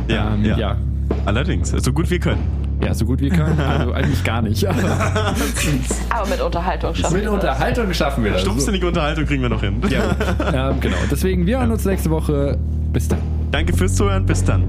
ja. 0.07 0.33
Ähm, 0.33 0.45
ja. 0.45 0.57
ja. 0.57 0.77
Allerdings, 1.25 1.69
so 1.69 1.91
gut 1.91 2.09
wir 2.09 2.19
können. 2.19 2.41
Ja, 2.81 2.93
so 2.93 3.05
gut 3.05 3.19
wir 3.19 3.29
können. 3.29 3.59
Also 3.59 3.91
eigentlich 3.91 4.23
gar 4.23 4.41
nicht. 4.41 4.65
Aber 6.09 6.27
mit 6.29 6.41
Unterhaltung 6.41 6.93
schaffen 6.93 7.13
mit 7.13 7.23
wir 7.23 7.31
das. 7.31 7.33
Mit 7.33 7.43
Unterhaltung 7.43 7.93
schaffen 7.93 8.23
wir 8.23 8.31
das. 8.31 8.41
Stumpfsinnige 8.41 8.87
Unterhaltung 8.87 9.25
kriegen 9.25 9.41
wir 9.41 9.49
noch 9.49 9.61
hin. 9.61 9.81
Ja, 9.89 10.15
ähm, 10.69 10.79
genau. 10.79 10.97
Deswegen, 11.09 11.45
wir 11.45 11.59
hören 11.59 11.71
uns 11.71 11.85
nächste 11.85 12.09
Woche. 12.09 12.57
Bis 12.93 13.07
dann. 13.07 13.19
Danke 13.51 13.73
fürs 13.73 13.95
Zuhören. 13.95 14.25
Bis 14.25 14.43
dann. 14.43 14.63